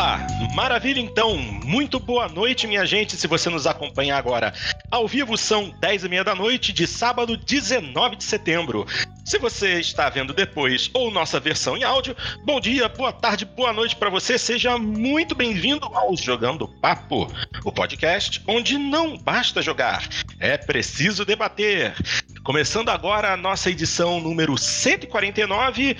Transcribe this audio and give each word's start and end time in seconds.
Opa, 0.00 0.26
maravilha 0.54 0.98
então. 0.98 1.36
Muito 1.36 2.00
boa 2.00 2.26
noite, 2.26 2.66
minha 2.66 2.86
gente. 2.86 3.18
Se 3.18 3.26
você 3.26 3.50
nos 3.50 3.66
acompanha 3.66 4.16
agora 4.16 4.50
ao 4.90 5.06
vivo, 5.06 5.36
são 5.36 5.74
10 5.78 6.04
e 6.04 6.08
meia 6.08 6.24
da 6.24 6.34
noite 6.34 6.72
de 6.72 6.86
sábado, 6.86 7.36
19 7.36 8.16
de 8.16 8.24
setembro. 8.24 8.86
Se 9.26 9.38
você 9.38 9.78
está 9.78 10.08
vendo 10.08 10.32
depois 10.32 10.88
ou 10.94 11.10
nossa 11.10 11.38
versão 11.38 11.76
em 11.76 11.84
áudio, 11.84 12.16
bom 12.46 12.58
dia, 12.58 12.88
boa 12.88 13.12
tarde, 13.12 13.44
boa 13.44 13.74
noite 13.74 13.94
para 13.94 14.08
você. 14.08 14.38
Seja 14.38 14.78
muito 14.78 15.34
bem-vindo 15.34 15.84
ao 15.92 16.16
Jogando 16.16 16.66
Papo, 16.66 17.30
o 17.62 17.70
podcast 17.70 18.42
onde 18.48 18.78
não 18.78 19.18
basta 19.18 19.60
jogar, 19.60 20.08
é 20.38 20.56
preciso 20.56 21.26
debater. 21.26 21.94
Começando 22.42 22.88
agora 22.88 23.34
a 23.34 23.36
nossa 23.36 23.68
edição 23.68 24.18
número 24.18 24.56
149 24.56 25.94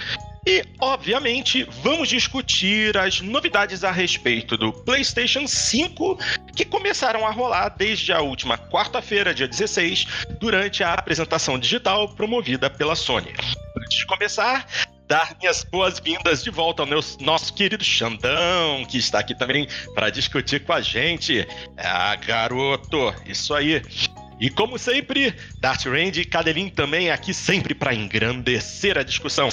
e, 0.47 0.65
obviamente, 0.81 1.65
vamos 1.83 2.09
discutir 2.09 2.97
as 2.97 3.21
novidades 3.21 3.85
a 3.85 3.91
respeito 3.91 4.57
do 4.57 4.73
PlayStation 4.73 5.47
5 5.47 6.19
que 6.57 6.65
começaram 6.65 7.27
a 7.27 7.31
rolar 7.31 7.69
desde 7.71 8.13
a 8.13 8.21
última 8.21 8.57
quarta-feira, 8.57 9.35
dia 9.35 9.47
16, 9.47 10.07
durante 10.39 10.83
a 10.83 10.95
apresentação 10.95 11.59
digital 11.59 12.09
promovida 12.15 12.71
pela 12.71 12.97
Sony. 12.97 13.33
Antes 13.77 13.99
de 13.99 14.07
começar, 14.07 14.67
dar 15.07 15.37
minhas 15.39 15.63
boas-vindas 15.65 16.43
de 16.43 16.51
volta 16.51 16.83
ao 16.83 16.87
meu, 16.87 17.01
nosso 17.21 17.53
querido 17.53 17.85
Xandão, 17.85 18.85
que 18.89 18.97
está 18.97 19.19
aqui 19.19 19.35
também 19.35 19.69
para 19.95 20.09
discutir 20.09 20.65
com 20.65 20.73
a 20.73 20.81
gente. 20.81 21.47
Ah, 21.77 22.17
garoto, 22.17 23.15
isso 23.27 23.53
aí. 23.53 23.83
E 24.41 24.49
como 24.49 24.79
sempre, 24.79 25.35
Darth 25.59 25.85
Randy 25.85 26.23
e 26.23 26.25
Cadelin 26.25 26.71
também 26.71 27.11
aqui 27.11 27.35
sempre 27.35 27.75
para 27.75 27.95
engrandecer 27.95 28.97
a 28.97 29.03
discussão. 29.03 29.51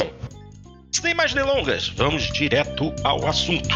Sem 1.00 1.14
mais 1.14 1.32
delongas, 1.32 1.90
vamos 1.90 2.24
direto 2.34 2.91
ao 3.04 3.27
assunto. 3.27 3.70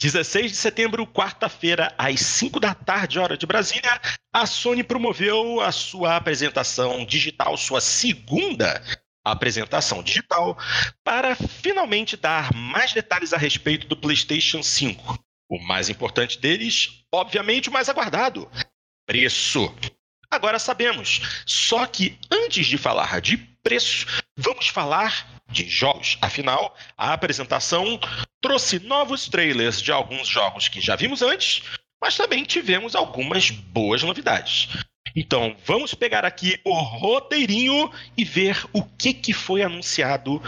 ...16 0.00 0.46
de 0.46 0.56
setembro, 0.56 1.04
quarta-feira, 1.06 1.92
às 1.98 2.20
5 2.20 2.60
da 2.60 2.72
tarde, 2.72 3.18
hora 3.18 3.36
de 3.36 3.46
Brasília... 3.46 4.00
...a 4.32 4.46
Sony 4.46 4.84
promoveu 4.84 5.60
a 5.60 5.72
sua 5.72 6.14
apresentação 6.14 7.04
digital, 7.04 7.56
sua 7.56 7.80
segunda 7.80 8.80
apresentação 9.24 10.02
digital 10.02 10.58
para 11.04 11.34
finalmente 11.34 12.16
dar 12.16 12.54
mais 12.54 12.92
detalhes 12.92 13.32
a 13.32 13.36
respeito 13.36 13.86
do 13.86 13.96
PlayStation 13.96 14.62
5. 14.62 15.18
O 15.48 15.58
mais 15.58 15.88
importante 15.88 16.38
deles, 16.38 17.02
obviamente, 17.12 17.68
o 17.68 17.72
mais 17.72 17.88
aguardado: 17.88 18.50
preço. 19.06 19.74
Agora 20.30 20.60
sabemos, 20.60 21.42
só 21.44 21.86
que 21.86 22.16
antes 22.30 22.66
de 22.66 22.78
falar 22.78 23.20
de 23.20 23.36
preço, 23.36 24.06
vamos 24.36 24.68
falar 24.68 25.26
de 25.50 25.68
jogos. 25.68 26.16
Afinal, 26.20 26.76
a 26.96 27.12
apresentação 27.12 27.98
trouxe 28.40 28.78
novos 28.78 29.28
trailers 29.28 29.82
de 29.82 29.90
alguns 29.90 30.28
jogos 30.28 30.68
que 30.68 30.80
já 30.80 30.94
vimos 30.94 31.20
antes, 31.20 31.62
mas 32.00 32.16
também 32.16 32.44
tivemos 32.44 32.94
algumas 32.94 33.50
boas 33.50 34.02
novidades. 34.04 34.68
Então, 35.14 35.56
vamos 35.64 35.94
pegar 35.94 36.24
aqui 36.24 36.60
o 36.64 36.74
roteirinho 36.74 37.90
e 38.16 38.24
ver 38.24 38.64
o 38.72 38.82
que, 38.82 39.12
que 39.12 39.32
foi 39.32 39.62
anunciado 39.62 40.40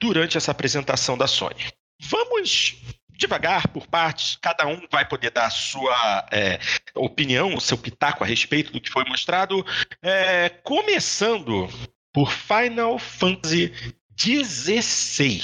durante 0.00 0.36
essa 0.36 0.50
apresentação 0.50 1.16
da 1.16 1.26
Sony. 1.26 1.66
Vamos 2.00 2.76
devagar, 3.18 3.66
por 3.68 3.86
partes, 3.86 4.38
cada 4.40 4.66
um 4.66 4.86
vai 4.90 5.06
poder 5.06 5.30
dar 5.32 5.46
a 5.46 5.50
sua 5.50 6.26
é, 6.30 6.60
opinião, 6.94 7.54
o 7.54 7.60
seu 7.60 7.76
pitaco 7.76 8.22
a 8.22 8.26
respeito 8.26 8.72
do 8.72 8.80
que 8.80 8.90
foi 8.90 9.04
mostrado, 9.04 9.66
é, 10.00 10.48
começando 10.48 11.68
por 12.12 12.32
Final 12.32 12.96
Fantasy 12.98 13.72
XVI. 14.16 15.42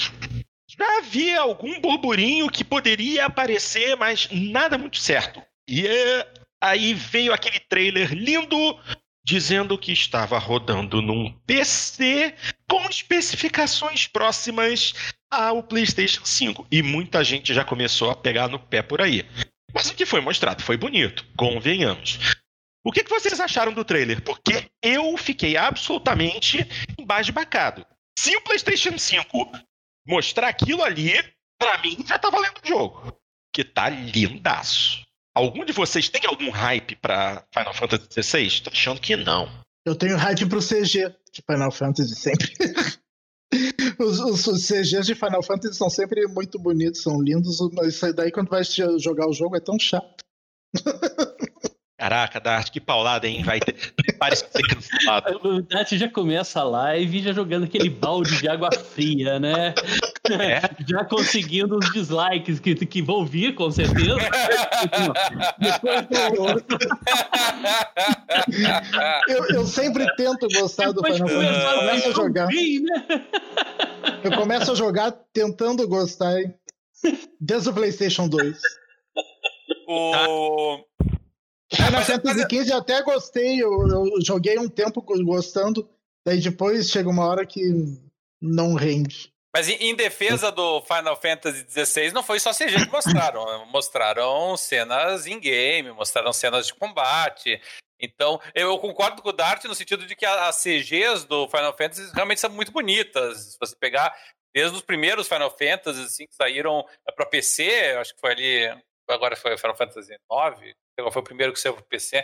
Já 0.67 0.97
havia 0.97 1.41
algum 1.41 1.79
burburinho 1.81 2.49
que 2.49 2.63
poderia 2.63 3.25
aparecer, 3.25 3.95
mas 3.97 4.29
nada 4.31 4.77
muito 4.77 4.97
certo. 4.97 5.41
E 5.67 5.85
é, 5.85 6.33
Aí 6.61 6.93
veio 6.93 7.33
aquele 7.33 7.59
trailer 7.59 8.13
lindo 8.13 8.79
dizendo 9.25 9.77
que 9.77 9.91
estava 9.91 10.37
rodando 10.37 11.01
num 11.01 11.31
PC 11.47 12.35
com 12.69 12.87
especificações 12.87 14.05
próximas 14.05 14.93
ao 15.31 15.63
PlayStation 15.63 16.23
5. 16.23 16.67
E 16.71 16.83
muita 16.83 17.23
gente 17.23 17.53
já 17.53 17.65
começou 17.65 18.11
a 18.11 18.15
pegar 18.15 18.47
no 18.47 18.59
pé 18.59 18.83
por 18.83 19.01
aí. 19.01 19.25
Mas 19.73 19.89
o 19.89 19.95
que 19.95 20.05
foi 20.05 20.21
mostrado 20.21 20.63
foi 20.63 20.77
bonito, 20.77 21.25
convenhamos. 21.35 22.19
O 22.85 22.91
que, 22.91 23.03
vocês 23.03 23.39
acharam 23.39 23.73
do 23.73 23.83
trailer? 23.83 24.21
Porque 24.21 24.69
eu 24.81 25.17
fiquei 25.17 25.57
absolutamente 25.57 26.59
embasbacado. 26.99 27.85
Se 28.17 28.37
o 28.37 28.41
PlayStation 28.41 28.97
5 28.97 29.51
mostrar 30.07 30.49
aquilo 30.49 30.83
ali, 30.83 31.13
para 31.59 31.79
mim 31.79 31.97
já 32.07 32.19
tá 32.19 32.29
valendo 32.29 32.61
o 32.63 32.67
jogo. 32.67 33.17
Que 33.51 33.63
tá 33.63 33.89
lindaço. 33.89 35.04
Algum 35.35 35.65
de 35.65 35.73
vocês 35.73 36.07
tem 36.07 36.21
algum 36.25 36.49
hype 36.49 36.95
para 36.95 37.43
Final 37.53 37.73
Fantasy 37.73 38.23
XVI? 38.23 38.61
Tô 38.61 38.69
achando 38.69 39.01
que 39.01 39.17
não. 39.17 39.49
Eu 39.85 39.93
tenho 39.93 40.15
hype 40.15 40.47
pro 40.47 40.61
CG 40.61 41.13
de 41.33 41.43
Final 41.45 41.71
Fantasy 41.71 42.15
sempre. 42.15 42.51
os, 43.99 44.19
os, 44.19 44.47
os, 44.47 44.65
CGs 44.65 45.05
de 45.05 45.13
Final 45.13 45.43
Fantasy 45.43 45.77
são 45.77 45.89
sempre 45.89 46.25
muito 46.27 46.57
bonitos, 46.57 47.03
são 47.03 47.21
lindos, 47.21 47.57
mas 47.73 47.99
daí 48.15 48.31
quando 48.31 48.49
vai 48.49 48.63
jogar 48.63 49.27
o 49.27 49.33
jogo 49.33 49.57
é 49.57 49.59
tão 49.59 49.77
chato. 49.77 50.23
Caraca, 52.05 52.39
Dart, 52.39 52.69
que 52.69 52.79
paulada, 52.79 53.27
hein? 53.27 53.41
Vai 53.41 53.59
ter. 53.59 53.75
Parece 54.19 54.45
ser 54.51 54.61
cancelado. 54.61 55.39
O 55.43 55.61
Dart 55.63 55.91
já 55.93 56.07
começa 56.07 56.59
a 56.59 56.63
live 56.63 57.19
já 57.23 57.33
jogando 57.33 57.63
aquele 57.63 57.89
balde 57.89 58.37
de 58.37 58.47
água 58.47 58.69
fria, 58.71 59.39
né? 59.39 59.73
É? 60.29 60.61
Já 60.87 61.03
conseguindo 61.05 61.77
os 61.77 61.91
dislikes 61.91 62.59
que, 62.59 62.75
que 62.75 63.01
vão 63.01 63.25
vir, 63.25 63.55
com 63.55 63.69
certeza. 63.71 64.17
eu, 69.27 69.45
eu 69.55 69.65
sempre 69.65 70.05
tento 70.15 70.47
gostar 70.47 70.91
do 70.91 71.03
Final 71.03 71.27
Fantasy. 71.27 71.65
Eu 71.65 71.79
começo 71.79 72.09
a 72.09 72.11
jogar. 72.11 72.47
né? 72.47 73.25
Eu 74.23 74.31
começo 74.31 74.71
a 74.71 74.75
jogar 74.75 75.11
tentando 75.33 75.87
gostar, 75.87 76.39
hein? 76.39 76.53
Desde 77.39 77.69
o 77.69 77.73
PlayStation 77.73 78.27
2. 78.27 78.57
O. 79.87 80.83
Final 81.73 82.03
Fantasy 82.03 82.41
XV 82.41 82.71
eu 82.71 82.77
até 82.77 83.01
gostei, 83.01 83.61
eu, 83.61 83.87
eu, 83.87 84.21
joguei 84.21 84.57
um 84.59 84.69
tempo 84.69 85.01
gostando, 85.01 85.89
daí 86.25 86.39
depois 86.39 86.89
chega 86.89 87.09
uma 87.09 87.25
hora 87.25 87.45
que 87.45 87.61
não 88.41 88.75
rende. 88.75 89.33
Mas 89.55 89.69
em, 89.69 89.75
em 89.75 89.95
defesa 89.95 90.51
do 90.51 90.81
Final 90.81 91.15
Fantasy 91.15 91.65
XVI, 91.67 92.11
não 92.11 92.21
foi 92.21 92.39
só 92.39 92.51
CG 92.51 92.85
que 92.85 92.91
mostraram. 92.91 93.65
mostraram 93.71 94.57
cenas 94.57 95.25
in-game, 95.25 95.91
mostraram 95.91 96.33
cenas 96.33 96.67
de 96.67 96.73
combate. 96.73 97.61
Então, 97.97 98.39
eu 98.53 98.77
concordo 98.77 99.21
com 99.21 99.29
o 99.29 99.33
Dart 99.33 99.63
no 99.63 99.73
sentido 99.73 100.05
de 100.05 100.15
que 100.15 100.25
as 100.25 100.61
CGs 100.61 101.25
do 101.25 101.47
Final 101.47 101.75
Fantasy 101.75 102.11
realmente 102.13 102.41
são 102.41 102.49
muito 102.49 102.71
bonitas. 102.71 103.53
Se 103.53 103.57
você 103.57 103.73
pegar 103.77 104.13
desde 104.53 104.75
os 104.75 104.81
primeiros 104.81 105.27
Final 105.27 105.49
Fantasy 105.49 106.01
assim, 106.01 106.27
que 106.27 106.35
saíram 106.35 106.85
para 107.15 107.25
PC, 107.25 107.95
acho 107.99 108.13
que 108.13 108.21
foi 108.21 108.31
ali, 108.31 108.83
agora 109.09 109.35
foi 109.35 109.57
Final 109.57 109.75
Fantasy 109.75 110.13
IX, 110.13 110.73
foi 111.11 111.21
o 111.21 111.23
primeiro 111.23 111.53
que 111.53 111.59
saiu 111.59 111.73
para 111.73 111.83
o 111.83 111.85
PC, 111.85 112.23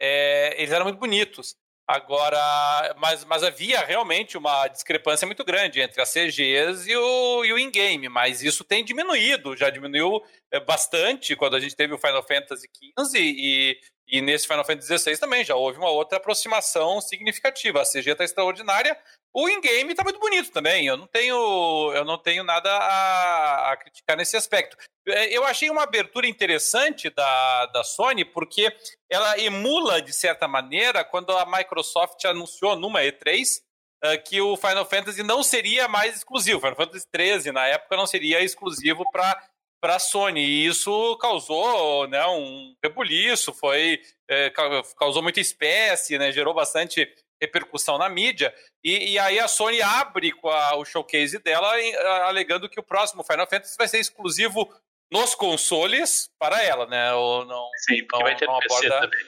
é, 0.00 0.54
eles 0.56 0.72
eram 0.72 0.84
muito 0.84 0.98
bonitos. 0.98 1.54
Agora, 1.86 2.94
mas, 2.98 3.24
mas 3.24 3.42
havia 3.42 3.80
realmente 3.84 4.38
uma 4.38 4.68
discrepância 4.68 5.26
muito 5.26 5.44
grande 5.44 5.80
entre 5.80 6.00
as 6.00 6.12
CGs 6.12 6.88
e 6.88 6.96
o, 6.96 7.44
e 7.44 7.52
o 7.52 7.58
in-game, 7.58 8.08
mas 8.08 8.40
isso 8.40 8.64
tem 8.64 8.84
diminuído, 8.84 9.56
já 9.56 9.68
diminuiu 9.68 10.22
é, 10.52 10.60
bastante 10.60 11.34
quando 11.34 11.56
a 11.56 11.60
gente 11.60 11.74
teve 11.74 11.92
o 11.92 11.98
Final 11.98 12.22
Fantasy 12.22 12.68
XV 12.96 13.18
e, 13.18 13.80
e 14.06 14.20
nesse 14.20 14.46
Final 14.46 14.64
Fantasy 14.64 14.96
XVI 14.96 15.18
também 15.18 15.44
já 15.44 15.56
houve 15.56 15.78
uma 15.78 15.90
outra 15.90 16.18
aproximação 16.18 17.00
significativa. 17.00 17.82
A 17.82 17.84
CG 17.84 18.12
está 18.12 18.24
extraordinária, 18.24 18.96
o 19.34 19.48
in-game 19.48 19.90
está 19.90 20.04
muito 20.04 20.18
bonito 20.18 20.50
também. 20.50 20.86
Eu 20.86 20.96
não 20.96 21.06
tenho, 21.06 21.92
eu 21.94 22.04
não 22.04 22.18
tenho 22.18 22.44
nada 22.44 22.70
a, 22.70 23.72
a 23.72 23.76
criticar 23.76 24.16
nesse 24.16 24.36
aspecto. 24.36 24.76
É, 25.08 25.36
eu 25.36 25.44
achei 25.44 25.70
uma 25.70 25.82
abertura 25.82 26.26
interessante 26.26 27.08
da, 27.10 27.66
da 27.66 27.82
Sony, 27.82 28.24
porque 28.24 28.74
ela 29.10 29.38
emula, 29.38 30.02
de 30.02 30.12
certa 30.12 30.46
maneira, 30.46 31.04
quando 31.04 31.30
a 31.36 31.46
Microsoft 31.46 32.24
anunciou 32.24 32.76
numa 32.76 33.00
E3 33.00 33.58
uh, 33.58 33.62
ah, 34.04 34.16
que 34.18 34.40
o 34.40 34.56
Final 34.56 34.84
Fantasy 34.84 35.22
não 35.22 35.42
seria 35.42 35.88
mais 35.88 36.16
exclusivo. 36.16 36.60
Final 36.60 36.76
Fantasy 36.76 37.06
13, 37.10 37.52
na 37.52 37.66
época, 37.66 37.96
não 37.96 38.06
seria 38.06 38.40
exclusivo 38.40 39.04
para 39.10 39.42
para 39.82 39.96
a 39.96 39.98
Sony. 39.98 40.40
E 40.40 40.66
isso 40.66 41.16
causou 41.16 42.06
né, 42.06 42.24
um 42.28 42.72
rebuliço, 42.82 43.52
foi, 43.52 44.00
é, 44.30 44.48
causou 44.96 45.22
muita 45.22 45.40
espécie, 45.40 46.16
né, 46.16 46.30
gerou 46.30 46.54
bastante 46.54 47.12
repercussão 47.42 47.98
na 47.98 48.08
mídia. 48.08 48.54
E, 48.82 49.12
e 49.12 49.18
aí 49.18 49.38
a 49.38 49.48
Sony 49.48 49.82
abre 49.82 50.30
com 50.32 50.48
a, 50.48 50.76
o 50.76 50.84
showcase 50.84 51.38
dela, 51.40 51.80
em, 51.80 51.94
alegando 51.96 52.68
que 52.68 52.78
o 52.78 52.84
próximo 52.84 53.24
Final 53.24 53.48
Fantasy 53.48 53.76
vai 53.76 53.88
ser 53.88 53.98
exclusivo 53.98 54.72
nos 55.10 55.34
consoles 55.34 56.30
para 56.38 56.62
ela, 56.62 56.86
né? 56.86 57.12
Ou 57.12 57.44
não, 57.44 57.68
Sim, 57.76 57.98
porque 58.06 58.16
não, 58.16 58.22
vai 58.22 58.36
ter 58.36 58.46
não 58.46 58.56
aborda, 58.56 59.00
também. 59.00 59.26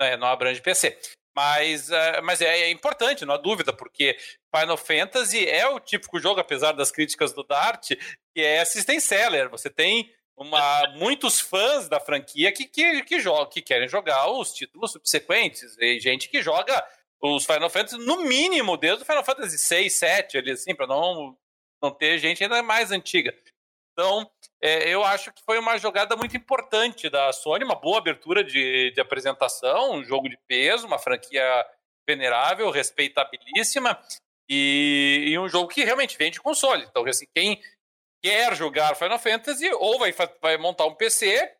né, 0.00 0.16
não 0.16 0.28
abrange 0.28 0.62
PC. 0.62 0.98
Mas, 1.36 1.90
uh, 1.90 2.22
mas 2.22 2.40
é, 2.40 2.60
é, 2.60 2.70
importante, 2.70 3.26
não 3.26 3.34
há 3.34 3.36
dúvida, 3.36 3.70
porque 3.70 4.16
Final 4.54 4.78
Fantasy 4.78 5.46
é 5.46 5.68
o 5.68 5.78
típico 5.78 6.18
jogo, 6.18 6.40
apesar 6.40 6.72
das 6.72 6.90
críticas 6.90 7.34
do 7.34 7.42
Dart, 7.42 7.90
que 8.34 8.40
é 8.40 8.64
system 8.64 8.98
seller. 8.98 9.50
Você 9.50 9.68
tem 9.68 10.10
uma, 10.34 10.88
muitos 10.94 11.38
fãs 11.38 11.90
da 11.90 12.00
franquia 12.00 12.50
que, 12.52 12.64
que, 12.64 13.02
que, 13.02 13.20
jogam, 13.20 13.50
que 13.50 13.60
querem 13.60 13.88
jogar 13.88 14.30
os 14.30 14.54
títulos 14.54 14.92
subsequentes, 14.92 15.76
e 15.78 16.00
gente 16.00 16.30
que 16.30 16.40
joga 16.40 16.82
os 17.20 17.44
Final 17.44 17.70
Fantasy, 17.70 17.98
no 17.98 18.22
mínimo, 18.24 18.76
desde 18.76 19.02
o 19.02 19.06
Final 19.06 19.24
Fantasy 19.24 19.58
6, 19.58 19.92
7, 19.92 20.38
ali, 20.38 20.50
assim, 20.52 20.74
para 20.74 20.86
não, 20.86 21.36
não 21.82 21.90
ter 21.90 22.18
gente 22.18 22.42
ainda 22.42 22.62
mais 22.62 22.90
antiga. 22.90 23.34
Então, 23.92 24.30
é, 24.60 24.88
eu 24.88 25.02
acho 25.02 25.32
que 25.32 25.42
foi 25.42 25.58
uma 25.58 25.78
jogada 25.78 26.14
muito 26.16 26.36
importante 26.36 27.08
da 27.08 27.32
Sony, 27.32 27.64
uma 27.64 27.74
boa 27.74 27.98
abertura 27.98 28.44
de, 28.44 28.90
de 28.90 29.00
apresentação, 29.00 29.92
um 29.92 30.04
jogo 30.04 30.28
de 30.28 30.38
peso, 30.46 30.86
uma 30.86 30.98
franquia 30.98 31.66
venerável, 32.06 32.70
respeitabilíssima, 32.70 33.98
e, 34.48 35.24
e, 35.28 35.38
um 35.38 35.48
jogo 35.48 35.68
que 35.68 35.82
realmente 35.82 36.16
vende 36.16 36.40
console. 36.40 36.84
Então, 36.84 37.04
assim, 37.06 37.26
quem 37.34 37.60
quer 38.22 38.54
jogar 38.54 38.94
Final 38.94 39.18
Fantasy, 39.18 39.68
ou 39.72 39.98
vai, 39.98 40.14
vai 40.40 40.56
montar 40.56 40.84
um 40.86 40.94
PC 40.94 41.52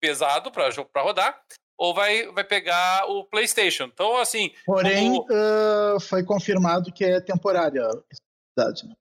pesado 0.00 0.50
para 0.50 1.02
rodar, 1.02 1.42
ou 1.80 1.94
vai, 1.94 2.26
vai 2.26 2.44
pegar 2.44 3.06
o 3.08 3.24
PlayStation. 3.24 3.84
Então, 3.84 4.18
assim. 4.18 4.52
Porém, 4.66 5.14
como... 5.14 5.26
uh, 5.30 5.98
foi 5.98 6.22
confirmado 6.22 6.92
que 6.92 7.02
é 7.02 7.20
temporária 7.22 7.82
a 7.82 8.02
exclusividade, 8.12 8.86
né? 8.86 8.94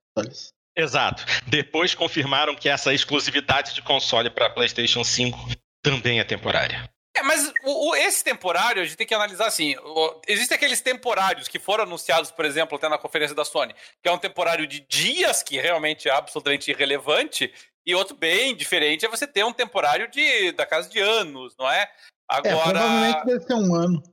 Exato. 0.78 1.26
Depois 1.48 1.94
confirmaram 1.94 2.56
que 2.56 2.70
essa 2.70 2.94
exclusividade 2.94 3.76
de 3.76 3.82
console 3.82 4.30
para 4.30 4.50
PlayStation 4.50 5.04
5 5.04 5.38
também 5.84 6.22
é 6.22 6.24
temporária. 6.24 6.90
É, 7.18 7.22
mas 7.22 7.52
o, 7.66 7.90
o, 7.90 7.96
esse 7.98 8.24
temporário, 8.24 8.82
a 8.82 8.86
gente 8.86 8.96
tem 8.96 9.08
que 9.08 9.14
analisar 9.14 9.48
assim. 9.48 9.76
O, 9.78 10.22
existem 10.26 10.56
aqueles 10.56 10.80
temporários 10.80 11.50
que 11.50 11.60
foram 11.60 11.84
anunciados, 11.84 12.32
por 12.32 12.46
exemplo, 12.46 12.78
até 12.78 12.88
na 12.88 12.98
conferência 12.98 13.36
da 13.36 13.44
Sony, 13.44 13.76
que 14.02 14.08
é 14.08 14.12
um 14.12 14.18
temporário 14.18 14.66
de 14.66 14.80
dias, 14.80 15.44
que 15.44 15.60
realmente 15.60 16.08
é 16.08 16.12
absolutamente 16.14 16.72
irrelevante, 16.72 17.54
e 17.86 17.94
outro 17.94 18.16
bem 18.16 18.56
diferente 18.56 19.06
é 19.06 19.10
você 19.10 19.28
ter 19.28 19.44
um 19.44 19.52
temporário 19.52 20.10
de, 20.10 20.54
da 20.54 20.66
casa 20.66 20.88
de 20.88 21.00
anos, 21.00 21.58
não 21.58 21.70
é? 21.70 21.90
Agora. 22.30 22.54
É, 22.54 22.64
provavelmente 22.64 23.26
deve 23.26 23.44
ser 23.44 23.54
um 23.56 23.76
ano. 23.76 24.04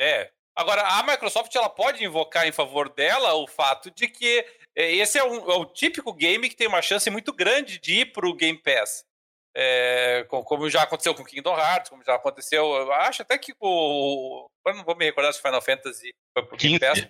É. 0.00 0.30
Agora, 0.56 0.82
a 0.82 1.02
Microsoft 1.04 1.54
ela 1.54 1.70
pode 1.70 2.04
invocar 2.04 2.46
em 2.46 2.52
favor 2.52 2.88
dela 2.92 3.34
o 3.34 3.46
fato 3.46 3.90
de 3.90 4.08
que 4.08 4.44
é, 4.76 4.92
esse 4.96 5.18
é, 5.18 5.24
um, 5.24 5.50
é 5.50 5.56
o 5.56 5.64
típico 5.64 6.12
game 6.12 6.48
que 6.48 6.56
tem 6.56 6.66
uma 6.66 6.82
chance 6.82 7.08
muito 7.08 7.32
grande 7.32 7.78
de 7.78 8.00
ir 8.00 8.12
para 8.12 8.28
o 8.28 8.34
Game 8.34 8.58
Pass. 8.58 9.04
É, 9.54 10.26
como 10.28 10.70
já 10.70 10.82
aconteceu 10.82 11.14
com 11.14 11.24
Kingdom 11.24 11.56
Hearts, 11.56 11.90
como 11.90 12.04
já 12.04 12.14
aconteceu, 12.14 12.64
eu 12.64 12.92
acho 12.92 13.22
até 13.22 13.36
que 13.36 13.52
o. 13.60 14.46
Eu 14.66 14.74
não 14.74 14.84
vou 14.84 14.96
me 14.96 15.04
recordar 15.04 15.32
se 15.32 15.42
Final 15.42 15.62
Fantasy 15.62 16.10
foi 16.32 16.46
pro 16.46 16.56
Game 16.56 16.78
Pass. 16.78 17.08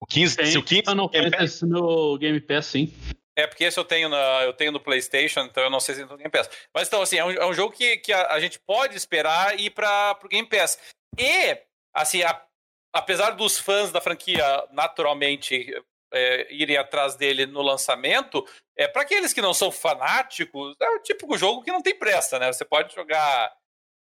O 0.00 0.06
15, 0.06 0.36
tem, 0.36 0.46
se 0.46 0.58
o 0.58 0.64
15 0.64 0.82
Final 0.82 1.10
Fantasy 1.10 1.66
no 1.66 2.18
Game 2.18 2.40
Pass, 2.40 2.66
sim. 2.66 2.92
É, 3.36 3.46
porque 3.46 3.64
esse 3.64 3.78
eu 3.78 3.84
tenho, 3.84 4.08
na, 4.08 4.42
eu 4.42 4.52
tenho 4.52 4.72
no 4.72 4.80
PlayStation, 4.80 5.40
então 5.40 5.62
eu 5.62 5.70
não 5.70 5.80
sei 5.80 5.94
se 5.94 6.04
no 6.04 6.16
Game 6.16 6.30
Pass. 6.30 6.50
Mas 6.74 6.88
então, 6.88 7.00
assim, 7.00 7.16
é 7.16 7.24
um, 7.24 7.30
é 7.30 7.46
um 7.46 7.54
jogo 7.54 7.74
que, 7.74 7.96
que 7.96 8.12
a, 8.12 8.32
a, 8.32 8.40
gente 8.40 8.58
pode 8.58 8.96
esperar 8.96 9.58
ir 9.58 9.70
para 9.70 10.18
o 10.22 10.28
Game 10.28 10.46
Pass. 10.46 10.78
E, 11.18 11.58
assim, 11.94 12.22
a, 12.22 12.44
apesar 12.92 13.30
dos 13.30 13.58
fãs 13.58 13.90
da 13.90 14.02
franquia 14.02 14.44
naturalmente 14.70 15.74
é, 16.12 16.52
irem 16.52 16.76
atrás 16.76 17.16
dele 17.16 17.46
no 17.46 17.62
lançamento, 17.62 18.46
é 18.76 18.86
para 18.86 19.02
aqueles 19.02 19.32
que 19.32 19.40
não 19.40 19.54
são 19.54 19.72
fanáticos, 19.72 20.76
é 20.80 20.90
o 20.90 21.02
típico 21.02 21.38
jogo 21.38 21.62
que 21.62 21.72
não 21.72 21.82
tem 21.82 21.98
pressa, 21.98 22.38
né? 22.38 22.52
Você 22.52 22.66
pode 22.66 22.94
jogar 22.94 23.50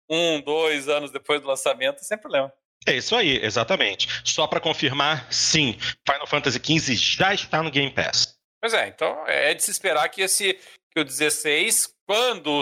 um, 0.10 0.42
dois 0.42 0.90
anos 0.90 1.10
depois 1.10 1.42
do 1.42 1.48
lançamento 1.48 2.04
sem 2.04 2.18
problema. 2.18 2.52
É 2.86 2.96
isso 2.96 3.16
aí, 3.16 3.38
exatamente. 3.44 4.08
Só 4.26 4.48
para 4.48 4.60
confirmar, 4.60 5.32
sim, 5.32 5.78
Final 6.06 6.28
Fantasy 6.28 6.60
XV 6.60 6.96
já 6.96 7.34
está 7.34 7.62
no 7.64 7.72
Game 7.72 7.92
Pass. 7.92 8.41
Pois 8.62 8.74
é, 8.74 8.88
então 8.88 9.26
é 9.28 9.54
de 9.54 9.64
se 9.64 9.72
esperar 9.72 10.08
que 10.10 10.22
esse 10.22 10.58
que 10.92 11.00
o 11.00 11.06
16, 11.06 11.94
quando 12.06 12.62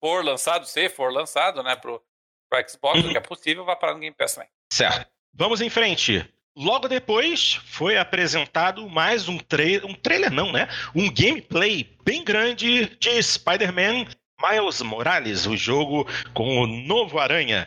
for 0.00 0.24
lançado, 0.24 0.66
se 0.66 0.88
for 0.88 1.12
lançado, 1.12 1.62
né, 1.62 1.74
pro, 1.76 2.00
pro 2.48 2.68
Xbox, 2.68 3.02
uhum. 3.02 3.10
que 3.10 3.16
é 3.16 3.20
possível, 3.20 3.64
vá 3.64 3.74
para 3.74 3.94
no 3.94 4.00
Game 4.00 4.14
Pass 4.14 4.34
também. 4.34 4.50
Certo. 4.72 5.10
Vamos 5.34 5.60
em 5.60 5.70
frente. 5.70 6.28
Logo 6.56 6.88
depois 6.88 7.54
foi 7.66 7.96
apresentado 7.96 8.88
mais 8.88 9.28
um 9.28 9.38
trailer, 9.38 9.86
um 9.86 9.94
trailer 9.94 10.30
não, 10.30 10.52
né? 10.52 10.68
Um 10.94 11.12
gameplay 11.12 11.96
bem 12.04 12.22
grande 12.22 12.86
de 12.98 13.22
Spider-Man 13.22 14.06
Miles 14.40 14.80
Morales, 14.82 15.46
o 15.46 15.56
jogo 15.56 16.06
com 16.34 16.60
o 16.60 16.66
novo 16.66 17.18
Aranha. 17.18 17.66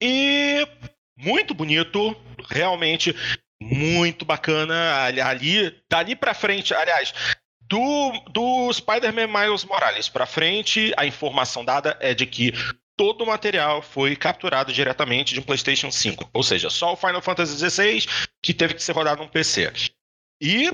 E 0.00 0.66
muito 1.16 1.52
bonito, 1.52 2.16
realmente 2.48 3.14
muito 3.62 4.24
bacana 4.24 5.04
ali, 5.04 5.74
dali 5.88 6.16
para 6.16 6.34
frente, 6.34 6.74
aliás, 6.74 7.12
do, 7.62 8.12
do 8.30 8.72
Spider-Man 8.72 9.28
Miles 9.28 9.64
Morales 9.64 10.08
para 10.08 10.26
frente, 10.26 10.92
a 10.96 11.06
informação 11.06 11.64
dada 11.64 11.96
é 12.00 12.12
de 12.12 12.26
que 12.26 12.52
todo 12.96 13.24
o 13.24 13.26
material 13.26 13.80
foi 13.80 14.14
capturado 14.14 14.72
diretamente 14.72 15.34
de 15.34 15.40
um 15.40 15.42
PlayStation 15.42 15.90
5, 15.90 16.30
ou 16.32 16.42
seja, 16.42 16.68
só 16.68 16.92
o 16.92 16.96
Final 16.96 17.22
Fantasy 17.22 17.56
XVI 17.56 18.06
que 18.42 18.52
teve 18.52 18.74
que 18.74 18.82
ser 18.82 18.92
rodado 18.92 19.22
num 19.22 19.28
PC. 19.28 19.72
E 20.40 20.70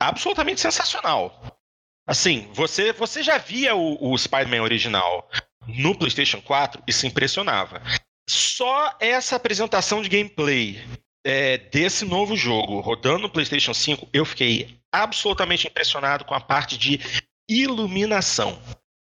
absolutamente 0.00 0.60
sensacional. 0.60 1.60
Assim, 2.06 2.50
você, 2.52 2.92
você 2.92 3.22
já 3.22 3.38
via 3.38 3.76
o, 3.76 4.12
o 4.12 4.18
Spider-Man 4.18 4.62
original 4.62 5.28
no 5.66 5.96
PlayStation 5.96 6.40
4 6.40 6.82
e 6.86 6.92
se 6.92 7.06
impressionava. 7.06 7.82
Só 8.28 8.96
essa 9.00 9.36
apresentação 9.36 10.02
de 10.02 10.08
gameplay 10.08 10.82
é, 11.24 11.58
desse 11.58 12.04
novo 12.04 12.36
jogo 12.36 12.80
rodando 12.80 13.20
no 13.20 13.30
PlayStation 13.30 13.72
5, 13.72 14.08
eu 14.12 14.24
fiquei 14.24 14.78
absolutamente 14.92 15.66
impressionado 15.66 16.24
com 16.24 16.34
a 16.34 16.40
parte 16.40 16.76
de 16.76 17.00
iluminação. 17.48 18.60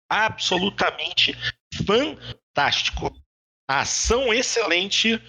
Absolutamente 0.09 1.35
fantástico. 1.85 3.15
Ação 3.69 4.33
excelente. 4.33 5.21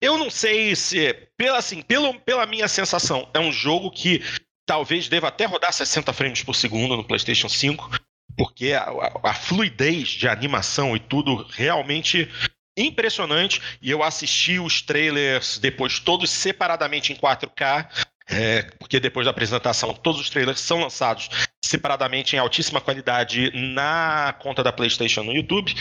Eu 0.00 0.16
não 0.16 0.30
sei 0.30 0.74
se, 0.76 1.12
pela, 1.36 1.58
assim, 1.58 1.82
pelo, 1.82 2.18
pela 2.20 2.46
minha 2.46 2.68
sensação, 2.68 3.28
é 3.34 3.40
um 3.40 3.52
jogo 3.52 3.90
que 3.90 4.22
talvez 4.66 5.08
deva 5.08 5.28
até 5.28 5.44
rodar 5.44 5.72
60 5.72 6.12
frames 6.12 6.42
por 6.42 6.54
segundo 6.54 6.96
no 6.96 7.04
PlayStation 7.04 7.48
5, 7.48 7.90
porque 8.36 8.72
a, 8.72 8.84
a, 8.84 9.30
a 9.30 9.34
fluidez 9.34 10.08
de 10.10 10.28
animação 10.28 10.96
e 10.96 11.00
tudo 11.00 11.44
realmente 11.50 12.28
impressionante. 12.86 13.60
E 13.80 13.90
eu 13.90 14.02
assisti 14.02 14.58
os 14.58 14.82
trailers 14.82 15.58
depois 15.58 15.98
todos 15.98 16.30
separadamente 16.30 17.12
em 17.12 17.16
4K. 17.16 17.88
É, 18.32 18.62
porque 18.78 19.00
depois 19.00 19.24
da 19.24 19.32
apresentação, 19.32 19.92
todos 19.92 20.20
os 20.20 20.30
trailers 20.30 20.60
são 20.60 20.80
lançados 20.80 21.28
separadamente 21.64 22.36
em 22.36 22.38
altíssima 22.38 22.80
qualidade 22.80 23.50
na 23.52 24.36
conta 24.40 24.62
da 24.62 24.72
PlayStation 24.72 25.24
no 25.24 25.32
YouTube. 25.32 25.74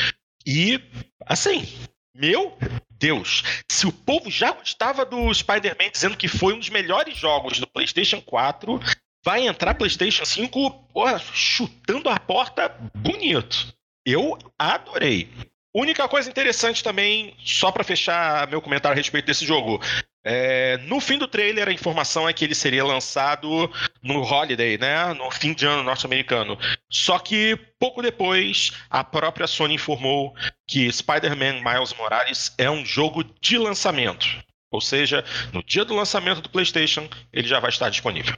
E, 0.45 0.81
assim, 1.27 1.67
meu 2.15 2.57
Deus, 2.89 3.43
se 3.71 3.85
o 3.85 3.91
povo 3.91 4.31
já 4.31 4.51
gostava 4.51 5.05
do 5.05 5.33
Spider-Man 5.33 5.91
dizendo 5.91 6.17
que 6.17 6.27
foi 6.27 6.53
um 6.53 6.59
dos 6.59 6.69
melhores 6.69 7.15
jogos 7.15 7.59
do 7.59 7.67
PlayStation 7.67 8.19
4, 8.19 8.79
vai 9.23 9.47
entrar 9.47 9.75
PlayStation 9.75 10.25
5 10.25 10.71
porra, 10.93 11.19
chutando 11.19 12.09
a 12.09 12.19
porta 12.19 12.69
bonito. 12.95 13.73
Eu 14.05 14.37
adorei. 14.57 15.29
Única 15.73 16.07
coisa 16.07 16.29
interessante 16.29 16.83
também, 16.83 17.35
só 17.43 17.71
para 17.71 17.83
fechar 17.83 18.47
meu 18.47 18.61
comentário 18.61 18.95
a 18.95 18.97
respeito 18.97 19.25
desse 19.25 19.45
jogo. 19.45 19.79
É, 20.23 20.77
no 20.79 20.99
fim 20.99 21.17
do 21.17 21.27
trailer, 21.27 21.67
a 21.67 21.71
informação 21.71 22.27
é 22.27 22.33
que 22.33 22.43
ele 22.43 22.55
seria 22.55 22.83
lançado 22.83 23.71
no 24.03 24.21
Holiday, 24.21 24.77
né? 24.77 25.13
No 25.13 25.29
fim 25.31 25.53
de 25.53 25.65
ano 25.65 25.83
norte-americano. 25.83 26.57
Só 26.91 27.19
que 27.19 27.57
pouco 27.79 28.01
depois, 28.01 28.71
a 28.89 29.03
própria 29.03 29.47
Sony 29.47 29.75
informou 29.75 30.33
que 30.67 30.91
Spider-Man 30.91 31.61
Miles 31.61 31.93
Morales 31.93 32.53
é 32.57 32.69
um 32.69 32.83
jogo 32.83 33.23
de 33.39 33.57
lançamento. 33.57 34.27
Ou 34.71 34.81
seja, 34.81 35.23
no 35.53 35.63
dia 35.63 35.85
do 35.85 35.95
lançamento 35.95 36.41
do 36.41 36.49
PlayStation, 36.49 37.07
ele 37.31 37.47
já 37.47 37.59
vai 37.59 37.69
estar 37.69 37.89
disponível. 37.89 38.35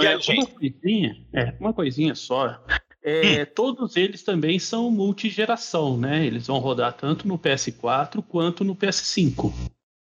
E 0.00 0.06
aí, 0.06 0.16
uma, 0.16 0.46
coisinha, 0.46 1.16
é, 1.32 1.54
uma 1.60 1.72
coisinha 1.72 2.14
só. 2.14 2.60
É, 3.04 3.42
hum. 3.42 3.46
Todos 3.54 3.96
eles 3.96 4.22
também 4.22 4.58
são 4.58 4.90
multigeração, 4.90 5.98
né? 5.98 6.24
Eles 6.24 6.46
vão 6.46 6.58
rodar 6.58 6.94
tanto 6.94 7.28
no 7.28 7.38
PS4 7.38 8.22
quanto 8.26 8.64
no 8.64 8.74
PS5. 8.74 9.52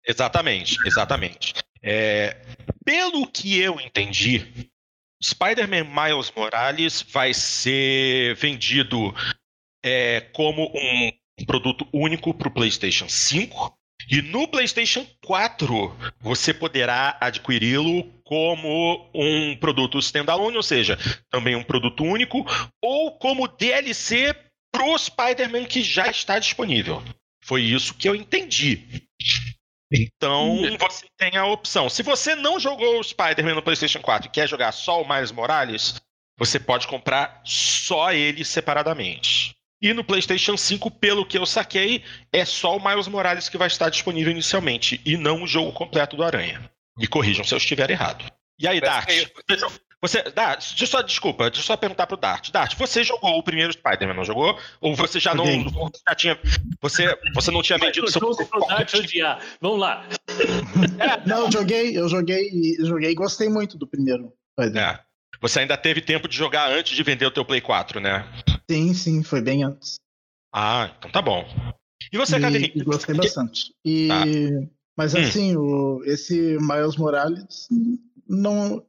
Exatamente, 0.06 0.76
exatamente. 0.86 1.54
É, 1.82 2.40
pelo 2.84 3.26
que 3.26 3.58
eu 3.58 3.80
entendi, 3.80 4.70
Spider-Man 5.22 5.84
Miles 5.84 6.32
Morales 6.34 7.02
vai 7.02 7.34
ser 7.34 8.36
vendido 8.36 9.12
é, 9.84 10.20
como 10.32 10.70
um 10.74 11.44
produto 11.44 11.86
único 11.92 12.32
para 12.32 12.48
o 12.48 12.52
PlayStation 12.52 13.08
5 13.08 13.76
e 14.10 14.22
no 14.22 14.48
PlayStation 14.48 15.06
4 15.24 15.96
você 16.20 16.52
poderá 16.52 17.16
adquiri-lo 17.20 18.04
como 18.24 19.10
um 19.14 19.56
produto 19.56 19.98
standalone, 19.98 20.56
ou 20.56 20.62
seja, 20.62 20.98
também 21.30 21.54
um 21.54 21.62
produto 21.62 22.02
único, 22.02 22.44
ou 22.80 23.18
como 23.18 23.48
DLC 23.48 24.34
pro 24.72 24.96
Spider-Man 24.96 25.66
que 25.66 25.82
já 25.82 26.08
está 26.08 26.38
disponível. 26.38 27.02
Foi 27.44 27.62
isso 27.62 27.94
que 27.94 28.08
eu 28.08 28.14
entendi. 28.14 29.06
Então 29.92 30.56
você 30.78 31.06
tem 31.18 31.36
a 31.36 31.44
opção. 31.44 31.90
Se 31.90 32.02
você 32.02 32.34
não 32.34 32.58
jogou 32.58 32.98
o 32.98 33.04
Spider-Man 33.04 33.54
no 33.54 33.62
PlayStation 33.62 34.00
4 34.00 34.28
e 34.28 34.30
quer 34.30 34.48
jogar 34.48 34.72
só 34.72 35.02
o 35.02 35.08
Miles 35.08 35.32
Morales, 35.32 36.00
você 36.38 36.58
pode 36.58 36.86
comprar 36.86 37.42
só 37.44 38.12
ele 38.12 38.44
separadamente. 38.44 39.54
E 39.82 39.92
no 39.92 40.04
PlayStation 40.04 40.56
5, 40.56 40.88
pelo 40.92 41.26
que 41.26 41.36
eu 41.36 41.44
saquei, 41.44 42.04
é 42.32 42.44
só 42.44 42.76
o 42.76 42.82
Miles 42.82 43.08
Morales 43.08 43.48
que 43.48 43.58
vai 43.58 43.66
estar 43.66 43.88
disponível 43.88 44.30
inicialmente 44.30 45.00
e 45.04 45.16
não 45.16 45.42
o 45.42 45.46
jogo 45.46 45.72
completo 45.72 46.16
do 46.16 46.22
Aranha. 46.22 46.70
Me 46.96 47.08
corrijam 47.08 47.44
se 47.44 47.52
eu 47.52 47.58
estiver 47.58 47.90
errado. 47.90 48.24
E 48.60 48.68
aí, 48.68 48.80
Dart? 48.80 49.10
Você, 50.00 50.22
Dart, 50.30 50.68
deixa 50.70 50.84
eu 50.84 50.88
só, 50.88 51.02
desculpa, 51.02 51.44
deixa 51.44 51.60
eu 51.60 51.64
só 51.64 51.76
perguntar 51.76 52.06
pro 52.06 52.16
Dart. 52.16 52.50
Dart, 52.50 52.76
você 52.76 53.04
jogou 53.04 53.38
o 53.38 53.42
primeiro 53.42 53.72
Spider-Man, 53.72 54.14
não 54.14 54.24
jogou? 54.24 54.58
Ou 54.80 54.94
você 54.94 55.20
já 55.20 55.32
não, 55.32 55.44
já 56.08 56.14
tinha, 56.14 56.38
você, 56.80 57.16
você 57.34 57.50
não 57.52 57.62
tinha 57.62 57.78
vendido 57.78 58.10
seu... 58.10 58.20
Dart 58.68 58.94
odiar. 58.94 59.40
Vamos 59.60 59.80
lá. 59.80 60.06
É, 60.98 61.28
não, 61.28 61.46
eu 61.46 61.52
joguei, 61.52 61.98
eu 61.98 62.08
joguei, 62.08 62.76
eu 62.78 62.86
joguei 62.86 63.10
e 63.10 63.14
gostei 63.14 63.48
muito 63.48 63.76
do 63.76 63.86
primeiro. 63.86 64.32
É. 64.58 64.98
Você 65.40 65.60
ainda 65.60 65.76
teve 65.76 66.00
tempo 66.00 66.28
de 66.28 66.36
jogar 66.36 66.70
antes 66.70 66.94
de 66.94 67.02
vender 67.02 67.26
o 67.26 67.30
teu 67.30 67.44
Play 67.44 67.60
4, 67.60 68.00
né? 68.00 68.24
Sim, 68.70 68.94
sim, 68.94 69.22
foi 69.22 69.40
bem 69.40 69.64
antes. 69.64 69.96
Ah, 70.52 70.94
então 70.98 71.10
tá 71.10 71.20
bom. 71.20 71.44
E 72.12 72.18
você, 72.18 72.38
Cadê? 72.38 72.68
Gostei 72.84 73.14
bastante. 73.14 73.74
E... 73.84 74.08
Tá. 74.08 74.24
Mas 74.96 75.14
hum. 75.14 75.18
assim, 75.20 75.56
hum. 75.56 75.60
o, 75.60 76.04
esse 76.04 76.58
Miles 76.60 76.96
Morales 76.96 77.68
não, 78.28 78.84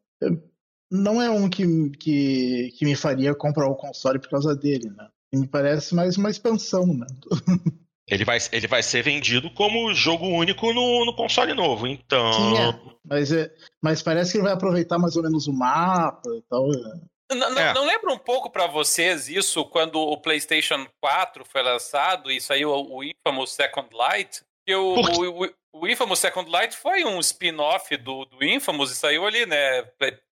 não 0.92 1.22
é 1.22 1.30
um 1.30 1.50
que, 1.50 1.90
que, 1.92 2.74
que 2.78 2.86
me 2.86 2.96
faria 2.96 3.34
comprar 3.34 3.68
o 3.68 3.76
console 3.76 4.20
por 4.20 4.30
causa 4.30 4.56
dele, 4.56 4.90
né? 4.90 5.08
Me 5.34 5.48
parece 5.48 5.96
mais 5.96 6.18
uma 6.18 6.30
expansão, 6.30 6.86
né? 6.86 7.08
Ele 8.08 8.26
vai, 8.26 8.38
ele 8.52 8.68
vai 8.68 8.84
ser 8.84 9.02
vendido 9.02 9.50
como 9.52 9.94
jogo 9.94 10.28
único 10.28 10.74
no, 10.74 11.06
no 11.06 11.16
console 11.16 11.54
novo, 11.54 11.88
então. 11.88 12.34
Sim, 12.34 12.58
é. 12.58 12.80
Mas, 13.06 13.32
é, 13.32 13.52
mas 13.82 14.02
parece 14.02 14.32
que 14.32 14.38
ele 14.38 14.44
vai 14.44 14.54
aproveitar 14.54 15.00
mais 15.00 15.16
ou 15.16 15.24
menos 15.24 15.48
o 15.48 15.54
mapa 15.54 16.30
e 16.36 16.42
tal. 16.50 16.70
É. 16.70 17.36
Não, 17.36 17.58
é. 17.58 17.74
não, 17.74 17.86
lembra 17.86 18.12
um 18.12 18.18
pouco 18.18 18.50
para 18.50 18.68
vocês 18.68 19.30
isso 19.30 19.66
quando 19.66 19.96
o 19.96 20.18
PlayStation 20.18 20.86
4 21.02 21.46
foi 21.46 21.64
lançado 21.64 22.30
e 22.30 22.40
saiu 22.40 22.70
o, 22.70 22.98
o 22.98 23.04
Infamous 23.04 23.54
Second 23.54 23.88
Light? 23.94 24.42
Que 24.66 24.76
o, 24.76 24.96
o, 24.96 25.46
o, 25.46 25.50
o 25.74 25.88
Infamous 25.88 26.20
Second 26.20 26.50
Light 26.50 26.76
foi 26.76 27.04
um 27.06 27.20
spin-off 27.20 27.96
do, 27.98 28.26
do 28.26 28.44
Infamous 28.44 28.92
e 28.92 28.96
saiu 28.96 29.26
ali, 29.26 29.46
né? 29.46 29.84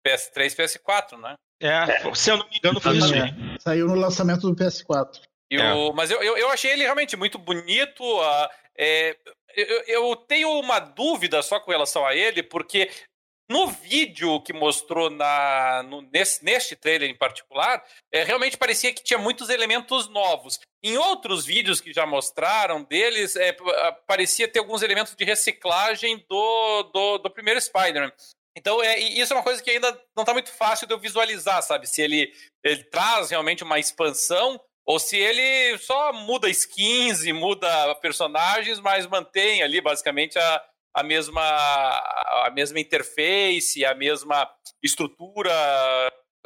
PS3, 0.07 0.55
PS4, 0.55 1.19
né? 1.19 1.35
É, 1.61 2.15
se 2.15 2.31
eu 2.31 2.37
não 2.37 2.49
me 2.49 2.59
engano, 2.59 2.81
foi 2.81 2.97
isso. 2.97 3.13
Saiu 3.59 3.87
no 3.87 3.95
lançamento 3.95 4.43
do 4.43 4.55
PS4. 4.55 5.21
É. 5.63 5.93
Mas 5.95 6.11
eu, 6.11 6.23
eu, 6.23 6.37
eu, 6.37 6.51
achei 6.51 6.71
ele 6.71 6.83
realmente 6.83 7.17
muito 7.17 7.39
bonito. 7.39 8.03
Uh, 8.03 8.49
é, 8.77 9.17
eu, 9.57 9.83
eu, 9.87 10.17
tenho 10.17 10.51
uma 10.59 10.79
dúvida 10.79 11.43
só 11.43 11.61
com 11.61 11.71
relação 11.71 12.05
a 12.05 12.15
ele, 12.15 12.43
porque 12.43 12.91
no 13.49 13.67
vídeo 13.67 14.41
que 14.41 14.53
mostrou 14.53 15.11
na, 15.11 15.83
no, 15.83 16.03
nesse, 16.03 16.45
neste 16.45 16.75
trailer 16.75 17.11
em 17.11 17.17
particular, 17.17 17.85
é, 18.13 18.23
realmente 18.25 18.57
parecia 18.57 18.93
que 18.93 19.03
tinha 19.03 19.19
muitos 19.19 19.51
elementos 19.51 20.09
novos. 20.09 20.59
Em 20.83 20.97
outros 20.97 21.45
vídeos 21.45 21.81
que 21.81 21.93
já 21.93 22.07
mostraram 22.07 22.83
deles, 22.83 23.37
é, 23.37 23.55
parecia 24.07 24.49
ter 24.49 24.59
alguns 24.59 24.83
elementos 24.83 25.15
de 25.15 25.25
reciclagem 25.25 26.25
do, 26.29 26.83
do, 26.85 27.19
do 27.19 27.31
primeiro 27.31 27.61
Spider-Man. 27.61 28.13
Então, 28.57 28.83
é, 28.83 28.99
isso 28.99 29.33
é 29.33 29.37
uma 29.37 29.43
coisa 29.43 29.63
que 29.63 29.71
ainda 29.71 29.91
não 30.17 30.23
está 30.23 30.33
muito 30.33 30.51
fácil 30.51 30.87
de 30.87 30.95
eu 30.95 30.99
visualizar, 30.99 31.61
sabe? 31.63 31.89
Se 31.89 32.01
ele, 32.01 32.33
ele 32.63 32.85
traz 32.85 33.31
realmente 33.31 33.65
uma 33.65 33.79
expansão 33.79 34.61
ou 34.87 34.99
se 34.99 35.17
ele 35.17 35.79
só 35.79 36.13
muda 36.13 36.49
skins 36.51 37.25
e 37.25 37.33
muda 37.33 37.95
personagens, 37.97 38.81
mas 38.81 39.07
mantém 39.07 39.63
ali 39.63 39.81
basicamente 39.81 40.39
a, 40.39 40.65
a, 40.95 41.03
mesma, 41.03 41.43
a 42.45 42.51
mesma 42.55 42.79
interface, 42.79 43.85
a 43.85 43.95
mesma 43.95 44.51
estrutura 44.83 45.53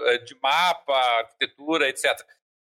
eh, 0.01 0.19
de 0.19 0.37
mapa, 0.41 0.95
arquitetura, 0.95 1.89
etc. 1.89 2.17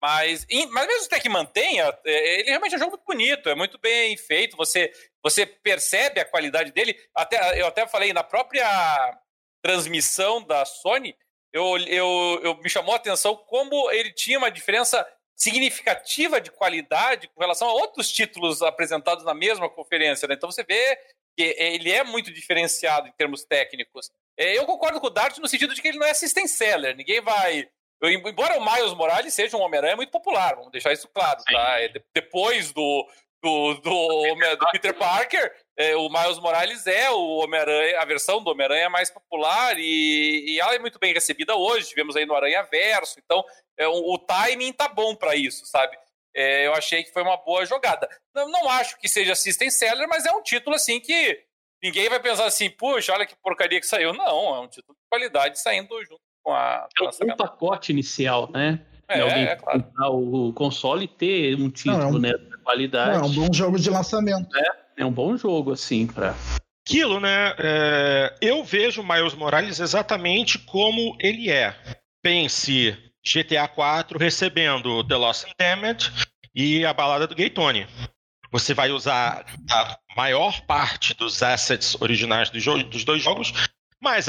Mas, 0.00 0.46
mas 0.70 0.86
mesmo 0.86 1.06
até 1.06 1.20
que 1.20 1.28
mantenha, 1.28 1.92
é, 2.04 2.40
ele 2.40 2.48
realmente 2.48 2.72
é 2.72 2.76
um 2.76 2.80
jogo 2.80 2.92
muito 2.92 3.04
bonito, 3.04 3.48
é 3.48 3.54
muito 3.54 3.78
bem 3.78 4.16
feito, 4.16 4.56
você, 4.56 4.92
você 5.22 5.44
percebe 5.44 6.20
a 6.20 6.24
qualidade 6.24 6.72
dele. 6.72 6.96
Até, 7.14 7.60
eu 7.60 7.66
até 7.66 7.86
falei, 7.86 8.12
na 8.12 8.22
própria 8.24 8.66
transmissão 9.62 10.42
da 10.42 10.64
Sony, 10.64 11.14
eu, 11.52 11.76
eu, 11.78 12.40
eu 12.42 12.56
me 12.58 12.70
chamou 12.70 12.94
a 12.94 12.96
atenção 12.96 13.36
como 13.36 13.90
ele 13.90 14.12
tinha 14.12 14.38
uma 14.38 14.50
diferença 14.50 15.06
significativa 15.38 16.40
de 16.40 16.50
qualidade 16.50 17.28
com 17.28 17.40
relação 17.40 17.68
a 17.68 17.72
outros 17.72 18.10
títulos 18.10 18.60
apresentados 18.60 19.24
na 19.24 19.32
mesma 19.32 19.70
conferência. 19.70 20.26
Né? 20.26 20.34
Então 20.34 20.50
você 20.50 20.64
vê 20.64 20.98
que 21.36 21.54
ele 21.56 21.92
é 21.92 22.02
muito 22.02 22.32
diferenciado 22.32 23.06
em 23.06 23.12
termos 23.12 23.44
técnicos. 23.44 24.10
É, 24.36 24.58
eu 24.58 24.66
concordo 24.66 25.00
com 25.00 25.06
o 25.06 25.10
Dart 25.10 25.38
no 25.38 25.46
sentido 25.46 25.74
de 25.74 25.80
que 25.80 25.88
ele 25.88 25.98
não 25.98 26.06
é 26.06 26.12
system 26.12 26.48
seller. 26.48 26.96
Ninguém 26.96 27.20
vai. 27.20 27.68
Embora 28.02 28.58
o 28.58 28.64
Miles 28.64 28.92
Morales 28.94 29.34
seja 29.34 29.56
um 29.56 29.60
Homem-Aranha 29.60 29.96
muito 29.96 30.10
popular, 30.10 30.54
vamos 30.54 30.70
deixar 30.70 30.92
isso 30.92 31.08
claro, 31.08 31.42
tá? 31.44 31.80
É 31.80 31.92
depois 32.14 32.72
do, 32.72 33.08
do, 33.42 33.74
do, 33.74 34.34
do 34.56 34.70
Peter 34.70 34.94
Parker, 34.94 35.52
é, 35.76 35.96
o 35.96 36.08
Miles 36.08 36.38
Morales 36.38 36.86
é 36.86 37.10
o 37.10 37.38
Homem-Aranha, 37.38 38.00
a 38.00 38.04
versão 38.04 38.42
do 38.42 38.50
Homem-Aranha 38.50 38.88
mais 38.88 39.10
popular 39.10 39.76
e, 39.78 40.44
e, 40.48 40.60
ela 40.60 40.74
é 40.74 40.78
muito 40.78 40.98
bem 40.98 41.12
recebida 41.12 41.56
hoje. 41.56 41.88
Tivemos 41.88 42.14
aí 42.14 42.24
no 42.24 42.36
Aranha 42.36 42.62
Verso, 42.62 43.18
então 43.18 43.44
é, 43.78 43.86
o, 43.86 44.14
o 44.14 44.18
timing 44.18 44.72
tá 44.72 44.88
bom 44.88 45.14
para 45.14 45.36
isso, 45.36 45.64
sabe? 45.66 45.96
É, 46.34 46.66
eu 46.66 46.74
achei 46.74 47.02
que 47.02 47.12
foi 47.12 47.22
uma 47.22 47.36
boa 47.36 47.64
jogada. 47.64 48.08
Não, 48.34 48.48
não 48.50 48.68
acho 48.68 48.98
que 48.98 49.08
seja 49.08 49.34
System 49.34 49.70
Seller, 49.70 50.08
mas 50.08 50.26
é 50.26 50.32
um 50.32 50.42
título 50.42 50.76
assim 50.76 51.00
que 51.00 51.40
ninguém 51.82 52.08
vai 52.08 52.20
pensar 52.20 52.46
assim, 52.46 52.68
puxa, 52.68 53.12
olha 53.12 53.26
que 53.26 53.34
porcaria 53.42 53.80
que 53.80 53.86
saiu. 53.86 54.12
Não, 54.12 54.54
é 54.56 54.60
um 54.60 54.68
título 54.68 54.94
de 54.94 55.08
qualidade 55.08 55.60
saindo 55.60 55.88
junto 56.04 56.20
com 56.42 56.52
a. 56.52 56.88
É 57.00 57.32
um 57.32 57.36
pacote 57.36 57.92
inicial, 57.92 58.50
né? 58.50 58.80
É, 59.08 59.20
alguém 59.20 59.44
é, 59.44 59.56
claro. 59.56 59.82
comprar 59.82 60.10
o 60.10 60.52
console 60.52 61.06
e 61.06 61.08
ter 61.08 61.54
um 61.54 61.70
título, 61.70 61.98
não, 61.98 62.08
é 62.08 62.12
um, 62.12 62.18
né? 62.18 62.32
De 62.32 62.58
qualidade. 62.58 63.16
Não, 63.16 63.24
é 63.24 63.26
um 63.26 63.32
bom 63.32 63.48
jogo 63.52 63.78
de 63.78 63.88
lançamento. 63.88 64.54
É, 64.56 64.70
é 64.98 65.06
um 65.06 65.12
bom 65.12 65.36
jogo, 65.36 65.72
assim, 65.72 66.06
para 66.06 66.34
aquilo, 66.86 67.18
né? 67.18 67.54
É, 67.58 68.34
eu 68.42 68.62
vejo 68.62 69.02
Miles 69.02 69.34
Morales 69.34 69.80
exatamente 69.80 70.58
como 70.58 71.16
ele 71.20 71.50
é. 71.50 71.74
Pense 72.22 73.07
GTA 73.32 73.68
4 73.68 74.18
recebendo 74.18 75.04
The 75.04 75.16
Lost 75.16 75.44
and 75.44 75.52
Damned 75.58 76.12
e 76.54 76.84
a 76.84 76.92
balada 76.92 77.26
do 77.26 77.34
Gay 77.34 77.50
Tony. 77.50 77.86
Você 78.50 78.72
vai 78.72 78.90
usar 78.90 79.44
a 79.70 79.98
maior 80.16 80.60
parte 80.62 81.14
dos 81.14 81.42
assets 81.42 81.96
originais 82.00 82.48
do 82.50 82.58
dos 82.84 83.04
dois 83.04 83.22
jogos, 83.22 83.52
mas 84.00 84.26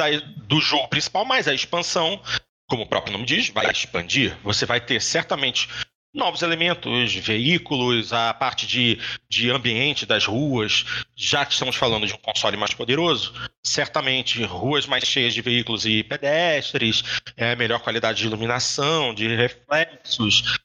do 0.48 0.60
jogo 0.60 0.88
principal, 0.89 1.24
mais 1.24 1.48
a 1.48 1.53
expansão 1.53 2.22
como 2.70 2.84
o 2.84 2.88
próprio 2.88 3.13
nome 3.13 3.25
diz, 3.25 3.50
vai 3.50 3.70
expandir. 3.72 4.38
Você 4.44 4.65
vai 4.65 4.79
ter 4.79 5.01
certamente 5.01 5.68
novos 6.13 6.42
elementos, 6.42 7.13
veículos, 7.16 8.12
a 8.12 8.34
parte 8.34 8.66
de, 8.66 9.00
de 9.30 9.50
ambiente 9.50 10.06
das 10.06 10.25
ruas. 10.25 10.86
Já 11.16 11.46
que 11.46 11.54
estamos 11.54 11.75
falando 11.75 12.08
de 12.08 12.13
um 12.13 12.18
console 12.18 12.58
mais 12.58 12.74
poderoso, 12.74 13.34
certamente 13.63 14.44
ruas 14.44 14.86
mais 14.86 15.04
cheias 15.04 15.34
de 15.34 15.42
veículos 15.42 15.86
e 15.86 16.04
pedestres, 16.04 17.04
é, 17.38 17.56
melhor 17.56 17.80
qualidade 17.80 18.20
de 18.20 18.28
iluminação, 18.28 19.13
de 19.13 19.28
reflexos. 19.36 20.60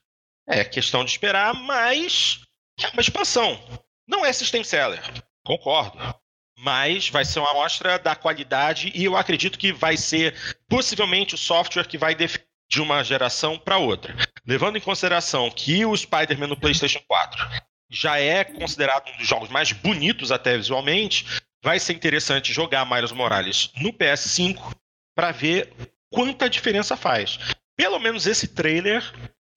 É 0.47 0.63
questão 0.63 1.03
de 1.03 1.11
esperar, 1.11 1.53
mas 1.53 2.39
é 2.79 2.87
uma 2.89 3.01
expansão. 3.01 3.59
Não 4.07 4.25
é 4.25 4.31
system 4.31 4.63
seller, 4.63 5.01
concordo 5.43 6.15
mas 6.57 7.09
vai 7.09 7.25
ser 7.25 7.39
uma 7.39 7.51
amostra 7.51 7.99
da 7.99 8.15
qualidade 8.15 8.91
e 8.95 9.03
eu 9.03 9.15
acredito 9.15 9.59
que 9.59 9.73
vai 9.73 9.97
ser 9.97 10.33
possivelmente 10.69 11.35
o 11.35 11.37
software 11.37 11.87
que 11.87 11.97
vai 11.97 12.15
de 12.69 12.81
uma 12.81 13.03
geração 13.03 13.57
para 13.57 13.77
outra. 13.77 14.15
Levando 14.45 14.77
em 14.77 14.81
consideração 14.81 15.49
que 15.49 15.85
o 15.85 15.95
Spider-Man 15.95 16.47
no 16.47 16.59
PlayStation 16.59 16.99
4 17.07 17.45
já 17.89 18.19
é 18.19 18.43
considerado 18.43 19.09
um 19.09 19.17
dos 19.17 19.27
jogos 19.27 19.49
mais 19.49 19.71
bonitos 19.71 20.31
até 20.31 20.57
visualmente, 20.57 21.25
vai 21.63 21.79
ser 21.79 21.93
interessante 21.93 22.53
jogar 22.53 22.85
Miles 22.85 23.11
Morales 23.11 23.71
no 23.77 23.93
PS5 23.93 24.75
para 25.15 25.31
ver 25.31 25.73
quanta 26.11 26.49
diferença 26.49 26.97
faz. 26.97 27.39
Pelo 27.75 27.99
menos 27.99 28.27
esse 28.27 28.47
trailer 28.47 29.03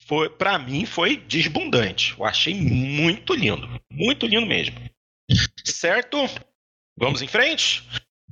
foi 0.06 0.30
para 0.30 0.58
mim 0.58 0.86
foi 0.86 1.16
desbundante. 1.16 2.14
Eu 2.18 2.24
achei 2.24 2.54
muito 2.54 3.34
lindo, 3.34 3.68
muito 3.90 4.26
lindo 4.26 4.46
mesmo. 4.46 4.78
Certo? 5.64 6.18
Vamos 6.96 7.20
em 7.20 7.28
frente? 7.28 7.86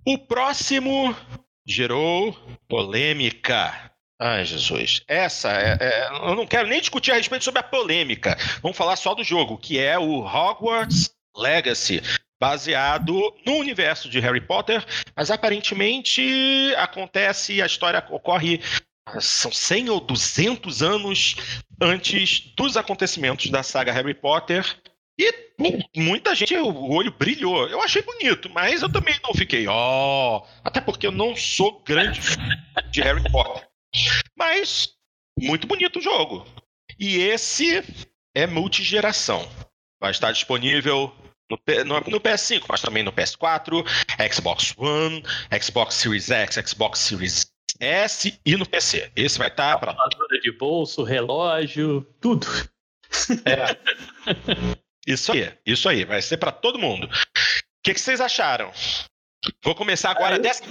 O 0.07 0.19
próximo 0.19 1.15
gerou 1.67 2.33
polêmica. 2.69 3.93
Ai, 4.19 4.45
Jesus. 4.45 5.03
Essa 5.07 5.53
é, 5.53 5.77
é, 5.81 6.09
Eu 6.29 6.35
não 6.35 6.47
quero 6.47 6.69
nem 6.69 6.81
discutir 6.81 7.13
a 7.13 7.17
respeito 7.17 7.45
sobre 7.45 7.61
a 7.61 7.65
polêmica. 7.65 8.37
Vamos 8.63 8.77
falar 8.77 8.97
só 8.97 9.15
do 9.15 9.23
jogo, 9.23 9.59
que 9.59 9.79
é 9.79 9.99
o 9.99 10.21
Hogwarts 10.21 11.11
Legacy. 11.37 12.03
Baseado 12.39 13.35
no 13.47 13.55
universo 13.55 14.11
de 14.11 14.21
Harry 14.21 14.43
Potter, 14.43 14.85
mas 15.17 15.31
aparentemente 15.31 16.75
acontece, 16.77 17.63
a 17.63 17.67
história 17.67 18.05
ocorre 18.11 18.61
são 19.21 19.51
100 19.53 19.89
ou 19.89 20.01
200 20.01 20.83
anos 20.83 21.37
antes 21.81 22.53
dos 22.57 22.77
acontecimentos 22.77 23.51
da 23.51 23.63
saga 23.63 23.93
Harry 23.93 24.15
Potter 24.15 24.67
E 25.19 25.33
muita 25.97 26.35
gente, 26.35 26.55
o 26.57 26.91
olho 26.91 27.15
brilhou. 27.17 27.67
Eu 27.69 27.81
achei 27.81 28.03
bonito, 28.03 28.51
mas 28.51 28.83
eu 28.83 28.93
também 28.93 29.19
não 29.25 29.33
fiquei, 29.33 29.67
ó. 29.67 30.39
Oh, 30.39 30.47
até 30.63 30.81
porque 30.81 31.07
eu 31.07 31.13
não 31.13 31.35
sou 31.35 31.83
grande 31.83 32.21
de 32.91 33.01
Harry 33.01 33.23
Potter. 33.31 33.67
Mas, 34.37 34.91
muito 35.39 35.67
bonito 35.67 35.99
o 35.99 36.03
jogo. 36.03 36.47
E 36.99 37.19
esse 37.19 37.83
é 38.35 38.47
multigeração. 38.47 39.49
Vai 40.01 40.11
estar 40.11 40.33
disponível 40.33 41.13
no, 41.51 41.59
no, 41.85 42.01
no, 42.01 42.21
PS5, 42.21 42.65
mas 42.69 42.81
também 42.81 43.03
no 43.03 43.13
PS4, 43.13 43.85
Xbox 44.33 44.75
One, 44.77 45.23
Xbox 45.63 45.95
Series 45.95 46.31
X, 46.31 46.57
Xbox 46.69 46.99
Series 46.99 47.47
S 47.81 48.39
e 48.45 48.57
no 48.57 48.67
PC. 48.67 49.11
Esse 49.15 49.39
vai 49.39 49.49
estar 49.49 49.79
para 49.79 49.97
de 50.43 50.53
bolso, 50.53 51.03
relógio, 51.03 52.03
tudo. 52.21 52.47
É. 53.45 53.77
Isso 55.07 55.31
aí, 55.31 55.57
isso 55.65 55.89
aí, 55.89 56.05
vai 56.05 56.21
ser 56.21 56.37
para 56.37 56.51
todo 56.51 56.79
mundo. 56.79 57.07
O 57.07 57.11
que, 57.85 57.95
que, 57.95 58.01
vocês 58.01 58.21
acharam? 58.21 58.73
Vou 59.63 59.75
começar 59.75 60.11
agora. 60.11 60.39
Dessa... 60.39 60.65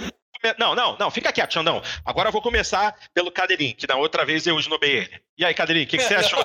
Não, 0.58 0.74
não, 0.74 0.96
não, 0.96 1.10
fica 1.10 1.32
quieto, 1.32 1.54
Xandão. 1.54 1.82
Agora 2.04 2.28
eu 2.28 2.32
vou 2.32 2.42
começar 2.42 2.96
pelo 3.12 3.30
Cadeirinho, 3.30 3.74
que 3.74 3.86
na 3.86 3.96
outra 3.96 4.24
vez 4.24 4.46
eu 4.46 4.58
esnobei 4.58 4.98
ele. 4.98 5.22
E 5.36 5.44
aí, 5.44 5.54
Cadeirinho, 5.54 5.86
o 5.86 5.88
que, 5.88 5.98
que, 5.98 6.04
você 6.04 6.14
achou? 6.16 6.44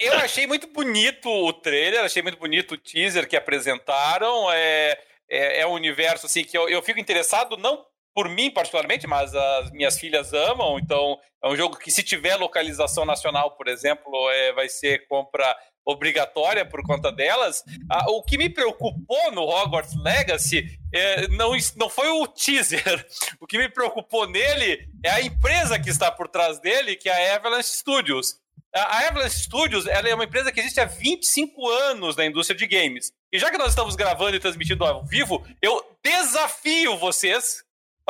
eu 0.00 0.14
achei 0.14 0.46
muito 0.46 0.66
bonito 0.68 1.28
o 1.28 1.52
trailer, 1.52 2.04
achei 2.04 2.22
muito 2.22 2.38
bonito 2.38 2.74
o 2.74 2.78
teaser 2.78 3.28
que 3.28 3.36
apresentaram. 3.36 4.50
É, 4.52 4.98
é, 5.28 5.60
é 5.60 5.66
um 5.66 5.72
universo 5.72 6.26
assim 6.26 6.44
que 6.44 6.56
eu, 6.56 6.68
eu 6.68 6.82
fico 6.82 6.98
interessado, 6.98 7.56
não 7.56 7.84
por 8.14 8.28
mim 8.28 8.50
particularmente, 8.50 9.06
mas 9.06 9.32
as 9.32 9.70
minhas 9.70 9.96
filhas 9.96 10.32
amam, 10.32 10.76
então 10.78 11.16
é 11.40 11.48
um 11.48 11.56
jogo 11.56 11.76
que 11.76 11.88
se 11.88 12.02
tiver 12.02 12.34
localização 12.34 13.04
nacional, 13.04 13.52
por 13.52 13.68
exemplo, 13.68 14.12
é, 14.30 14.52
vai 14.52 14.68
ser 14.68 15.06
compra 15.06 15.56
obrigatória 15.88 16.66
por 16.66 16.82
conta 16.82 17.10
delas. 17.10 17.64
Ah, 17.90 18.04
o 18.10 18.22
que 18.22 18.36
me 18.36 18.50
preocupou 18.50 19.32
no 19.32 19.42
Hogwarts 19.42 19.96
Legacy 19.96 20.78
é, 20.94 21.26
não, 21.28 21.52
não 21.76 21.88
foi 21.88 22.08
o 22.08 22.26
teaser. 22.26 23.06
O 23.40 23.46
que 23.46 23.56
me 23.56 23.68
preocupou 23.68 24.28
nele 24.28 24.88
é 25.02 25.10
a 25.10 25.22
empresa 25.22 25.78
que 25.78 25.88
está 25.88 26.10
por 26.10 26.28
trás 26.28 26.58
dele, 26.60 26.96
que 26.96 27.08
é 27.08 27.32
a 27.32 27.36
Avalanche 27.36 27.70
Studios. 27.70 28.36
A 28.74 29.06
Avalanche 29.06 29.38
Studios 29.38 29.86
é 29.86 30.14
uma 30.14 30.24
empresa 30.24 30.52
que 30.52 30.60
existe 30.60 30.80
há 30.80 30.84
25 30.84 31.68
anos 31.68 32.16
na 32.16 32.26
indústria 32.26 32.58
de 32.58 32.66
games. 32.66 33.12
E 33.32 33.38
já 33.38 33.50
que 33.50 33.56
nós 33.56 33.70
estamos 33.70 33.96
gravando 33.96 34.36
e 34.36 34.40
transmitindo 34.40 34.84
ao 34.84 35.04
vivo, 35.06 35.46
eu 35.62 35.82
desafio 36.04 36.98
vocês 36.98 37.64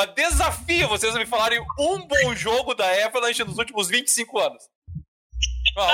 desafio 0.07 0.87
vocês 0.89 1.15
a 1.15 1.19
me 1.19 1.27
falarem 1.27 1.61
um 1.79 2.07
bom 2.07 2.35
jogo 2.35 2.75
da 2.75 2.87
Avalanche 3.05 3.43
nos 3.43 3.59
últimos 3.59 3.89
25 3.89 4.39
anos. 4.39 4.69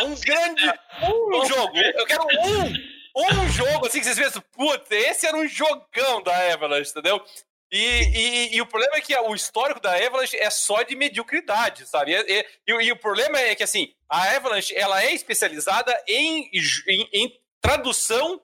Um 0.04 0.14
grande. 0.14 0.72
Um 1.02 1.46
jogo. 1.46 1.76
Eu 1.76 2.06
quero 2.06 2.24
um. 2.24 2.94
Um 3.16 3.48
jogo 3.48 3.86
assim 3.86 4.00
que 4.00 4.06
vocês 4.06 4.18
pensam, 4.18 4.42
puta, 4.50 4.92
esse 4.92 5.24
era 5.24 5.36
um 5.36 5.46
jogão 5.46 6.20
da 6.22 6.52
Avalanche, 6.52 6.90
entendeu? 6.90 7.24
E, 7.70 7.78
e, 7.78 8.56
e, 8.56 8.60
o 8.60 8.66
problema 8.66 8.96
é 8.96 9.00
que 9.00 9.16
o 9.16 9.34
histórico 9.34 9.80
da 9.80 9.94
Avalanche 9.94 10.36
é 10.36 10.50
só 10.50 10.82
de 10.82 10.94
mediocridade, 10.94 11.86
sabe? 11.86 12.12
E, 12.12 12.46
e, 12.66 12.92
o 12.92 12.96
problema 12.96 13.38
é 13.38 13.54
que, 13.54 13.62
assim, 13.62 13.92
a 14.08 14.34
Avalanche 14.36 14.74
ela 14.76 15.02
é 15.02 15.12
especializada 15.12 15.92
em, 16.06 16.50
em, 16.88 17.08
em 17.12 17.40
tradução 17.60 18.40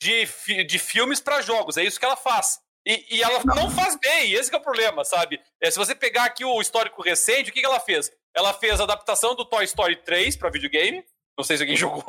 de, 0.00 0.26
de 0.64 0.78
filmes 0.78 1.20
para 1.20 1.42
jogos, 1.42 1.76
é 1.76 1.84
isso 1.84 1.98
que 1.98 2.04
ela 2.04 2.16
faz. 2.16 2.58
E, 2.86 3.16
e 3.16 3.22
ela 3.22 3.40
não. 3.44 3.70
faz 3.70 3.96
bem, 3.96 4.32
esse 4.32 4.52
é 4.52 4.56
o 4.56 4.60
problema, 4.60 5.04
sabe? 5.04 5.40
É, 5.60 5.70
se 5.70 5.78
você 5.78 5.94
pegar 5.94 6.24
aqui 6.24 6.44
o 6.44 6.60
histórico 6.60 7.02
recente, 7.02 7.50
o 7.50 7.52
que, 7.52 7.60
que 7.60 7.66
ela 7.66 7.78
fez? 7.78 8.10
Ela 8.34 8.52
fez 8.52 8.80
a 8.80 8.84
adaptação 8.84 9.34
do 9.34 9.44
Toy 9.44 9.64
Story 9.64 9.96
3 9.96 10.36
para 10.36 10.50
videogame. 10.50 11.04
Não 11.36 11.44
sei 11.44 11.56
se 11.56 11.62
alguém 11.62 11.76
jogou. 11.78 12.04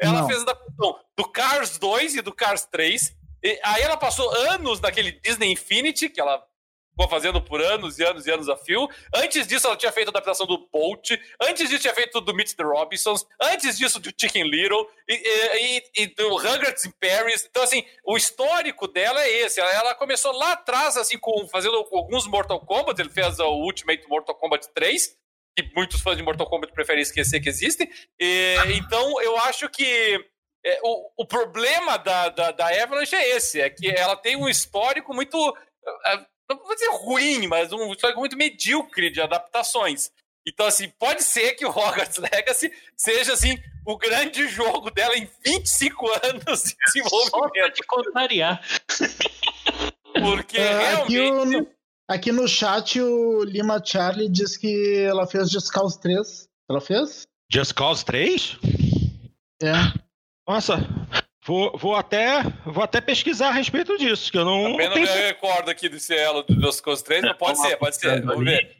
ela 0.00 0.20
não. 0.20 0.26
fez 0.26 0.40
a 0.40 0.42
adaptação 0.42 1.00
do 1.16 1.28
Cars 1.28 1.78
2 1.78 2.16
e 2.16 2.22
do 2.22 2.32
Cars 2.32 2.64
3. 2.66 3.16
E 3.42 3.60
aí 3.62 3.82
ela 3.82 3.96
passou 3.96 4.30
anos 4.52 4.80
naquele 4.80 5.12
Disney 5.12 5.52
Infinity, 5.52 6.08
que 6.08 6.20
ela 6.20 6.42
ficou 6.94 7.08
fazendo 7.08 7.42
por 7.42 7.60
anos 7.60 7.98
e 7.98 8.04
anos 8.04 8.24
e 8.26 8.30
anos 8.30 8.48
a 8.48 8.56
fio. 8.56 8.88
Antes 9.12 9.46
disso, 9.46 9.66
ela 9.66 9.76
tinha 9.76 9.90
feito 9.90 10.08
a 10.08 10.10
adaptação 10.10 10.46
do 10.46 10.58
Bolt. 10.72 11.10
Antes 11.42 11.68
disso, 11.68 11.82
tinha 11.82 11.94
feito 11.94 12.20
do 12.20 12.32
Meet 12.32 12.54
the 12.54 12.62
Robinsons. 12.62 13.26
Antes 13.42 13.76
disso, 13.76 13.98
do 13.98 14.10
Chicken 14.16 14.44
Little. 14.44 14.88
E, 15.08 15.14
e, 15.14 16.02
e 16.02 16.06
do 16.06 16.36
Rugrats 16.36 16.84
in 16.84 16.92
Paris. 16.92 17.46
Então, 17.50 17.64
assim, 17.64 17.84
o 18.06 18.16
histórico 18.16 18.86
dela 18.86 19.22
é 19.22 19.30
esse. 19.40 19.60
Ela, 19.60 19.94
começou 19.94 20.32
lá 20.32 20.52
atrás, 20.52 20.96
assim, 20.96 21.18
com, 21.18 21.46
fazendo 21.48 21.76
alguns 21.92 22.26
Mortal 22.26 22.60
Kombat. 22.60 23.00
Ele 23.00 23.10
fez 23.10 23.38
o 23.40 23.48
Ultimate 23.48 24.08
Mortal 24.08 24.36
Kombat 24.36 24.68
3. 24.72 25.18
Que 25.56 25.70
muitos 25.74 26.00
fãs 26.00 26.16
de 26.16 26.22
Mortal 26.22 26.48
Kombat 26.48 26.72
preferem 26.72 27.02
esquecer 27.02 27.40
que 27.40 27.48
existem. 27.48 27.90
E, 28.18 28.56
então, 28.76 29.20
eu 29.20 29.36
acho 29.38 29.68
que 29.68 30.24
é, 30.64 30.80
o, 30.82 31.10
o 31.18 31.26
problema 31.26 31.96
da, 31.98 32.28
da, 32.28 32.50
da 32.52 32.82
Avalanche 32.82 33.16
é 33.16 33.36
esse. 33.36 33.60
É 33.60 33.68
que 33.68 33.88
ela 33.88 34.16
tem 34.16 34.36
um 34.36 34.48
histórico 34.48 35.12
muito 35.12 35.36
é, 36.06 36.26
não 36.48 36.58
vou 36.58 36.74
dizer 36.74 36.90
ruim, 36.92 37.46
mas 37.46 37.72
um 37.72 37.92
histórico 37.92 38.20
muito 38.20 38.36
medíocre 38.36 39.10
de 39.10 39.20
adaptações. 39.20 40.10
Então, 40.46 40.66
assim, 40.66 40.88
pode 40.98 41.22
ser 41.22 41.54
que 41.54 41.64
o 41.64 41.70
Hogwarts 41.70 42.18
Legacy 42.18 42.70
seja, 42.96 43.32
assim, 43.32 43.58
o 43.86 43.96
grande 43.96 44.46
jogo 44.46 44.90
dela 44.90 45.16
em 45.16 45.28
25 45.44 46.06
anos 46.22 46.64
de 46.64 46.76
desenvolvimento. 46.86 47.66
Só 47.66 47.70
te 47.70 47.82
contrariar. 47.86 48.62
Porque 50.12 50.58
é, 50.58 50.78
realmente... 50.78 51.56
Aqui, 51.56 51.56
o, 51.56 51.68
aqui, 52.08 52.32
no 52.32 52.46
chat, 52.46 53.00
o 53.00 53.42
Lima 53.44 53.82
Charlie 53.82 54.28
diz 54.28 54.56
que 54.56 54.98
ela 54.98 55.26
fez 55.26 55.50
Just 55.50 55.72
Cause 55.72 55.98
3. 56.00 56.48
Ela 56.68 56.80
fez? 56.80 57.26
Just 57.50 57.72
Cause 57.72 58.04
3? 58.04 58.58
É. 59.62 59.72
Nossa, 60.46 60.76
Vou, 61.46 61.76
vou, 61.76 61.94
até, 61.94 62.42
vou 62.64 62.82
até 62.82 63.02
pesquisar 63.02 63.48
a 63.48 63.52
respeito 63.52 63.98
disso, 63.98 64.32
que 64.32 64.38
eu 64.38 64.46
não. 64.46 64.74
Apenas 64.74 64.94
tenho... 64.94 65.06
me 65.06 65.26
recordo 65.26 65.70
aqui 65.70 65.90
desse 65.90 66.14
elo 66.14 66.42
dos 66.42 66.80
Cos 66.80 67.02
3, 67.02 67.22
mas 67.22 67.36
pode 67.36 67.60
ser, 67.60 67.76
pode 67.76 67.96
ser. 67.96 68.22
Vamos 68.24 68.44
ver. 68.44 68.74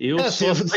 Eu 0.00 0.18
é, 0.18 0.30
se, 0.30 0.54
se, 0.54 0.68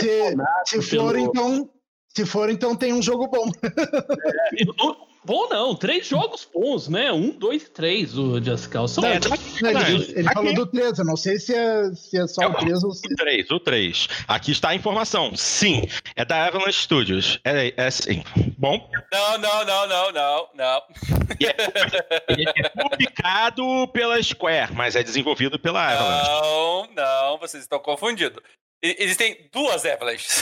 se 0.65 0.81
for, 0.81 1.13
pelo... 1.13 1.17
então. 1.17 1.69
Se 2.09 2.25
for, 2.25 2.49
então 2.49 2.75
tem 2.75 2.91
um 2.91 3.01
jogo 3.01 3.29
bom. 3.29 3.49
É, 3.63 5.10
Bom 5.23 5.47
não, 5.49 5.75
três 5.75 6.07
jogos 6.07 6.47
bons, 6.51 6.87
né? 6.87 7.11
Um, 7.11 7.29
dois 7.29 7.63
e 7.63 7.69
três, 7.69 8.17
o 8.17 8.41
Just 8.43 8.69
Cause. 8.69 8.95
São 8.95 9.05
é, 9.05 9.17
ele, 9.17 10.13
ele 10.15 10.33
falou 10.33 10.53
do 10.53 10.65
3, 10.65 10.97
eu 10.97 11.05
não 11.05 11.15
sei 11.15 11.37
se 11.37 11.53
é, 11.53 11.91
se 11.93 12.17
é 12.17 12.25
só 12.25 12.41
é, 12.41 12.47
o 12.47 12.53
3 12.55 12.83
ou 12.83 12.91
se... 12.91 13.05
O 13.05 13.15
3, 13.15 13.51
o 13.51 13.59
3. 13.59 14.07
Aqui 14.27 14.51
está 14.51 14.69
a 14.69 14.75
informação. 14.75 15.35
Sim, 15.35 15.87
é 16.15 16.25
da 16.25 16.47
Avalanche 16.47 16.81
Studios. 16.81 17.39
É, 17.43 17.71
é 17.77 17.91
sim. 17.91 18.23
Bom? 18.57 18.89
Não, 19.11 19.37
não, 19.37 19.65
não, 19.65 19.87
não, 19.87 20.11
não, 20.11 20.49
não. 20.55 20.81
Ele 22.27 22.45
é 22.55 22.69
publicado 22.69 23.87
pela 23.93 24.21
Square, 24.23 24.73
mas 24.73 24.95
é 24.95 25.03
desenvolvido 25.03 25.59
pela 25.59 25.87
Avalanche. 25.87 26.31
Não, 26.31 26.87
não, 26.95 27.37
vocês 27.37 27.61
estão 27.61 27.77
confundindo. 27.77 28.41
Existem 28.81 29.47
duas 29.51 29.85
Avalanches. 29.85 30.41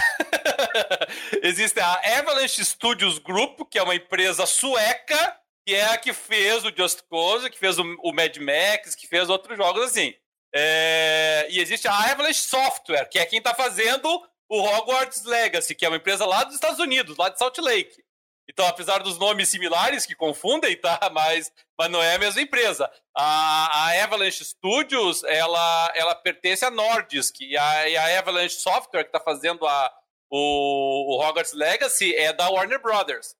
Existe 1.43 1.79
a 1.79 2.19
Avalanche 2.19 2.63
Studios 2.63 3.19
Group, 3.19 3.69
que 3.69 3.77
é 3.77 3.83
uma 3.83 3.95
empresa 3.95 4.45
sueca, 4.45 5.37
que 5.67 5.75
é 5.75 5.85
a 5.85 5.97
que 5.97 6.13
fez 6.13 6.63
o 6.63 6.73
Just 6.75 7.01
Cause, 7.09 7.49
que 7.49 7.59
fez 7.59 7.77
o, 7.77 7.83
Mad 8.13 8.37
Max, 8.37 8.95
que 8.95 9.07
fez 9.07 9.29
outros 9.29 9.57
jogos 9.57 9.83
assim. 9.83 10.13
É... 10.55 11.47
E 11.49 11.59
existe 11.59 11.87
a 11.87 11.93
Avalanche 11.93 12.41
Software, 12.41 13.09
que 13.09 13.19
é 13.19 13.25
quem 13.25 13.39
está 13.39 13.53
fazendo 13.53 14.07
o 14.49 14.61
Hogwarts 14.61 15.25
Legacy, 15.25 15.75
que 15.75 15.85
é 15.85 15.89
uma 15.89 15.97
empresa 15.97 16.25
lá 16.25 16.43
dos 16.45 16.55
Estados 16.55 16.79
Unidos, 16.79 17.17
lá 17.17 17.29
de 17.29 17.37
Salt 17.37 17.57
Lake. 17.59 18.01
Então, 18.49 18.65
apesar 18.65 19.03
dos 19.03 19.19
nomes 19.19 19.47
similares 19.47 20.07
que 20.07 20.15
confundem, 20.15 20.75
tá? 20.75 20.99
Mas, 21.13 21.51
mas 21.77 21.91
não 21.91 22.01
é 22.01 22.15
a 22.15 22.19
mesma 22.19 22.41
empresa. 22.41 22.89
A, 23.15 23.89
a 23.89 24.03
Avalanche 24.03 24.43
Studios, 24.43 25.23
ela, 25.23 25.91
ela 25.95 26.15
pertence 26.15 26.65
à 26.65 26.71
Nordisk 26.71 27.39
e 27.41 27.55
a, 27.55 27.89
e 27.89 27.95
a 27.95 28.19
Avalanche 28.19 28.55
Software, 28.55 29.03
que 29.03 29.09
está 29.09 29.19
fazendo 29.19 29.65
a, 29.67 29.91
o, 30.31 31.15
o 31.15 31.21
Hogwarts 31.21 31.53
Legacy, 31.53 32.15
é 32.15 32.33
da 32.33 32.49
Warner 32.49 32.81
Brothers. 32.81 33.35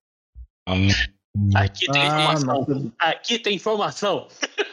Hum. 0.67 0.89
Aqui 1.55 1.85
tem 1.91 2.01
ah, 2.01 2.33
informação. 2.33 2.93
Aqui 2.99 3.39
tem 3.39 3.55
informação. 3.55 4.27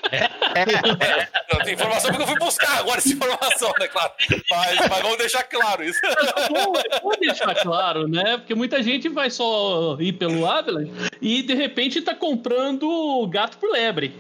É, 0.57 0.63
é, 0.63 1.29
é. 1.51 1.65
tem 1.65 1.75
informação 1.75 2.11
porque 2.11 2.23
eu 2.23 2.27
fui 2.27 2.39
buscar 2.39 2.79
agora 2.79 2.99
essa 2.99 3.13
informação, 3.13 3.73
né, 3.79 3.89
claro. 3.89 4.13
Mas, 4.51 4.89
mas 4.89 5.03
vamos 5.03 5.19
deixar 5.19 5.43
claro 5.45 5.85
isso. 5.85 6.01
Vamos 7.03 7.19
deixar 7.21 7.55
claro, 7.57 8.09
né? 8.09 8.39
Porque 8.39 8.55
muita 8.55 8.83
gente 8.83 9.09
vai 9.09 9.31
só 9.31 9.97
ir 10.01 10.15
pelo 10.15 10.47
Avalanche 10.47 10.93
e 11.21 11.43
de 11.43 11.55
repente 11.55 12.01
tá 12.01 12.15
comprando 12.15 13.27
gato 13.29 13.59
por 13.59 13.71
lebre. 13.71 14.17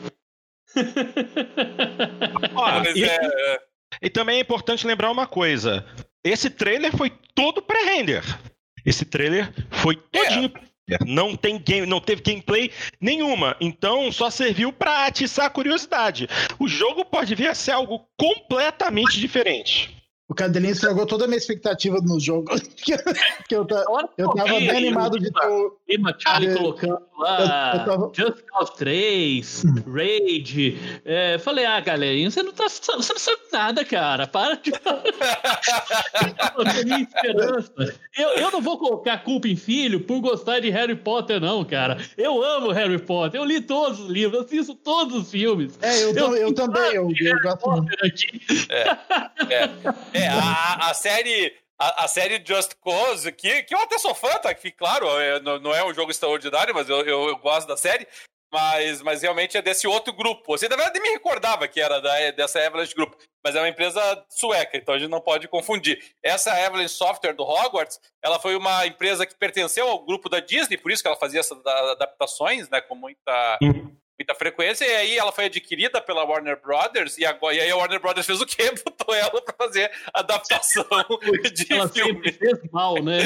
Olha, 2.55 2.91
e, 2.91 3.05
é... 3.05 3.59
e 4.03 4.11
também 4.11 4.39
é 4.39 4.41
importante 4.41 4.87
lembrar 4.87 5.11
uma 5.11 5.27
coisa: 5.27 5.87
esse 6.23 6.51
trailer 6.51 6.95
foi 6.95 7.11
todo 7.35 7.63
pré-render. 7.63 8.23
Esse 8.85 9.05
trailer 9.05 9.53
foi 9.71 9.97
todinho 9.97 10.53
é. 10.55 10.67
Não 11.05 11.35
tem 11.35 11.59
game, 11.59 11.87
não 11.87 12.01
teve 12.01 12.23
gameplay 12.23 12.71
nenhuma, 13.01 13.57
então 13.61 14.13
só 14.13 14.31
serviu 14.31 14.73
para 14.73 15.07
atiçar 15.07 15.47
a 15.47 15.51
curiosidade. 15.51 16.29
O 16.59 16.69
jogo 16.69 17.05
pode 17.05 17.35
vir 17.35 17.49
a 17.49 17.55
ser 17.55 17.73
algo 17.73 18.07
completamente 18.17 19.19
diferente. 19.19 19.97
O 20.29 20.35
Cadelinho 20.35 20.73
estragou 20.73 21.07
toda 21.07 21.25
a 21.25 21.29
minha 21.29 21.39
expectativa 21.39 22.01
no 22.03 22.19
jogo. 22.19 22.51
que 22.83 22.95
eu, 23.55 23.65
eu, 24.19 24.29
tava 24.35 24.59
bem 24.59 24.71
animado 24.71 25.21
de 25.21 25.33
ter 25.33 25.47
o. 25.47 25.77
Lima 25.89 26.13
Charlie 26.19 26.53
colocando 26.53 27.01
lá 27.17 27.75
eu, 27.75 27.79
eu 27.79 27.87
tava... 27.87 28.11
Just 28.13 28.43
Cause 28.47 28.73
3, 28.77 29.65
hum. 29.65 29.75
Rage. 29.93 30.77
É, 31.05 31.39
falei, 31.39 31.65
ah, 31.65 31.79
galerinha, 31.79 32.29
você 32.29 32.43
não, 32.43 32.51
tá, 32.53 32.65
você 32.65 32.93
não 32.93 33.03
sabe 33.03 33.39
nada, 33.53 33.85
cara. 33.85 34.27
Para 34.27 34.57
de. 34.57 34.73
minha 36.85 37.03
esperança. 37.03 37.95
Eu, 38.19 38.31
eu 38.31 38.51
não 38.51 38.61
vou 38.61 38.79
colocar 38.79 39.19
culpa 39.19 39.47
em 39.47 39.55
filho 39.55 40.01
por 40.01 40.21
gostar 40.21 40.59
de 40.59 40.71
Harry 40.71 40.97
Potter, 40.97 41.41
não, 41.41 41.65
cara. 41.65 41.99
Eu 42.19 42.43
amo 42.43 42.73
Harry 42.73 42.99
Potter. 42.99 43.41
Eu 43.41 43.45
li 43.45 43.61
todos 43.61 44.01
os 44.01 44.11
livros, 44.11 44.45
assisto 44.45 44.75
todos 44.75 45.15
os 45.15 45.31
filmes. 45.31 45.79
É, 45.81 46.03
eu, 46.03 46.13
eu, 46.15 46.37
eu 46.37 46.53
também. 46.53 46.95
Eu, 46.95 47.13
eu 47.17 47.41
gosto. 47.43 47.87
É, 48.71 48.99
é. 49.55 49.71
É, 50.17 50.29
a, 50.29 50.91
a 50.91 50.95
série. 50.95 51.55
A, 51.79 52.05
a, 52.05 52.09
série 52.09 52.43
Just 52.43 52.73
Cause, 52.81 53.31
que, 53.33 53.63
que 53.65 53.75
eu 53.75 53.79
até 53.81 53.99
sou 53.99 54.15
fã, 54.15 54.31
tá? 54.39 54.55
Que, 54.55 54.71
claro, 54.71 55.07
é, 55.21 55.39
não, 55.41 55.59
não, 55.59 55.75
é 55.75 55.85
um 55.85 55.93
jogo 55.93 56.11
extraordinário, 56.11 56.75
mas 56.75 56.89
eu, 56.89 57.01
eu, 57.05 57.29
eu, 57.29 57.37
gosto 57.37 57.69
da 57.69 57.77
série. 57.77 58.09
Mas, 58.51 59.03
mas 59.03 59.21
realmente 59.21 59.59
é 59.59 59.61
desse 59.61 59.87
outro 59.87 60.13
grupo. 60.15 60.43
Você, 60.47 60.69
na 60.69 60.77
verdade, 60.77 61.01
me 61.01 61.11
recordava 61.11 61.69
que 61.69 61.79
era 61.79 62.01
da, 62.01 62.31
dessa 62.31 62.65
Avalanche 62.65 62.95
Group, 62.95 63.13
mas 63.45 63.55
é 63.55 63.61
uma 63.61 63.69
empresa 63.69 64.01
sueca, 64.31 64.79
então 64.79 64.95
a 64.95 64.99
gente 64.99 65.11
não 65.11 65.21
pode 65.21 65.49
confundir. 65.49 66.03
Essa 66.23 66.53
Avalanche 66.53 66.95
Software 66.95 67.35
do 67.35 67.43
Hogwarts, 67.43 68.01
ela 68.23 68.39
foi 68.39 68.57
uma 68.57 68.87
empresa 68.87 69.27
que 69.27 69.35
pertenceu 69.35 69.87
ao 69.87 70.03
grupo 70.03 70.31
da 70.31 70.41
Disney, 70.41 70.79
por 70.79 70.91
isso 70.91 71.03
que 71.03 71.09
ela 71.09 71.19
fazia 71.19 71.41
essas 71.41 71.59
adaptações, 71.67 72.71
né, 72.71 72.81
com 72.81 72.95
muita, 72.95 73.59
muita 74.19 74.35
frequência, 74.35 74.85
e 74.85 74.97
aí 74.97 75.19
ela 75.19 75.33
foi 75.33 75.47
adquirida 75.47 76.01
pela 76.01 76.25
Warner 76.25 76.61
Brothers, 76.61 77.19
e, 77.19 77.25
agora, 77.25 77.55
e 77.55 77.61
aí 77.61 77.71
a 77.71 77.77
Warner 77.77 78.01
Brothers 78.01 78.27
fez 78.27 78.41
o 78.41 78.47
quê? 78.47 78.73
Botou 78.85 79.15
ela 79.15 79.43
para 79.43 79.55
fazer 79.55 79.91
adaptação 80.13 80.85
de 81.55 81.73
ela 81.73 81.89
filme. 81.89 82.33
fez 82.33 82.59
mal, 82.71 83.03
né? 83.03 83.19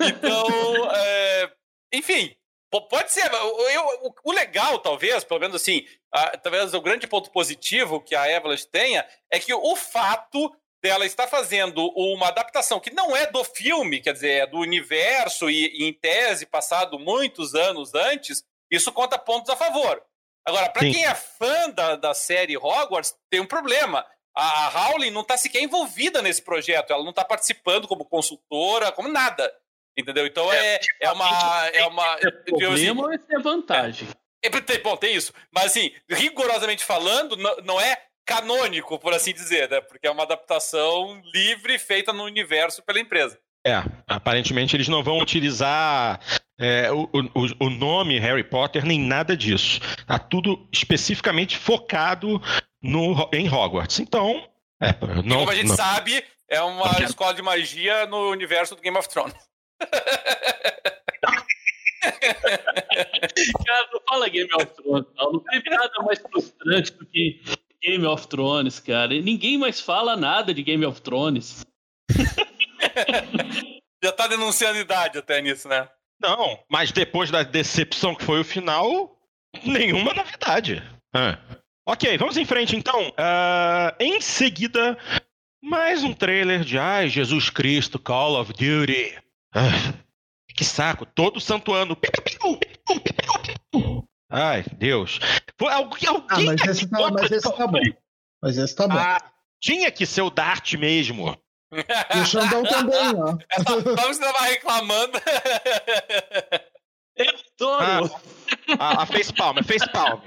Então, 0.00 0.90
é, 0.90 1.52
enfim, 1.92 2.34
pode 2.70 3.12
ser. 3.12 3.30
Eu, 3.32 4.12
o, 4.24 4.32
legal, 4.32 4.78
talvez, 4.78 5.24
pelo 5.24 5.40
menos 5.40 5.56
assim, 5.56 5.86
a, 6.12 6.36
talvez 6.38 6.74
o 6.74 6.80
grande 6.80 7.06
ponto 7.06 7.30
positivo 7.30 8.00
que 8.00 8.14
a 8.14 8.36
Avalanche 8.36 8.66
tenha 8.66 9.06
é 9.30 9.38
que 9.38 9.52
o 9.52 9.76
fato 9.76 10.54
dela 10.82 11.06
estar 11.06 11.26
fazendo 11.26 11.86
uma 11.96 12.28
adaptação 12.28 12.78
que 12.78 12.92
não 12.92 13.16
é 13.16 13.26
do 13.30 13.42
filme, 13.42 14.00
quer 14.00 14.12
dizer, 14.12 14.30
é 14.42 14.46
do 14.46 14.58
universo 14.58 15.50
e, 15.50 15.66
e 15.68 15.84
em 15.84 15.92
tese 15.92 16.46
passado 16.46 16.98
muitos 16.98 17.54
anos 17.54 17.94
antes, 17.94 18.44
isso 18.76 18.92
conta 18.92 19.18
pontos 19.18 19.50
a 19.50 19.56
favor. 19.56 20.02
Agora, 20.46 20.70
para 20.70 20.82
quem 20.82 21.04
é 21.04 21.14
fã 21.14 21.70
da, 21.70 21.96
da 21.96 22.14
série 22.14 22.56
Hogwarts, 22.56 23.14
tem 23.28 23.40
um 23.40 23.46
problema. 23.46 24.06
A, 24.34 24.66
a 24.66 24.68
Rowling 24.68 25.10
não 25.10 25.22
está 25.22 25.36
sequer 25.36 25.62
envolvida 25.62 26.22
nesse 26.22 26.40
projeto, 26.40 26.92
ela 26.92 27.02
não 27.02 27.10
está 27.10 27.24
participando 27.24 27.88
como 27.88 28.04
consultora, 28.04 28.92
como 28.92 29.08
nada. 29.08 29.52
Entendeu? 29.98 30.26
Então 30.26 30.52
é, 30.52 30.78
é 31.00 31.10
uma. 31.10 31.68
É 31.68 31.86
uma 31.86 32.16
é 32.20 32.30
problema 32.30 33.14
assim, 33.14 33.24
é 33.30 33.38
vantagem. 33.38 34.08
É, 34.44 34.48
é, 34.48 34.78
bom, 34.78 34.96
tem 34.96 35.16
isso. 35.16 35.32
Mas 35.50 35.66
assim, 35.66 35.90
rigorosamente 36.08 36.84
falando, 36.84 37.36
não, 37.36 37.56
não 37.64 37.80
é 37.80 37.96
canônico, 38.26 38.98
por 38.98 39.14
assim 39.14 39.32
dizer, 39.32 39.70
né? 39.70 39.80
Porque 39.80 40.06
é 40.06 40.10
uma 40.10 40.24
adaptação 40.24 41.20
livre 41.32 41.78
feita 41.78 42.12
no 42.12 42.24
universo 42.24 42.82
pela 42.82 43.00
empresa. 43.00 43.38
É, 43.66 43.82
aparentemente 44.06 44.76
eles 44.76 44.86
não 44.86 45.02
vão 45.02 45.18
utilizar 45.18 46.20
é, 46.58 46.90
o, 46.90 47.08
o, 47.12 47.66
o, 47.66 47.70
nome 47.70 48.18
Harry 48.18 48.44
Potter 48.44 48.84
nem 48.84 48.98
nada 48.98 49.36
disso. 49.36 49.80
Tá 50.06 50.18
tudo 50.18 50.66
especificamente 50.72 51.56
focado 51.58 52.40
no, 52.82 53.28
em 53.32 53.48
Hogwarts. 53.48 54.00
Então, 54.00 54.48
é, 54.80 54.94
não, 55.24 55.40
como 55.40 55.50
a 55.50 55.54
gente 55.54 55.68
não. 55.68 55.76
sabe, 55.76 56.24
é 56.48 56.60
uma 56.60 56.92
não 56.92 57.02
escola 57.02 57.34
de 57.34 57.42
magia 57.42 58.06
no 58.06 58.30
universo 58.30 58.74
do 58.74 58.82
Game 58.82 58.96
of 58.96 59.08
Thrones. 59.08 59.34
cara, 63.66 63.88
não 63.92 64.00
fala 64.08 64.28
Game 64.28 64.50
of 64.54 64.66
Thrones, 64.66 65.06
não. 65.16 65.32
Não 65.32 65.40
teve 65.40 65.70
nada 65.70 65.92
mais 66.04 66.18
frustrante 66.18 66.92
do 66.92 67.06
que 67.06 67.42
Game 67.82 68.06
of 68.06 68.26
Thrones, 68.28 68.80
cara. 68.80 69.08
Ninguém 69.20 69.58
mais 69.58 69.80
fala 69.80 70.16
nada 70.16 70.54
de 70.54 70.62
Game 70.62 70.84
of 70.86 71.00
Thrones. 71.02 71.64
Já 74.02 74.12
tá 74.12 74.26
denunciando 74.26 74.78
idade 74.78 75.18
até 75.18 75.40
nisso, 75.40 75.68
né? 75.68 75.88
Não, 76.20 76.58
mas 76.70 76.92
depois 76.92 77.30
da 77.30 77.42
decepção 77.42 78.14
que 78.14 78.24
foi 78.24 78.40
o 78.40 78.44
final, 78.44 79.16
nenhuma 79.64 80.14
novidade. 80.14 80.82
Ah. 81.14 81.38
Ok, 81.88 82.18
vamos 82.18 82.36
em 82.36 82.44
frente 82.44 82.74
então. 82.74 83.10
Uh, 83.10 83.94
em 84.00 84.20
seguida, 84.20 84.98
mais 85.62 86.02
um 86.02 86.12
trailer 86.12 86.64
de 86.64 86.78
Ai, 86.78 87.08
Jesus 87.08 87.48
Cristo, 87.48 87.98
Call 87.98 88.40
of 88.40 88.52
Duty. 88.52 89.16
Ah, 89.54 89.94
que 90.48 90.64
saco, 90.64 91.06
todo 91.06 91.40
santo 91.40 91.72
ano. 91.72 91.96
Ai, 94.30 94.64
Deus. 94.76 95.20
Alguém, 95.60 96.08
alguém 96.08 96.50
ah, 96.50 96.56
mas, 96.58 96.66
esse 96.66 96.88
tá, 96.88 97.10
mas 97.10 97.30
esse 97.30 97.56
tá 97.56 97.66
bom. 97.66 97.80
Mas 98.42 98.58
esse 98.58 98.74
tá 98.74 98.88
bom. 98.88 98.98
Ah, 98.98 99.22
tinha 99.60 99.90
que 99.90 100.04
ser 100.04 100.22
o 100.22 100.30
Dart 100.30 100.74
mesmo. 100.74 101.38
E 102.14 102.20
o 102.20 102.26
Xandão 102.26 102.62
também, 102.64 103.14
ó. 103.16 103.36
Vamos 103.96 104.18
estava 104.18 104.40
reclamando. 104.44 105.18
Eu 107.16 107.32
adoro. 107.56 108.10
Ah, 108.78 108.98
a, 108.98 109.02
a 109.02 109.06
face 109.06 109.32
palm, 109.32 109.58
a 109.58 109.62
face 109.62 109.90
palm. 109.90 110.20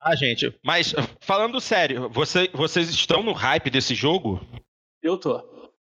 Ah, 0.00 0.14
gente, 0.14 0.54
mas 0.64 0.94
falando 1.20 1.60
sério, 1.60 2.08
você, 2.08 2.48
vocês 2.52 2.88
estão 2.88 3.22
no 3.22 3.32
hype 3.32 3.68
desse 3.70 3.94
jogo? 3.94 4.40
Eu 5.02 5.18
tô. 5.18 5.42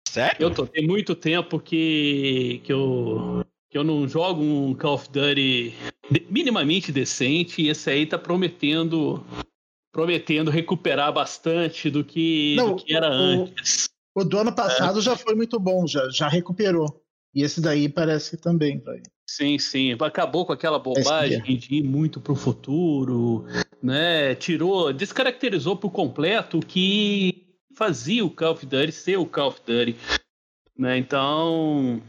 Sério? 0.08 0.36
Eu 0.40 0.50
tô. 0.50 0.66
Tem 0.66 0.86
muito 0.86 1.14
tempo 1.14 1.60
que, 1.60 2.62
que, 2.64 2.72
eu, 2.72 3.44
que 3.70 3.76
eu 3.76 3.84
não 3.84 4.08
jogo 4.08 4.42
um 4.42 4.74
Call 4.74 4.94
of 4.94 5.10
Duty 5.10 5.74
minimamente 6.30 6.90
decente 6.90 7.60
e 7.60 7.68
esse 7.68 7.90
aí 7.90 8.06
tá 8.06 8.18
prometendo 8.18 9.22
prometendo 9.98 10.48
recuperar 10.48 11.12
bastante 11.12 11.90
do 11.90 12.04
que, 12.04 12.54
Não, 12.56 12.76
do 12.76 12.84
que 12.84 12.94
era 12.94 13.10
o, 13.10 13.42
antes. 13.42 13.88
O 14.14 14.22
do 14.22 14.38
ano 14.38 14.54
passado 14.54 15.00
é. 15.00 15.02
já 15.02 15.16
foi 15.16 15.34
muito 15.34 15.58
bom, 15.58 15.88
já, 15.88 16.08
já 16.08 16.28
recuperou. 16.28 17.02
E 17.34 17.42
esse 17.42 17.60
daí 17.60 17.88
parece 17.88 18.30
que 18.30 18.36
também 18.40 18.78
vai. 18.78 19.02
Sim, 19.28 19.58
sim. 19.58 19.96
Acabou 20.00 20.46
com 20.46 20.52
aquela 20.52 20.78
bobagem 20.78 21.42
de 21.58 21.74
ir 21.74 21.82
muito 21.82 22.20
pro 22.20 22.36
futuro, 22.36 23.44
né? 23.82 24.36
Tirou, 24.36 24.92
descaracterizou 24.92 25.76
por 25.76 25.90
completo 25.90 26.58
o 26.58 26.64
que 26.64 27.48
fazia 27.74 28.24
o 28.24 28.30
Call 28.30 28.52
of 28.52 28.64
Duty 28.64 28.92
ser 28.92 29.16
o 29.16 29.26
Call 29.26 29.48
of 29.48 29.60
Duty. 29.66 29.96
Né? 30.78 30.96
Então, 30.96 32.00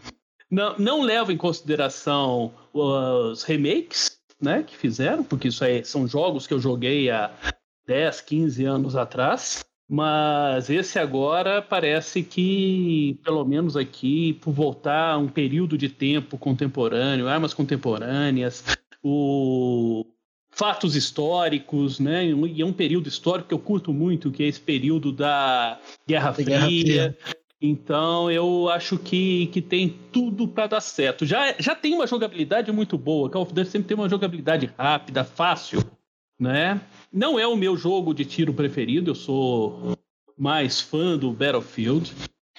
não, 0.50 0.78
não 0.78 1.02
leva 1.02 1.34
em 1.34 1.38
consideração 1.38 2.54
os 2.72 3.42
remakes 3.42 4.20
né, 4.40 4.62
que 4.62 4.78
fizeram, 4.78 5.24
porque 5.24 5.48
isso 5.48 5.64
aí 5.64 5.84
são 5.84 6.08
jogos 6.08 6.46
que 6.46 6.54
eu 6.54 6.60
joguei 6.60 7.10
há 7.10 7.32
10, 7.90 8.22
15 8.22 8.66
anos 8.66 8.96
atrás. 8.96 9.66
Mas 9.92 10.70
esse 10.70 11.00
agora 11.00 11.64
parece 11.64 12.22
que, 12.22 13.20
pelo 13.24 13.44
menos 13.44 13.76
aqui, 13.76 14.34
por 14.34 14.54
voltar 14.54 15.14
a 15.14 15.18
um 15.18 15.28
período 15.28 15.76
de 15.76 15.90
tempo 15.90 16.38
contemporâneo, 16.38 17.28
armas 17.28 17.56
contemporâneas, 17.56 18.64
o 19.04 20.06
fatos 20.52 20.96
históricos, 20.96 22.00
né? 22.00 22.28
E 22.28 22.62
é 22.62 22.66
um 22.66 22.74
período 22.74 23.08
histórico 23.08 23.48
que 23.48 23.54
eu 23.56 23.60
curto 23.60 23.92
muito, 23.92 24.30
que 24.30 24.44
é 24.44 24.48
esse 24.48 24.60
período 24.60 25.12
da 25.12 25.80
Guerra 26.08 26.34
Fria. 26.34 26.46
Guerra 26.46 26.66
Fria. 26.68 27.18
Então 27.60 28.30
eu 28.30 28.70
acho 28.70 29.00
que, 29.00 29.48
que 29.48 29.62
tem 29.62 29.90
tudo 30.12 30.48
para 30.48 30.68
dar 30.68 30.82
certo. 30.82 31.26
Já, 31.26 31.56
já 31.58 31.74
tem 31.74 31.96
uma 31.96 32.06
jogabilidade 32.06 32.72
muito 32.72 32.96
boa. 32.96 33.30
Call 33.30 33.42
of 33.42 33.54
Duty 33.54 33.70
sempre 33.70 33.88
tem 33.88 33.98
uma 33.98 34.08
jogabilidade 34.08 34.72
rápida, 34.78 35.24
fácil, 35.24 35.84
né? 36.40 36.80
Não 37.12 37.40
é 37.40 37.48
o 37.48 37.56
meu 37.56 37.76
jogo 37.76 38.14
de 38.14 38.24
tiro 38.24 38.54
preferido, 38.54 39.12
eu 39.12 39.16
sou 39.16 39.98
mais 40.38 40.80
fã 40.80 41.18
do 41.18 41.32
Battlefield, 41.32 42.14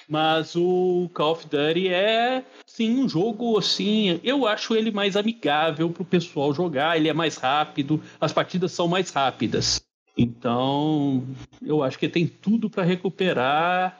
mas 0.09 0.55
o 0.55 1.09
Call 1.13 1.31
of 1.31 1.47
Duty 1.47 1.87
é 1.87 2.43
sim 2.65 2.97
um 2.99 3.07
jogo 3.07 3.57
assim, 3.57 4.19
eu 4.23 4.45
acho 4.45 4.75
ele 4.75 4.91
mais 4.91 5.15
amigável 5.15 5.89
para 5.89 6.03
o 6.03 6.05
pessoal 6.05 6.53
jogar, 6.53 6.97
ele 6.97 7.07
é 7.07 7.13
mais 7.13 7.37
rápido, 7.37 8.01
as 8.19 8.33
partidas 8.33 8.73
são 8.73 8.87
mais 8.87 9.09
rápidas. 9.09 9.81
Então, 10.17 11.25
eu 11.61 11.81
acho 11.81 11.97
que 11.97 12.09
tem 12.09 12.27
tudo 12.27 12.69
para 12.69 12.83
recuperar 12.83 13.99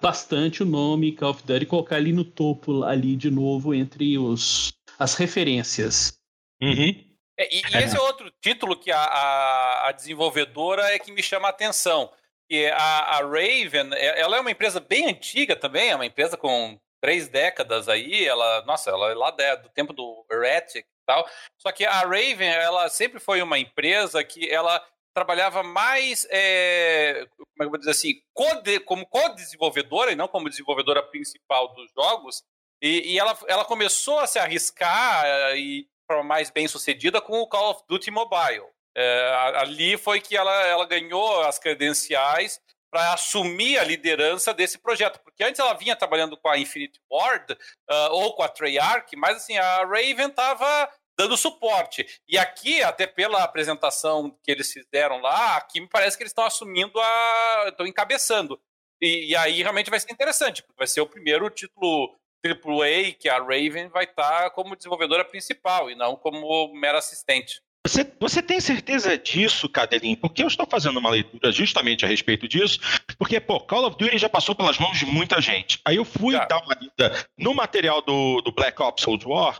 bastante 0.00 0.62
o 0.62 0.66
nome 0.66 1.12
Call 1.12 1.30
of 1.30 1.42
Duty 1.44 1.64
e 1.64 1.66
colocar 1.66 1.96
ali 1.96 2.12
no 2.12 2.24
topo 2.24 2.84
ali 2.84 3.14
de 3.14 3.30
novo 3.30 3.74
entre 3.74 4.16
os 4.16 4.72
as 4.98 5.14
referências. 5.14 6.18
Uhum. 6.62 7.09
É, 7.40 7.48
e, 7.50 7.62
e, 7.62 7.76
esse 7.82 7.96
é 7.96 8.00
outro 8.00 8.30
título 8.42 8.76
que 8.76 8.92
a, 8.92 8.98
a, 8.98 9.88
a, 9.88 9.92
desenvolvedora 9.92 10.94
é 10.94 10.98
que 10.98 11.10
me 11.10 11.22
chama 11.22 11.48
a 11.48 11.50
atenção. 11.50 12.12
Que 12.46 12.66
a, 12.66 12.76
a, 12.76 13.20
Raven, 13.20 13.94
é, 13.94 14.20
ela 14.20 14.36
é 14.36 14.40
uma 14.40 14.50
empresa 14.50 14.78
bem 14.78 15.08
antiga 15.08 15.56
também, 15.56 15.88
é 15.88 15.94
uma 15.94 16.04
empresa 16.04 16.36
com 16.36 16.78
três 17.02 17.28
décadas 17.28 17.88
aí. 17.88 18.26
Ela, 18.26 18.62
nossa, 18.66 18.90
ela 18.90 19.10
é 19.10 19.14
lá 19.14 19.30
do 19.30 19.70
tempo 19.70 19.94
do 19.94 20.22
Heretic 20.30 20.84
e 20.84 21.06
tal. 21.06 21.26
Só 21.56 21.72
que 21.72 21.86
a 21.86 22.00
Raven, 22.00 22.50
ela 22.50 22.90
sempre 22.90 23.18
foi 23.18 23.40
uma 23.40 23.58
empresa 23.58 24.22
que 24.22 24.46
ela 24.50 24.84
trabalhava 25.14 25.62
mais, 25.62 26.26
é, 26.30 27.26
como 27.36 27.46
é 27.56 27.60
que 27.60 27.64
eu 27.64 27.70
vou 27.70 27.78
dizer 27.78 27.92
assim, 27.92 28.20
code, 28.34 28.80
como 28.80 29.06
co-desenvolvedora 29.06 30.12
e 30.12 30.16
não 30.16 30.28
como 30.28 30.50
desenvolvedora 30.50 31.02
principal 31.02 31.72
dos 31.72 31.90
jogos. 31.96 32.42
E, 32.82 33.14
e 33.14 33.18
ela, 33.18 33.36
ela 33.48 33.64
começou 33.64 34.18
a 34.18 34.26
se 34.26 34.38
arriscar 34.38 35.24
uh, 35.24 35.56
e 35.56 35.88
forma 36.10 36.24
mais 36.24 36.50
bem 36.50 36.66
sucedida 36.66 37.20
com 37.20 37.40
o 37.40 37.46
Call 37.46 37.70
of 37.70 37.82
Duty 37.88 38.10
Mobile. 38.10 38.66
É, 38.96 39.52
ali 39.56 39.96
foi 39.96 40.20
que 40.20 40.36
ela, 40.36 40.66
ela 40.66 40.84
ganhou 40.84 41.42
as 41.42 41.58
credenciais 41.58 42.60
para 42.90 43.12
assumir 43.12 43.78
a 43.78 43.84
liderança 43.84 44.52
desse 44.52 44.76
projeto, 44.76 45.20
porque 45.22 45.44
antes 45.44 45.60
ela 45.60 45.74
vinha 45.74 45.94
trabalhando 45.94 46.36
com 46.36 46.48
a 46.48 46.58
Infinite 46.58 46.98
Ward 47.08 47.52
uh, 47.52 48.10
ou 48.10 48.34
com 48.34 48.42
a 48.42 48.48
Treyarch, 48.48 49.14
mas 49.16 49.36
assim 49.36 49.56
a 49.56 49.84
Raven 49.84 50.26
estava 50.26 50.90
dando 51.16 51.36
suporte. 51.36 52.04
E 52.28 52.36
aqui, 52.36 52.82
até 52.82 53.06
pela 53.06 53.44
apresentação 53.44 54.36
que 54.42 54.50
eles 54.50 54.72
fizeram 54.72 55.20
lá, 55.20 55.56
aqui 55.56 55.80
me 55.80 55.88
parece 55.88 56.16
que 56.16 56.24
eles 56.24 56.32
estão 56.32 56.44
assumindo 56.44 56.98
a. 56.98 57.66
estão 57.68 57.86
encabeçando. 57.86 58.60
E, 59.00 59.30
e, 59.30 59.36
aí 59.36 59.62
realmente 59.62 59.88
vai 59.88 60.00
ser 60.00 60.12
interessante, 60.12 60.62
porque 60.62 60.76
vai 60.76 60.86
ser 60.86 61.00
o 61.00 61.06
primeiro 61.06 61.48
título 61.48 62.19
AAA 62.44 63.12
que 63.18 63.28
a 63.28 63.38
Raven 63.38 63.88
vai 63.88 64.04
estar 64.04 64.44
tá 64.44 64.50
como 64.50 64.76
desenvolvedora 64.76 65.24
principal 65.24 65.90
e 65.90 65.94
não 65.94 66.16
como 66.16 66.72
mera 66.74 66.98
assistente. 66.98 67.60
Você, 67.86 68.06
você 68.20 68.42
tem 68.42 68.60
certeza 68.60 69.16
disso, 69.16 69.68
Cadelin? 69.68 70.14
Porque 70.14 70.42
eu 70.42 70.48
estou 70.48 70.66
fazendo 70.66 70.98
uma 70.98 71.10
leitura 71.10 71.50
justamente 71.50 72.04
a 72.04 72.08
respeito 72.08 72.46
disso, 72.46 72.78
porque, 73.18 73.40
pô, 73.40 73.58
Call 73.60 73.86
of 73.86 73.96
Duty 73.96 74.18
já 74.18 74.28
passou 74.28 74.54
pelas 74.54 74.78
mãos 74.78 74.98
de 74.98 75.06
muita 75.06 75.40
gente. 75.40 75.80
Aí 75.84 75.96
eu 75.96 76.04
fui 76.04 76.34
dar 76.46 76.62
uma 76.62 76.74
lida 76.74 77.26
no 77.38 77.54
material 77.54 78.02
do, 78.02 78.42
do 78.42 78.52
Black 78.52 78.80
Ops 78.82 79.04
Cold 79.04 79.26
War, 79.26 79.58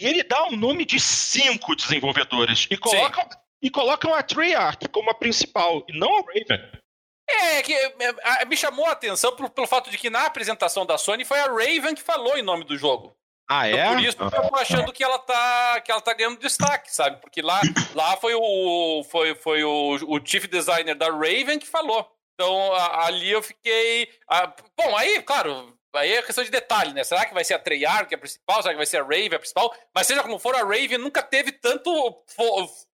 e 0.00 0.04
ele 0.04 0.24
dá 0.24 0.48
o 0.48 0.56
nome 0.56 0.84
de 0.84 0.98
cinco 0.98 1.76
desenvolvedores 1.76 2.66
e 2.68 2.76
coloca, 2.76 3.28
e 3.62 3.70
colocam 3.70 4.12
a 4.12 4.22
Treyarch 4.22 4.88
como 4.88 5.10
a 5.10 5.14
principal, 5.14 5.84
e 5.88 5.96
não 5.96 6.18
a 6.18 6.22
Raven. 6.22 6.83
É, 7.28 7.62
que 7.62 7.72
é, 7.72 8.44
me 8.44 8.56
chamou 8.56 8.86
a 8.86 8.92
atenção 8.92 9.34
pelo, 9.34 9.48
pelo 9.48 9.66
fato 9.66 9.90
de 9.90 9.96
que 9.96 10.10
na 10.10 10.26
apresentação 10.26 10.84
da 10.84 10.98
Sony 10.98 11.24
foi 11.24 11.40
a 11.40 11.46
Raven 11.46 11.94
que 11.94 12.02
falou 12.02 12.36
em 12.36 12.42
nome 12.42 12.64
do 12.64 12.76
jogo. 12.76 13.16
Ah, 13.48 13.68
é? 13.68 13.72
Então, 13.72 13.94
por 13.94 14.02
isso 14.02 14.16
eu 14.20 14.48
tô 14.50 14.56
achando 14.56 14.92
que 14.92 15.04
ela 15.04 15.18
tá, 15.18 15.80
que 15.82 15.92
ela 15.92 16.00
tá 16.00 16.14
ganhando 16.14 16.38
destaque, 16.38 16.94
sabe? 16.94 17.20
Porque 17.20 17.42
lá, 17.42 17.60
lá 17.94 18.16
foi, 18.16 18.34
o, 18.34 19.04
foi, 19.10 19.34
foi 19.34 19.62
o, 19.64 19.96
o 20.08 20.20
chief 20.24 20.46
designer 20.46 20.94
da 20.94 21.10
Raven 21.10 21.58
que 21.58 21.66
falou. 21.66 22.10
Então, 22.34 22.72
a, 22.72 23.06
ali 23.06 23.30
eu 23.30 23.42
fiquei. 23.42 24.08
A, 24.28 24.46
bom, 24.46 24.96
aí, 24.96 25.22
claro, 25.22 25.76
aí 25.94 26.12
é 26.14 26.22
questão 26.22 26.42
de 26.42 26.50
detalhe, 26.50 26.94
né? 26.94 27.04
Será 27.04 27.26
que 27.26 27.34
vai 27.34 27.44
ser 27.44 27.54
a 27.54 27.58
Treyarch 27.58 28.14
a 28.14 28.18
principal? 28.18 28.62
Será 28.62 28.72
que 28.72 28.78
vai 28.78 28.86
ser 28.86 28.98
a 28.98 29.02
Raven 29.02 29.34
a 29.34 29.38
principal? 29.38 29.74
Mas 29.94 30.06
seja 30.06 30.22
como 30.22 30.38
for, 30.38 30.54
a 30.54 30.60
Raven 30.60 30.98
nunca 30.98 31.22
teve 31.22 31.52
tanto 31.52 31.90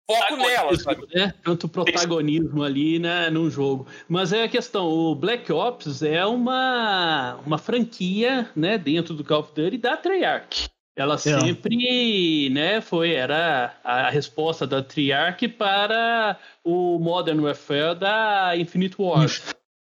foco 0.08 0.36
nela, 0.36 0.76
sabe? 0.78 1.06
Né? 1.14 1.34
Tanto 1.44 1.68
protagonismo 1.68 2.62
ali, 2.62 2.98
né, 2.98 3.28
num 3.28 3.50
jogo. 3.50 3.86
Mas 4.08 4.32
é 4.32 4.44
a 4.44 4.48
questão, 4.48 4.86
o 4.88 5.14
Black 5.14 5.52
Ops 5.52 6.02
é 6.02 6.24
uma, 6.24 7.38
uma 7.44 7.58
franquia, 7.58 8.50
né, 8.56 8.78
dentro 8.78 9.14
do 9.14 9.22
Call 9.22 9.40
of 9.40 9.52
Duty 9.54 9.76
da 9.76 9.96
Treyarch. 9.96 10.70
Ela 10.96 11.14
é. 11.14 11.18
sempre, 11.18 12.50
né, 12.50 12.80
foi, 12.80 13.12
era 13.12 13.78
a 13.84 14.10
resposta 14.10 14.66
da 14.66 14.82
Treyarch 14.82 15.46
para 15.46 16.38
o 16.64 16.98
Modern 16.98 17.38
Warfare 17.40 17.96
da 17.96 18.56
Infinite 18.56 18.96
War. 18.98 19.26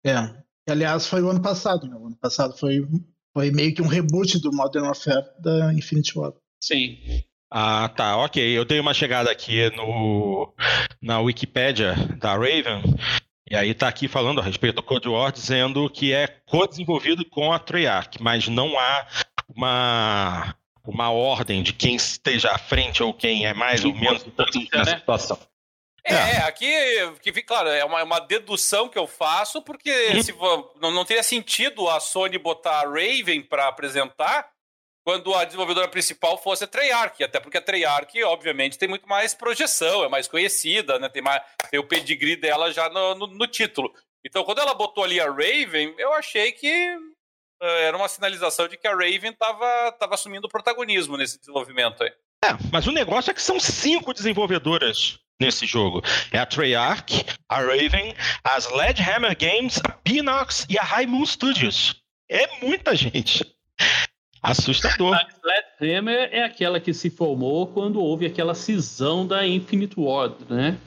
É. 0.06 0.42
Aliás, 0.70 1.08
foi 1.08 1.22
o 1.24 1.30
ano 1.30 1.42
passado, 1.42 1.88
né? 1.88 1.96
O 1.96 2.06
ano 2.06 2.18
passado 2.18 2.56
foi, 2.56 2.88
foi 3.34 3.50
meio 3.50 3.74
que 3.74 3.82
um 3.82 3.88
reboot 3.88 4.40
do 4.40 4.52
Modern 4.54 4.86
Warfare 4.86 5.26
da 5.40 5.74
Infinite 5.74 6.18
War. 6.18 6.34
Sim. 6.64 7.00
Ah, 7.54 7.90
tá, 7.90 8.16
ok. 8.16 8.58
Eu 8.58 8.64
dei 8.64 8.80
uma 8.80 8.94
chegada 8.94 9.30
aqui 9.30 9.70
no, 9.76 10.54
na 11.02 11.20
Wikipédia 11.20 11.96
da 12.18 12.32
Raven, 12.32 12.82
e 13.50 13.56
aí 13.58 13.74
tá 13.74 13.90
aqui 13.90 14.08
falando 14.08 14.40
a 14.40 14.44
respeito 14.44 14.76
do 14.76 14.84
Code 14.84 15.10
War, 15.10 15.34
dizendo 15.34 15.90
que 15.90 16.14
é 16.14 16.28
co-desenvolvido 16.46 17.26
com 17.26 17.52
a 17.52 17.60
Treyarch, 17.60 18.24
mas 18.24 18.48
não 18.48 18.80
há 18.80 19.06
uma, 19.54 20.56
uma 20.88 21.12
ordem 21.12 21.62
de 21.62 21.74
quem 21.74 21.98
esteja 21.98 22.52
à 22.52 22.58
frente 22.58 23.04
ou 23.04 23.14
quem 23.14 23.46
é 23.46 23.54
mais 23.54 23.84
ou 23.84 23.94
menos 23.94 24.26
importante 24.26 24.70
nessa 24.74 24.92
né? 24.92 24.98
situação. 25.00 25.38
É, 26.06 26.14
é, 26.14 26.38
aqui, 26.44 26.72
que, 27.22 27.44
claro, 27.44 27.68
é 27.68 27.84
uma, 27.84 28.02
uma 28.02 28.20
dedução 28.20 28.88
que 28.88 28.98
eu 28.98 29.06
faço, 29.06 29.62
porque 29.62 29.92
uhum. 30.14 30.24
se, 30.24 30.34
não, 30.82 30.92
não 30.92 31.06
teria 31.06 31.22
sentido 31.22 31.90
a 31.90 32.00
Sony 32.00 32.38
botar 32.38 32.80
a 32.80 32.88
Raven 32.88 33.42
para 33.42 33.68
apresentar, 33.68 34.48
quando 35.04 35.34
a 35.34 35.46
desenvolvedora 35.46 35.88
principal 35.88 36.38
fosse 36.38 36.64
a 36.64 36.68
Treyarch, 36.68 37.24
até 37.24 37.40
porque 37.40 37.58
a 37.58 37.62
Treyarch, 37.62 38.24
obviamente, 38.24 38.78
tem 38.78 38.88
muito 38.88 39.08
mais 39.08 39.34
projeção, 39.34 40.04
é 40.04 40.10
mais 40.10 40.28
conhecida, 40.28 41.00
né? 41.00 41.10
tem, 41.10 41.22
mais, 41.22 41.42
tem 41.70 41.80
o 41.80 41.88
pedigree 41.88 42.36
dela 42.36 42.72
já 42.72 42.90
no, 42.90 43.16
no, 43.16 43.28
no 43.28 43.48
título. 43.48 43.92
Então, 44.26 44.44
quando 44.44 44.60
ela 44.60 44.74
botou 44.74 45.04
ali 45.04 45.20
a 45.20 45.26
Raven, 45.26 45.96
eu 45.98 46.14
achei 46.14 46.52
que 46.52 46.96
uh, 47.62 47.66
era 47.66 47.98
uma 47.98 48.08
sinalização 48.08 48.68
de 48.68 48.78
que 48.78 48.88
a 48.88 48.92
Raven 48.92 49.32
estava 49.32 49.92
tava 49.94 50.14
assumindo 50.14 50.46
o 50.46 50.50
protagonismo 50.50 51.18
nesse 51.18 51.40
desenvolvimento 51.40 52.04
aí. 52.04 52.12
É, 52.44 52.50
mas 52.72 52.88
o 52.88 52.92
negócio 52.92 53.32
é 53.32 53.34
que 53.34 53.42
são 53.42 53.60
cinco 53.60 54.14
desenvolvedoras 54.14 55.20
nesse 55.40 55.66
jogo. 55.66 56.02
É 56.32 56.38
a 56.38 56.46
Treyarch, 56.46 57.26
a 57.50 57.60
Raven, 57.60 58.16
a 58.44 58.60
Sledgehammer 58.60 59.36
Games, 59.36 59.80
a 59.84 59.92
Pinox 59.92 60.66
e 60.70 60.78
a 60.78 60.84
High 60.84 61.08
Moon 61.08 61.26
Studios. 61.26 61.96
É 62.30 62.48
muita 62.64 62.96
gente. 62.96 63.44
Assustador. 64.42 65.14
A 65.14 65.28
Sledgehammer 65.30 66.30
é 66.32 66.44
aquela 66.44 66.80
que 66.80 66.94
se 66.94 67.10
formou 67.10 67.68
quando 67.68 68.00
houve 68.00 68.26
aquela 68.26 68.56
cisão 68.56 69.26
da 69.26 69.46
Infinite 69.46 70.00
Ward, 70.00 70.36
né? 70.50 70.78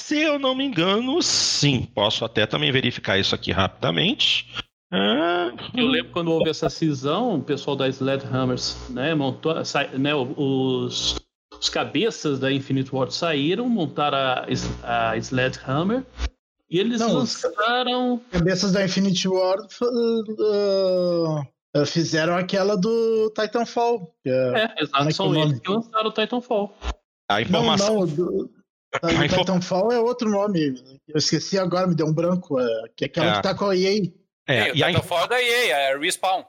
Se 0.00 0.18
eu 0.18 0.38
não 0.38 0.54
me 0.54 0.64
engano, 0.64 1.22
sim. 1.22 1.88
Posso 1.94 2.24
até 2.24 2.46
também 2.46 2.70
verificar 2.72 3.18
isso 3.18 3.34
aqui 3.34 3.52
rapidamente. 3.52 4.46
Ah, 4.92 5.52
eu 5.76 5.86
lembro 5.86 6.10
quando 6.10 6.32
houve 6.32 6.50
essa 6.50 6.68
cisão, 6.68 7.36
o 7.36 7.42
pessoal 7.42 7.76
da 7.76 7.88
Sledgehammers, 7.88 8.76
né, 8.90 9.14
montou, 9.14 9.54
né, 9.96 10.14
os, 10.14 11.20
os 11.56 11.68
cabeças 11.68 12.40
da 12.40 12.50
Infinite 12.50 12.92
Ward 12.92 13.14
saíram, 13.14 13.68
montaram 13.68 14.18
a, 14.18 15.12
a 15.12 15.16
Sledgehammer 15.16 16.04
e 16.68 16.78
eles 16.78 17.00
não, 17.00 17.12
lançaram. 17.12 18.20
Cabeças 18.32 18.72
da 18.72 18.84
Infinite 18.84 19.28
Ward 19.28 19.68
uh, 19.82 21.46
fizeram 21.86 22.36
aquela 22.36 22.76
do 22.76 23.30
Titanfall. 23.30 24.14
Que 24.22 24.30
é, 24.30 24.72
é 24.78 24.82
exato, 24.82 25.08
é 25.08 25.12
são 25.12 25.34
eles 25.34 25.60
que 25.60 25.70
lançaram 25.70 26.08
o 26.08 26.12
Titanfall. 26.12 26.76
A 27.30 27.40
informação. 27.42 27.94
Não, 27.94 28.06
não, 28.06 28.06
do, 28.06 28.50
a 29.02 29.24
info... 29.24 29.38
Titanfall 29.38 29.92
é 29.92 30.00
outro 30.00 30.28
nome. 30.28 30.74
Eu 31.08 31.16
esqueci 31.16 31.58
agora, 31.58 31.86
me 31.86 31.94
deu 31.94 32.06
um 32.06 32.12
branco. 32.12 32.58
É, 32.58 32.66
que 32.96 33.04
é 33.04 33.06
aquela 33.06 33.32
é. 33.32 33.36
que 33.36 33.42
tá 33.42 33.54
com 33.54 33.66
a 33.66 33.76
EA. 33.76 34.12
É, 34.48 34.68
e, 34.68 34.82
o 34.82 34.86
Titanfall 34.86 35.24
é 35.24 35.28
da 35.28 35.42
EA, 35.42 35.76
é 35.76 35.98
Respawn. 35.98 36.44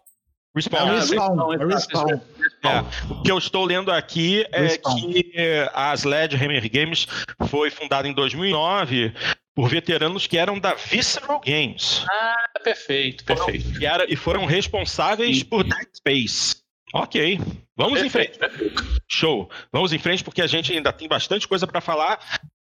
Respawn. 0.55 0.87
É, 0.87 0.99
Respawn. 0.99 1.53
É 1.53 1.65
Respawn. 1.65 2.21
É, 2.63 3.13
o 3.13 3.21
que 3.21 3.31
eu 3.31 3.37
estou 3.37 3.63
lendo 3.63 3.91
aqui 3.91 4.45
é 4.51 4.61
Respawn. 4.61 5.11
que 5.13 5.69
a 5.73 5.93
Sledgehammer 5.95 6.69
Games 6.69 7.07
foi 7.47 7.69
fundada 7.69 8.07
em 8.07 8.13
2009 8.13 9.13
por 9.55 9.69
veteranos 9.69 10.27
que 10.27 10.37
eram 10.37 10.59
da 10.59 10.73
Visceral 10.73 11.41
Games. 11.45 12.05
Ah, 12.09 12.45
perfeito, 12.63 13.23
perfeito. 13.25 13.65
Foram, 13.65 13.81
e, 13.81 13.85
era, 13.85 14.11
e 14.11 14.15
foram 14.15 14.45
responsáveis 14.45 15.39
Sim. 15.39 15.45
por 15.45 15.63
Dead 15.63 15.87
Space. 15.95 16.61
Ok, 16.93 17.39
vamos 17.75 17.99
perfeito, 18.01 18.05
em 18.05 18.09
frente. 18.09 18.37
Perfeito. 18.37 19.01
Show. 19.07 19.49
Vamos 19.71 19.93
em 19.93 19.99
frente 19.99 20.23
porque 20.23 20.41
a 20.41 20.47
gente 20.47 20.73
ainda 20.73 20.91
tem 20.91 21.07
bastante 21.07 21.47
coisa 21.47 21.65
para 21.65 21.79
falar. 21.79 22.19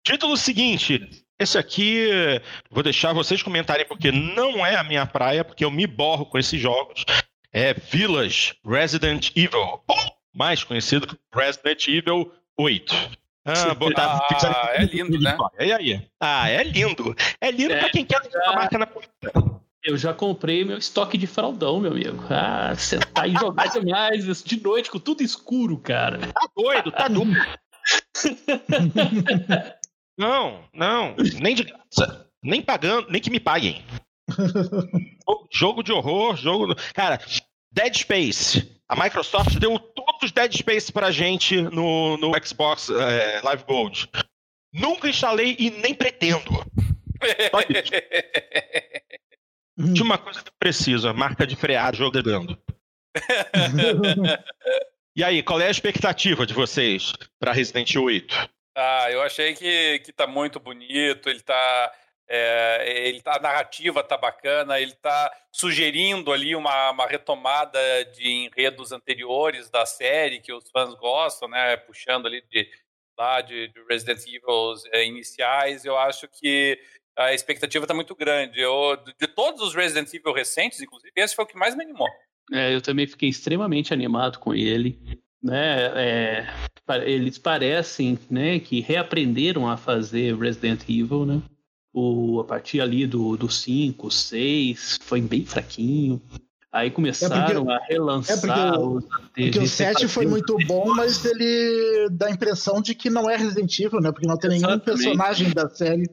Título 0.03 0.35
seguinte. 0.37 1.25
Esse 1.39 1.57
aqui 1.57 2.09
vou 2.69 2.83
deixar 2.83 3.13
vocês 3.13 3.41
comentarem 3.41 3.85
porque 3.85 4.11
não 4.11 4.65
é 4.65 4.75
a 4.75 4.83
minha 4.83 5.05
praia, 5.05 5.43
porque 5.43 5.65
eu 5.65 5.71
me 5.71 5.87
borro 5.87 6.25
com 6.25 6.37
esses 6.37 6.59
jogos. 6.59 7.03
É 7.51 7.73
Village 7.73 8.55
Resident 8.65 9.31
Evil, 9.35 9.81
mais 10.33 10.63
conhecido 10.63 11.07
como 11.07 11.19
Resident 11.33 11.87
Evil 11.87 12.31
8. 12.57 13.22
Ah, 13.45 13.73
botar. 13.73 14.25
Ah, 14.29 14.71
é 14.75 14.85
lindo, 14.85 15.19
né? 15.19 15.37
E 15.59 15.71
aí? 15.71 16.07
Ah, 16.19 16.49
é 16.49 16.63
lindo. 16.63 17.15
É 17.41 17.51
lindo 17.51 17.73
é, 17.73 17.79
pra 17.79 17.89
quem 17.89 18.05
quer 18.05 18.21
já... 18.31 18.51
a 18.51 18.53
marca 18.53 18.77
na 18.77 18.87
ponta. 18.87 19.09
Eu 19.83 19.97
já 19.97 20.13
comprei 20.13 20.63
meu 20.63 20.77
estoque 20.77 21.17
de 21.17 21.27
fraldão, 21.27 21.81
meu 21.81 21.91
amigo. 21.91 22.23
Ah, 22.29 22.73
sentar 22.75 23.29
e 23.29 23.33
jogar 23.33 23.67
demais 23.67 24.43
de 24.43 24.63
noite 24.63 24.89
com 24.89 24.97
tudo 24.97 25.21
escuro, 25.21 25.77
cara. 25.77 26.19
Tá 26.19 26.47
doido, 26.55 26.91
tá 26.91 27.09
doido. 27.09 27.35
não, 30.17 30.63
não, 30.73 31.13
nem 31.41 31.53
de 31.53 31.63
graça. 31.63 32.29
Nem 32.41 32.61
pagando, 32.61 33.09
nem 33.09 33.21
que 33.21 33.29
me 33.29 33.41
paguem. 33.41 33.83
jogo 35.51 35.83
de 35.83 35.91
horror, 35.91 36.37
jogo. 36.37 36.75
Cara, 36.93 37.19
Dead 37.73 37.93
Space. 37.97 38.79
A 38.87 38.95
Microsoft 38.95 39.57
deu 39.59 39.79
os 40.23 40.31
Dead 40.31 40.55
Space 40.55 40.91
pra 40.91 41.11
gente 41.11 41.61
no, 41.61 42.17
no 42.17 42.31
Xbox 42.43 42.89
é, 42.89 43.39
Live 43.43 43.63
Gold. 43.65 44.09
Nunca 44.73 45.07
instalei 45.07 45.55
e 45.59 45.69
nem 45.69 45.93
pretendo. 45.93 46.49
Só 47.51 47.59
isso. 47.61 47.93
Tinha 49.93 50.03
uma 50.03 50.17
coisa 50.17 50.41
que 50.41 50.49
eu 50.49 50.53
preciso, 50.59 51.07
a 51.07 51.13
marca 51.13 51.47
de 51.47 51.55
frear 51.55 51.95
jogando. 51.95 52.59
e 55.15 55.23
aí, 55.23 55.43
qual 55.43 55.61
é 55.61 55.67
a 55.67 55.71
expectativa 55.71 56.45
de 56.45 56.53
vocês 56.53 57.13
para 57.39 57.53
Resident 57.53 57.89
Evil 57.91 58.03
8? 58.05 58.49
Ah, 58.75 59.11
eu 59.11 59.21
achei 59.21 59.53
que, 59.53 59.99
que 59.99 60.11
tá 60.11 60.25
muito 60.25 60.59
bonito, 60.59 61.29
ele 61.29 61.41
tá. 61.41 61.91
É, 62.27 63.07
ele 63.07 63.21
tá, 63.21 63.35
a 63.35 63.41
narrativa 63.41 64.03
tá 64.03 64.17
bacana, 64.17 64.79
ele 64.79 64.93
tá 64.93 65.31
sugerindo 65.51 66.31
ali 66.31 66.55
uma, 66.55 66.91
uma 66.91 67.05
retomada 67.05 67.79
de 68.05 68.27
enredos 68.27 68.91
anteriores 68.91 69.69
da 69.69 69.85
série 69.85 70.39
que 70.39 70.53
os 70.53 70.69
fãs 70.69 70.93
gostam, 70.95 71.47
né? 71.49 71.77
Puxando 71.77 72.27
ali 72.27 72.41
de, 72.49 72.67
lá 73.17 73.41
de, 73.41 73.67
de 73.67 73.83
Resident 73.89 74.19
Evil 74.25 74.73
é, 74.93 75.05
iniciais. 75.05 75.85
Eu 75.85 75.97
acho 75.97 76.27
que 76.27 76.79
a 77.17 77.33
expectativa 77.33 77.85
tá 77.85 77.93
muito 77.93 78.15
grande. 78.15 78.59
Eu, 78.59 78.97
de 79.19 79.27
todos 79.27 79.61
os 79.61 79.75
Resident 79.75 80.11
Evil 80.13 80.33
recentes, 80.33 80.81
inclusive, 80.81 81.11
esse 81.15 81.35
foi 81.35 81.45
o 81.45 81.47
que 81.47 81.57
mais 81.57 81.75
me 81.75 81.83
animou. 81.83 82.09
É, 82.51 82.73
eu 82.73 82.81
também 82.81 83.07
fiquei 83.07 83.29
extremamente 83.29 83.93
animado 83.93 84.39
com 84.39 84.53
ele. 84.53 84.99
Né, 85.41 85.91
é, 85.97 86.47
eles 87.05 87.37
parecem 87.37 88.17
né, 88.31 88.59
que 88.59 88.79
reaprenderam 88.79 89.69
a 89.69 89.75
fazer 89.75 90.37
Resident 90.37 90.83
Evil, 90.83 91.25
né? 91.25 91.41
O, 91.93 92.39
a 92.39 92.43
partir 92.43 92.81
ali 92.81 93.05
do 93.05 93.49
5, 93.49 94.09
6, 94.09 94.99
foi 95.03 95.21
bem 95.21 95.45
fraquinho. 95.45 96.19
Aí 96.73 96.89
começaram 96.89 97.35
é 97.35 97.53
porque, 97.53 97.71
a 97.71 97.79
relançar. 97.87 98.35
É 98.35 98.41
porque, 98.41 98.79
os, 98.79 99.05
porque 99.35 99.59
o 99.59 99.67
7 99.67 100.07
foi 100.07 100.25
muito 100.25 100.57
bom, 100.65 100.91
mas 100.95 101.23
ele 101.23 102.09
dá 102.09 102.25
a 102.25 102.31
impressão 102.31 102.81
de 102.81 102.95
que 102.95 103.11
não 103.11 103.29
é 103.29 103.35
Resident 103.35 103.79
Evil, 103.79 104.01
né? 104.01 104.11
Porque 104.11 104.25
não 104.25 104.37
tem 104.37 104.49
nenhum 104.49 104.79
personagem 104.79 105.51
da 105.51 105.69
série. 105.69 106.09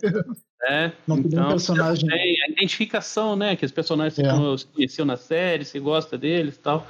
É, 0.68 0.92
não 1.06 1.16
tem 1.16 1.28
então, 1.28 1.38
nenhum 1.38 1.48
personagem. 1.52 2.06
Tem 2.06 2.42
a 2.42 2.50
identificação, 2.50 3.34
né? 3.34 3.56
Que 3.56 3.64
os 3.64 3.72
personagens 3.72 4.18
é. 4.18 4.30
você 4.36 4.66
conheceu 4.66 5.06
na 5.06 5.16
série, 5.16 5.64
você 5.64 5.80
gosta 5.80 6.18
deles 6.18 6.56
e 6.56 6.58
tal. 6.58 6.86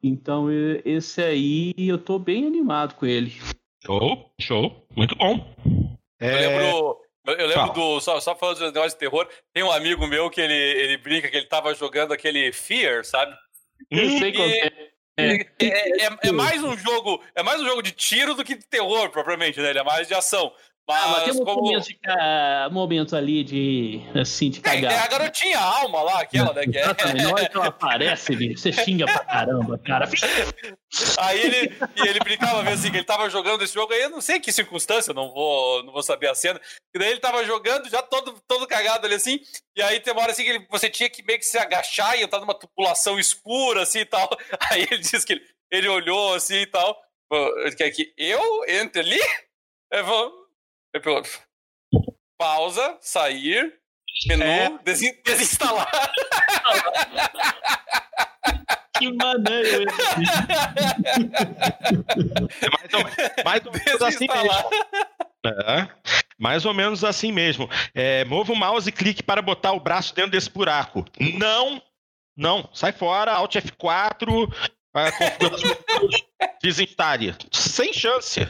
Então, 0.00 0.46
esse 0.84 1.20
aí 1.20 1.74
eu 1.76 1.98
tô 1.98 2.20
bem 2.20 2.46
animado 2.46 2.94
com 2.94 3.04
ele. 3.04 3.32
Show, 3.84 4.30
show. 4.40 4.86
Muito 4.96 5.16
bom. 5.16 5.44
É... 6.20 6.44
Eu 6.44 6.58
lembro. 6.60 7.07
Eu 7.32 7.46
lembro 7.46 7.72
do. 7.72 8.00
Só, 8.00 8.20
só 8.20 8.34
falando 8.34 8.58
de 8.58 8.64
negócio 8.64 8.90
de 8.90 8.96
terror, 8.96 9.28
tem 9.52 9.62
um 9.62 9.72
amigo 9.72 10.06
meu 10.06 10.30
que 10.30 10.40
ele, 10.40 10.54
ele 10.54 10.96
brinca 10.96 11.28
que 11.28 11.36
ele 11.36 11.46
tava 11.46 11.74
jogando 11.74 12.12
aquele 12.12 12.52
Fear, 12.52 13.04
sabe? 13.04 13.36
Eu 13.90 14.18
sei 14.18 14.32
qual 14.32 14.48
é. 14.48 14.88
É, 15.20 15.32
é, 15.58 16.04
é, 16.04 16.18
é, 16.22 16.32
mais 16.32 16.62
um 16.62 16.78
jogo, 16.78 17.20
é 17.34 17.42
mais 17.42 17.60
um 17.60 17.66
jogo 17.66 17.82
de 17.82 17.90
tiro 17.90 18.36
do 18.36 18.44
que 18.44 18.54
de 18.54 18.64
terror, 18.64 19.10
propriamente, 19.10 19.58
né? 19.60 19.70
Ele 19.70 19.80
é 19.80 19.82
mais 19.82 20.06
de 20.06 20.14
ação. 20.14 20.52
Mas, 20.88 21.02
ah, 21.02 21.08
mas 21.08 21.24
tem 21.24 21.32
um 21.34 21.44
como... 21.44 21.60
momento, 21.60 21.86
de, 21.86 21.98
momento 22.72 23.14
ali 23.14 23.44
de, 23.44 24.00
assim, 24.18 24.48
de 24.48 24.62
cagar. 24.62 24.90
Tem, 24.90 24.98
a 24.98 25.06
garotinha 25.06 25.60
alma 25.60 26.00
lá, 26.00 26.22
aquela, 26.22 26.54
né? 26.54 26.62
Que 26.64 26.78
é... 26.78 26.86
Na 26.86 27.30
hora 27.30 27.46
que 27.46 27.56
ela 27.56 27.66
aparece, 27.66 28.56
você 28.56 28.72
xinga 28.72 29.04
pra 29.04 29.18
caramba, 29.18 29.78
cara. 29.78 30.08
Aí 31.18 31.40
ele, 31.40 31.76
ele 32.06 32.18
brincava 32.20 32.62
mesmo 32.62 32.78
assim, 32.78 32.90
que 32.90 32.96
ele 32.96 33.04
tava 33.04 33.28
jogando 33.28 33.62
esse 33.62 33.74
jogo 33.74 33.92
aí, 33.92 34.00
eu 34.00 34.08
não 34.08 34.22
sei 34.22 34.40
que 34.40 34.50
circunstância, 34.50 35.12
não 35.12 35.30
vou, 35.30 35.84
não 35.84 35.92
vou 35.92 36.02
saber 36.02 36.30
a 36.30 36.34
cena. 36.34 36.58
E 36.94 36.98
daí 36.98 37.10
ele 37.10 37.20
tava 37.20 37.44
jogando, 37.44 37.90
já 37.90 38.00
todo, 38.00 38.40
todo 38.48 38.66
cagado 38.66 39.04
ali 39.04 39.16
assim, 39.16 39.40
e 39.76 39.82
aí 39.82 40.00
tem 40.00 40.14
uma 40.14 40.22
hora 40.22 40.32
assim 40.32 40.42
que 40.42 40.50
ele, 40.50 40.66
você 40.70 40.88
tinha 40.88 41.10
que 41.10 41.22
meio 41.22 41.38
que 41.38 41.44
se 41.44 41.58
agachar 41.58 42.18
e 42.18 42.22
entrar 42.22 42.40
numa 42.40 42.58
tubulação 42.58 43.18
escura, 43.18 43.82
assim 43.82 44.00
e 44.00 44.06
tal. 44.06 44.26
Aí 44.70 44.88
ele 44.90 44.98
disse 44.98 45.26
que 45.26 45.34
ele, 45.34 45.44
ele 45.70 45.88
olhou 45.88 46.34
assim 46.34 46.62
e 46.62 46.66
tal. 46.66 46.98
Quer 47.76 47.90
que 47.90 48.14
eu 48.16 48.64
entre 48.66 49.02
ali? 49.02 49.20
Eu 49.92 50.04
vou, 50.04 50.47
Pausa, 52.38 52.96
sair, 53.00 53.74
menu, 54.26 54.44
é. 54.44 54.78
desinstalar. 55.24 55.90
que 58.98 59.12
maneiro 59.12 59.84
é 62.60 62.70
mais 62.70 62.92
ou, 62.94 63.44
mais 63.44 63.66
ou 63.66 63.72
menos 63.72 64.02
assim 64.02 64.26
mesmo. 64.26 64.70
É, 65.46 65.88
mais 66.38 66.64
ou 66.66 66.74
menos 66.74 67.04
assim 67.04 67.32
mesmo. 67.32 67.70
É, 67.94 68.24
mova 68.24 68.52
o 68.52 68.56
mouse 68.56 68.88
e 68.88 68.92
clique 68.92 69.22
para 69.22 69.40
botar 69.40 69.72
o 69.72 69.80
braço 69.80 70.14
dentro 70.14 70.32
desse 70.32 70.50
buraco. 70.50 71.04
Não, 71.38 71.80
não, 72.36 72.68
sai 72.72 72.92
fora, 72.92 73.32
Alt 73.32 73.54
F4, 73.56 74.52
desinstale. 76.62 77.34
Sem 77.52 77.92
chance. 77.92 78.40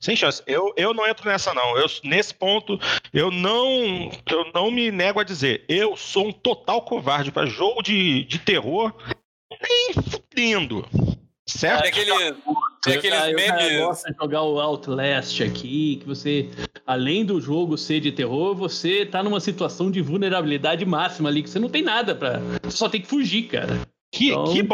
Sem 0.00 0.14
chance. 0.14 0.42
Eu, 0.46 0.72
eu 0.76 0.92
não 0.92 1.06
entro 1.06 1.28
nessa, 1.28 1.54
não. 1.54 1.76
Eu, 1.78 1.86
nesse 2.02 2.34
ponto, 2.34 2.78
eu 3.12 3.30
não, 3.30 4.10
eu 4.30 4.50
não 4.52 4.70
me 4.70 4.90
nego 4.90 5.20
a 5.20 5.24
dizer. 5.24 5.64
Eu 5.68 5.96
sou 5.96 6.28
um 6.28 6.32
total 6.32 6.82
covarde 6.82 7.32
para 7.32 7.46
jogo 7.46 7.82
de, 7.82 8.24
de 8.24 8.38
terror. 8.38 8.92
Nem 9.50 9.92
fudendo. 10.10 10.86
Certo? 11.46 11.84
É 11.84 11.88
aquele, 11.88 12.10
tem 12.82 12.96
aqueles 12.96 13.20
eu, 13.20 13.34
memes. 13.34 13.72
Eu 13.72 13.86
gosto 13.86 14.10
de 14.10 14.16
jogar 14.16 14.42
o 14.42 14.58
Outlast 14.58 15.42
aqui, 15.42 15.96
que 15.96 16.06
você, 16.06 16.48
além 16.86 17.24
do 17.24 17.38
jogo 17.38 17.76
ser 17.76 18.00
de 18.00 18.10
terror, 18.10 18.54
você 18.54 19.04
tá 19.04 19.22
numa 19.22 19.40
situação 19.40 19.90
de 19.90 20.00
vulnerabilidade 20.00 20.86
máxima 20.86 21.28
ali, 21.28 21.42
que 21.42 21.50
você 21.50 21.58
não 21.58 21.68
tem 21.68 21.82
nada 21.82 22.14
para 22.14 22.40
Você 22.62 22.76
só 22.76 22.88
tem 22.88 23.00
que 23.00 23.06
fugir, 23.06 23.44
cara. 23.44 23.80
Que, 24.10 24.30
então... 24.30 24.44
que 24.44 24.66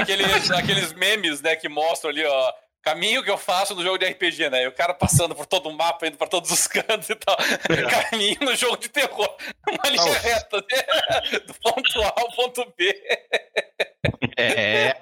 aqueles, 0.00 0.50
aqueles 0.50 0.92
memes, 0.94 1.40
né, 1.40 1.54
que 1.54 1.68
mostram 1.68 2.10
ali, 2.10 2.24
ó 2.24 2.52
caminho 2.84 3.22
que 3.22 3.30
eu 3.30 3.38
faço 3.38 3.74
no 3.74 3.82
jogo 3.82 3.96
de 3.96 4.06
RPG, 4.06 4.50
né? 4.50 4.64
E 4.64 4.68
o 4.68 4.72
cara 4.72 4.92
passando 4.92 5.34
por 5.34 5.46
todo 5.46 5.68
o 5.68 5.72
mapa, 5.72 6.06
indo 6.06 6.18
pra 6.18 6.26
todos 6.26 6.50
os 6.50 6.66
cantos 6.68 7.08
e 7.08 7.14
tal. 7.14 7.36
É. 7.70 8.10
Caminho 8.10 8.38
no 8.42 8.54
jogo 8.54 8.76
de 8.76 8.88
terror. 8.88 9.36
Uma 9.66 9.90
linha 9.90 10.04
oh. 10.04 10.12
reta, 10.12 10.56
né? 10.58 11.38
Do 11.46 11.54
ponto 11.54 12.02
A 12.02 12.12
ao 12.16 12.30
ponto 12.32 12.72
B. 12.76 12.94
É. 14.36 14.44
é. 14.44 14.96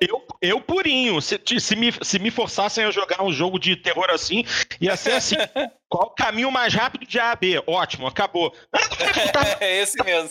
Eu, 0.00 0.26
eu 0.42 0.60
purinho. 0.60 1.20
Se, 1.20 1.40
se, 1.58 1.76
me, 1.76 1.92
se 2.02 2.18
me 2.18 2.30
forçassem 2.30 2.84
a 2.84 2.90
jogar 2.90 3.22
um 3.22 3.32
jogo 3.32 3.58
de 3.58 3.76
terror 3.76 4.10
assim, 4.10 4.44
ia 4.80 4.96
ser 4.96 5.12
assim. 5.12 5.36
Qual 5.88 6.08
o 6.08 6.14
caminho 6.14 6.50
mais 6.50 6.74
rápido 6.74 7.06
de 7.06 7.18
A 7.18 7.32
a 7.32 7.36
B? 7.36 7.62
Ótimo, 7.66 8.06
acabou. 8.06 8.52
é 9.60 9.82
esse 9.82 10.02
mesmo. 10.02 10.30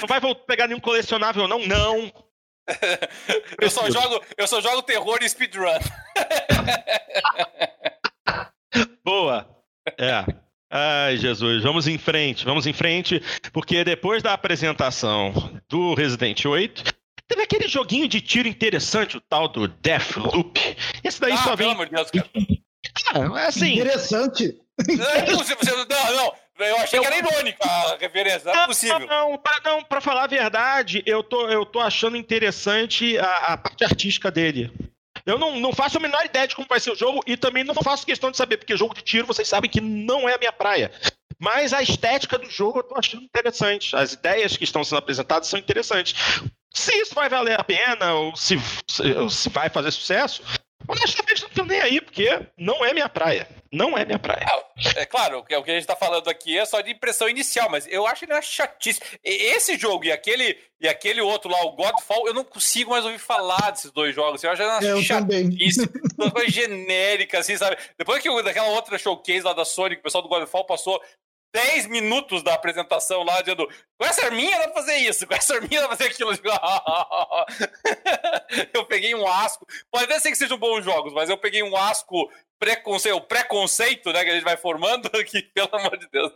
Não 0.00 0.06
vai 0.06 0.20
voltar 0.20 0.44
pegar 0.44 0.66
nenhum 0.66 0.80
colecionável, 0.80 1.46
não? 1.46 1.58
Não 1.60 2.12
eu, 3.60 3.70
só 3.70 3.90
jogo, 3.90 4.22
eu 4.36 4.46
só 4.46 4.60
jogo 4.60 4.82
terror 4.82 5.18
e 5.22 5.28
speedrun. 5.28 5.72
Boa. 9.04 9.48
É. 9.98 10.24
Ai, 10.70 11.16
Jesus, 11.18 11.62
vamos 11.62 11.86
em 11.86 11.98
frente, 11.98 12.46
vamos 12.46 12.66
em 12.66 12.72
frente, 12.72 13.22
porque 13.52 13.84
depois 13.84 14.22
da 14.22 14.32
apresentação 14.32 15.60
do 15.68 15.92
Resident 15.92 16.46
8, 16.46 16.82
teve 17.28 17.42
aquele 17.42 17.68
joguinho 17.68 18.08
de 18.08 18.22
tiro 18.22 18.48
interessante, 18.48 19.18
o 19.18 19.20
tal 19.20 19.48
do 19.48 19.68
Deathloop. 19.68 20.58
Esse 21.04 21.20
daí 21.20 21.32
ah, 21.32 21.38
só 21.38 21.54
vem. 21.54 21.68
Pelo 21.68 21.72
amor 21.72 21.86
de 21.86 21.94
Deus, 21.94 22.10
cara. 22.10 22.28
Ah, 23.14 23.46
assim. 23.46 23.74
Interessante. 23.74 24.58
Não, 24.88 24.96
não, 24.96 26.16
não. 26.16 26.32
Eu 26.58 26.76
achei 26.78 26.98
eu... 26.98 27.02
que 27.02 27.06
era 27.06 27.16
irônica 27.16 27.64
a 27.64 27.96
referência, 27.96 28.52
não 28.52 28.62
é 28.62 28.66
possível. 28.66 29.00
Não, 29.00 29.38
pra, 29.38 29.60
não, 29.64 29.82
pra 29.82 30.00
falar 30.00 30.24
a 30.24 30.28
verdade, 30.28 31.02
eu 31.06 31.22
tô, 31.22 31.48
eu 31.48 31.64
tô 31.64 31.80
achando 31.80 32.16
interessante 32.16 33.18
a, 33.18 33.36
a 33.36 33.56
parte 33.56 33.84
artística 33.84 34.30
dele. 34.30 34.70
Eu 35.24 35.38
não, 35.38 35.58
não 35.60 35.72
faço 35.72 35.98
a 35.98 36.00
menor 36.00 36.24
ideia 36.24 36.48
de 36.48 36.56
como 36.56 36.66
vai 36.68 36.80
ser 36.80 36.90
o 36.90 36.96
jogo 36.96 37.22
e 37.26 37.36
também 37.36 37.64
não 37.64 37.74
faço 37.74 38.06
questão 38.06 38.30
de 38.30 38.36
saber, 38.36 38.56
porque 38.56 38.76
jogo 38.76 38.94
de 38.94 39.02
tiro 39.02 39.26
vocês 39.26 39.48
sabem 39.48 39.70
que 39.70 39.80
não 39.80 40.28
é 40.28 40.34
a 40.34 40.38
minha 40.38 40.52
praia. 40.52 40.90
Mas 41.38 41.72
a 41.72 41.82
estética 41.82 42.38
do 42.38 42.48
jogo 42.48 42.78
eu 42.78 42.82
tô 42.84 42.96
achando 42.96 43.24
interessante. 43.24 43.96
As 43.96 44.12
ideias 44.12 44.56
que 44.56 44.64
estão 44.64 44.84
sendo 44.84 44.98
apresentadas 44.98 45.48
são 45.48 45.58
interessantes. 45.58 46.14
Se 46.72 46.94
isso 46.96 47.14
vai 47.14 47.28
valer 47.28 47.58
a 47.58 47.64
pena 47.64 48.14
ou 48.14 48.34
se, 48.36 48.56
se 48.88 49.48
vai 49.50 49.68
fazer 49.68 49.90
sucesso, 49.90 50.42
honestamente 50.88 51.42
não 51.42 51.50
tô 51.50 51.64
nem 51.64 51.80
aí, 51.80 52.00
porque 52.00 52.28
não 52.56 52.84
é 52.84 52.92
minha 52.92 53.08
praia. 53.08 53.48
Não 53.72 53.96
é 53.96 54.04
minha 54.04 54.18
praia. 54.18 54.46
É, 54.96 55.02
é 55.02 55.06
claro, 55.06 55.38
o 55.38 55.44
que 55.44 55.54
a 55.54 55.58
gente 55.60 55.78
está 55.78 55.96
falando 55.96 56.28
aqui 56.28 56.58
é 56.58 56.64
só 56.66 56.80
de 56.82 56.90
impressão 56.90 57.28
inicial, 57.28 57.70
mas 57.70 57.86
eu 57.86 58.06
acho 58.06 58.24
ele 58.24 58.42
chatíssimo. 58.42 59.06
Esse 59.24 59.78
jogo 59.78 60.04
e 60.04 60.12
aquele, 60.12 60.58
e 60.78 60.86
aquele 60.86 61.22
outro 61.22 61.50
lá, 61.50 61.64
o 61.64 61.72
Godfall, 61.72 62.26
eu 62.26 62.34
não 62.34 62.44
consigo 62.44 62.90
mais 62.90 63.04
ouvir 63.04 63.18
falar 63.18 63.70
desses 63.70 63.90
dois 63.90 64.14
jogos. 64.14 64.44
Eu 64.44 64.50
acho 64.50 64.62
ele 64.62 65.02
chatíssimo. 65.02 65.88
Uma 66.18 66.30
coisa 66.30 66.50
genérica, 66.50 67.38
assim, 67.38 67.56
sabe? 67.56 67.78
Depois 67.96 68.22
que 68.22 68.42
daquela 68.42 68.68
outra 68.68 68.98
showcase 68.98 69.40
lá 69.40 69.54
da 69.54 69.64
Sony, 69.64 69.94
que 69.94 70.00
o 70.00 70.04
pessoal 70.04 70.22
do 70.22 70.28
Godfall 70.28 70.66
passou 70.66 71.00
10 71.52 71.86
minutos 71.88 72.42
da 72.42 72.54
apresentação 72.54 73.22
lá, 73.22 73.40
dizendo: 73.40 73.68
com 73.98 74.06
essa 74.06 74.24
arminha 74.24 74.58
dá 74.58 74.68
pra 74.68 74.82
fazer 74.82 74.96
isso, 74.96 75.26
com 75.26 75.34
essa 75.34 75.54
arminha 75.54 75.80
dá 75.80 75.88
pra 75.88 75.96
fazer 75.96 76.10
aquilo. 76.10 76.32
eu 78.72 78.84
peguei 78.86 79.14
um 79.14 79.26
asco. 79.26 79.66
Pode 79.90 80.04
até 80.04 80.18
ser 80.18 80.30
que 80.30 80.36
sejam 80.36 80.58
bons 80.58 80.84
jogos, 80.84 81.12
mas 81.12 81.28
eu 81.28 81.36
peguei 81.36 81.62
um 81.62 81.76
asco 81.76 82.30
preconceito, 82.58 83.20
preconceito 83.22 84.12
né, 84.12 84.24
que 84.24 84.30
a 84.30 84.34
gente 84.34 84.44
vai 84.44 84.56
formando 84.56 85.10
aqui, 85.18 85.42
pelo 85.54 85.74
amor 85.74 85.98
de 85.98 86.08
Deus. 86.08 86.32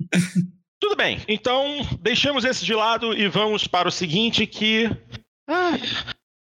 Tudo 0.78 0.96
bem, 0.96 1.22
então 1.28 1.80
deixamos 2.00 2.44
esse 2.44 2.64
de 2.64 2.74
lado 2.74 3.16
e 3.16 3.28
vamos 3.28 3.66
para 3.66 3.88
o 3.88 3.92
seguinte 3.92 4.46
que. 4.46 4.90
Ah, 5.48 5.72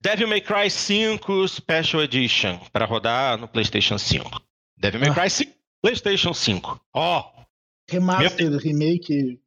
Devil 0.00 0.28
May 0.28 0.40
Cry 0.40 0.70
5 0.70 1.48
Special 1.48 2.02
Edition 2.02 2.58
para 2.72 2.84
rodar 2.84 3.38
no 3.38 3.46
PlayStation 3.46 3.98
5. 3.98 4.42
Devil 4.76 5.00
May 5.00 5.10
ah. 5.10 5.14
Cry 5.14 5.30
5 5.30 5.54
PlayStation 5.82 6.32
5. 6.32 6.80
Ó, 6.94 7.20
oh, 7.20 7.33
Remaster, 7.90 8.50
Meu... 8.50 8.58
remake. 8.58 9.40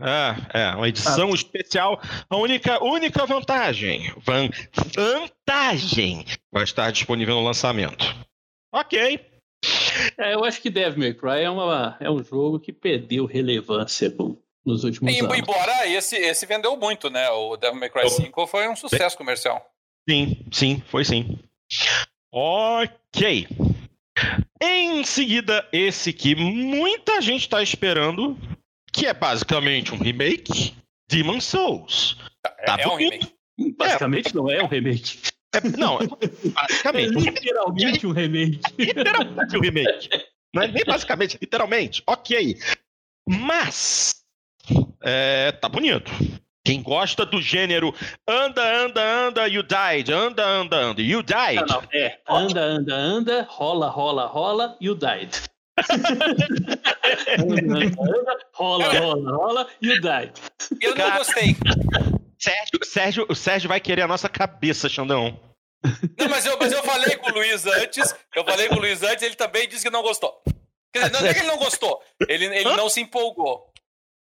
É, 0.00 0.60
é, 0.60 0.74
uma 0.74 0.88
edição 0.88 1.30
ah. 1.30 1.34
especial. 1.34 2.00
A 2.28 2.36
única, 2.36 2.82
única 2.82 3.24
vantagem, 3.24 4.12
van, 4.18 4.48
vantagem, 4.94 6.24
vai 6.50 6.64
estar 6.64 6.90
disponível 6.90 7.36
no 7.36 7.44
lançamento. 7.44 8.04
Ok. 8.72 9.20
É, 10.18 10.34
eu 10.34 10.44
acho 10.44 10.60
que 10.60 10.70
Devil 10.70 10.98
May 10.98 11.14
Cry 11.14 11.42
é, 11.42 11.50
uma, 11.50 11.96
é 12.00 12.10
um 12.10 12.22
jogo 12.22 12.58
que 12.58 12.72
perdeu 12.72 13.26
relevância 13.26 14.12
nos 14.64 14.82
últimos 14.82 15.14
e, 15.14 15.20
anos. 15.20 15.38
Embora 15.38 15.86
esse, 15.86 16.16
esse 16.16 16.46
vendeu 16.46 16.76
muito, 16.76 17.08
né? 17.08 17.30
O 17.30 17.56
Devil 17.56 17.78
May 17.78 17.90
Cry 17.90 18.10
5 18.10 18.46
foi 18.46 18.68
um 18.68 18.74
sucesso 18.74 19.16
comercial. 19.16 19.64
Sim, 20.08 20.44
sim, 20.50 20.82
foi 20.88 21.04
sim. 21.04 21.38
Ok. 22.32 23.46
Em 24.60 25.04
seguida, 25.04 25.66
esse 25.72 26.12
que 26.12 26.34
muita 26.34 27.20
gente 27.20 27.42
está 27.42 27.62
esperando, 27.62 28.38
que 28.92 29.06
é 29.06 29.14
basicamente 29.14 29.94
um 29.94 29.98
remake, 29.98 30.74
Demon 31.10 31.40
Souls. 31.40 32.16
É, 32.44 32.64
tá 32.64 32.76
é 32.78 32.86
um 32.86 32.96
remake. 32.96 33.34
Basicamente 33.76 34.28
é. 34.28 34.34
não 34.34 34.50
é 34.50 34.62
um 34.62 34.66
remake. 34.66 35.18
É, 35.54 35.68
não, 35.76 35.98
basicamente. 36.52 37.28
É 37.28 37.30
literalmente 37.30 38.06
um 38.06 38.12
remake. 38.12 38.60
Literalmente 38.78 39.56
um 39.56 39.60
remake. 39.60 40.08
Não 40.54 40.62
é 40.62 40.68
nem 40.68 40.84
basicamente, 40.84 41.38
literalmente. 41.40 42.02
Ok. 42.06 42.58
Mas. 43.28 44.22
É, 45.02 45.52
tá 45.52 45.68
bonito. 45.68 46.10
Quem 46.64 46.80
gosta 46.80 47.26
do 47.26 47.42
gênero 47.42 47.92
anda, 48.26 48.62
anda, 48.62 49.02
anda, 49.02 49.48
you 49.48 49.64
died, 49.64 50.12
anda, 50.12 50.46
anda, 50.46 50.76
anda, 50.76 51.02
you 51.02 51.20
died. 51.20 51.56
Não, 51.56 51.66
não, 51.66 51.88
é, 51.92 52.20
anda, 52.28 52.60
anda, 52.60 52.94
anda, 52.94 53.46
rola, 53.50 53.88
rola, 53.88 54.26
rola, 54.26 54.76
you 54.80 54.94
died. 54.94 55.36
anda, 55.90 57.62
anda, 57.64 58.02
anda, 58.02 58.38
rola, 58.54 58.92
rola, 58.92 59.36
rola, 59.36 59.68
you 59.82 60.00
died. 60.00 60.32
Eu 60.80 60.94
não 60.94 61.10
gostei. 61.18 61.56
Sérgio, 62.38 62.84
Sérgio, 62.84 63.26
o 63.28 63.34
Sérgio 63.34 63.68
vai 63.68 63.80
querer 63.80 64.02
a 64.02 64.08
nossa 64.08 64.28
cabeça, 64.28 64.88
Xandão. 64.88 65.38
Não, 66.16 66.28
mas 66.28 66.46
eu, 66.46 66.56
mas 66.60 66.72
eu 66.72 66.82
falei 66.84 67.16
com 67.16 67.30
o 67.30 67.34
Luiz 67.34 67.66
antes, 67.66 68.14
eu 68.36 68.44
falei 68.44 68.68
com 68.68 68.76
o 68.76 68.80
Luiz 68.80 69.02
antes, 69.02 69.22
ele 69.22 69.34
também 69.34 69.68
disse 69.68 69.84
que 69.84 69.90
não 69.90 70.02
gostou. 70.02 70.40
Quer 70.92 71.08
dizer, 71.08 71.12
não 71.12 71.28
é 71.28 71.34
que 71.34 71.40
ele 71.40 71.48
não 71.48 71.58
gostou, 71.58 72.00
ele, 72.28 72.44
ele 72.44 72.76
não 72.76 72.88
se 72.88 73.00
empolgou. 73.00 73.72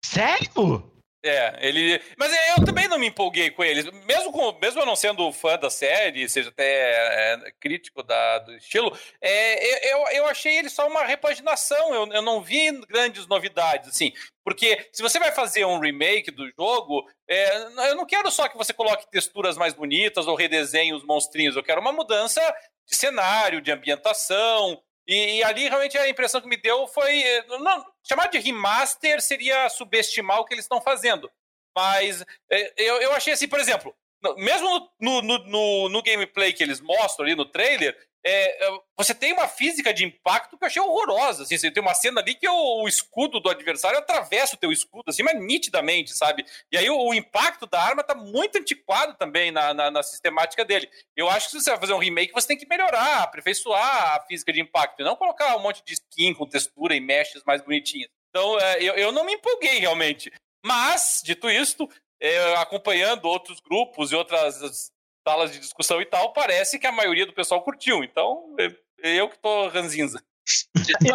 Sério? 0.04 0.97
É, 1.24 1.66
ele. 1.66 2.00
Mas 2.16 2.32
eu 2.56 2.64
também 2.64 2.86
não 2.86 2.98
me 2.98 3.08
empolguei 3.08 3.50
com 3.50 3.64
eles. 3.64 3.84
Mesmo, 4.06 4.30
com, 4.30 4.56
mesmo 4.60 4.80
eu 4.80 4.86
não 4.86 4.94
sendo 4.94 5.32
fã 5.32 5.58
da 5.58 5.68
série, 5.68 6.28
seja 6.28 6.50
até 6.50 7.34
é, 7.34 7.52
crítico 7.60 8.04
da, 8.04 8.38
do 8.38 8.54
estilo, 8.54 8.96
é, 9.20 9.92
eu, 9.92 9.98
eu 10.12 10.26
achei 10.26 10.56
ele 10.56 10.70
só 10.70 10.86
uma 10.86 11.04
repaginação. 11.04 11.92
Eu, 11.92 12.06
eu 12.12 12.22
não 12.22 12.40
vi 12.40 12.70
grandes 12.86 13.26
novidades, 13.26 13.88
assim. 13.88 14.12
Porque 14.44 14.88
se 14.92 15.02
você 15.02 15.18
vai 15.18 15.32
fazer 15.32 15.64
um 15.64 15.80
remake 15.80 16.30
do 16.30 16.48
jogo, 16.58 17.04
é, 17.28 17.56
eu 17.90 17.96
não 17.96 18.06
quero 18.06 18.30
só 18.30 18.48
que 18.48 18.56
você 18.56 18.72
coloque 18.72 19.10
texturas 19.10 19.56
mais 19.56 19.74
bonitas 19.74 20.26
ou 20.26 20.36
redesenhe 20.36 20.94
os 20.94 21.04
monstrinhos. 21.04 21.56
Eu 21.56 21.64
quero 21.64 21.80
uma 21.80 21.92
mudança 21.92 22.40
de 22.88 22.96
cenário, 22.96 23.60
de 23.60 23.72
ambientação, 23.72 24.80
e, 25.08 25.38
e, 25.38 25.44
ali 25.44 25.66
realmente 25.68 25.96
a 25.96 26.08
impressão 26.08 26.40
que 26.40 26.46
me 26.46 26.58
deu 26.58 26.86
foi. 26.86 27.22
Eh, 27.22 27.46
não, 27.58 27.84
chamar 28.06 28.26
de 28.26 28.38
remaster 28.38 29.22
seria 29.22 29.68
subestimar 29.70 30.38
o 30.38 30.44
que 30.44 30.52
eles 30.52 30.66
estão 30.66 30.82
fazendo. 30.82 31.30
Mas 31.74 32.22
eh, 32.50 32.74
eu, 32.76 33.00
eu 33.00 33.12
achei 33.14 33.32
assim, 33.32 33.48
por 33.48 33.58
exemplo, 33.58 33.96
mesmo 34.36 34.90
no, 35.00 35.22
no, 35.22 35.38
no, 35.38 35.88
no 35.88 36.02
gameplay 36.02 36.52
que 36.52 36.62
eles 36.62 36.80
mostram 36.80 37.24
ali 37.24 37.34
no 37.34 37.46
trailer, 37.46 37.96
é, 38.24 38.66
é, 38.66 38.80
você 38.96 39.14
tem 39.14 39.32
uma 39.32 39.46
física 39.46 39.92
de 39.94 40.04
impacto 40.04 40.58
que 40.58 40.64
eu 40.64 40.66
achei 40.66 40.82
horrorosa. 40.82 41.44
Assim, 41.44 41.70
tem 41.70 41.82
uma 41.82 41.94
cena 41.94 42.20
ali 42.20 42.34
que 42.34 42.48
o, 42.48 42.82
o, 42.82 42.88
escudo 42.88 43.40
do 43.40 43.48
adversário 43.48 43.98
atravessa 43.98 44.56
o 44.56 44.58
teu 44.58 44.72
escudo, 44.72 45.04
assim, 45.08 45.22
mas 45.22 45.40
nitidamente, 45.40 46.12
sabe? 46.12 46.44
E 46.70 46.76
aí 46.76 46.90
o, 46.90 46.98
o 46.98 47.14
impacto 47.14 47.66
da 47.66 47.80
arma 47.80 48.02
tá 48.02 48.14
muito 48.14 48.58
antiquado 48.58 49.14
também 49.14 49.50
na, 49.50 49.72
na, 49.72 49.90
na, 49.90 50.02
sistemática 50.02 50.64
dele. 50.64 50.90
Eu 51.16 51.28
acho 51.28 51.46
que 51.46 51.52
se 51.52 51.64
você 51.64 51.70
vai 51.70 51.80
fazer 51.80 51.92
um 51.92 51.98
remake, 51.98 52.32
você 52.32 52.48
tem 52.48 52.58
que 52.58 52.68
melhorar, 52.68 53.22
aperfeiçoar 53.22 54.16
a 54.16 54.26
física 54.26 54.52
de 54.52 54.60
impacto, 54.60 55.00
e 55.00 55.04
não 55.04 55.16
colocar 55.16 55.56
um 55.56 55.60
monte 55.60 55.82
de 55.84 55.94
skin 55.94 56.34
com 56.34 56.46
textura 56.46 56.94
e 56.94 57.00
meshes 57.00 57.42
mais 57.44 57.62
bonitinhas. 57.62 58.10
Então, 58.30 58.58
é, 58.60 58.82
eu, 58.82 58.94
eu 58.94 59.12
não 59.12 59.24
me 59.24 59.34
empolguei 59.34 59.78
realmente. 59.78 60.30
Mas, 60.64 61.20
dito 61.24 61.48
isto, 61.48 61.88
é, 62.20 62.56
acompanhando 62.56 63.26
outros 63.26 63.60
grupos 63.60 64.10
e 64.10 64.16
outras 64.16 64.90
salas 65.28 65.52
de 65.52 65.58
discussão 65.58 66.00
e 66.00 66.06
tal, 66.06 66.32
parece 66.32 66.78
que 66.78 66.86
a 66.86 66.92
maioria 66.92 67.26
do 67.26 67.34
pessoal 67.34 67.62
curtiu. 67.62 68.02
Então, 68.02 68.56
eu 69.02 69.28
que 69.28 69.38
tô 69.38 69.68
ranzinza. 69.68 70.22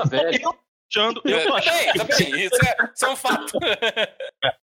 Velho. 0.09 0.53
Eu, 0.95 1.19
eu 1.25 1.47
tô 1.47 1.55
achando. 1.55 2.05
Também, 2.05 2.45
isso, 2.45 2.55
é, 2.63 2.77
isso 2.93 3.03
é 3.03 3.09
um 3.09 3.15
fato. 3.15 3.57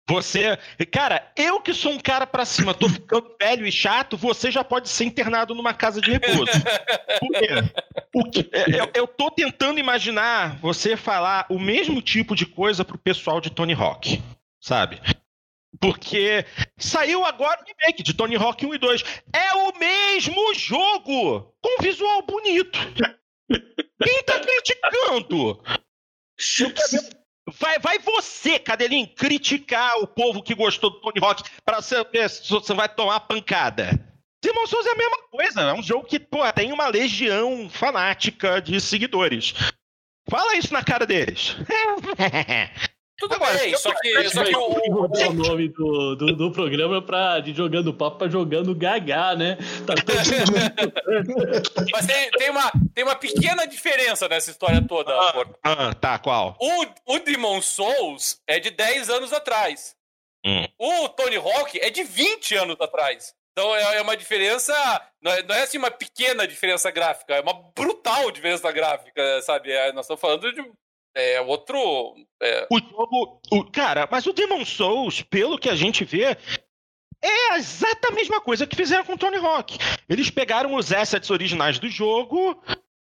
Você, 0.09 0.59
cara, 0.91 1.31
eu 1.37 1.61
que 1.61 1.73
sou 1.73 1.93
um 1.93 2.01
cara 2.01 2.27
pra 2.27 2.45
cima, 2.45 2.75
tô 2.75 2.89
ficando 2.89 3.37
velho 3.41 3.65
e 3.65 3.71
chato, 3.71 4.17
você 4.17 4.51
já 4.51 4.65
pode 4.65 4.89
ser 4.89 5.05
internado 5.05 5.55
numa 5.55 5.73
casa 5.73 6.01
de 6.01 6.11
repouso. 6.11 6.51
Por 8.13 8.31
quê? 8.31 8.43
eu, 8.75 8.91
eu 8.95 9.07
tô 9.07 9.31
tentando 9.31 9.79
imaginar 9.79 10.57
você 10.61 10.97
falar 10.97 11.47
o 11.49 11.61
mesmo 11.61 12.03
tipo 12.03 12.35
de 12.35 12.47
coisa 12.47 12.85
pro 12.85 12.99
pessoal 12.99 13.41
de 13.41 13.51
Tony 13.51 13.75
Hawk, 13.75 14.21
sabe? 14.61 15.01
Porque 15.81 16.45
saiu 16.77 17.25
agora 17.25 17.61
o 17.61 17.65
remake 17.65 18.03
de 18.03 18.15
Tony 18.15 18.37
Hawk 18.37 18.65
1 18.65 18.75
e 18.75 18.79
2. 18.79 19.05
É 19.33 19.55
o 19.55 19.79
mesmo 19.79 20.55
jogo! 20.55 21.55
Com 21.61 21.83
visual 21.83 22.23
bonito. 22.23 22.79
Quem 24.03 24.23
tá 24.25 24.41
criticando? 24.41 25.63
Vai, 27.59 27.79
vai 27.79 27.99
você, 27.99 28.59
Cadelinho, 28.59 29.09
criticar 29.15 29.97
o 29.99 30.07
povo 30.07 30.43
que 30.43 30.55
gostou 30.55 30.91
do 30.91 31.01
Tony 31.01 31.19
Hawk 31.25 31.43
você 31.81 32.05
ver 32.05 32.29
se 32.29 32.49
você 32.51 32.75
vai 32.75 32.89
tomar 32.89 33.21
pancada. 33.21 33.91
Demon 34.43 34.67
Souls 34.67 34.87
é 34.87 34.93
a 34.93 34.97
mesma 34.97 35.19
coisa, 35.31 35.61
é 35.63 35.73
um 35.73 35.83
jogo 35.83 36.07
que 36.07 36.21
pô, 36.21 36.41
tem 36.53 36.73
uma 36.73 36.89
legião 36.89 37.69
fanática 37.69 38.61
de 38.61 38.81
seguidores. 38.81 39.55
Fala 40.31 40.57
isso 40.57 40.73
na 40.73 40.85
cara 40.85 41.07
deles. 41.07 41.57
Tudo 43.19 43.35
Agora, 43.35 43.59
bem, 43.59 43.77
só 43.77 43.93
que, 43.95 44.31
só 44.31 44.45
que 44.45 44.57
o, 44.57 45.09
o 45.29 45.33
nome 45.33 45.69
do, 45.71 46.15
do, 46.15 46.37
do, 46.37 46.53
programa 46.53 47.03
pra, 47.03 47.41
de 47.41 47.53
Jogando 47.53 47.93
Papo 47.93 48.17
pra 48.19 48.29
Jogando 48.29 48.73
Gagá, 48.77 49.35
né? 49.35 49.59
Tá 49.85 49.95
Mas 51.93 52.07
tem, 52.07 52.31
tem, 52.31 52.51
uma, 52.51 52.71
tem 52.95 53.03
uma 53.03 53.17
pequena 53.17 53.67
diferença 53.67 54.29
nessa 54.29 54.53
história 54.53 54.81
toda. 54.87 55.13
Ah, 55.13 55.47
ah, 55.65 55.95
tá, 55.95 56.17
qual? 56.21 56.57
O, 56.61 57.15
o 57.17 57.19
Demon 57.19 57.61
Souls 57.61 58.41
é 58.47 58.61
de 58.61 58.71
10 58.71 59.11
anos 59.11 59.33
atrás. 59.33 59.97
Hum. 60.47 60.65
O 60.79 61.09
Tony 61.09 61.37
Hawk 61.37 61.77
é 61.81 61.91
de 61.91 62.05
20 62.05 62.55
anos 62.55 62.81
atrás. 62.81 63.35
Então 63.51 63.75
é, 63.75 63.97
é 63.97 64.03
uma 64.03 64.17
diferença, 64.17 64.73
não 65.21 65.33
é, 65.33 65.43
não 65.43 65.57
é, 65.57 65.63
assim 65.63 65.79
uma 65.79 65.91
pequena 65.91 66.47
diferença 66.47 66.89
gráfica, 66.93 67.35
é 67.35 67.41
uma 67.41 67.55
brutal 67.75 68.31
diferença 68.31 68.71
gráfica, 68.71 69.43
sabe? 69.43 69.73
É, 69.73 69.93
nós 69.93 70.05
estamos 70.05 70.21
falando 70.21 70.53
de 70.53 70.63
é 71.15 71.41
outro. 71.41 71.79
É... 72.41 72.67
O 72.71 72.79
jogo. 72.79 73.41
O, 73.51 73.65
cara, 73.65 74.09
mas 74.11 74.27
o 74.27 74.33
Demon 74.33 74.65
Souls, 74.65 75.23
pelo 75.23 75.59
que 75.59 75.69
a 75.69 75.75
gente 75.75 76.05
vê, 76.05 76.37
é 77.23 77.53
a 77.53 77.59
exata 77.59 78.11
mesma 78.13 78.41
coisa 78.41 78.67
que 78.67 78.77
fizeram 78.77 79.05
com 79.05 79.17
Tony 79.17 79.37
Hawk. 79.37 79.79
Eles 80.09 80.31
pegaram 80.31 80.75
os 80.75 80.93
assets 80.93 81.31
originais 81.31 81.79
do 81.79 81.89
jogo, 81.89 82.63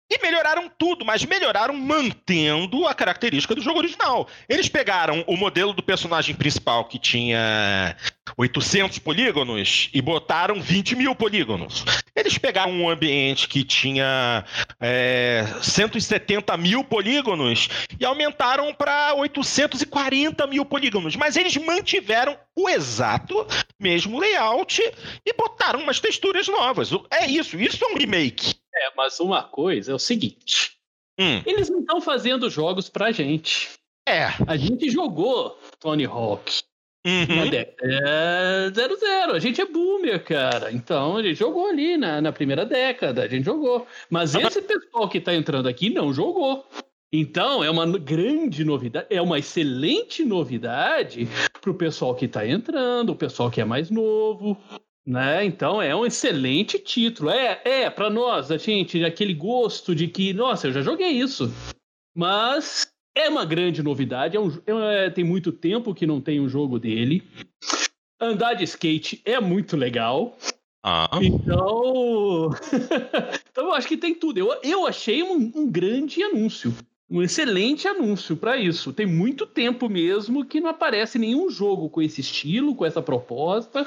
e 0.09 0.21
melhoraram 0.21 0.69
tudo, 0.77 1.05
mas 1.05 1.25
melhoraram 1.25 1.75
mantendo 1.75 2.87
a 2.87 2.93
característica 2.93 3.55
do 3.55 3.61
jogo 3.61 3.79
original. 3.79 4.27
Eles 4.47 4.69
pegaram 4.69 5.23
o 5.27 5.35
modelo 5.35 5.73
do 5.73 5.81
personagem 5.81 6.35
principal 6.35 6.85
que 6.85 6.99
tinha 6.99 7.95
800 8.37 8.99
polígonos 8.99 9.89
e 9.93 10.01
botaram 10.01 10.61
20 10.61 10.95
mil 10.95 11.15
polígonos. 11.15 11.83
Eles 12.15 12.37
pegaram 12.37 12.71
um 12.71 12.89
ambiente 12.89 13.47
que 13.47 13.63
tinha 13.63 14.45
é, 14.79 15.45
170 15.61 16.55
mil 16.57 16.83
polígonos 16.83 17.69
e 17.99 18.05
aumentaram 18.05 18.73
para 18.73 19.13
840 19.15 20.45
mil 20.47 20.65
polígonos. 20.65 21.15
Mas 21.15 21.35
eles 21.35 21.55
mantiveram 21.57 22.37
o 22.55 22.69
exato 22.69 23.47
mesmo 23.79 24.19
layout 24.19 24.81
e 25.25 25.33
botaram 25.33 25.79
umas 25.79 25.99
texturas 25.99 26.47
novas. 26.47 26.91
É 27.11 27.25
isso, 27.25 27.57
isso 27.59 27.83
é 27.83 27.87
um 27.87 27.97
remake. 27.97 28.62
É, 28.75 28.91
mas 28.95 29.19
uma 29.19 29.43
coisa 29.43 29.91
é 29.91 29.95
o 29.95 29.99
seguinte: 29.99 30.77
hum. 31.19 31.41
eles 31.45 31.69
não 31.69 31.79
estão 31.79 32.01
fazendo 32.01 32.49
jogos 32.49 32.89
pra 32.89 33.11
gente. 33.11 33.71
É. 34.07 34.27
A 34.47 34.57
gente 34.57 34.89
jogou 34.89 35.57
Tony 35.79 36.05
Hawk. 36.05 36.61
Uhum. 37.05 37.51
É 37.81 38.71
zero 38.73 38.95
zero. 38.95 39.33
A 39.33 39.39
gente 39.39 39.59
é 39.59 39.65
boomer, 39.65 40.23
cara. 40.23 40.71
Então 40.71 41.17
a 41.17 41.23
gente 41.23 41.35
jogou 41.35 41.67
ali 41.67 41.97
na, 41.97 42.21
na 42.21 42.31
primeira 42.31 42.65
década. 42.65 43.23
A 43.23 43.27
gente 43.27 43.43
jogou. 43.43 43.85
Mas 44.09 44.35
esse 44.35 44.61
pessoal 44.61 45.09
que 45.09 45.19
tá 45.19 45.33
entrando 45.33 45.67
aqui 45.67 45.89
não 45.89 46.13
jogou. 46.13 46.65
Então, 47.15 47.63
é 47.63 47.69
uma 47.69 47.85
grande 47.99 48.65
novidade, 48.65 49.05
é 49.07 49.21
uma 49.21 49.37
excelente 49.37 50.25
novidade 50.25 51.27
para 51.61 51.69
o 51.69 51.75
pessoal 51.75 52.15
que 52.15 52.25
está 52.25 52.47
entrando, 52.47 53.11
o 53.11 53.15
pessoal 53.15 53.51
que 53.51 53.61
é 53.61 53.63
mais 53.63 53.91
novo, 53.91 54.57
né? 55.05 55.43
Então 55.45 55.81
é 55.81 55.95
um 55.95 56.05
excelente 56.05 56.79
título. 56.79 57.29
É, 57.29 57.61
é 57.63 57.89
para 57.89 58.09
nós, 58.09 58.51
a 58.51 58.57
gente, 58.57 59.03
aquele 59.03 59.33
gosto 59.33 59.93
de 59.93 60.07
que, 60.07 60.33
nossa, 60.33 60.67
eu 60.67 60.73
já 60.73 60.81
joguei 60.81 61.09
isso. 61.09 61.51
Mas 62.15 62.87
é 63.15 63.29
uma 63.29 63.45
grande 63.45 63.83
novidade. 63.83 64.37
É 64.37 64.39
um, 64.39 64.51
é, 64.89 65.09
tem 65.09 65.23
muito 65.23 65.51
tempo 65.51 65.93
que 65.93 66.07
não 66.07 66.21
tem 66.21 66.39
um 66.39 66.49
jogo 66.49 66.79
dele. 66.79 67.23
Andar 68.19 68.53
de 68.53 68.63
skate 68.63 69.21
é 69.25 69.39
muito 69.39 69.75
legal. 69.75 70.37
Ah. 70.81 71.09
Então, 71.21 72.49
então 73.51 73.65
eu 73.65 73.73
acho 73.73 73.87
que 73.87 73.97
tem 73.97 74.13
tudo. 74.13 74.37
Eu, 74.37 74.59
eu 74.63 74.87
achei 74.87 75.23
um, 75.23 75.51
um 75.55 75.69
grande 75.69 76.21
anúncio. 76.23 76.73
Um 77.09 77.21
excelente 77.21 77.87
anúncio 77.87 78.35
para 78.35 78.57
isso. 78.57 78.91
Tem 78.91 79.05
muito 79.05 79.45
tempo 79.45 79.87
mesmo 79.87 80.45
que 80.45 80.59
não 80.59 80.69
aparece 80.69 81.19
nenhum 81.19 81.49
jogo 81.49 81.89
com 81.89 82.01
esse 82.01 82.21
estilo, 82.21 82.75
com 82.75 82.85
essa 82.85 83.01
proposta. 83.01 83.85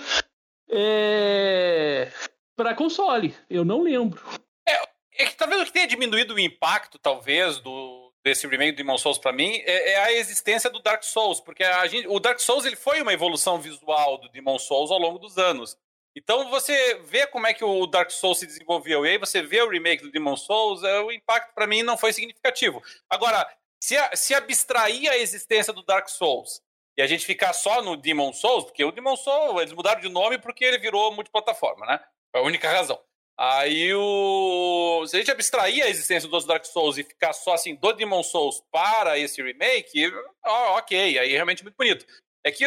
É... 0.69 2.11
Para 2.57 2.75
console. 2.75 3.35
Eu 3.49 3.65
não 3.65 3.83
lembro. 3.83 4.23
É, 4.67 5.23
é 5.23 5.27
que 5.27 5.37
talvez 5.37 5.63
o 5.63 5.65
que 5.65 5.73
tenha 5.73 5.87
diminuído 5.87 6.35
o 6.35 6.41
impacto, 6.41 6.99
talvez, 6.99 7.59
do, 7.59 8.13
desse 8.27 8.47
remake 8.49 8.73
do 8.73 8.79
Demon 8.79 8.99
Souls 8.99 9.19
para 9.19 9.33
mim 9.33 9.63
é, 9.65 9.93
é, 9.93 9.97
a 10.05 10.13
existência 10.13 10.69
do 10.69 10.83
Dark 10.83 11.05
Souls, 11.05 11.39
porque 11.39 11.63
a 11.63 11.87
gente, 11.87 12.09
o 12.09 12.19
Dark 12.19 12.41
Souls 12.41 12.65
ele 12.65 12.75
foi 12.75 13.01
uma 13.01 13.13
evolução 13.13 13.61
visual 13.61 14.19
do 14.19 14.29
Demon 14.29 14.59
Souls 14.59 14.91
ao 14.91 14.99
longo 14.99 15.19
dos 15.19 15.39
anos. 15.39 15.77
Então 16.17 16.51
você 16.51 16.95
vê 17.05 17.27
como 17.29 17.47
é 17.47 17.55
que 17.55 17.65
o 17.65 17.87
Dark 17.87 18.11
Souls 18.11 18.41
se 18.41 18.47
desenvolveu 18.47 19.07
e 19.07 19.11
aí 19.11 19.19
você 19.19 19.43
vê 19.43 19.63
o 19.63 19.69
remake 19.69 20.03
do 20.03 20.11
Demon 20.11 20.37
Souls, 20.37 20.83
é, 20.83 21.01
o 21.01 21.13
impacto 21.13 21.55
para 21.55 21.69
mim 21.69 21.85
não 21.85 21.97
foi 21.97 22.13
significativo. 22.13 22.83
Agora, 23.09 23.47
se, 23.81 23.97
a, 23.97 24.17
se 24.17 24.35
abstrair 24.35 25.09
a 25.09 25.17
existência 25.17 25.73
do 25.73 25.85
Dark 25.85 26.09
Souls 26.09 26.61
e 26.97 27.03
a 27.03 27.07
gente 27.07 27.27
ficar 27.27 27.53
só 27.53 27.83
no 27.83 27.97
Demon 27.97 28.33
Souls, 28.33 28.65
porque 28.65 28.85
o 28.85 28.91
Demon 28.91 29.17
Souls 29.17 29.61
eles 29.61 29.73
mudaram 29.73 30.01
de 30.01 30.09
nome 30.09 30.39
porque 30.39 30.65
ele 30.65 30.79
virou 30.79 31.13
multiplataforma, 31.13 31.85
né? 31.87 32.01
É 32.35 32.39
a 32.39 32.43
única 32.43 32.71
razão. 32.71 32.99
Aí 33.39 33.93
o. 33.95 35.05
Se 35.07 35.17
a 35.17 35.19
gente 35.19 35.31
abstrair 35.31 35.85
a 35.85 35.91
existência 35.91 36.29
dos 36.29 36.47
Dark 36.47 36.65
Souls 36.65 36.97
e 36.97 37.05
ficar 37.05 37.35
só 37.35 37.53
assim 37.53 37.75
do 37.75 37.93
Demon 37.93 38.23
Souls 38.23 38.63
para 38.73 39.19
esse 39.19 39.43
remake, 39.43 40.11
ó, 40.43 40.79
ok, 40.79 41.19
aí 41.19 41.33
é 41.33 41.35
realmente 41.35 41.63
muito 41.63 41.77
bonito. 41.77 42.07
É 42.43 42.51
que 42.51 42.65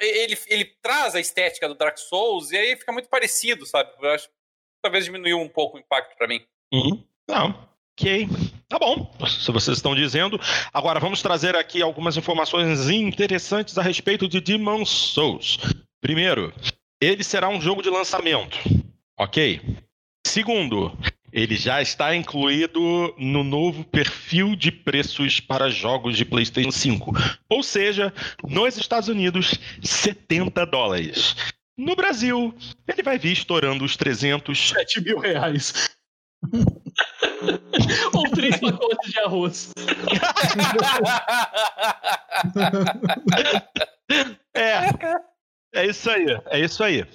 ele, 0.00 0.38
ele 0.46 0.64
traz 0.80 1.16
a 1.16 1.20
estética 1.20 1.68
do 1.68 1.74
Dark 1.74 1.98
Souls 1.98 2.52
e 2.52 2.56
aí 2.56 2.76
fica 2.76 2.92
muito 2.92 3.08
parecido, 3.08 3.66
sabe? 3.66 3.90
Eu 4.00 4.10
acho 4.10 4.28
que 4.28 4.34
talvez 4.82 5.04
diminuiu 5.04 5.40
um 5.40 5.48
pouco 5.48 5.76
o 5.76 5.80
impacto 5.80 6.16
para 6.16 6.28
mim. 6.28 6.46
Uhum. 6.72 7.04
Não. 7.28 7.68
Ok. 7.92 8.28
Tá 8.68 8.78
bom, 8.78 9.10
se 9.26 9.50
vocês 9.50 9.78
estão 9.78 9.94
dizendo. 9.94 10.38
Agora 10.74 11.00
vamos 11.00 11.22
trazer 11.22 11.56
aqui 11.56 11.80
algumas 11.80 12.18
informações 12.18 12.90
interessantes 12.90 13.78
a 13.78 13.82
respeito 13.82 14.28
de 14.28 14.42
Demon 14.42 14.84
Souls. 14.84 15.58
Primeiro, 16.02 16.52
ele 17.00 17.24
será 17.24 17.48
um 17.48 17.60
jogo 17.60 17.82
de 17.82 17.88
lançamento. 17.88 18.58
Ok. 19.18 19.60
Segundo, 20.26 20.96
ele 21.32 21.56
já 21.56 21.80
está 21.80 22.14
incluído 22.14 23.14
no 23.16 23.42
novo 23.42 23.84
perfil 23.84 24.54
de 24.54 24.70
preços 24.70 25.40
para 25.40 25.70
jogos 25.70 26.16
de 26.16 26.26
PlayStation 26.26 26.70
5. 26.70 27.12
Ou 27.48 27.62
seja, 27.62 28.12
nos 28.46 28.76
Estados 28.76 29.08
Unidos, 29.08 29.58
70 29.82 30.66
dólares. 30.66 31.34
No 31.74 31.96
Brasil, 31.96 32.54
ele 32.86 33.02
vai 33.02 33.18
vir 33.18 33.32
estourando 33.32 33.82
os 33.82 33.96
300. 33.96 34.70
7 34.70 35.00
mil 35.00 35.18
reais. 35.18 35.88
Ou 38.14 38.30
três 38.30 38.58
pacotes 38.58 39.10
de 39.10 39.18
arroz. 39.20 39.72
é. 44.54 44.88
É 45.74 45.86
isso 45.86 46.10
aí. 46.10 46.26
É 46.50 46.60
isso 46.60 46.82
aí. 46.82 47.06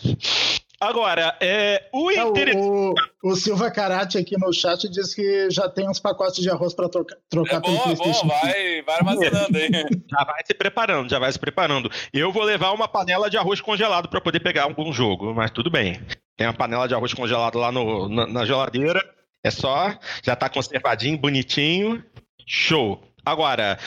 Agora, 0.84 1.38
é, 1.40 1.88
o 1.94 2.12
é, 2.12 2.20
interessante. 2.20 2.62
O, 2.62 2.94
o, 3.24 3.36
Silva 3.38 3.72
Karate 3.72 4.18
aqui 4.18 4.38
no 4.38 4.52
chat 4.52 4.90
diz 4.90 5.16
que 5.16 5.50
já 5.50 5.70
tem 5.70 5.90
uns 5.90 5.98
pacotes 5.98 6.44
de 6.44 6.50
arroz 6.50 6.74
para 6.74 6.90
trocar, 6.90 7.16
trocar 7.30 7.56
é 7.56 7.60
bom, 7.62 7.68
pelo 7.68 7.84
PlayStation. 7.84 8.28
Bom, 8.28 8.40
vai, 8.42 8.82
vai 8.82 8.96
armazenando 8.96 9.58
aí. 9.58 9.70
Já 10.12 10.26
vai 10.26 10.42
se 10.46 10.54
preparando, 10.54 11.10
já 11.10 11.20
vai 11.20 11.32
se 11.32 11.40
preparando. 11.40 11.90
Eu 12.14 12.32
vou 12.32 12.44
levar 12.44 12.72
uma 12.72 12.88
panela 12.88 13.30
de 13.30 13.38
arroz 13.38 13.62
congelado 13.62 14.10
para 14.10 14.20
poder 14.20 14.42
pegar 14.42 14.64
algum 14.64 14.92
jogo, 14.92 15.34
mas 15.34 15.52
tudo 15.52 15.72
bem. 15.72 16.02
Tem 16.36 16.46
uma 16.46 16.54
panela 16.54 16.88
de 16.88 16.94
arroz 16.94 17.14
congelado 17.14 17.58
lá 17.58 17.72
no, 17.72 18.10
na, 18.10 18.28
na 18.28 18.46
geladeira. 18.46 19.02
É 19.44 19.52
só, 19.52 19.98
já 20.24 20.36
tá 20.36 20.50
conservadinho, 20.50 21.18
bonitinho. 21.18 22.04
Show. 22.48 23.04
Agora, 23.26 23.78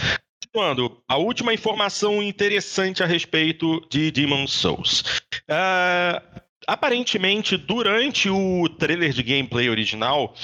quando 0.52 1.02
a 1.07 1.16
última 1.16 1.52
informação 1.52 2.22
interessante 2.22 3.02
a 3.02 3.07
respeito 3.07 3.80
de 3.90 4.11
Demon 4.11 4.46
Souls. 4.46 5.02
Uh, 5.50 6.42
aparentemente, 6.66 7.57
durante 7.57 8.28
o 8.28 8.68
trailer 8.78 9.12
de 9.12 9.22
gameplay 9.22 9.68
original, 9.68 10.34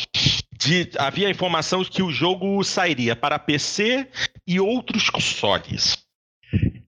de, 0.59 0.91
havia 0.99 1.31
informação 1.31 1.83
que 1.83 2.03
o 2.03 2.11
jogo 2.11 2.63
sairia 2.63 3.17
para 3.17 3.39
PC 3.39 4.07
e 4.47 4.61
outros 4.61 5.09
consoles. 5.11 6.02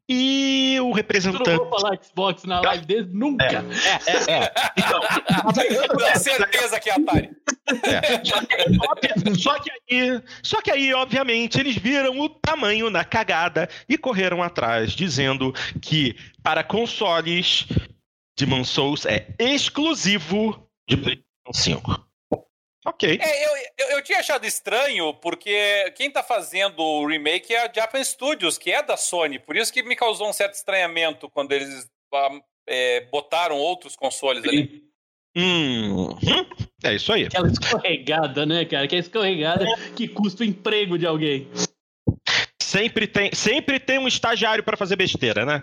E 0.08 0.78
o 0.82 0.92
representante. 0.92 1.48
Eu 1.48 1.56
não 1.56 1.70
vou 1.70 1.80
falar 1.80 1.98
Xbox 2.02 2.44
na 2.44 2.60
live 2.60 2.84
dele 2.84 3.08
nunca. 3.10 3.44
É, 3.46 4.10
é, 4.10 4.32
é. 4.32 4.44
é. 4.44 4.52
Então, 4.76 5.00
tenho 5.54 6.18
certeza 6.18 6.78
que 6.78 6.90
é 6.90 6.92
Atari. 6.94 7.30
É. 7.82 9.34
Só, 9.34 9.58
que 9.58 9.70
aí, 9.70 10.22
só 10.42 10.60
que 10.60 10.70
aí, 10.70 10.92
obviamente, 10.92 11.58
eles 11.58 11.76
viram 11.76 12.20
o 12.20 12.28
tamanho 12.28 12.90
na 12.90 13.02
cagada 13.04 13.68
e 13.88 13.96
correram 13.96 14.42
atrás, 14.42 14.92
dizendo 14.92 15.54
que 15.80 16.14
para 16.42 16.62
consoles 16.62 17.66
Demon 18.38 18.64
Souls 18.64 19.06
é 19.06 19.28
exclusivo 19.38 20.68
de 20.88 20.96
PlayStation 20.96 21.52
5. 21.52 22.06
Ok. 22.84 23.18
É, 23.20 23.46
eu, 23.46 23.50
eu, 23.78 23.96
eu, 23.96 24.02
tinha 24.02 24.18
achado 24.18 24.44
estranho, 24.44 25.14
porque 25.14 25.90
quem 25.96 26.10
tá 26.10 26.22
fazendo 26.22 26.80
o 26.80 27.06
remake 27.06 27.54
é 27.54 27.64
a 27.64 27.72
Japan 27.72 28.04
Studios, 28.04 28.58
que 28.58 28.70
é 28.70 28.82
da 28.82 28.96
Sony. 28.96 29.38
Por 29.38 29.56
isso 29.56 29.72
que 29.72 29.82
me 29.82 29.96
causou 29.96 30.28
um 30.28 30.32
certo 30.32 30.54
estranhamento 30.54 31.30
quando 31.30 31.52
eles 31.52 31.90
ah, 32.12 32.28
é, 32.68 33.00
botaram 33.10 33.56
outros 33.56 33.96
consoles 33.96 34.44
ali. 34.44 34.84
Hum, 35.36 36.16
é 36.84 36.94
isso 36.94 37.12
aí. 37.12 37.24
Aquela 37.24 37.48
escorregada, 37.48 38.44
né, 38.44 38.64
cara? 38.66 38.86
Que 38.86 38.96
é 38.96 38.98
escorregada 38.98 39.64
que 39.96 40.06
custa 40.06 40.42
o 40.42 40.46
emprego 40.46 40.98
de 40.98 41.06
alguém. 41.06 41.48
Sempre 42.62 43.06
tem, 43.06 43.34
sempre 43.34 43.80
tem 43.80 43.98
um 43.98 44.06
estagiário 44.06 44.62
para 44.62 44.76
fazer 44.76 44.96
besteira, 44.96 45.46
né? 45.46 45.62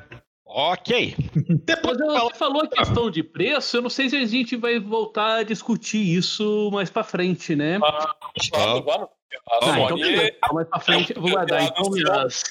Ok. 0.54 1.16
Depois 1.66 1.98
Mas 1.98 2.24
você 2.24 2.34
falou 2.36 2.64
a 2.64 2.68
questão 2.68 3.10
de 3.10 3.24
preço, 3.24 3.78
eu 3.78 3.82
não 3.82 3.90
sei 3.90 4.10
se 4.10 4.18
a 4.18 4.26
gente 4.26 4.58
vai 4.58 4.80
voltar 4.80 5.38
a 5.38 5.44
discutir 5.44 5.98
isso 5.98 6.70
mais 6.74 6.90
pra 6.90 7.04
frente, 7.04 7.56
né? 7.56 7.80
Ah, 7.82 8.16
vamos, 8.54 8.86
vamos. 8.86 9.08
Ah, 9.50 9.80
então 9.80 9.98
beleza. 9.98 10.34
Mais 10.52 10.68
pra 10.68 10.80
frente, 10.80 11.14
eu 11.16 11.22
vou 11.22 11.32
guardar 11.32 11.64
então 11.64 11.90
minhas, 11.90 12.44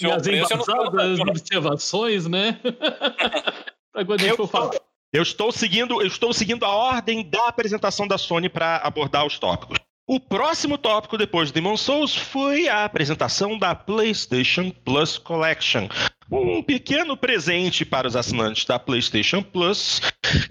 minhas 0.00 0.26
embasadas 0.26 1.20
observações, 1.20 2.26
né? 2.28 2.60
pra 3.92 4.04
quando 4.04 4.20
a 4.20 4.24
gente 4.24 4.36
for 4.36 4.46
falar. 4.46 4.70
Eu 5.12 5.22
estou 5.22 5.50
seguindo, 5.50 6.00
eu 6.00 6.06
estou 6.06 6.32
seguindo 6.32 6.64
a 6.64 6.72
ordem 6.72 7.28
da 7.28 7.48
apresentação 7.48 8.06
da 8.06 8.16
Sony 8.16 8.48
para 8.48 8.76
abordar 8.76 9.26
os 9.26 9.40
tópicos. 9.40 9.78
O 10.12 10.18
próximo 10.18 10.76
tópico 10.76 11.16
depois 11.16 11.50
de 11.50 11.54
Demon 11.54 11.76
Souls 11.76 12.16
foi 12.16 12.68
a 12.68 12.84
apresentação 12.84 13.56
da 13.56 13.76
PlayStation 13.76 14.72
Plus 14.84 15.16
Collection, 15.16 15.86
um 16.28 16.60
pequeno 16.64 17.16
presente 17.16 17.84
para 17.84 18.08
os 18.08 18.16
assinantes 18.16 18.64
da 18.64 18.76
PlayStation 18.76 19.40
Plus 19.40 20.02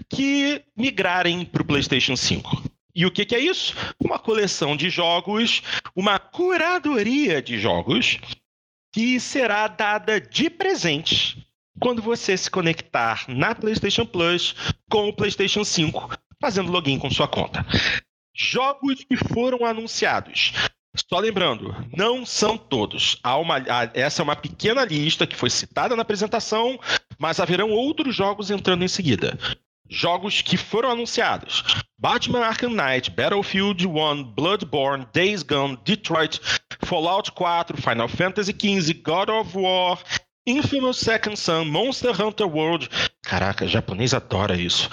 que 0.08 0.62
migrarem 0.74 1.44
para 1.44 1.60
o 1.60 1.66
PlayStation 1.66 2.16
5. 2.16 2.62
E 2.94 3.04
o 3.04 3.10
que, 3.10 3.26
que 3.26 3.34
é 3.34 3.38
isso? 3.38 3.76
Uma 4.02 4.18
coleção 4.18 4.74
de 4.74 4.88
jogos, 4.88 5.62
uma 5.94 6.18
curadoria 6.18 7.42
de 7.42 7.58
jogos 7.58 8.18
que 8.90 9.20
será 9.20 9.68
dada 9.68 10.18
de 10.18 10.48
presente 10.48 11.46
quando 11.78 12.00
você 12.00 12.34
se 12.34 12.50
conectar 12.50 13.26
na 13.28 13.54
PlayStation 13.54 14.06
Plus 14.06 14.54
com 14.88 15.06
o 15.06 15.12
PlayStation 15.12 15.64
5, 15.64 16.16
fazendo 16.40 16.72
login 16.72 16.98
com 16.98 17.10
sua 17.10 17.28
conta. 17.28 17.62
Jogos 18.42 19.04
que 19.04 19.18
foram 19.18 19.66
anunciados. 19.66 20.54
Só 20.96 21.18
lembrando, 21.18 21.76
não 21.94 22.24
são 22.24 22.56
todos. 22.56 23.18
Há 23.22 23.36
uma, 23.36 23.62
essa 23.92 24.22
é 24.22 24.24
uma 24.24 24.34
pequena 24.34 24.82
lista 24.82 25.26
que 25.26 25.36
foi 25.36 25.50
citada 25.50 25.94
na 25.94 26.00
apresentação, 26.00 26.80
mas 27.18 27.38
haverão 27.38 27.70
outros 27.70 28.16
jogos 28.16 28.50
entrando 28.50 28.82
em 28.82 28.88
seguida. 28.88 29.38
Jogos 29.90 30.40
que 30.40 30.56
foram 30.56 30.90
anunciados: 30.90 31.62
Batman 31.98 32.46
Arkham 32.46 32.70
Knight, 32.70 33.10
Battlefield 33.10 33.86
1, 33.86 34.24
Bloodborne, 34.32 35.06
Days 35.12 35.42
Gone, 35.42 35.78
Detroit, 35.84 36.40
Fallout 36.86 37.32
4, 37.32 37.76
Final 37.76 38.08
Fantasy 38.08 38.52
XV, 38.52 38.94
God 38.94 39.28
of 39.28 39.56
War, 39.56 39.98
Infamous 40.46 40.98
Second 40.98 41.36
Son, 41.36 41.66
Monster 41.66 42.18
Hunter 42.18 42.48
World. 42.48 42.88
Caraca, 43.22 43.68
japonês 43.68 44.14
adora 44.14 44.56
isso. 44.56 44.88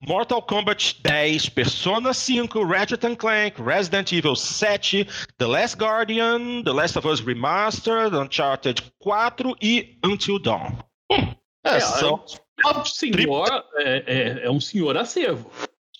Mortal 0.00 0.40
Kombat 0.40 1.02
10, 1.02 1.48
Persona 1.50 2.14
5, 2.14 2.62
Ratchet 2.64 3.18
Clank, 3.18 3.58
Resident 3.58 4.12
Evil 4.12 4.36
7, 4.36 5.06
The 5.38 5.46
Last 5.46 5.76
Guardian, 5.76 6.62
The 6.62 6.72
Last 6.72 6.96
of 6.96 7.04
Us 7.04 7.20
Remastered, 7.20 8.14
Uncharted 8.14 8.80
4 9.02 9.56
e 9.60 9.98
Until 10.04 10.38
Dawn. 10.38 10.78
Hum, 11.10 11.34
é, 11.64 11.76
é, 11.76 11.80
são... 11.80 12.24
é, 12.64 12.78
um 12.78 12.84
senhor, 12.84 13.64
é, 13.78 14.04
é, 14.06 14.46
é, 14.46 14.50
um 14.50 14.60
senhor 14.60 14.96
acervo. 14.96 15.50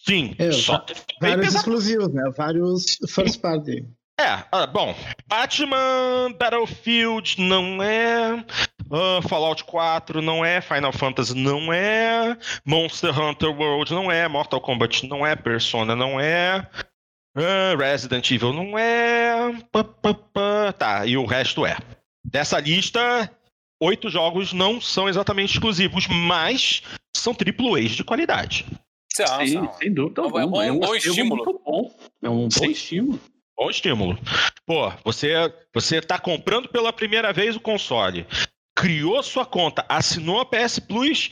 Sim, 0.06 0.34
é, 0.38 0.52
só 0.52 0.86
vários 1.20 1.54
exclusivos, 1.54 2.12
né? 2.14 2.30
Vários 2.36 2.98
first 3.08 3.40
party. 3.40 3.84
É, 4.20 4.44
ah, 4.50 4.66
bom, 4.66 4.96
Batman 5.28 6.32
Battlefield 6.36 7.40
não 7.40 7.80
é. 7.80 8.44
Uh, 8.90 9.22
Fallout 9.28 9.62
4 9.62 10.20
não 10.20 10.44
é, 10.44 10.60
Final 10.60 10.92
Fantasy 10.92 11.36
não 11.36 11.72
é, 11.72 12.36
Monster 12.64 13.16
Hunter 13.16 13.50
World 13.50 13.92
não 13.92 14.10
é, 14.10 14.26
Mortal 14.26 14.62
Kombat 14.62 15.06
não 15.06 15.26
é, 15.26 15.36
Persona 15.36 15.94
não 15.94 16.18
é, 16.18 16.66
uh, 17.36 17.78
Resident 17.78 18.28
Evil 18.30 18.52
não 18.52 18.76
é. 18.76 19.52
Pá, 19.70 19.84
pá, 19.84 20.14
pá. 20.14 20.72
Tá, 20.72 21.06
e 21.06 21.16
o 21.16 21.24
resto 21.24 21.64
é. 21.64 21.76
Dessa 22.24 22.58
lista, 22.58 23.30
oito 23.80 24.10
jogos 24.10 24.52
não 24.52 24.80
são 24.80 25.08
exatamente 25.08 25.52
exclusivos, 25.52 26.08
mas 26.08 26.82
são 27.16 27.32
AAAs 27.32 27.92
de 27.92 28.02
qualidade. 28.02 28.66
São, 29.14 29.26
Sim, 29.38 29.52
são. 29.52 29.72
sem 29.74 29.94
dúvida. 29.94 30.22
É 30.22 30.24
um, 30.24 30.62
é 30.62 30.72
um 30.72 30.80
bom 30.80 30.94
estímulo. 30.94 31.44
Muito 31.44 31.62
bom. 31.64 31.94
É 32.22 32.28
um 32.28 32.50
Sim. 32.50 32.60
bom 32.60 32.70
estímulo. 32.70 33.20
Bom 33.58 33.70
estímulo. 33.70 34.16
Pô, 34.64 34.88
você, 35.04 35.52
você 35.74 36.00
tá 36.00 36.16
comprando 36.16 36.68
pela 36.68 36.92
primeira 36.92 37.32
vez 37.32 37.56
o 37.56 37.60
console, 37.60 38.24
criou 38.72 39.20
sua 39.20 39.44
conta, 39.44 39.84
assinou 39.88 40.40
a 40.40 40.46
PS 40.46 40.78
Plus, 40.78 41.30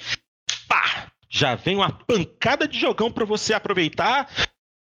pá! 0.66 1.06
Já 1.28 1.54
vem 1.54 1.76
uma 1.76 1.92
pancada 1.92 2.66
de 2.66 2.80
jogão 2.80 3.12
para 3.12 3.24
você 3.24 3.54
aproveitar. 3.54 4.28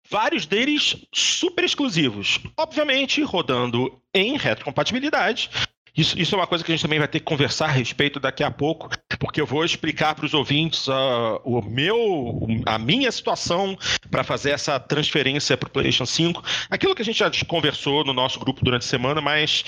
Vários 0.09 0.47
deles 0.47 0.97
super 1.13 1.65
exclusivos. 1.65 2.39
Obviamente, 2.57 3.23
rodando 3.23 4.01
em 4.15 4.39
retrocompatibilidade 4.39 5.51
isso, 5.97 6.19
isso 6.19 6.35
é 6.35 6.39
uma 6.39 6.47
coisa 6.47 6.65
que 6.65 6.73
a 6.73 6.75
gente 6.75 6.83
também 6.83 6.99
vai 6.99 7.07
ter 7.07 7.21
que 7.21 7.25
conversar 7.25 7.67
a 7.67 7.73
respeito 7.73 8.19
daqui 8.19 8.43
a 8.43 8.51
pouco, 8.51 8.89
porque 9.19 9.41
eu 9.41 9.47
vou 9.47 9.65
explicar 9.65 10.15
para 10.15 10.27
os 10.27 10.35
ouvintes 10.35 10.89
uh, 10.89 11.41
o 11.45 11.63
meu, 11.63 12.47
a 12.67 12.79
minha 12.79 13.13
situação 13.13 13.79
para 14.11 14.25
fazer 14.25 14.51
essa 14.51 14.81
transferência 14.81 15.57
para 15.57 15.69
o 15.69 15.71
PlayStation 15.71 16.07
5. 16.07 16.43
Aquilo 16.69 16.95
que 16.97 17.03
a 17.03 17.05
gente 17.05 17.19
já 17.19 17.31
conversou 17.47 18.05
no 18.05 18.13
nosso 18.13 18.41
grupo 18.41 18.65
durante 18.65 18.83
a 18.83 18.89
semana, 18.89 19.21
mas 19.21 19.65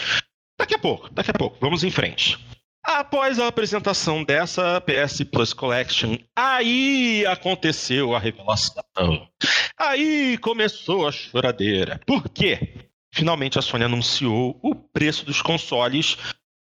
daqui 0.58 0.74
a 0.74 0.78
pouco, 0.78 1.08
daqui 1.12 1.30
a 1.30 1.34
pouco, 1.34 1.58
vamos 1.60 1.84
em 1.84 1.90
frente. 1.90 2.38
Após 2.82 3.38
a 3.38 3.48
apresentação 3.48 4.22
dessa 4.22 4.80
PS 4.80 5.22
Plus 5.24 5.52
Collection, 5.52 6.16
aí 6.36 7.26
aconteceu 7.26 8.14
a 8.14 8.18
revelação. 8.18 9.28
Aí 9.76 10.38
começou 10.38 11.06
a 11.06 11.12
choradeira. 11.12 12.00
Por 12.06 12.28
quê? 12.28 12.85
Finalmente 13.12 13.58
a 13.58 13.62
Sony 13.62 13.84
anunciou 13.84 14.58
o 14.62 14.74
preço 14.74 15.24
dos 15.24 15.40
consoles 15.42 16.16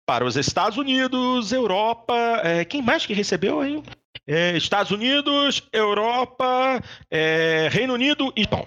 para 0.06 0.24
os 0.24 0.36
Estados 0.36 0.78
Unidos, 0.78 1.52
Europa. 1.52 2.14
É, 2.44 2.64
quem 2.64 2.80
mais 2.80 3.04
que 3.04 3.12
recebeu, 3.12 3.64
hein? 3.64 3.82
É, 4.26 4.56
Estados 4.56 4.90
Unidos, 4.90 5.62
Europa, 5.72 6.82
é, 7.10 7.68
Reino 7.70 7.94
Unido 7.94 8.32
e 8.36 8.42
Japão. 8.42 8.64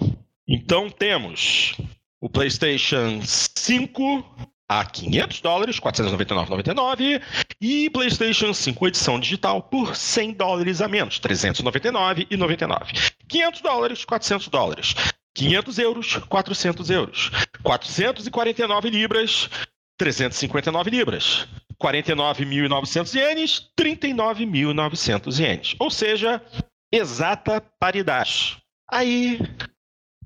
Então 0.47 0.89
temos 0.89 1.75
o 2.21 2.29
PlayStation 2.29 3.21
5 3.23 4.49
a 4.69 4.85
500 4.85 5.41
dólares, 5.41 5.79
499,99 5.79 7.21
e 7.59 7.89
PlayStation 7.89 8.53
5 8.53 8.87
edição 8.87 9.19
digital 9.19 9.63
por 9.63 9.95
100 9.95 10.33
dólares 10.33 10.79
a 10.79 10.87
menos, 10.87 11.19
399,99. 11.19 13.13
500 13.27 13.61
dólares, 13.61 14.05
400 14.05 14.47
dólares. 14.47 14.95
500 15.39 15.79
euros, 15.79 16.17
400 16.27 16.89
euros. 16.89 17.31
449 17.63 18.89
libras, 18.89 19.49
359 19.97 20.89
libras. 20.89 21.47
49.900 21.81 23.15
ienes, 23.15 23.71
39.900 23.79 25.39
ienes. 25.39 25.75
Ou 25.79 25.89
seja, 25.89 26.41
exata 26.91 27.63
paridade. 27.79 28.57
Aí, 28.91 29.39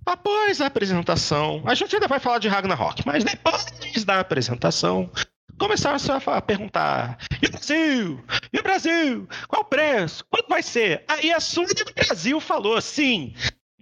após 0.04 0.60
a 0.62 0.66
apresentação, 0.66 1.62
a 1.68 1.76
gente 1.76 1.96
ainda 1.96 2.08
vai 2.08 2.20
falar 2.20 2.40
de 2.40 2.48
Ragnarok, 2.48 3.04
mas 3.06 3.24
depois 3.24 4.04
da 4.04 4.20
apresentação, 4.20 5.12
começaram 5.60 6.00
a 6.26 6.42
perguntar: 6.42 7.20
e 7.40 7.46
o 7.46 7.52
Brasil? 7.52 8.26
E 8.52 8.60
o 8.60 8.64
Brasil? 8.64 9.30
Qual 9.48 9.62
o 9.62 9.66
preço? 9.66 10.26
Quanto 10.28 10.50
vai 10.50 10.64
ser? 10.64 11.04
Aí 11.08 11.32
a 11.32 11.40
Sony 11.40 11.74
do 11.76 11.94
Brasil 11.94 12.40
falou 12.40 12.76
assim: 12.76 13.36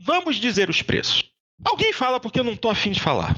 Vamos 0.03 0.37
dizer 0.37 0.69
os 0.69 0.81
preços. 0.81 1.23
Alguém 1.63 1.93
fala 1.93 2.19
porque 2.19 2.39
eu 2.39 2.43
não 2.43 2.55
tô 2.55 2.69
afim 2.69 2.91
de 2.91 2.99
falar. 2.99 3.35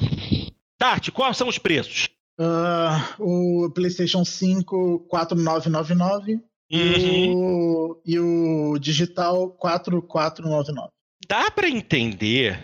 Tati, 0.78 1.12
quais 1.12 1.38
são 1.38 1.48
os 1.48 1.58
preços? 1.58 2.10
Uh, 2.40 3.66
o 3.66 3.70
PlayStation 3.72 4.26
5, 4.26 5.00
4999 5.10 6.34
uhum. 6.34 6.42
e, 6.72 7.30
o, 7.30 8.02
e 8.06 8.20
o 8.20 8.78
digital 8.80 9.50
4499. 9.52 10.90
Dá 11.28 11.52
para 11.52 11.70
entender 11.70 12.60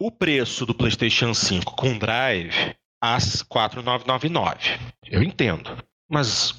o 0.00 0.10
preço 0.10 0.66
do 0.66 0.74
PlayStation 0.74 1.32
5 1.32 1.76
com 1.76 1.96
drive 1.96 2.74
a 3.00 3.18
4999. 3.48 4.78
Eu 5.06 5.22
entendo. 5.22 5.76
Mas 6.08 6.54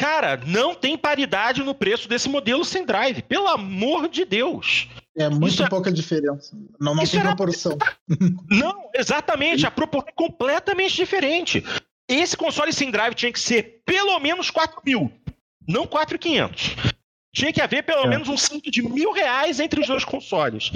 Cara, 0.00 0.40
não 0.46 0.74
tem 0.74 0.96
paridade 0.96 1.62
no 1.62 1.74
preço 1.74 2.08
desse 2.08 2.26
modelo 2.26 2.64
sem 2.64 2.86
drive. 2.86 3.20
Pelo 3.20 3.46
amor 3.48 4.08
de 4.08 4.24
Deus. 4.24 4.88
É 5.14 5.28
muito 5.28 5.48
Isso 5.48 5.62
é 5.62 5.68
pouca 5.68 5.90
é... 5.90 5.92
diferença. 5.92 6.56
Não, 6.80 6.94
não 6.94 7.04
tem 7.04 7.20
era... 7.20 7.36
proporção. 7.36 7.76
Não, 8.48 8.88
exatamente. 8.94 9.66
A 9.66 9.70
proporção 9.70 10.08
é 10.08 10.12
completamente 10.12 10.96
diferente. 10.96 11.62
Esse 12.08 12.34
console 12.34 12.72
sem 12.72 12.90
drive 12.90 13.14
tinha 13.14 13.30
que 13.30 13.38
ser 13.38 13.82
pelo 13.84 14.18
menos 14.20 14.50
4 14.50 14.80
mil, 14.86 15.12
não 15.68 15.86
4,500. 15.86 16.76
Tinha 17.34 17.52
que 17.52 17.60
haver 17.60 17.82
pelo 17.82 18.06
é. 18.06 18.08
menos 18.08 18.26
um 18.26 18.38
cinto 18.38 18.70
de 18.70 18.82
mil 18.82 19.12
reais 19.12 19.60
entre 19.60 19.82
os 19.82 19.86
dois 19.86 20.04
consoles. 20.04 20.70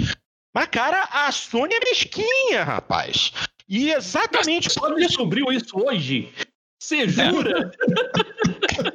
Mas, 0.53 0.67
cara, 0.67 1.01
a 1.11 1.31
Sony 1.31 1.73
é 1.73 1.79
mesquinha, 1.79 2.63
rapaz. 2.63 3.33
E 3.67 3.89
exatamente. 3.89 4.71
Só 4.71 4.87
descobriu 4.93 5.51
isso 5.51 5.75
hoje. 5.83 6.31
Você 6.79 7.09
jura? 7.09 7.71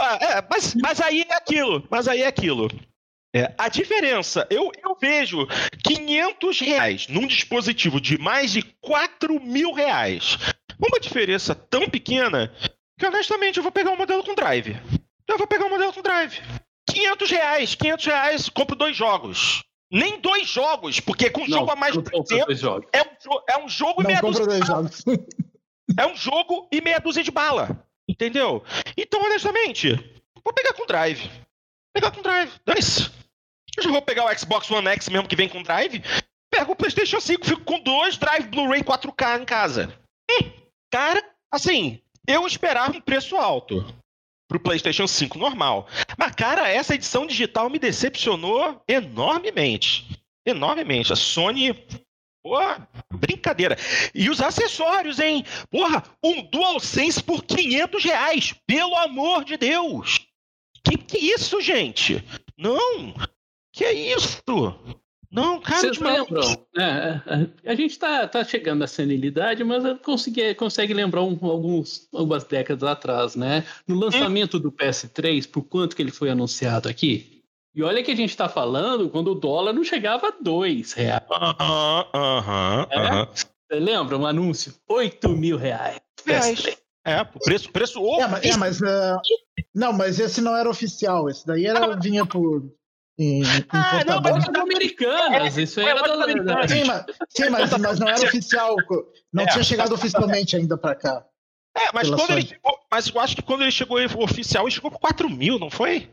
ah, 0.00 0.18
é, 0.20 0.46
mas, 0.50 0.74
mas 0.74 1.00
aí 1.00 1.22
é 1.28 1.34
aquilo. 1.34 1.86
Mas 1.90 2.08
aí 2.08 2.22
é 2.22 2.26
aquilo. 2.26 2.68
É, 3.34 3.54
a 3.56 3.68
diferença, 3.68 4.46
eu, 4.50 4.72
eu 4.82 4.96
vejo 5.00 5.46
500 5.84 6.60
reais 6.60 7.06
num 7.08 7.26
dispositivo 7.26 8.00
de 8.00 8.18
mais 8.18 8.52
de 8.52 8.62
4 8.80 9.40
mil 9.40 9.72
reais. 9.72 10.36
Uma 10.78 10.98
diferença 10.98 11.54
tão 11.54 11.88
pequena 11.88 12.52
que 12.98 13.06
honestamente 13.06 13.58
eu 13.58 13.62
vou 13.62 13.70
pegar 13.70 13.90
um 13.90 13.96
modelo 13.96 14.24
com 14.24 14.34
drive. 14.34 14.76
Eu 15.28 15.38
vou 15.38 15.46
pegar 15.46 15.66
um 15.66 15.70
modelo 15.70 15.92
com 15.92 16.02
drive. 16.02 16.40
500 16.90 17.30
reais, 17.30 17.74
500 17.76 18.06
reais, 18.06 18.48
compro 18.48 18.74
dois 18.74 18.96
jogos. 18.96 19.62
Nem 19.92 20.20
dois 20.20 20.48
jogos, 20.48 21.00
porque 21.00 21.30
com 21.30 21.40
não, 21.40 21.58
jogo 21.58 21.70
a 21.70 21.76
mais 21.76 21.94
de 21.94 22.02
tempo 22.02 22.24
é 22.92 23.02
um, 23.02 23.40
é 23.48 23.64
um 23.64 23.68
jogo 23.68 24.02
não 24.02 24.10
e 24.10 24.12
meia 24.12 24.20
dúzia 24.20 24.46
de 24.46 24.66
jogos. 24.66 25.04
É 25.98 26.06
um 26.06 26.14
jogo 26.14 26.68
e 26.72 26.80
meia 26.80 27.00
dúzia 27.00 27.24
de 27.24 27.30
bala. 27.30 27.84
Entendeu? 28.10 28.64
Então, 28.96 29.22
honestamente, 29.22 29.94
vou 30.44 30.52
pegar 30.52 30.72
com 30.72 30.84
drive. 30.84 31.28
Vou 31.28 31.92
pegar 31.94 32.10
com 32.10 32.22
drive. 32.22 32.50
Dane-se. 32.66 33.08
Eu 33.76 33.84
já 33.84 33.90
vou 33.90 34.02
pegar 34.02 34.24
o 34.24 34.36
Xbox 34.36 34.68
One 34.68 34.88
X 34.88 35.08
mesmo 35.08 35.28
que 35.28 35.36
vem 35.36 35.48
com 35.48 35.62
drive. 35.62 36.02
Pego 36.52 36.72
o 36.72 36.76
PlayStation 36.76 37.20
5, 37.20 37.46
fico 37.46 37.62
com 37.62 37.78
dois 37.78 38.16
drive 38.16 38.48
Blu-ray 38.48 38.82
4K 38.82 39.40
em 39.40 39.44
casa. 39.44 39.96
Hum, 40.28 40.50
cara, 40.90 41.24
assim, 41.52 42.00
eu 42.26 42.44
esperava 42.48 42.96
um 42.96 43.00
preço 43.00 43.36
alto 43.36 43.86
pro 44.48 44.58
PlayStation 44.58 45.06
5 45.06 45.38
normal. 45.38 45.86
Mas, 46.18 46.34
cara, 46.34 46.68
essa 46.68 46.96
edição 46.96 47.28
digital 47.28 47.70
me 47.70 47.78
decepcionou 47.78 48.82
enormemente. 48.88 50.20
Enormemente. 50.44 51.12
A 51.12 51.16
Sony. 51.16 51.72
Pô, 52.42 52.58
brincadeira. 53.12 53.76
E 54.14 54.30
os 54.30 54.40
acessórios, 54.40 55.18
hein? 55.18 55.44
Porra, 55.70 56.02
um 56.22 56.42
DualSense 56.42 57.22
por 57.22 57.44
500 57.44 58.04
reais. 58.04 58.54
Pelo 58.66 58.96
amor 58.96 59.44
de 59.44 59.56
Deus. 59.56 60.26
Que 60.82 60.96
que 60.96 61.16
é 61.18 61.34
isso, 61.34 61.60
gente? 61.60 62.24
Não. 62.56 63.14
Que 63.72 63.84
é 63.84 63.92
isso? 63.92 64.42
Não, 65.30 65.60
cara, 65.60 65.80
Vocês 65.80 65.98
lembram? 65.98 66.66
É, 66.76 66.82
é, 66.82 67.70
a 67.70 67.74
gente 67.76 67.96
tá, 67.96 68.26
tá 68.26 68.42
chegando 68.42 68.82
à 68.82 68.86
senilidade, 68.88 69.62
mas 69.62 69.84
consegui, 70.00 70.54
consegue 70.56 70.92
lembrar 70.92 71.22
um, 71.22 71.38
alguns, 71.42 72.08
algumas 72.12 72.42
décadas 72.42 72.82
atrás, 72.82 73.36
né? 73.36 73.64
No 73.86 73.94
lançamento 73.94 74.56
hum. 74.56 74.60
do 74.60 74.72
PS3, 74.72 75.48
por 75.48 75.62
quanto 75.62 75.94
que 75.94 76.02
ele 76.02 76.10
foi 76.10 76.30
anunciado 76.30 76.88
aqui? 76.88 77.29
E 77.74 77.82
olha 77.82 78.02
que 78.02 78.10
a 78.10 78.16
gente 78.16 78.36
tá 78.36 78.48
falando 78.48 79.08
quando 79.08 79.32
o 79.32 79.34
dólar 79.34 79.72
não 79.72 79.84
chegava 79.84 80.28
a 80.28 80.34
dois 80.40 80.92
reais. 80.92 81.22
Aham, 81.30 82.06
aham, 82.12 82.88
aham. 82.92 83.28
Você 83.34 83.78
lembra 83.78 84.18
um 84.18 84.26
anúncio? 84.26 84.74
8 84.88 85.28
mil 85.30 85.56
reais. 85.56 86.00
PS3. 86.26 86.76
É, 87.04 87.24
preço, 87.24 87.72
preço 87.72 87.98
É, 88.20 88.26
mas, 88.26 88.44
é, 88.44 88.56
mas 88.56 88.80
uh, 88.80 89.20
não, 89.74 89.92
mas 89.92 90.18
esse 90.18 90.40
não 90.40 90.54
era 90.56 90.68
oficial. 90.68 91.30
Esse 91.30 91.46
daí 91.46 91.64
era, 91.66 91.96
vinha 91.96 92.26
por 92.26 92.62
em, 93.18 93.42
ah, 93.68 94.02
não, 94.06 94.20
mas 94.22 94.46
das 94.46 94.56
americanas. 94.56 95.58
É, 95.58 95.62
isso 95.62 95.78
aí 95.78 95.86
era 95.86 96.02
das 96.02 96.20
americanas. 96.20 96.70
Sim, 96.70 96.84
mas, 96.84 97.04
sim, 97.28 97.50
mas, 97.50 97.70
mas 97.78 97.98
não 97.98 98.08
era 98.08 98.22
oficial. 98.22 98.76
Não 99.30 99.44
é, 99.44 99.46
tinha 99.46 99.62
chegado 99.62 99.94
oficialmente 99.94 100.56
ainda 100.56 100.78
para 100.78 100.94
cá. 100.94 101.26
É, 101.76 101.92
mas 101.92 102.08
quando 102.08 102.30
ele 102.30 102.46
chegou, 102.46 102.78
mas 102.90 103.08
eu 103.08 103.20
acho 103.20 103.36
que 103.36 103.42
quando 103.42 103.60
ele 103.60 103.70
chegou 103.70 103.98
oficial, 104.22 104.64
ele 104.64 104.74
chegou 104.74 104.90
por 104.90 104.98
4 104.98 105.28
mil, 105.28 105.58
não 105.58 105.70
foi? 105.70 106.08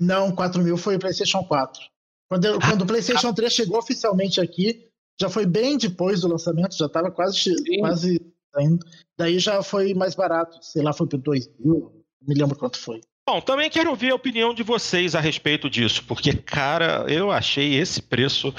Não, 0.00 0.30
4 0.32 0.62
mil 0.62 0.76
foi 0.76 0.96
o 0.96 0.98
PlayStation 0.98 1.42
4. 1.42 1.82
Quando, 2.28 2.44
eu, 2.44 2.60
quando 2.60 2.82
o 2.82 2.86
PlayStation 2.86 3.32
3 3.32 3.52
chegou 3.52 3.78
oficialmente 3.78 4.40
aqui, 4.40 4.88
já 5.20 5.28
foi 5.28 5.46
bem 5.46 5.76
depois 5.76 6.20
do 6.20 6.28
lançamento, 6.28 6.76
já 6.76 6.86
estava 6.86 7.10
quase, 7.10 7.54
quase 7.80 8.20
saindo. 8.54 8.84
Daí 9.16 9.38
já 9.38 9.62
foi 9.62 9.94
mais 9.94 10.14
barato, 10.14 10.58
sei 10.62 10.82
lá, 10.82 10.92
foi 10.92 11.08
por 11.08 11.18
2 11.18 11.48
mil, 11.58 12.04
não 12.20 12.28
me 12.28 12.34
lembro 12.34 12.56
quanto 12.56 12.78
foi. 12.78 13.00
Bom, 13.28 13.40
também 13.40 13.68
quero 13.68 13.90
ouvir 13.90 14.10
a 14.10 14.14
opinião 14.14 14.54
de 14.54 14.62
vocês 14.62 15.14
a 15.14 15.20
respeito 15.20 15.68
disso, 15.68 16.02
porque, 16.06 16.32
cara, 16.34 17.04
eu 17.08 17.30
achei 17.30 17.74
esse 17.74 18.00
preço. 18.00 18.54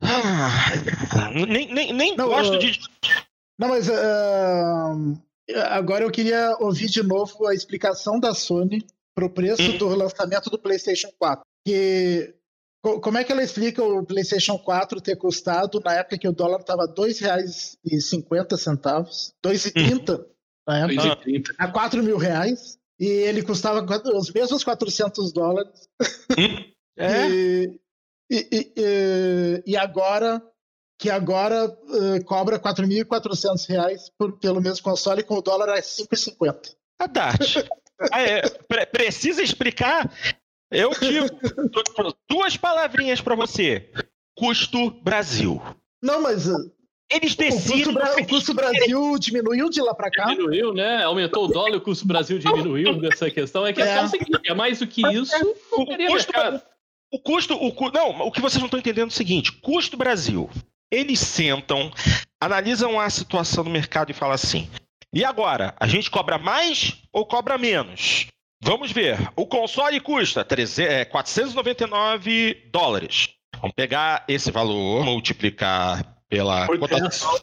Ah, 0.00 0.70
nem 1.34 1.72
nem, 1.72 1.92
nem 1.92 2.16
não, 2.16 2.28
gosto 2.28 2.54
uh... 2.54 2.58
de. 2.58 2.78
Não, 3.58 3.68
mas 3.68 3.88
uh... 3.88 5.20
agora 5.70 6.04
eu 6.04 6.10
queria 6.10 6.56
ouvir 6.60 6.88
de 6.88 7.02
novo 7.02 7.48
a 7.48 7.54
explicação 7.54 8.20
da 8.20 8.32
Sony 8.32 8.86
para 9.18 9.26
o 9.26 9.30
preço 9.30 9.62
hum. 9.62 9.78
do 9.78 9.88
lançamento 9.88 10.48
do 10.48 10.58
PlayStation 10.58 11.08
4. 11.18 11.44
Que 11.66 12.34
como 12.80 13.18
é 13.18 13.24
que 13.24 13.32
ela 13.32 13.42
explica 13.42 13.82
o 13.82 14.06
PlayStation 14.06 14.56
4 14.56 15.00
ter 15.00 15.16
custado 15.16 15.80
na 15.84 15.94
época 15.94 16.16
que 16.16 16.28
o 16.28 16.32
dólar 16.32 16.60
estava 16.60 16.84
R$ 16.84 16.92
2,50, 16.92 18.30
R$ 18.30 18.44
2,30 19.44 20.24
na 20.66 20.78
época, 20.78 21.16
2,30. 21.24 21.54
a 21.58 21.68
4 21.68 22.02
mil 22.04 22.16
reais, 22.16 22.78
e 23.00 23.06
ele 23.06 23.42
custava 23.42 23.84
os 24.14 24.32
mesmos 24.32 24.62
400 24.62 25.32
dólares. 25.32 25.88
É? 26.96 27.26
e, 27.28 27.80
e, 28.30 28.72
e, 28.76 29.62
e, 29.66 29.76
agora 29.76 30.40
que 30.96 31.10
agora 31.10 31.66
uh, 31.66 32.24
cobra 32.24 32.58
4.400 32.60 33.68
reais 33.68 34.10
por, 34.16 34.38
pelo 34.38 34.60
mesmo 34.60 34.82
console 34.84 35.24
com 35.24 35.36
o 35.36 35.42
dólar 35.42 35.70
a 35.70 35.80
5,50. 35.80 36.76
A 37.00 37.06
Dart, 37.06 37.56
é, 38.12 38.48
pre 38.68 38.86
precisa 38.86 39.42
explicar 39.42 40.10
eu 40.70 40.90
digo 40.90 41.28
duas 42.28 42.56
palavrinhas 42.56 43.20
para 43.20 43.34
você. 43.34 43.90
Custo 44.36 44.90
Brasil. 45.02 45.60
Não, 46.02 46.22
mas 46.22 46.46
uh, 46.46 46.70
eles 47.10 47.34
decidem. 47.34 47.94
O 47.94 47.98
custo, 47.98 48.20
o 48.20 48.26
custo 48.26 48.54
Brasil 48.54 49.18
diminuiu 49.18 49.70
de 49.70 49.80
lá 49.80 49.94
para 49.94 50.10
cá? 50.10 50.26
Diminuiu, 50.26 50.74
né? 50.74 51.02
Aumentou 51.04 51.46
o 51.46 51.48
dólar 51.48 51.72
e 51.72 51.76
o 51.76 51.80
custo 51.80 52.06
Brasil 52.06 52.38
diminuiu 52.38 53.00
nessa 53.00 53.30
questão. 53.30 53.66
É 53.66 53.72
que 53.72 53.82
é, 53.82 53.96
é. 53.96 54.02
o 54.02 54.08
seguinte: 54.08 54.40
é 54.44 54.54
mais 54.54 54.78
do 54.78 54.86
que 54.86 55.02
isso, 55.08 55.34
o 55.72 55.86
custo, 55.86 56.32
o 57.10 57.18
custo, 57.18 57.54
o, 57.54 57.90
não, 57.90 58.26
o 58.26 58.30
que 58.30 58.40
vocês 58.40 58.60
não 58.60 58.66
estão 58.66 58.78
entendendo 58.78 59.08
é 59.08 59.12
o 59.12 59.16
seguinte: 59.16 59.52
custo 59.52 59.96
Brasil. 59.96 60.48
Eles 60.90 61.20
sentam, 61.20 61.92
analisam 62.40 62.98
a 62.98 63.10
situação 63.10 63.62
do 63.62 63.70
mercado 63.70 64.10
e 64.10 64.14
falam 64.14 64.34
assim: 64.34 64.70
e 65.12 65.24
agora? 65.24 65.74
A 65.78 65.86
gente 65.86 66.10
cobra 66.10 66.38
mais 66.38 67.02
ou 67.12 67.26
cobra 67.26 67.56
menos? 67.56 68.26
Vamos 68.62 68.90
ver. 68.90 69.16
O 69.36 69.46
console 69.46 70.00
custa 70.00 70.44
499 70.44 72.50
é, 72.50 72.70
dólares. 72.70 73.30
Vamos 73.60 73.74
pegar 73.74 74.24
esse 74.28 74.50
valor, 74.50 75.04
multiplicar 75.04 76.04
pela 76.28 76.66
cotação. 76.66 77.38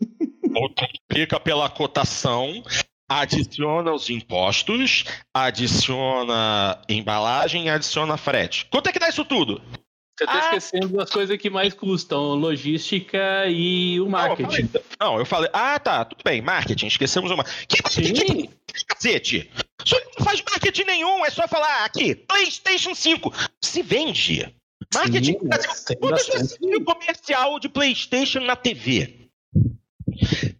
multiplica 0.48 1.38
pela 1.38 1.68
cotação, 1.68 2.62
adiciona 3.08 3.92
os 3.92 4.08
impostos, 4.08 5.04
adiciona 5.34 6.80
embalagem 6.88 7.66
e 7.66 7.70
adiciona 7.70 8.16
frete. 8.16 8.66
Quanto 8.70 8.88
é 8.88 8.92
que 8.92 8.98
dá 8.98 9.08
isso 9.08 9.24
tudo? 9.24 9.60
Você 10.20 10.24
está 10.24 10.34
ah, 10.34 10.56
esquecendo 10.56 10.98
das 10.98 11.08
coisas 11.08 11.38
que 11.38 11.48
mais 11.48 11.72
custam, 11.72 12.34
logística 12.34 13.46
e 13.48 13.98
o 14.02 14.06
marketing. 14.06 14.42
Não 14.42 14.50
eu, 14.50 14.70
falei, 14.70 14.86
não, 15.00 15.18
eu 15.18 15.24
falei, 15.24 15.50
ah, 15.50 15.78
tá, 15.78 16.04
tudo 16.04 16.22
bem, 16.22 16.42
marketing, 16.42 16.88
esquecemos 16.88 17.30
uma. 17.30 17.42
Que 17.42 17.82
marketing? 17.82 18.50
Cacete! 18.86 19.50
Isso 19.82 19.96
não 20.18 20.26
faz 20.26 20.42
marketing 20.42 20.84
nenhum, 20.84 21.24
é 21.24 21.30
só 21.30 21.48
falar 21.48 21.86
aqui, 21.86 22.14
PlayStation 22.14 22.94
5. 22.94 23.32
Se 23.62 23.80
vende. 23.80 24.54
Marketing. 24.92 25.38
Sim, 25.40 25.96
Quantas 25.96 26.26
vezes 26.26 26.58
viu 26.60 26.84
comercial 26.84 27.58
de 27.58 27.70
PlayStation 27.70 28.40
na 28.40 28.56
TV? 28.56 29.30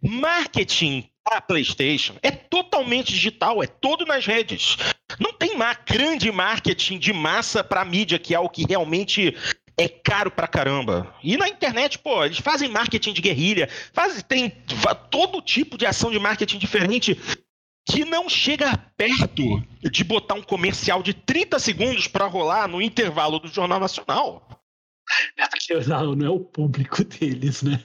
Marketing 0.01 1.07
para 1.23 1.41
PlayStation 1.41 2.15
é 2.21 2.31
totalmente 2.31 3.11
digital, 3.11 3.61
é 3.61 3.67
todo 3.67 4.05
nas 4.05 4.25
redes. 4.25 4.77
Não 5.19 5.33
tem 5.33 5.51
uma 5.51 5.73
grande 5.73 6.31
marketing 6.31 6.97
de 6.97 7.13
massa 7.13 7.63
para 7.63 7.85
mídia, 7.85 8.19
que 8.19 8.33
é 8.33 8.39
o 8.39 8.49
que 8.49 8.65
realmente 8.67 9.35
é 9.77 9.87
caro 9.87 10.29
pra 10.29 10.47
caramba. 10.47 11.13
E 11.23 11.37
na 11.37 11.47
internet, 11.47 11.99
pô, 11.99 12.23
eles 12.23 12.39
fazem 12.39 12.69
marketing 12.69 13.13
de 13.13 13.21
guerrilha, 13.21 13.69
fazem, 13.93 14.21
tem 14.21 14.49
todo 15.09 15.41
tipo 15.41 15.77
de 15.77 15.85
ação 15.85 16.11
de 16.11 16.19
marketing 16.19 16.57
diferente 16.57 17.19
que 17.87 18.05
não 18.05 18.29
chega 18.29 18.77
perto 18.95 19.63
de 19.81 20.03
botar 20.03 20.35
um 20.35 20.43
comercial 20.43 21.01
de 21.01 21.13
30 21.13 21.57
segundos 21.59 22.07
para 22.07 22.27
rolar 22.27 22.67
no 22.67 22.81
intervalo 22.81 23.39
do 23.39 23.47
Jornal 23.47 23.79
Nacional. 23.79 24.47
É 25.37 25.47
porque 25.47 25.73
não, 25.89 26.15
não 26.15 26.25
é 26.25 26.29
o 26.29 26.39
público 26.39 27.03
deles, 27.03 27.61
né? 27.61 27.79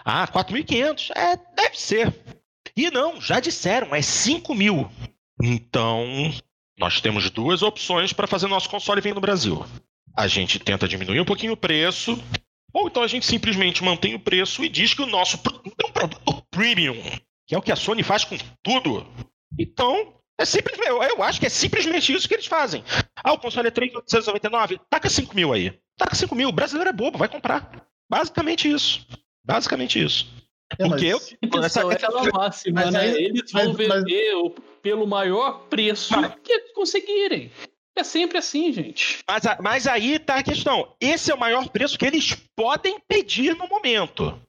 Ah, 0.03 0.27
4.500. 0.27 1.11
É, 1.15 1.37
deve 1.55 1.79
ser. 1.79 2.13
E 2.75 2.89
não, 2.89 3.19
já 3.19 3.39
disseram, 3.39 3.93
é 3.93 4.01
5 4.01 4.53
mil. 4.55 4.89
Então, 5.41 6.05
nós 6.77 7.01
temos 7.01 7.29
duas 7.29 7.61
opções 7.61 8.13
para 8.13 8.27
fazer 8.27 8.47
nosso 8.47 8.69
console 8.69 9.01
vir 9.01 9.13
no 9.13 9.21
Brasil. 9.21 9.65
A 10.15 10.27
gente 10.27 10.59
tenta 10.59 10.87
diminuir 10.87 11.19
um 11.19 11.25
pouquinho 11.25 11.53
o 11.53 11.57
preço, 11.57 12.21
ou 12.73 12.87
então 12.87 13.03
a 13.03 13.07
gente 13.07 13.25
simplesmente 13.25 13.83
mantém 13.83 14.15
o 14.15 14.19
preço 14.19 14.63
e 14.63 14.69
diz 14.69 14.93
que 14.93 15.01
o 15.01 15.07
nosso 15.07 15.37
produto 15.39 15.75
é 15.81 15.85
um 15.85 15.91
produto 15.91 16.43
premium, 16.51 17.01
que 17.47 17.55
é 17.55 17.57
o 17.57 17.61
que 17.61 17.71
a 17.71 17.75
Sony 17.75 18.03
faz 18.03 18.23
com 18.23 18.37
tudo. 18.63 19.05
Então, 19.57 20.13
é 20.39 20.45
simples, 20.45 20.77
eu, 20.79 21.03
eu 21.03 21.21
acho 21.21 21.39
que 21.39 21.45
é 21.45 21.49
simplesmente 21.49 22.13
isso 22.13 22.27
que 22.27 22.33
eles 22.33 22.45
fazem. 22.45 22.83
Ah, 23.23 23.33
o 23.33 23.39
console 23.39 23.67
é 23.67 23.71
3.899, 23.71 24.79
taca 24.89 25.09
5 25.09 25.35
mil 25.35 25.51
aí. 25.51 25.77
Taca 25.97 26.15
5 26.15 26.33
mil, 26.33 26.47
o 26.47 26.53
brasileiro 26.53 26.89
é 26.89 26.93
bobo, 26.93 27.17
vai 27.17 27.27
comprar. 27.27 27.85
Basicamente 28.09 28.69
isso. 28.69 29.05
Basicamente 29.43 30.03
isso. 30.03 30.27
É, 30.77 30.87
Porque 30.87 31.11
mas... 31.13 31.35
eu. 31.41 31.63
Essa, 31.63 31.81
é 31.81 31.93
aquela 31.93 32.23
máxima, 32.31 32.81
mas, 32.81 32.93
né? 32.93 33.21
Eles 33.21 33.51
vão 33.51 33.73
mas, 33.73 33.77
vender 33.77 34.33
mas... 34.35 34.53
pelo 34.81 35.07
maior 35.07 35.67
preço 35.67 36.13
que 36.43 36.59
conseguirem. 36.73 37.51
É 37.95 38.03
sempre 38.03 38.37
assim, 38.37 38.71
gente. 38.71 39.19
Mas, 39.27 39.43
mas 39.59 39.87
aí 39.87 40.19
tá 40.19 40.35
a 40.35 40.43
questão. 40.43 40.95
Esse 41.01 41.31
é 41.31 41.35
o 41.35 41.39
maior 41.39 41.67
preço 41.69 41.97
que 41.97 42.05
eles 42.05 42.33
podem 42.55 42.97
pedir 43.07 43.57
no 43.57 43.67
momento. 43.67 44.39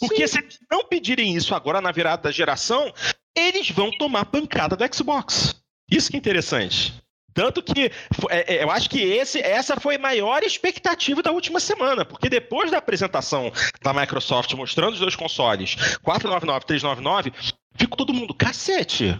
Porque 0.00 0.26
Sim. 0.26 0.34
se 0.34 0.44
eles 0.44 0.58
não 0.70 0.84
pedirem 0.84 1.34
isso 1.34 1.54
agora 1.54 1.80
na 1.80 1.92
virada 1.92 2.24
da 2.24 2.30
geração, 2.30 2.92
eles 3.36 3.70
vão 3.70 3.90
tomar 3.98 4.24
pancada 4.26 4.74
do 4.74 4.94
Xbox. 4.94 5.54
Isso 5.90 6.10
que 6.10 6.16
é 6.16 6.18
interessante. 6.18 6.94
Tanto 7.38 7.62
que 7.62 7.92
é, 8.30 8.56
é, 8.56 8.64
eu 8.64 8.68
acho 8.68 8.90
que 8.90 9.00
esse, 9.00 9.38
essa 9.38 9.78
foi 9.78 9.94
a 9.94 9.98
maior 10.00 10.42
expectativa 10.42 11.22
da 11.22 11.30
última 11.30 11.60
semana, 11.60 12.04
porque 12.04 12.28
depois 12.28 12.68
da 12.68 12.78
apresentação 12.78 13.52
da 13.80 13.94
Microsoft 13.94 14.52
mostrando 14.54 14.94
os 14.94 14.98
dois 14.98 15.14
consoles, 15.14 15.76
499 16.02 16.66
399, 16.66 17.32
ficou 17.76 17.96
todo 17.96 18.12
mundo, 18.12 18.34
cacete. 18.34 19.16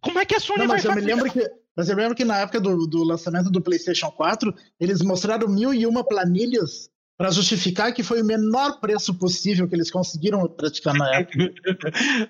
Como 0.00 0.20
é 0.20 0.24
que 0.24 0.36
a 0.36 0.40
Sony 0.40 0.60
Não, 0.60 0.66
mas 0.68 0.84
vai 0.84 0.92
eu 0.92 0.94
fazer? 0.94 1.04
Me 1.04 1.14
lembro 1.14 1.32
que, 1.32 1.50
mas 1.76 1.88
eu 1.88 1.96
lembro 1.96 2.14
que 2.14 2.24
na 2.24 2.38
época 2.38 2.60
do, 2.60 2.86
do 2.86 3.02
lançamento 3.02 3.50
do 3.50 3.60
PlayStation 3.60 4.12
4, 4.12 4.54
eles 4.78 5.02
mostraram 5.02 5.48
mil 5.48 5.74
e 5.74 5.84
uma 5.84 6.04
planilhas 6.04 6.92
para 7.18 7.30
justificar 7.30 7.92
que 7.92 8.02
foi 8.02 8.22
o 8.22 8.24
menor 8.24 8.80
preço 8.80 9.14
possível 9.14 9.68
que 9.68 9.74
eles 9.74 9.90
conseguiram 9.90 10.46
praticar 10.48 10.94
na 10.94 11.12
época. 11.18 11.52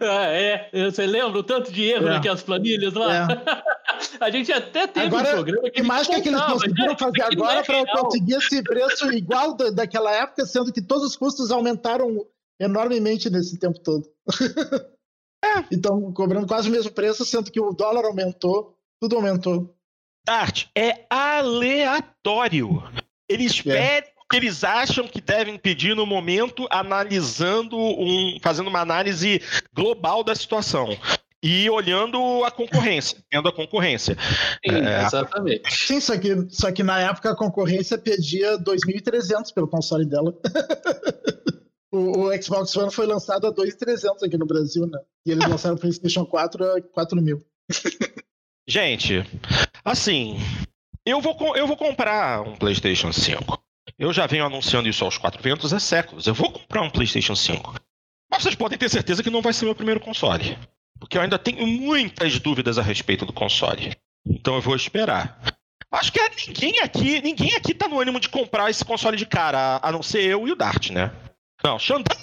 ah, 0.01 0.27
é, 0.29 0.71
você 0.91 1.07
lembra 1.07 1.39
o 1.39 1.43
tanto 1.43 1.71
de 1.71 1.85
erro 1.85 2.09
é. 2.09 2.11
naquelas 2.13 2.43
planilhas 2.43 2.95
lá? 2.95 3.29
É. 3.31 3.73
a 4.20 4.30
gente 4.30 4.53
até 4.53 4.86
teve 4.86 5.07
agora, 5.07 5.28
um 5.28 5.32
programa 5.32 5.70
que 5.70 5.82
mais 5.82 6.07
que, 6.07 6.20
que 6.20 6.28
eles 6.28 6.40
conseguiram 6.40 6.96
fazer 6.96 7.22
agora 7.32 7.61
é 7.61 7.62
para 7.62 8.00
conseguir 8.00 8.34
esse 8.34 8.62
preço 8.62 9.12
igual 9.12 9.55
da, 9.57 9.70
daquela 9.70 10.12
época, 10.12 10.46
sendo 10.46 10.72
que 10.72 10.82
todos 10.82 11.09
os 11.09 11.16
custos 11.16 11.50
aumentaram 11.50 12.26
enormemente 12.61 13.30
nesse 13.30 13.59
tempo 13.59 13.78
todo. 13.80 14.09
é. 15.44 15.64
Então, 15.70 16.12
cobrando 16.12 16.46
quase 16.46 16.68
o 16.68 16.72
mesmo 16.72 16.92
preço, 16.92 17.24
sendo 17.24 17.50
que 17.50 17.61
o 17.61 17.72
dólar 17.72 18.05
aumentou, 18.05 18.76
tudo 19.00 19.16
aumentou. 19.16 19.74
Dart, 20.24 20.66
é 20.76 21.05
aleatório. 21.11 22.82
Eles 23.28 23.61
é. 23.61 23.62
pedem 23.62 24.12
o 24.18 24.28
que 24.28 24.36
eles 24.36 24.62
acham 24.62 25.09
que 25.09 25.20
devem 25.20 25.59
pedir 25.59 25.96
no 25.96 26.07
momento, 26.07 26.68
analisando 26.70 27.76
um. 27.76 28.38
fazendo 28.40 28.68
uma 28.68 28.80
análise 28.80 29.42
global 29.74 30.22
da 30.22 30.34
situação 30.34 30.96
e 31.43 31.68
olhando 31.68 32.45
a 32.45 32.51
concorrência, 32.51 33.18
vendo 33.32 33.49
a 33.49 33.53
concorrência. 33.53 34.16
Sim, 34.64 34.76
é, 34.76 35.05
exatamente. 35.05 35.74
Sim, 35.74 36.01
só 36.01 36.16
que, 36.16 36.49
só 36.51 36.70
que 36.70 36.82
na 36.82 37.01
época 37.01 37.30
a 37.30 37.36
concorrência 37.36 37.99
pedia 37.99 38.57
2.300 38.59 39.53
pelo 39.53 39.66
console 39.66 40.07
dela. 40.07 40.32
o, 41.90 42.26
o, 42.26 42.43
Xbox 42.43 42.76
One 42.76 42.93
foi 42.93 43.07
lançado 43.07 43.47
a 43.47 43.53
2.300 43.53 44.24
aqui 44.24 44.38
no 44.38 44.47
Brasil, 44.47 44.86
né? 44.86 45.01
E 45.26 45.32
eles 45.32 45.49
lançaram 45.49 45.74
o 45.74 45.78
PlayStation 45.78 46.24
4 46.24 46.64
a 46.64 46.80
4.000. 46.80 47.43
Gente, 48.68 49.24
assim, 49.84 50.36
eu 51.05 51.20
vou, 51.20 51.57
eu 51.57 51.66
vou 51.66 51.76
comprar 51.76 52.43
um 52.43 52.55
PlayStation 52.55 53.12
5. 53.12 53.61
Eu 53.99 54.12
já 54.12 54.26
venho 54.26 54.45
anunciando 54.45 54.88
isso 54.88 55.05
aos 55.05 55.18
quatro 55.18 55.43
ventos 55.43 55.74
há 55.74 55.80
séculos. 55.80 56.28
Eu 56.28 56.34
vou 56.34 56.53
comprar 56.53 56.82
um 56.82 56.90
PlayStation 56.90 57.34
5. 57.34 57.74
Mas 58.30 58.45
vocês 58.45 58.55
podem 58.55 58.78
ter 58.78 58.88
certeza 58.88 59.22
que 59.22 59.30
não 59.30 59.43
vai 59.43 59.53
ser 59.53 59.64
meu 59.64 59.74
primeiro 59.74 60.01
console. 60.01 60.57
Porque 61.03 61.18
eu 61.18 61.22
ainda 61.22 61.36
tenho 61.36 61.66
muitas 61.66 62.38
dúvidas 62.38 62.78
a 62.78 62.82
respeito 62.82 63.26
do 63.26 63.32
console. 63.32 63.92
Então 64.24 64.55
eu 64.55 64.61
vou 64.61 64.76
esperar. 64.76 65.36
Acho 65.90 66.12
que 66.12 66.20
ninguém 66.46 66.78
aqui, 66.78 67.20
ninguém 67.20 67.57
aqui 67.57 67.74
tá 67.74 67.88
no 67.88 68.00
ânimo 68.00 68.20
de 68.20 68.28
comprar 68.28 68.70
esse 68.70 68.84
console 68.84 69.16
de 69.16 69.26
cara, 69.26 69.80
a 69.82 69.90
não 69.90 70.00
ser 70.00 70.22
eu 70.22 70.46
e 70.46 70.53
o 70.53 70.55
Dart, 70.55 70.90
né? 70.90 71.11
Não, 71.64 71.76
Xandão, 71.76 72.16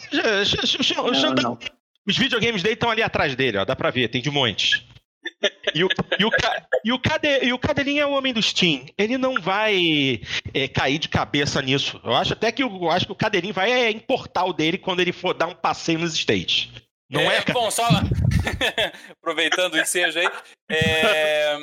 Xandão, 1.13 1.59
os 2.07 2.17
videogames 2.17 2.63
dele 2.63 2.75
estão 2.75 2.89
ali 2.89 3.03
atrás 3.03 3.35
dele, 3.35 3.57
ó, 3.57 3.65
dá 3.65 3.75
pra 3.75 3.91
ver, 3.91 4.07
tem 4.07 4.21
de 4.21 4.31
monte. 4.31 4.87
E 5.75 5.83
o, 5.83 5.89
e, 6.17 6.23
o, 6.23 6.29
e, 6.85 6.91
o 6.93 6.99
Cade, 6.99 7.27
e 7.43 7.53
o 7.53 7.59
Cadelinho 7.59 8.01
é 8.01 8.05
o 8.05 8.13
homem 8.13 8.33
do 8.33 8.41
Steam. 8.41 8.85
Ele 8.97 9.17
não 9.17 9.35
vai 9.41 10.21
é, 10.53 10.69
cair 10.69 10.99
de 10.99 11.09
cabeça 11.09 11.61
nisso. 11.61 11.99
Eu 12.01 12.15
acho 12.15 12.31
até 12.31 12.49
que 12.49 12.63
eu 12.63 12.89
acho 12.89 13.05
que 13.05 13.11
o 13.11 13.15
Cadelinho 13.15 13.53
vai 13.53 13.71
é, 13.71 13.91
importar 13.91 14.45
o 14.45 14.53
dele 14.53 14.77
quando 14.77 15.01
ele 15.01 15.11
for 15.11 15.33
dar 15.33 15.47
um 15.47 15.53
passeio 15.53 15.99
nos 15.99 16.13
States. 16.13 16.69
Não 17.09 17.21
é? 17.21 17.37
é 17.37 17.45
bom, 17.51 17.71
só 17.71 17.83
aproveitando 19.19 19.73
o 19.73 19.79
ensejo 19.79 20.19
aí. 20.19 20.27
É... 20.69 21.57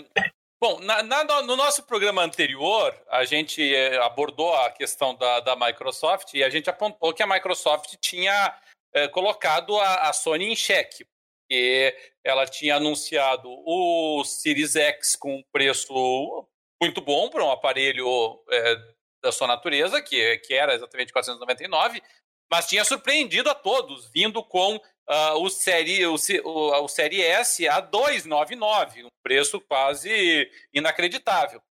Bom, 0.58 0.80
na, 0.80 1.02
na, 1.02 1.42
no 1.42 1.54
nosso 1.54 1.82
programa 1.82 2.22
anterior, 2.22 2.98
a 3.10 3.24
gente 3.26 3.62
é, 3.74 3.98
abordou 3.98 4.54
a 4.54 4.70
questão 4.70 5.14
da, 5.14 5.40
da, 5.40 5.54
Microsoft 5.54 6.32
e 6.32 6.42
a 6.42 6.48
gente 6.48 6.70
apontou 6.70 7.12
que 7.12 7.22
a 7.22 7.26
Microsoft 7.26 7.94
tinha 8.00 8.58
é, 8.94 9.06
colocado 9.06 9.78
a, 9.78 10.08
a, 10.08 10.12
Sony 10.14 10.50
em 10.50 10.56
xeque, 10.56 11.04
porque 11.04 11.94
ela 12.24 12.46
tinha 12.46 12.76
anunciado 12.76 13.50
o 13.50 14.24
Series 14.24 14.76
X 14.76 15.14
com 15.14 15.36
um 15.36 15.42
preço 15.52 16.48
muito 16.82 17.02
bom 17.02 17.28
para 17.28 17.44
um 17.44 17.50
aparelho 17.50 18.42
é, 18.50 18.76
da 19.22 19.30
sua 19.32 19.46
natureza, 19.46 20.00
que, 20.00 20.38
que 20.38 20.54
era 20.54 20.74
exatamente 20.74 21.12
499, 21.12 22.02
mas 22.50 22.66
tinha 22.66 22.84
surpreendido 22.84 23.50
a 23.50 23.54
todos, 23.54 24.10
vindo 24.10 24.42
com 24.42 24.80
uh, 25.08 25.38
o, 25.40 25.48
série, 25.48 26.06
o, 26.06 26.16
o, 26.44 26.84
o 26.84 26.88
Série 26.88 27.22
S 27.22 27.66
a 27.68 27.80
299, 27.80 29.04
um 29.04 29.08
preço 29.22 29.60
quase 29.60 30.50
inacreditável. 30.72 31.62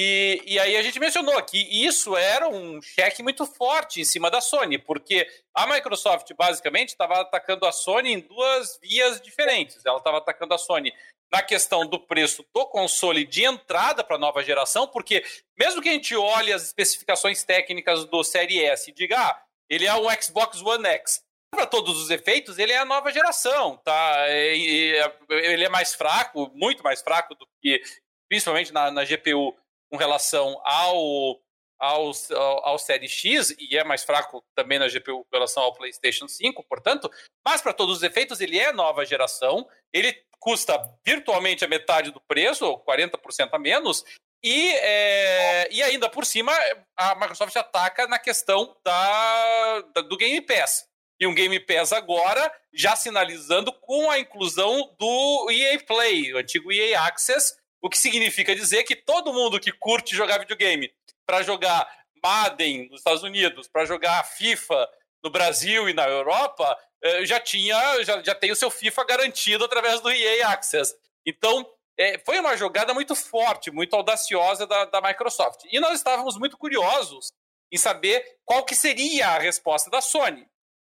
E, 0.00 0.40
e, 0.46 0.60
aí 0.60 0.76
a 0.76 0.82
gente 0.82 1.00
mencionou 1.00 1.42
que 1.42 1.58
isso 1.58 2.16
era 2.16 2.48
um 2.48 2.80
cheque 2.80 3.20
muito 3.20 3.44
forte 3.44 4.00
em 4.00 4.04
cima 4.04 4.30
da 4.30 4.40
Sony, 4.40 4.78
porque 4.78 5.26
a 5.52 5.66
Microsoft 5.66 6.32
basicamente 6.34 6.90
estava 6.90 7.20
atacando 7.20 7.66
a 7.66 7.72
Sony 7.72 8.12
em 8.12 8.20
duas 8.20 8.78
vias 8.80 9.20
diferentes. 9.20 9.84
Ela 9.84 9.98
estava 9.98 10.18
atacando 10.18 10.54
a 10.54 10.58
Sony 10.58 10.92
na 11.32 11.42
questão 11.42 11.84
do 11.84 11.98
preço 11.98 12.44
do 12.54 12.64
console 12.66 13.24
de 13.24 13.44
entrada 13.44 14.04
para 14.04 14.14
a 14.14 14.20
nova 14.20 14.40
geração, 14.40 14.86
porque 14.86 15.24
mesmo 15.58 15.82
que 15.82 15.88
a 15.88 15.92
gente 15.92 16.14
olhe 16.14 16.52
as 16.52 16.62
especificações 16.62 17.42
técnicas 17.42 18.04
do 18.04 18.22
Série 18.22 18.64
S 18.64 18.88
e 18.88 18.94
diga, 18.94 19.18
ah, 19.18 19.42
ele 19.68 19.84
é 19.84 19.94
um 19.94 20.08
Xbox 20.22 20.62
One 20.62 20.86
X, 20.86 21.24
para 21.50 21.66
todos 21.66 22.00
os 22.00 22.10
efeitos, 22.10 22.58
ele 22.58 22.72
é 22.72 22.78
a 22.78 22.84
nova 22.84 23.10
geração, 23.10 23.76
tá? 23.78 24.26
Ele 24.28 25.64
é 25.64 25.68
mais 25.68 25.94
fraco, 25.94 26.50
muito 26.54 26.82
mais 26.82 27.00
fraco 27.00 27.34
do 27.34 27.46
que, 27.60 27.82
principalmente 28.28 28.72
na, 28.72 28.90
na 28.90 29.04
GPU, 29.04 29.56
com 29.90 29.96
relação 29.96 30.60
ao, 30.64 31.40
ao, 31.78 32.12
ao, 32.32 32.68
ao 32.68 32.78
Série 32.78 33.08
X, 33.08 33.54
e 33.58 33.76
é 33.76 33.84
mais 33.84 34.04
fraco 34.04 34.44
também 34.54 34.78
na 34.78 34.88
GPU 34.88 35.24
com 35.24 35.36
relação 35.36 35.62
ao 35.62 35.74
PlayStation 35.74 36.28
5, 36.28 36.62
portanto, 36.64 37.10
mas 37.44 37.62
para 37.62 37.72
todos 37.72 37.98
os 37.98 38.02
efeitos, 38.02 38.40
ele 38.40 38.58
é 38.58 38.72
nova 38.72 39.04
geração, 39.04 39.66
ele 39.92 40.12
custa 40.38 40.78
virtualmente 41.04 41.64
a 41.64 41.68
metade 41.68 42.10
do 42.10 42.20
preço, 42.20 42.78
40% 42.86 43.48
a 43.52 43.58
menos, 43.58 44.04
e, 44.44 44.70
é, 44.76 45.68
e 45.72 45.82
ainda 45.82 46.08
por 46.08 46.24
cima, 46.24 46.52
a 46.96 47.14
Microsoft 47.16 47.56
ataca 47.56 48.06
na 48.06 48.18
questão 48.18 48.76
da, 48.84 49.80
da 49.94 50.00
do 50.02 50.16
Game 50.16 50.40
Pass 50.42 50.87
e 51.20 51.26
um 51.26 51.34
Game 51.34 51.58
Pass 51.60 51.92
agora, 51.92 52.52
já 52.72 52.94
sinalizando 52.94 53.72
com 53.72 54.10
a 54.10 54.18
inclusão 54.18 54.94
do 54.98 55.50
EA 55.50 55.78
Play, 55.80 56.32
o 56.32 56.38
antigo 56.38 56.72
EA 56.72 57.02
Access, 57.02 57.56
o 57.82 57.88
que 57.88 57.98
significa 57.98 58.54
dizer 58.54 58.84
que 58.84 58.94
todo 58.94 59.32
mundo 59.32 59.60
que 59.60 59.72
curte 59.72 60.14
jogar 60.14 60.38
videogame 60.38 60.92
para 61.26 61.42
jogar 61.42 61.88
Madden 62.22 62.88
nos 62.88 63.00
Estados 63.00 63.22
Unidos, 63.22 63.68
para 63.68 63.84
jogar 63.84 64.24
FIFA 64.24 64.88
no 65.22 65.30
Brasil 65.30 65.88
e 65.88 65.92
na 65.92 66.08
Europa, 66.08 66.78
eh, 67.02 67.26
já 67.26 67.40
tinha, 67.40 68.02
já, 68.04 68.22
já 68.22 68.34
tem 68.34 68.50
o 68.50 68.56
seu 68.56 68.70
FIFA 68.70 69.04
garantido 69.04 69.64
através 69.64 70.00
do 70.00 70.10
EA 70.10 70.48
Access. 70.48 70.94
Então, 71.26 71.68
é, 71.98 72.18
foi 72.18 72.38
uma 72.38 72.56
jogada 72.56 72.94
muito 72.94 73.14
forte, 73.16 73.70
muito 73.70 73.94
audaciosa 73.94 74.66
da, 74.66 74.84
da 74.84 75.00
Microsoft. 75.00 75.64
E 75.70 75.80
nós 75.80 75.94
estávamos 75.94 76.38
muito 76.38 76.56
curiosos 76.56 77.32
em 77.72 77.76
saber 77.76 78.38
qual 78.44 78.64
que 78.64 78.74
seria 78.74 79.28
a 79.30 79.38
resposta 79.38 79.90
da 79.90 80.00
Sony. 80.00 80.46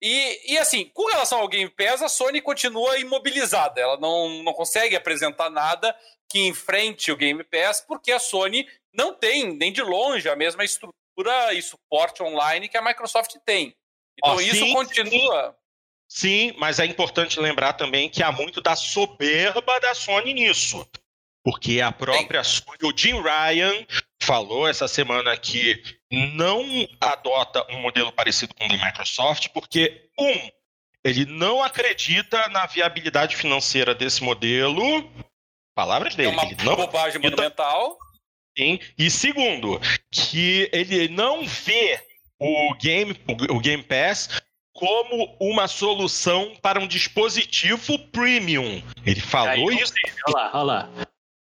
E, 0.02 0.54
e 0.54 0.58
assim, 0.58 0.86
com 0.94 1.08
relação 1.08 1.40
ao 1.40 1.48
Game 1.48 1.70
Pass, 1.70 2.02
a 2.02 2.10
Sony 2.10 2.42
continua 2.42 2.98
imobilizada. 2.98 3.82
Ela 3.82 3.98
não, 3.98 4.44
não 4.44 4.54
consegue 4.54 4.96
apresentar 4.96 5.50
nada 5.50 5.96
que 6.30 6.48
enfrente 6.48 7.12
o 7.12 7.18
Game 7.18 7.44
Pass, 7.44 7.82
porque 7.82 8.12
a 8.12 8.20
Sony 8.20 8.68
não 8.94 9.14
tem, 9.14 9.54
nem 9.54 9.74
de 9.74 9.82
longe, 9.82 10.30
a 10.30 10.36
mesma 10.36 10.64
estrutura 10.64 11.54
e 11.54 11.62
suporte 11.62 12.24
online 12.24 12.70
que 12.70 12.78
a 12.78 12.82
Microsoft 12.82 13.36
tem. 13.46 13.76
Então 14.18 14.36
oh, 14.36 14.42
isso 14.42 14.64
sim, 14.64 14.74
continua. 14.74 15.56
Sim, 16.08 16.54
mas 16.58 16.80
é 16.80 16.86
importante 16.86 17.40
lembrar 17.40 17.74
também 17.74 18.10
que 18.10 18.24
há 18.24 18.32
muito 18.32 18.62
da 18.62 18.76
soberba 18.76 19.80
da 19.80 19.94
Sony 19.94 20.34
nisso. 20.34 20.88
Porque 21.44 21.82
a 21.82 21.92
própria 21.92 22.44
Sony, 22.44 22.78
o 22.84 22.96
Jim 22.96 23.22
Ryan 23.22 23.86
falou 24.22 24.68
essa 24.68 24.88
semana 24.88 25.36
que 25.38 25.99
não 26.12 26.88
adota 27.00 27.66
um 27.70 27.80
modelo 27.80 28.12
parecido 28.12 28.54
com 28.56 28.66
o 28.66 28.68
da 28.68 28.86
Microsoft, 28.86 29.50
porque, 29.50 30.10
um, 30.20 30.50
ele 31.04 31.26
não 31.26 31.64
acredita 31.64 32.48
na 32.50 32.66
viabilidade 32.66 33.36
financeira 33.36 33.96
desse 33.96 34.24
modelo. 34.24 35.10
Palavras 35.76 36.16
dele. 36.16 36.30
É 36.30 36.32
uma 36.32 36.46
ele 36.46 36.64
não 36.64 36.76
bobagem 36.76 37.18
acredita... 37.18 37.30
monumental. 37.30 37.98
Sim. 38.58 38.80
E 38.98 39.10
segundo, 39.10 39.80
que 40.12 40.70
ele 40.74 41.08
não 41.08 41.46
vê 41.46 42.02
o 42.38 42.74
Game, 42.76 43.16
o 43.50 43.60
Game 43.60 43.84
Pass 43.84 44.42
como 44.74 45.36
uma 45.40 45.68
solução 45.68 46.54
para 46.62 46.80
um 46.80 46.88
dispositivo 46.88 48.00
premium. 48.12 48.82
Ele 49.06 49.22
falou 49.22 49.70
Aí, 49.70 49.78
isso. 49.78 49.94
Olha 50.28 50.36
lá, 50.36 50.52
olha 50.54 50.64
lá. 50.64 50.90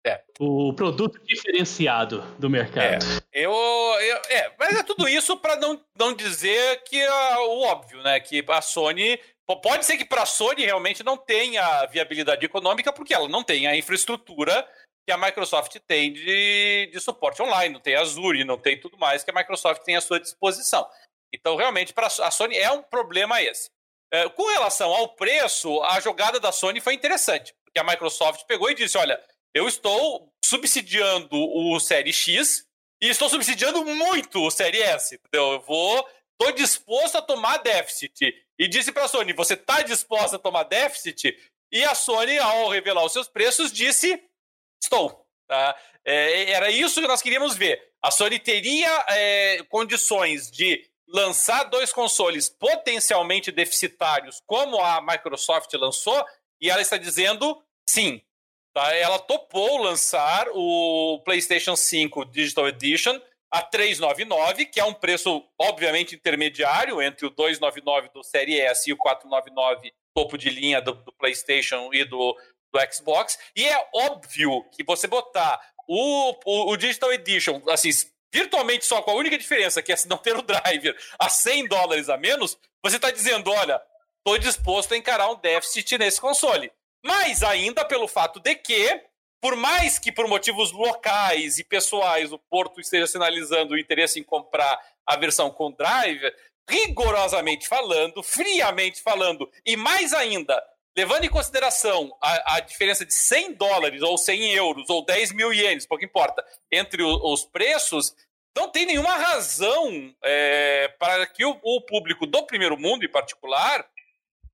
É. 0.05 0.22
O 0.38 0.72
produto 0.72 1.20
diferenciado 1.24 2.22
do 2.38 2.48
mercado. 2.48 3.05
É, 3.32 3.44
eu, 3.44 3.53
eu 3.53 4.16
é 4.30 4.53
mas 4.59 4.74
é 4.78 4.82
tudo 4.82 5.07
isso 5.07 5.36
para 5.36 5.57
não, 5.57 5.78
não 5.98 6.14
dizer 6.14 6.82
que 6.84 6.98
é 6.98 7.38
o 7.38 7.61
óbvio, 7.61 8.03
né? 8.03 8.18
Que 8.18 8.44
a 8.48 8.62
Sony. 8.62 9.20
Pode 9.62 9.84
ser 9.84 9.98
que 9.98 10.05
para 10.05 10.22
a 10.22 10.26
Sony 10.26 10.64
realmente 10.64 11.03
não 11.03 11.16
tenha 11.16 11.84
viabilidade 11.86 12.46
econômica, 12.46 12.92
porque 12.92 13.12
ela 13.12 13.28
não 13.28 13.42
tem 13.42 13.66
a 13.66 13.76
infraestrutura 13.76 14.66
que 15.07 15.12
a 15.12 15.18
Microsoft 15.18 15.76
tem 15.88 16.12
de, 16.12 16.88
de 16.92 17.01
suporte 17.01 17.42
online, 17.42 17.74
não 17.74 17.80
tem 17.80 17.96
Azure, 17.96 18.44
não 18.44 18.57
tem 18.57 18.78
tudo 18.78 18.96
mais 18.96 19.24
que 19.24 19.30
a 19.30 19.34
Microsoft 19.34 19.82
tem 19.82 19.96
à 19.96 20.01
sua 20.01 20.20
disposição. 20.20 20.88
Então, 21.34 21.57
realmente, 21.57 21.92
para 21.92 22.07
a 22.07 22.30
Sony 22.30 22.57
é 22.57 22.70
um 22.70 22.82
problema 22.82 23.42
esse. 23.42 23.68
É, 24.12 24.28
com 24.28 24.46
relação 24.46 24.92
ao 24.92 25.09
preço, 25.14 25.82
a 25.82 26.01
jogada 26.01 26.40
da 26.40 26.53
Sony 26.53 26.80
foi 26.80 26.94
interessante, 26.94 27.55
porque 27.64 27.78
a 27.78 27.84
Microsoft 27.84 28.44
pegou 28.46 28.70
e 28.70 28.74
disse: 28.74 28.98
olha, 28.98 29.20
eu 29.55 29.66
estou 29.68 30.32
subsidiando 30.44 31.36
o 31.36 31.78
Série 31.80 32.12
X 32.12 32.66
e 33.01 33.09
estou 33.09 33.28
subsidiando 33.28 33.84
muito 33.84 34.40
o 34.40 34.51
Série 34.51 34.82
S. 34.82 35.14
Entendeu? 35.14 35.53
Eu 35.53 35.61
vou. 35.61 36.09
Estou 36.32 36.55
disposto 36.55 37.16
a 37.16 37.22
tomar 37.22 37.59
déficit. 37.59 38.34
E 38.59 38.68
disse 38.68 38.92
para 38.92 39.05
a 39.05 39.09
Sony: 39.09 39.32
você 39.32 39.55
está 39.55 39.82
disposta 39.82 40.36
a 40.36 40.38
tomar 40.38 40.64
déficit? 40.64 41.36
E 41.72 41.84
a 41.84 41.94
Sony, 41.94 42.38
ao 42.38 42.68
revelar 42.68 43.05
os 43.05 43.12
seus 43.12 43.28
preços, 43.28 43.72
disse: 43.72 44.22
estou. 44.82 45.26
Tá? 45.46 45.76
É, 46.05 46.51
era 46.53 46.70
isso 46.70 47.01
que 47.01 47.09
nós 47.09 47.22
queríamos 47.22 47.57
ver. 47.57 47.80
A 48.03 48.11
Sony 48.11 48.38
teria 48.38 49.05
é, 49.09 49.62
condições 49.68 50.51
de 50.51 50.88
lançar 51.09 51.64
dois 51.64 51.92
consoles 51.92 52.48
potencialmente 52.48 53.51
deficitários, 53.51 54.40
como 54.46 54.80
a 54.80 55.01
Microsoft 55.03 55.72
lançou, 55.74 56.24
e 56.61 56.70
ela 56.70 56.80
está 56.80 56.96
dizendo 56.96 57.62
sim. 57.86 58.22
Tá? 58.73 58.95
Ela 58.95 59.18
topou 59.18 59.79
lançar 59.79 60.47
o 60.53 61.21
PlayStation 61.25 61.75
5 61.75 62.25
Digital 62.27 62.68
Edition 62.68 63.21
a 63.51 63.62
399, 63.62 64.66
que 64.66 64.79
é 64.79 64.85
um 64.85 64.95
preço 64.95 65.45
obviamente 65.59 66.14
intermediário 66.14 67.03
entre 67.03 67.27
o 67.27 67.31
299 67.31 68.11
do 68.14 68.23
Série 68.23 68.61
S 68.61 68.89
e 68.89 68.93
o 68.93 68.97
499 68.97 69.93
topo 70.14 70.39
de 70.39 70.51
linha 70.51 70.81
do, 70.81 70.93
do 70.93 71.12
PlayStation 71.12 71.91
e 71.93 72.05
do, 72.05 72.37
do 72.73 72.93
Xbox. 72.93 73.39
E 73.57 73.66
é 73.66 73.89
óbvio 73.93 74.64
que 74.71 74.85
você 74.85 75.07
botar 75.09 75.61
o, 75.89 76.37
o, 76.45 76.73
o 76.73 76.77
Digital 76.77 77.12
Edition, 77.12 77.61
assim, 77.68 77.91
virtualmente 78.33 78.85
só 78.85 79.03
com 79.03 79.11
a 79.11 79.14
única 79.14 79.37
diferença, 79.37 79.83
que 79.83 79.93
é 79.93 79.97
não 80.07 80.18
ter 80.18 80.37
o 80.37 80.43
driver 80.43 80.97
a 81.18 81.29
100 81.29 81.66
dólares 81.66 82.09
a 82.09 82.16
menos, 82.16 82.57
você 82.83 82.97
está 82.97 83.11
dizendo, 83.11 83.51
olha, 83.51 83.83
estou 84.18 84.39
disposto 84.39 84.95
a 84.95 84.97
encarar 84.97 85.29
um 85.31 85.41
déficit 85.41 85.99
nesse 85.99 86.21
console. 86.21 86.71
Mas 87.05 87.42
ainda 87.42 87.84
pelo 87.84 88.07
fato 88.07 88.40
de 88.40 88.55
que, 88.55 89.03
por 89.40 89.57
mais 89.57 89.98
que 89.98 90.12
por 90.12 90.28
motivos 90.28 90.72
locais 90.72 91.59
e 91.59 91.64
pessoais 91.64 92.32
o 92.32 92.38
Porto 92.38 92.80
esteja 92.80 93.07
sinalizando 93.07 93.74
o 93.74 93.78
interesse 93.78 94.20
em 94.20 94.22
comprar 94.22 94.78
a 95.07 95.16
versão 95.16 95.51
com 95.51 95.72
driver, 95.72 96.34
rigorosamente 96.68 97.66
falando, 97.66 98.22
friamente 98.22 99.03
falando, 99.03 99.51
e 99.66 99.76
mais 99.76 100.12
ainda, 100.12 100.62
levando 100.96 101.24
em 101.24 101.30
consideração 101.30 102.16
a, 102.20 102.57
a, 102.57 102.61
diferença 102.61 103.05
de 103.05 103.14
100 103.14 103.55
dólares 103.55 104.03
ou 104.03 104.16
100 104.16 104.53
euros 104.53 104.90
ou 104.90 105.05
10 105.05 105.32
mil 105.32 105.53
ienes, 105.53 105.86
pouco 105.86 106.05
importa, 106.05 106.44
entre 106.70 107.03
o, 107.03 107.32
os 107.32 107.44
preços, 107.44 108.14
não 108.57 108.68
tem 108.68 108.86
nenhuma 108.86 109.16
razão 109.16 110.14
é, 110.22 110.88
para 110.98 111.26
que 111.26 111.44
o, 111.44 111.59
o, 111.62 111.80
público 111.82 112.26
do 112.26 112.44
primeiro 112.44 112.76
mundo, 112.78 113.05
em 113.05 113.11
particular, 113.11 113.88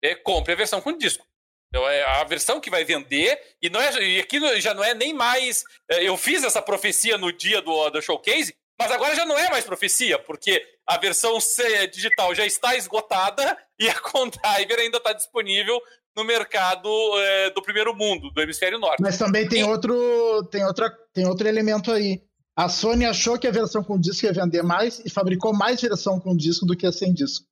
é, 0.02 0.14
compre 0.14 0.52
a 0.52 0.56
versão 0.56 0.80
com 0.80 0.96
disco. 0.96 1.26
Então, 1.68 1.88
é 1.88 2.02
a 2.04 2.24
versão 2.24 2.60
que 2.60 2.70
vai 2.70 2.84
vender, 2.84 3.38
e, 3.60 3.68
não 3.68 3.80
é, 3.80 4.02
e 4.02 4.20
aqui 4.20 4.40
já 4.60 4.72
não 4.72 4.84
é 4.84 4.94
nem 4.94 5.12
mais. 5.12 5.64
É, 5.90 6.04
eu 6.04 6.16
fiz 6.16 6.42
essa 6.44 6.62
profecia 6.62 7.18
no 7.18 7.32
dia 7.32 7.60
do, 7.60 7.90
do 7.90 8.00
showcase, 8.00 8.54
mas 8.78 8.90
agora 8.90 9.14
já 9.14 9.24
não 9.24 9.38
é 9.38 9.50
mais 9.50 9.64
profecia, 9.64 10.18
porque 10.18 10.62
a 10.86 10.98
versão 10.98 11.40
C 11.40 11.86
digital 11.88 12.34
já 12.34 12.46
está 12.46 12.76
esgotada 12.76 13.56
e 13.80 13.88
a 13.88 13.98
Condriver 13.98 14.78
ainda 14.78 14.98
está 14.98 15.12
disponível 15.12 15.80
no 16.16 16.24
mercado 16.24 16.88
é, 17.18 17.50
do 17.50 17.62
primeiro 17.62 17.94
mundo, 17.94 18.30
do 18.30 18.40
hemisfério 18.40 18.78
norte. 18.78 19.02
Mas 19.02 19.18
também 19.18 19.46
tem, 19.46 19.64
outro, 19.64 20.44
tem, 20.50 20.64
outra, 20.64 20.90
tem 21.12 21.26
outro 21.26 21.46
elemento 21.46 21.92
aí. 21.92 22.22
A 22.56 22.70
Sony 22.70 23.04
achou 23.04 23.38
que 23.38 23.46
a 23.46 23.50
versão 23.50 23.84
com 23.84 24.00
disco 24.00 24.24
ia 24.24 24.32
vender 24.32 24.62
mais 24.62 24.98
e 25.04 25.10
fabricou 25.10 25.52
mais 25.52 25.78
versão 25.78 26.18
com 26.18 26.34
disco 26.34 26.64
do 26.64 26.74
que 26.74 26.86
a 26.86 26.92
sem 26.92 27.12
disco. 27.12 27.44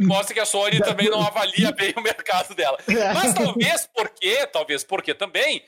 Mostra 0.00 0.34
que 0.34 0.40
a 0.40 0.46
Sony 0.46 0.80
também 0.80 1.08
não 1.08 1.20
avalia 1.20 1.70
bem 1.72 1.92
o 1.96 2.00
mercado 2.00 2.54
dela. 2.54 2.78
Mas 3.14 3.34
talvez 3.34 3.88
porque, 3.94 4.46
talvez 4.46 4.82
porque 4.84 5.14
também, 5.14 5.64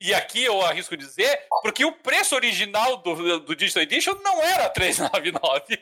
e 0.00 0.14
aqui 0.14 0.44
eu 0.44 0.62
arrisco 0.62 0.96
dizer, 0.96 1.40
porque 1.62 1.84
o 1.84 1.92
preço 1.92 2.34
original 2.34 2.98
do, 2.98 3.40
do 3.40 3.56
Digital 3.56 3.82
Edition 3.82 4.14
não 4.22 4.42
era 4.42 4.68
399. 4.68 5.78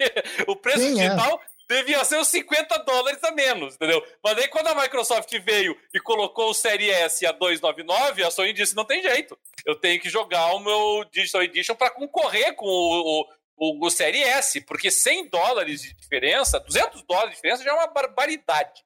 O 0.47 0.57
preço 0.57 0.81
Sim, 0.81 1.01
é. 1.01 1.09
digital 1.09 1.41
é 1.41 1.55
devia 1.69 2.05
ser 2.05 2.19
os 2.19 2.29
50 2.29 2.79
dólares 2.81 3.23
a 3.25 3.33
menos, 3.33 3.75
entendeu? 3.75 4.05
Mas 4.23 4.39
aí 4.39 4.49
quando 4.49 4.69
a 4.69 4.75
Microsoft 4.75 5.33
veio 5.41 5.77
e 5.93 6.01
colocou 6.01 6.51
o 6.51 6.55
Série 6.55 6.91
S 6.91 7.25
a 7.27 7.33
299, 7.33 8.23
a 8.23 8.31
Sony 8.31 8.53
disse, 8.53 8.77
não 8.77 8.85
tem 8.85 9.03
jeito, 9.03 9.39
eu 9.65 9.75
tenho 9.75 10.01
que 10.01 10.09
jogar 10.09 10.55
o 10.55 10.61
meu 10.61 11.05
Digital 11.11 11.43
Edition 11.43 11.75
para 11.75 11.91
concorrer 11.91 12.55
com 12.55 12.67
o, 12.67 13.21
o, 13.21 13.27
o, 13.57 13.87
o 13.87 13.91
Série 13.91 14.23
S, 14.23 14.61
porque 14.63 14.91
100 14.91 15.29
dólares 15.29 15.83
de 15.83 15.95
diferença, 15.95 16.61
200 16.61 17.03
dólares 17.03 17.31
de 17.31 17.37
diferença 17.37 17.65
já 17.65 17.71
é 17.71 17.75
uma 17.75 17.87
barbaridade 17.87 18.83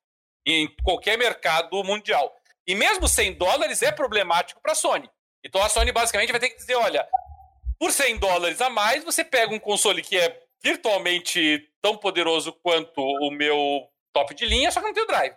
em 0.46 0.68
qualquer 0.82 1.18
mercado 1.18 1.82
mundial. 1.84 2.34
E 2.66 2.74
mesmo 2.74 3.08
100 3.08 3.34
dólares 3.34 3.82
é 3.82 3.90
problemático 3.90 4.60
para 4.60 4.72
a 4.72 4.74
Sony. 4.74 5.08
Então 5.44 5.62
a 5.62 5.68
Sony 5.68 5.92
basicamente 5.92 6.30
vai 6.30 6.40
ter 6.40 6.50
que 6.50 6.56
dizer, 6.56 6.74
olha, 6.74 7.06
por 7.78 7.92
100 7.92 8.18
dólares 8.18 8.60
a 8.60 8.68
mais, 8.68 9.04
você 9.04 9.24
pega 9.24 9.54
um 9.54 9.58
console 9.58 10.02
que 10.02 10.18
é 10.18 10.42
virtualmente 10.62 11.68
tão 11.80 11.96
poderoso 11.96 12.52
quanto 12.52 13.00
o 13.00 13.30
meu 13.30 13.88
top 14.12 14.34
de 14.34 14.44
linha, 14.44 14.70
só 14.70 14.80
que 14.80 14.86
não 14.86 14.92
tem 14.92 15.04
o 15.04 15.06
drive. 15.06 15.34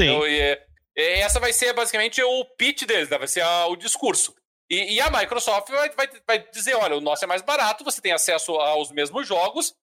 Sim. 0.00 0.08
Então, 0.08 0.26
é, 0.26 0.62
é, 0.96 1.20
essa 1.20 1.38
vai 1.38 1.52
ser 1.52 1.72
basicamente 1.72 2.22
o 2.22 2.44
pitch 2.56 2.82
deles, 2.82 3.08
né? 3.08 3.18
vai 3.18 3.28
ser 3.28 3.42
a, 3.42 3.66
o 3.66 3.76
discurso. 3.76 4.34
E, 4.68 4.94
e, 4.94 5.00
a 5.00 5.10
Microsoft 5.10 5.70
vai, 5.70 5.90
vai, 5.90 6.08
vai 6.26 6.38
dizer: 6.50 6.74
olha, 6.74 6.96
o 6.96 7.00
nosso 7.00 7.24
é 7.24 7.26
mais 7.26 7.42
barato, 7.42 7.84
você 7.84 8.00
tem 8.00 8.12
acesso 8.12 8.52
aos 8.56 8.90
mesmos 8.90 9.26
jogos, 9.26 9.74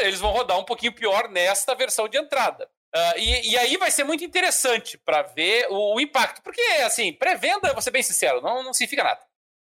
eles 0.00 0.18
vão 0.18 0.32
rodar 0.32 0.58
um 0.58 0.64
pouquinho 0.64 0.92
pior 0.92 1.28
nesta 1.28 1.74
versão 1.74 2.08
de 2.08 2.18
entrada. 2.18 2.68
Uh, 2.94 3.18
e, 3.18 3.50
e, 3.50 3.58
aí 3.58 3.76
vai 3.76 3.90
ser 3.90 4.04
muito 4.04 4.24
interessante 4.24 4.96
para 4.98 5.22
ver 5.22 5.66
o, 5.68 5.96
o, 5.96 6.00
impacto. 6.00 6.42
Porque, 6.42 6.60
assim, 6.84 7.12
pré-venda, 7.12 7.72
vou 7.72 7.82
ser 7.82 7.90
bem 7.90 8.02
sincero, 8.02 8.40
não, 8.40 8.62
não 8.62 8.72
significa 8.72 9.02
nada. 9.02 9.20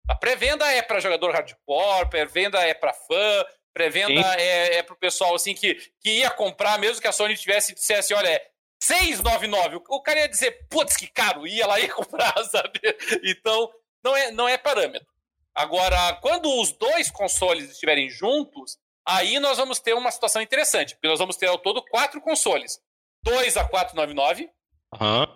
A 0.08 0.14
pré-venda 0.14 0.64
é 0.70 0.80
para 0.80 1.00
jogador 1.00 1.32
hardcore, 1.32 2.08
pré-venda 2.08 2.60
é 2.60 2.72
para 2.72 2.92
fã, 2.92 3.44
Pré-venda 3.76 4.22
é, 4.40 4.76
é 4.76 4.82
pro 4.82 4.96
pessoal 4.96 5.34
assim 5.34 5.52
que, 5.52 5.74
que 6.00 6.20
ia 6.20 6.30
comprar, 6.30 6.78
mesmo 6.78 6.98
que 6.98 7.06
a 7.06 7.12
Sony 7.12 7.36
tivesse 7.36 7.74
dissesse, 7.74 8.14
olha, 8.14 8.26
é 8.26 8.48
699. 8.82 9.82
O 9.90 10.00
cara 10.00 10.20
ia 10.20 10.28
dizer, 10.30 10.66
putz, 10.70 10.96
que 10.96 11.06
caro, 11.06 11.46
ia 11.46 11.66
lá 11.66 11.78
e 11.78 11.86
comprar, 11.92 12.42
sabe? 12.44 12.80
Então, 13.22 13.70
não 14.07 14.16
é, 14.16 14.30
não 14.30 14.48
é 14.48 14.57
parâmetro. 14.57 15.09
Agora, 15.54 16.14
quando 16.20 16.48
os 16.61 16.70
dois 16.72 17.11
consoles 17.11 17.70
estiverem 17.70 18.09
juntos, 18.09 18.78
aí 19.04 19.40
nós 19.40 19.59
vamos 19.59 19.80
ter 19.80 19.94
uma 19.94 20.11
situação 20.11 20.40
interessante, 20.40 20.94
porque 20.94 21.09
nós 21.09 21.18
vamos 21.18 21.36
ter 21.36 21.46
ao 21.46 21.59
todo 21.59 21.82
quatro 21.82 22.20
consoles. 22.20 22.78
Dois 23.22 23.57
a 23.57 23.64
499, 23.64 24.48
uhum. 24.94 25.26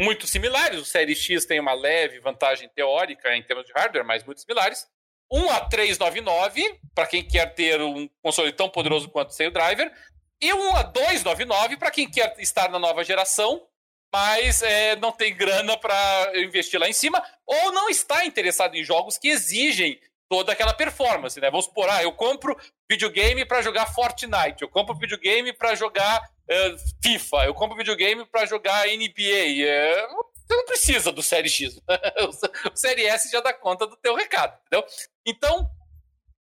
muito 0.00 0.26
similares. 0.26 0.80
O 0.80 0.84
Série 0.84 1.14
X 1.14 1.44
tem 1.44 1.60
uma 1.60 1.74
leve 1.74 2.20
vantagem 2.20 2.68
teórica 2.68 3.36
em 3.36 3.42
termos 3.42 3.66
de 3.66 3.72
hardware, 3.72 4.06
mas 4.06 4.24
muito 4.24 4.40
similares. 4.40 4.86
Um 5.30 5.50
a 5.50 5.60
399, 5.60 6.80
para 6.94 7.06
quem 7.06 7.26
quer 7.26 7.52
ter 7.54 7.82
um 7.82 8.08
console 8.22 8.52
tão 8.52 8.70
poderoso 8.70 9.10
quanto 9.10 9.34
sem 9.34 9.48
o 9.48 9.52
driver, 9.52 9.92
e 10.40 10.54
um 10.54 10.74
a 10.76 10.82
299 10.84 11.76
para 11.76 11.90
quem 11.90 12.10
quer 12.10 12.34
estar 12.38 12.70
na 12.70 12.78
nova 12.78 13.04
geração, 13.04 13.66
mas 14.12 14.62
é, 14.62 14.96
não 14.96 15.12
tem 15.12 15.34
grana 15.34 15.76
para 15.76 16.32
investir 16.36 16.80
lá 16.80 16.88
em 16.88 16.92
cima, 16.92 17.22
ou 17.46 17.72
não 17.72 17.88
está 17.88 18.24
interessado 18.24 18.74
em 18.74 18.84
jogos 18.84 19.18
que 19.18 19.28
exigem 19.28 20.00
toda 20.28 20.52
aquela 20.52 20.74
performance, 20.74 21.40
né? 21.40 21.50
Vamos 21.50 21.66
supor, 21.66 21.88
ah, 21.88 22.02
eu 22.02 22.12
compro 22.12 22.56
videogame 22.88 23.44
para 23.44 23.62
jogar 23.62 23.86
Fortnite, 23.86 24.62
eu 24.62 24.68
compro 24.68 24.94
videogame 24.94 25.52
para 25.52 25.74
jogar 25.74 26.20
uh, 26.20 27.02
FIFA, 27.02 27.46
eu 27.46 27.54
compro 27.54 27.76
videogame 27.76 28.24
para 28.26 28.46
jogar 28.46 28.86
NBA. 28.86 29.64
É, 29.66 30.06
você 30.06 30.56
não 30.56 30.64
precisa 30.64 31.12
do 31.12 31.22
Série 31.22 31.48
X. 31.48 31.80
o 32.72 32.76
Série 32.76 33.06
S 33.06 33.30
já 33.30 33.40
dá 33.40 33.52
conta 33.52 33.86
do 33.86 33.96
teu 33.96 34.14
recado, 34.14 34.58
entendeu? 34.66 34.86
Então, 35.26 35.70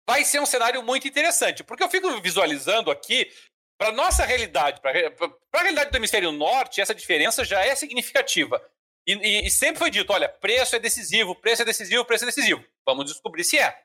vai 0.07 0.25
ser 0.25 0.41
um 0.41 0.47
cenário 0.47 0.83
muito 0.83 1.07
interessante, 1.07 1.63
porque 1.63 1.83
eu 1.83 1.89
fico 1.89 2.21
visualizando 2.21 2.91
aqui, 2.91 3.31
para 3.79 3.93
nossa 3.93 4.25
realidade, 4.25 4.81
para 4.81 4.91
a 4.91 5.61
realidade 5.61 5.91
do 5.91 5.97
hemisfério 5.97 6.33
norte, 6.33 6.81
essa 6.81 6.95
diferença 6.95 7.45
já 7.45 7.65
é 7.65 7.75
significativa. 7.75 8.63
E, 9.07 9.13
e, 9.13 9.47
e, 9.47 9.51
sempre 9.51 9.79
foi 9.79 9.91
dito: 9.91 10.13
olha, 10.13 10.29
preço 10.29 10.77
é 10.77 10.79
decisivo, 10.79 11.35
preço 11.35 11.63
é 11.63 11.65
decisivo, 11.65 12.05
preço 12.05 12.25
é 12.25 12.27
decisivo. 12.27 12.65
Vamos 12.87 13.07
descobrir 13.07 13.45
se 13.45 13.59
é. 13.59 13.77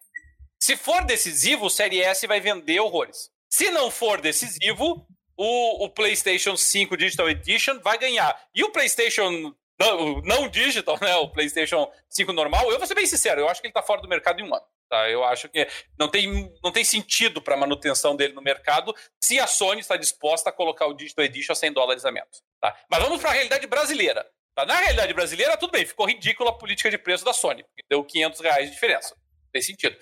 Se 0.59 0.75
for 0.75 1.03
decisivo, 1.05 1.65
o 1.65 1.69
Série 1.69 2.01
S 2.01 2.25
vai 2.27 2.39
vender 2.39 2.79
horrores. 2.79 3.29
Se 3.49 3.71
não 3.71 3.89
for 3.89 4.21
decisivo, 4.21 5.05
o, 5.35 5.85
o, 5.85 5.89
PlayStation 5.89 6.55
5 6.55 6.95
Digital 6.97 7.29
Edition 7.29 7.79
vai 7.79 7.97
ganhar. 7.97 8.37
E 8.53 8.63
o 8.63 8.71
PlayStation 8.71 9.55
não, 9.79 10.21
não 10.21 10.49
digital, 10.49 10.97
né? 11.01 11.15
O 11.15 11.29
PlayStation 11.29 11.89
5 12.09 12.33
normal, 12.33 12.69
eu 12.71 12.77
vou 12.77 12.87
ser 12.87 12.93
bem 12.93 13.05
sincero, 13.05 13.41
eu 13.41 13.49
acho 13.49 13.61
que 13.61 13.67
ele 13.67 13.71
está 13.71 13.81
fora 13.81 14.01
do 14.01 14.07
mercado 14.09 14.39
em 14.39 14.43
um 14.43 14.53
ano. 14.53 14.65
Tá? 14.89 15.09
Eu 15.09 15.23
acho 15.23 15.47
que 15.49 15.67
não 15.97 16.09
tem, 16.09 16.51
não 16.63 16.71
tem 16.71 16.83
sentido 16.83 17.41
para 17.41 17.53
a 17.53 17.57
manutenção 17.57 18.15
dele 18.15 18.33
no 18.33 18.41
mercado 18.41 18.93
se 19.21 19.39
a 19.39 19.45
Sony 19.45 19.81
está 19.81 19.95
disposta 19.95 20.49
a 20.49 20.53
colocar 20.53 20.87
o 20.87 20.93
Digital 20.93 21.25
Edition 21.25 21.53
a 21.53 21.55
100 21.55 21.73
dólares 21.73 22.05
a 22.05 22.11
menos. 22.11 22.41
Tá? 22.59 22.75
Mas 22.89 23.03
vamos 23.03 23.21
para 23.21 23.29
a 23.29 23.33
realidade 23.33 23.67
brasileira. 23.67 24.27
Tá? 24.55 24.65
Na 24.65 24.75
realidade 24.75 25.13
brasileira, 25.13 25.55
tudo 25.57 25.71
bem, 25.71 25.85
ficou 25.85 26.07
ridícula 26.07 26.49
a 26.49 26.53
política 26.53 26.89
de 26.89 26.97
preço 26.97 27.23
da 27.23 27.33
Sony, 27.33 27.63
porque 27.63 27.83
deu 27.87 28.03
500 28.03 28.39
reais 28.39 28.65
de 28.65 28.71
diferença. 28.73 29.15
Não 29.15 29.51
tem 29.53 29.61
sentido. 29.61 29.95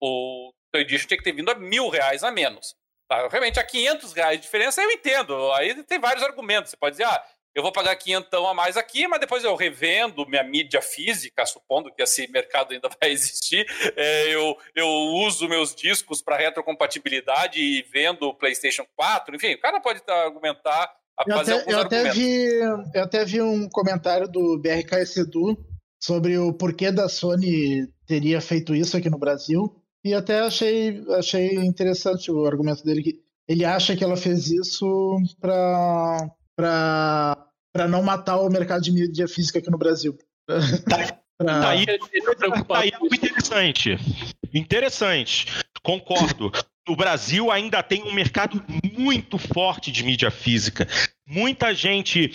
O, 0.00 0.48
o 0.48 0.52
Digital 0.74 0.80
Edition 0.80 1.08
tinha 1.08 1.18
que 1.18 1.24
ter 1.24 1.32
vindo 1.32 1.50
a 1.50 1.54
mil 1.54 1.88
reais 1.88 2.24
a 2.24 2.32
menos. 2.32 2.74
Tá? 3.08 3.28
Realmente, 3.28 3.60
a 3.60 3.64
500 3.64 4.12
reais 4.12 4.38
de 4.38 4.42
diferença 4.42 4.82
eu 4.82 4.90
entendo. 4.90 5.52
Aí 5.52 5.84
tem 5.84 6.00
vários 6.00 6.24
argumentos. 6.24 6.70
Você 6.70 6.76
pode 6.76 6.94
dizer, 6.94 7.04
ah, 7.04 7.24
eu 7.56 7.62
vou 7.62 7.72
pagar 7.72 7.96
quinhentão 7.96 8.46
a 8.46 8.52
mais 8.52 8.76
aqui, 8.76 9.08
mas 9.08 9.18
depois 9.18 9.42
eu 9.42 9.56
revendo 9.56 10.28
minha 10.28 10.44
mídia 10.44 10.82
física, 10.82 11.46
supondo 11.46 11.90
que 11.90 12.02
esse 12.02 12.30
mercado 12.30 12.74
ainda 12.74 12.90
vai 13.00 13.10
existir. 13.10 13.66
É, 13.96 14.28
eu, 14.28 14.58
eu 14.74 14.86
uso 14.86 15.48
meus 15.48 15.74
discos 15.74 16.20
para 16.20 16.36
retrocompatibilidade 16.36 17.58
e 17.58 17.80
vendo 17.90 18.24
o 18.24 18.34
PlayStation 18.34 18.84
4. 18.94 19.34
Enfim, 19.34 19.54
o 19.54 19.60
cara 19.60 19.80
pode 19.80 20.02
argumentar. 20.06 20.92
A 21.18 21.24
eu, 21.26 21.36
fazer 21.38 21.54
até, 21.54 21.72
eu, 21.72 21.78
até 21.78 22.10
vi, 22.12 22.44
eu 22.94 23.02
até 23.02 23.24
vi 23.24 23.40
um 23.40 23.66
comentário 23.70 24.28
do 24.28 24.58
BRKS 24.58 25.16
Edu 25.16 25.56
sobre 25.98 26.36
o 26.36 26.52
porquê 26.52 26.92
da 26.92 27.08
Sony 27.08 27.88
teria 28.06 28.38
feito 28.42 28.74
isso 28.74 28.98
aqui 28.98 29.08
no 29.08 29.18
Brasil. 29.18 29.82
E 30.04 30.12
até 30.12 30.40
achei, 30.40 31.02
achei 31.12 31.54
interessante 31.54 32.30
o 32.30 32.44
argumento 32.44 32.84
dele 32.84 33.02
que 33.02 33.18
ele 33.48 33.64
acha 33.64 33.96
que 33.96 34.04
ela 34.04 34.16
fez 34.16 34.50
isso 34.50 35.16
para 35.40 36.28
para 36.56 37.45
não 37.88 38.02
matar 38.02 38.36
o 38.36 38.48
mercado 38.48 38.82
de 38.82 38.92
mídia 38.92 39.28
física 39.28 39.58
aqui 39.58 39.70
no 39.70 39.78
Brasil. 39.78 40.16
Tá, 41.38 41.44
pra... 41.44 41.60
tá 41.60 41.68
aí, 41.68 41.84
tá 41.86 42.78
aí 42.78 42.92
algo 42.94 43.14
interessante. 43.14 43.98
Interessante. 44.54 45.46
Concordo. 45.82 46.50
O 46.88 46.96
Brasil 46.96 47.50
ainda 47.50 47.82
tem 47.82 48.02
um 48.04 48.12
mercado 48.12 48.64
muito 48.96 49.36
forte 49.36 49.92
de 49.92 50.02
mídia 50.02 50.30
física. 50.30 50.88
Muita 51.26 51.74
gente 51.74 52.32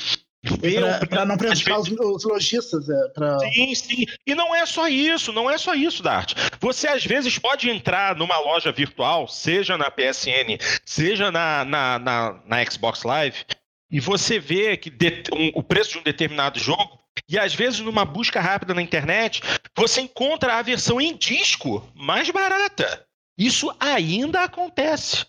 para 1.10 1.26
não 1.26 1.38
prejudicar 1.38 1.78
vezes... 1.78 2.00
os, 2.00 2.24
lojistas. 2.24 2.90
É, 2.90 3.08
pra... 3.10 3.40
Sim, 3.40 3.76
sim. 3.76 4.06
E 4.26 4.34
não 4.34 4.56
é 4.56 4.66
só 4.66 4.88
isso, 4.88 5.32
não 5.32 5.50
é 5.50 5.58
só 5.58 5.76
isso, 5.76 6.02
Dart. 6.02 6.34
Você 6.60 6.88
às 6.88 7.06
vezes 7.06 7.38
pode 7.38 7.70
entrar 7.70 8.16
numa 8.16 8.40
loja 8.40 8.72
virtual, 8.72 9.28
seja 9.28 9.78
na 9.78 9.92
PSN, 9.92 10.58
seja 10.84 11.32
na, 11.32 11.64
na, 11.64 12.00
na, 12.00 12.40
na 12.46 12.66
Xbox 12.66 13.04
Live, 13.04 13.46
e 13.92 14.00
você 14.00 14.40
vê 14.40 14.78
que 14.78 14.90
de, 14.90 15.24
um, 15.34 15.52
o 15.54 15.62
preço 15.62 15.92
de 15.92 15.98
um 16.00 16.04
determinado 16.04 16.60
jogo, 16.60 17.00
e 17.28 17.38
às 17.38 17.54
vezes 17.54 17.80
numa 17.82 18.06
busca 18.06 18.40
rápida 18.40 18.74
na 18.74 18.82
internet, 18.82 19.42
você 19.76 20.02
encontra 20.02 20.56
a 20.56 20.62
versão 20.62 21.02
em 21.02 21.16
disco 21.16 21.86
mais 21.94 22.30
barata. 22.30 23.06
Isso 23.38 23.76
ainda 23.80 24.44
acontece. 24.44 25.26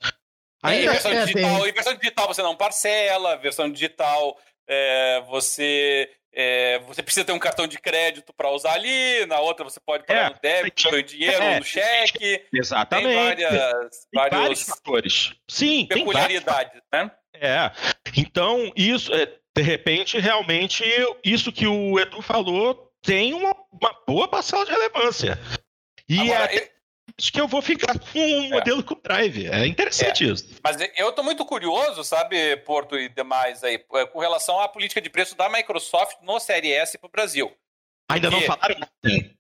Ainda... 0.63 0.85
É, 0.85 0.93
versão 0.93 1.25
digital, 1.25 1.67
e 1.67 1.73
versão 1.73 1.95
digital 1.95 2.29
você 2.29 2.43
não 2.43 2.57
parcela, 2.57 3.37
versão 3.37 3.71
digital 3.71 4.39
é, 4.69 5.21
você 5.29 6.09
é, 6.35 6.79
você 6.87 7.03
precisa 7.03 7.27
ter 7.27 7.33
um 7.33 7.39
cartão 7.39 7.67
de 7.67 7.79
crédito 7.79 8.33
para 8.33 8.51
usar 8.51 8.73
ali, 8.73 9.27
na 9.27 9.41
outra 9.41 9.65
você 9.65 9.81
pode 9.81 10.07
pagar 10.07 10.31
é, 10.31 10.35
no 10.35 10.41
débito, 10.41 10.97
em 10.97 11.05
dinheiro, 11.05 11.43
é, 11.43 11.59
no 11.59 11.65
cheque. 11.65 12.47
Exatamente. 12.55 13.37
Tem 13.37 13.49
várias, 13.49 13.51
tem 13.51 13.91
vários, 14.15 14.39
vários 14.39 14.63
fatores. 14.63 15.35
Sim, 15.51 15.87
peculiaridades, 15.87 16.81
né? 16.93 17.11
É. 17.35 17.71
Então, 18.17 18.73
isso, 18.77 19.13
é, 19.13 19.27
de 19.55 19.63
repente, 19.63 20.19
realmente, 20.19 20.85
isso 21.25 21.53
que 21.53 21.67
o 21.67 21.99
Edu 21.99 22.23
falou 22.23 22.91
tem 23.03 23.35
uma, 23.35 23.55
uma 23.71 23.93
boa 24.07 24.29
parcela 24.29 24.65
de 24.65 24.71
relevância. 24.71 25.39
E 26.09 26.21
Agora, 26.21 26.55
é, 26.55 26.71
acho 27.19 27.33
que 27.33 27.41
eu 27.41 27.49
vou 27.49 27.61
ficar 27.61 27.99
com 27.99 28.19
um 28.19 28.45
é. 28.45 28.49
modelo 28.51 28.83
com 28.83 28.95
drive. 29.03 29.49
É 29.49 29.67
interessante 29.67 30.25
é. 30.25 30.33
isso. 30.33 30.49
Mas 30.63 30.77
eu 30.97 31.11
estou 31.11 31.25
muito 31.25 31.45
curioso, 31.45 32.05
sabe, 32.05 32.57
Porto 32.59 32.99
e 32.99 33.09
demais 33.09 33.65
aí, 33.65 33.83
é, 33.95 34.07
com 34.07 34.19
relação 34.21 34.61
à 34.61 34.69
política 34.69 35.01
de 35.01 35.11
preço 35.11 35.37
da 35.37 35.49
Microsoft 35.49 36.19
no 36.23 36.39
Série 36.39 36.73
S 36.73 36.97
para 36.97 37.09
o 37.09 37.11
Brasil. 37.11 37.53
Ainda 38.15 38.31
porque... 38.31 38.47
não 38.47 38.57
falaram? 38.57 38.89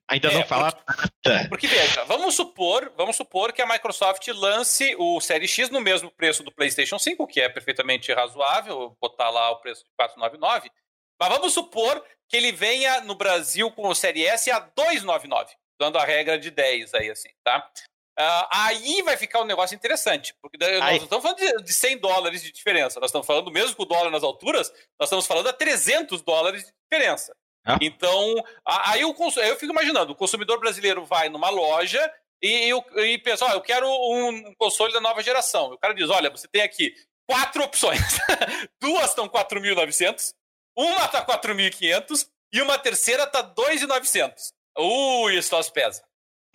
Ainda 0.09 0.29
é, 0.29 0.35
não 0.35 0.45
falaram? 0.45 0.79
Porque, 0.87 1.49
porque, 1.49 1.67
veja, 1.67 2.05
vamos 2.05 2.35
supor, 2.35 2.93
vamos 2.97 3.17
supor 3.17 3.53
que 3.53 3.63
a 3.63 3.67
Microsoft 3.67 4.27
lance 4.29 4.95
o 4.99 5.21
Série 5.21 5.49
X 5.49 5.71
no 5.71 5.81
mesmo 5.81 6.11
preço 6.11 6.43
do 6.43 6.53
PlayStation 6.53 6.99
5, 6.99 7.27
que 7.27 7.41
é 7.41 7.49
perfeitamente 7.49 8.13
razoável, 8.13 8.97
botar 9.01 9.31
lá 9.31 9.51
o 9.51 9.57
preço 9.61 9.85
de 9.85 9.91
499. 9.97 10.71
Mas 11.21 11.29
vamos 11.29 11.53
supor 11.53 12.05
que 12.29 12.37
ele 12.37 12.53
venha 12.53 13.01
no 13.03 13.15
Brasil 13.15 13.71
com 13.71 13.89
o 13.89 13.95
Série 13.95 14.27
S 14.27 14.51
a 14.51 14.59
299 14.59 15.55
dando 15.83 15.99
a 15.99 16.05
regra 16.05 16.39
de 16.39 16.51
10 16.51 16.95
aí, 16.95 17.11
assim, 17.11 17.29
tá? 17.43 17.69
Uh, 18.19 18.47
aí 18.53 19.03
vai 19.03 19.17
ficar 19.17 19.41
um 19.41 19.47
negócio 19.47 19.75
interessante, 19.75 20.35
porque 20.41 20.59
nós 20.59 20.79
não 20.79 21.05
estamos 21.05 21.23
falando 21.23 21.39
de, 21.39 21.65
de 21.65 21.73
100 21.73 21.99
dólares 21.99 22.43
de 22.43 22.53
diferença, 22.53 23.01
nós 23.01 23.09
estamos 23.09 23.27
falando, 23.27 23.51
mesmo 23.51 23.75
com 23.75 23.83
o 23.83 23.87
dólar 23.87 24.11
nas 24.11 24.23
alturas, 24.23 24.71
nós 25.01 25.09
estamos 25.09 25.27
falando 25.27 25.49
a 25.49 25.53
300 25.53 26.23
dólares 26.23 26.65
de 26.65 26.73
diferença. 26.89 27.35
Ah. 27.65 27.79
Então, 27.81 28.35
aí, 28.67 29.05
o, 29.05 29.15
aí 29.39 29.49
eu 29.49 29.57
fico 29.57 29.73
imaginando, 29.73 30.13
o 30.13 30.17
consumidor 30.17 30.59
brasileiro 30.59 31.05
vai 31.05 31.29
numa 31.29 31.49
loja 31.49 32.13
e, 32.43 32.73
e, 32.73 33.03
e 33.05 33.19
pensa, 33.19 33.47
oh, 33.47 33.53
eu 33.53 33.61
quero 33.61 33.89
um 33.89 34.55
console 34.57 34.93
da 34.93 35.01
nova 35.01 35.23
geração. 35.23 35.73
O 35.73 35.79
cara 35.79 35.95
diz, 35.95 36.11
olha, 36.11 36.29
você 36.29 36.49
tem 36.49 36.63
aqui 36.63 36.93
quatro 37.29 37.63
opções. 37.63 38.01
Duas 38.81 39.11
estão 39.11 39.29
4.900, 39.29 40.35
uma 40.77 41.05
está 41.05 41.25
4.500 41.25 42.27
e 42.53 42.61
uma 42.61 42.79
terceira 42.79 43.25
está 43.25 43.43
2.900. 43.43 44.35
Ui, 44.79 45.37
isso 45.37 45.55
nós 45.55 45.71
pesa. 45.71 46.03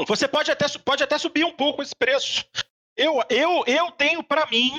Você 0.06 0.28
pode 0.28 0.52
até, 0.52 0.66
pode 0.80 1.04
até 1.04 1.18
subir 1.18 1.46
um 1.46 1.56
pouco 1.56 1.82
esse 1.82 1.96
preço. 1.96 2.46
Eu, 2.96 3.20
eu, 3.30 3.64
eu 3.66 3.92
tenho 3.92 4.24
para 4.24 4.46
mim, 4.48 4.72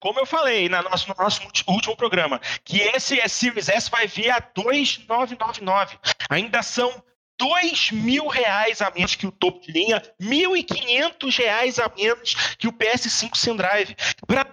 como 0.00 0.20
eu 0.20 0.26
falei 0.26 0.68
na 0.68 0.82
nosso, 0.82 1.08
no 1.08 1.14
nosso 1.18 1.40
último 1.66 1.96
programa, 1.96 2.40
que 2.64 2.80
esse 2.80 3.16
Series 3.28 3.68
S 3.68 3.90
vai 3.90 4.06
vir 4.06 4.30
a 4.30 4.38
2,999. 4.38 5.98
Ainda 6.30 6.62
são 6.62 7.02
dois 7.38 7.90
mil 7.92 8.26
reais 8.26 8.82
a 8.82 8.90
menos 8.90 9.14
que 9.14 9.26
o 9.26 9.32
topo 9.32 9.60
de 9.60 9.72
linha, 9.72 10.02
mil 10.18 10.56
e 10.56 10.62
quinhentos 10.62 11.36
reais 11.36 11.78
a 11.78 11.90
menos 11.96 12.34
que 12.58 12.66
o 12.66 12.72
PS5 12.72 13.36
sem 13.36 13.56
drive. 13.56 13.96
Pra 14.26 14.46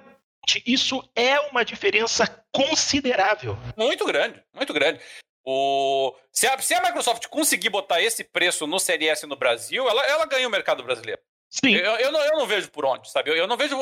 isso 0.65 1.03
é 1.15 1.39
uma 1.39 1.65
diferença 1.65 2.27
considerável. 2.51 3.57
Muito 3.75 4.05
grande, 4.05 4.43
muito 4.53 4.71
grande. 4.71 5.01
O... 5.43 6.15
Se, 6.31 6.47
a, 6.47 6.59
se 6.59 6.73
a 6.73 6.81
Microsoft 6.81 7.27
conseguir 7.27 7.69
botar 7.69 8.01
esse 8.01 8.23
preço 8.23 8.65
no 8.65 8.79
Series 8.79 9.11
S 9.11 9.27
no 9.27 9.35
Brasil, 9.35 9.87
ela, 9.87 10.03
ela 10.05 10.25
ganha 10.25 10.47
o 10.47 10.51
mercado 10.51 10.83
brasileiro. 10.83 11.21
Sim. 11.63 11.73
Eu, 11.75 11.95
eu, 11.95 12.11
não, 12.11 12.21
eu 12.21 12.37
não 12.37 12.45
vejo 12.45 12.69
por 12.69 12.85
onde, 12.85 13.09
sabe? 13.09 13.29
Eu, 13.29 13.35
eu 13.35 13.47
não 13.47 13.55
vejo 13.55 13.77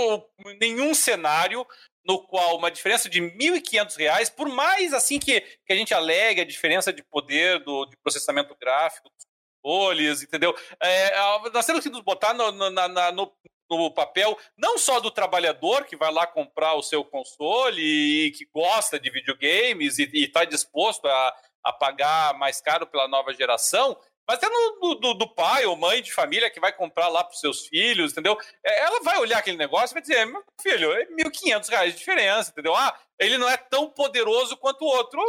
nenhum 0.60 0.94
cenário 0.94 1.66
no 2.06 2.22
qual 2.28 2.58
uma 2.58 2.70
diferença 2.70 3.10
de 3.10 3.20
R$ 3.20 3.32
1.500, 3.32 4.34
por 4.36 4.50
mais 4.50 4.94
assim 4.94 5.20
que, 5.20 5.42
que 5.42 5.74
a 5.74 5.76
gente 5.76 5.94
alegue 5.94 6.42
a 6.42 6.46
diferença 6.46 6.92
de 6.92 7.02
poder 7.04 7.64
do, 7.64 7.86
de 7.86 7.98
processamento 7.98 8.56
gráfico 8.60 9.10
dos 9.10 9.26
controles, 9.62 10.22
entendeu? 10.22 10.56
É, 10.82 11.16
nós 11.52 11.66
temos 11.66 11.84
que 11.84 11.90
nos 11.90 12.02
botar 12.02 12.34
no, 12.34 12.52
na, 12.70 13.12
no, 13.12 13.32
no 13.70 13.92
papel 13.92 14.38
não 14.58 14.78
só 14.78 15.00
do 15.00 15.10
trabalhador 15.10 15.86
que 15.86 15.96
vai 15.96 16.12
lá 16.12 16.28
comprar 16.28 16.76
o 16.76 16.84
seu 16.84 17.04
console 17.04 17.82
e 17.82 18.32
que 18.32 18.46
gosta 18.54 19.00
de 19.00 19.10
videogames 19.10 19.98
e 19.98 20.10
está 20.14 20.46
disposto 20.46 21.08
a, 21.08 21.36
a 21.64 21.74
pagar 21.74 22.38
mais 22.38 22.62
caro 22.62 22.86
pela 22.86 23.08
nova 23.08 23.34
geração, 23.34 23.98
mas 24.28 24.38
até 24.38 24.48
no, 24.50 24.96
do, 24.96 25.14
do, 25.14 25.34
pai 25.34 25.66
ou 25.66 25.76
mãe 25.76 26.02
de 26.02 26.14
família 26.14 26.50
que 26.50 26.60
vai 26.60 26.72
comprar 26.72 27.08
lá 27.10 27.24
para 27.24 27.34
os 27.34 27.40
seus 27.40 27.68
filhos, 27.68 28.12
entendeu? 28.12 28.38
É, 28.66 28.84
ela 28.84 29.02
vai 29.02 29.20
olhar 29.20 29.40
aquele 29.40 29.58
negócio 29.58 29.94
e 29.94 29.96
vai 29.96 30.02
dizer, 30.02 30.26
meu 30.26 30.44
filho, 30.62 30.94
é 30.94 31.04
R$ 31.04 31.16
1.500 31.26 31.86
de 31.92 31.98
diferença, 31.98 32.52
entendeu? 32.52 32.76
Ah, 32.76 32.98
ele 33.20 33.38
não 33.38 33.48
é 33.50 33.56
tão 33.58 33.90
poderoso 33.90 34.58
quanto 34.58 34.84
o 34.84 34.88
outro. 34.88 35.22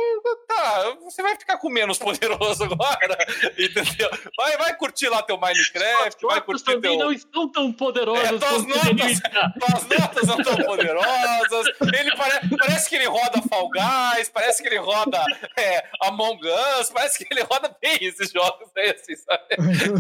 Tá, 0.49 0.97
você 1.03 1.23
vai 1.23 1.37
ficar 1.37 1.59
com 1.59 1.69
menos 1.69 1.99
poderoso 1.99 2.65
agora, 2.65 3.17
entendeu? 3.59 4.11
Vai, 4.37 4.57
vai 4.57 4.77
curtir 4.77 5.09
lá 5.09 5.23
teu 5.23 5.39
Minecraft, 5.39 6.27
vai 6.27 6.41
curtir 6.41 6.65
também 6.65 6.97
teu... 6.97 7.07
não 7.07 7.13
estão 7.13 7.49
tão 7.51 7.73
poderosos 7.73 8.25
é, 8.25 8.39
tuas, 8.39 8.67
notas, 8.67 9.21
tuas 9.59 9.99
notas 9.99 10.27
não 10.27 10.43
tão 10.43 10.57
poderosas. 10.57 11.67
Ele 11.95 12.17
pare... 12.17 12.57
parece 12.57 12.89
que 12.89 12.97
ele 12.97 13.07
roda 13.07 13.43
Fall 13.49 13.71
Guys, 13.71 14.29
parece 14.29 14.63
que 14.63 14.69
ele 14.69 14.79
roda 14.79 15.23
é, 15.59 15.85
Among 16.03 16.41
Us, 16.81 16.91
parece 16.91 17.25
que 17.25 17.33
ele 17.33 17.43
roda 17.43 17.75
bem 17.81 17.99
esses 18.01 18.31
jogos 18.31 18.69
aí, 18.77 18.91
assim, 18.91 19.17
sabe? 19.17 19.45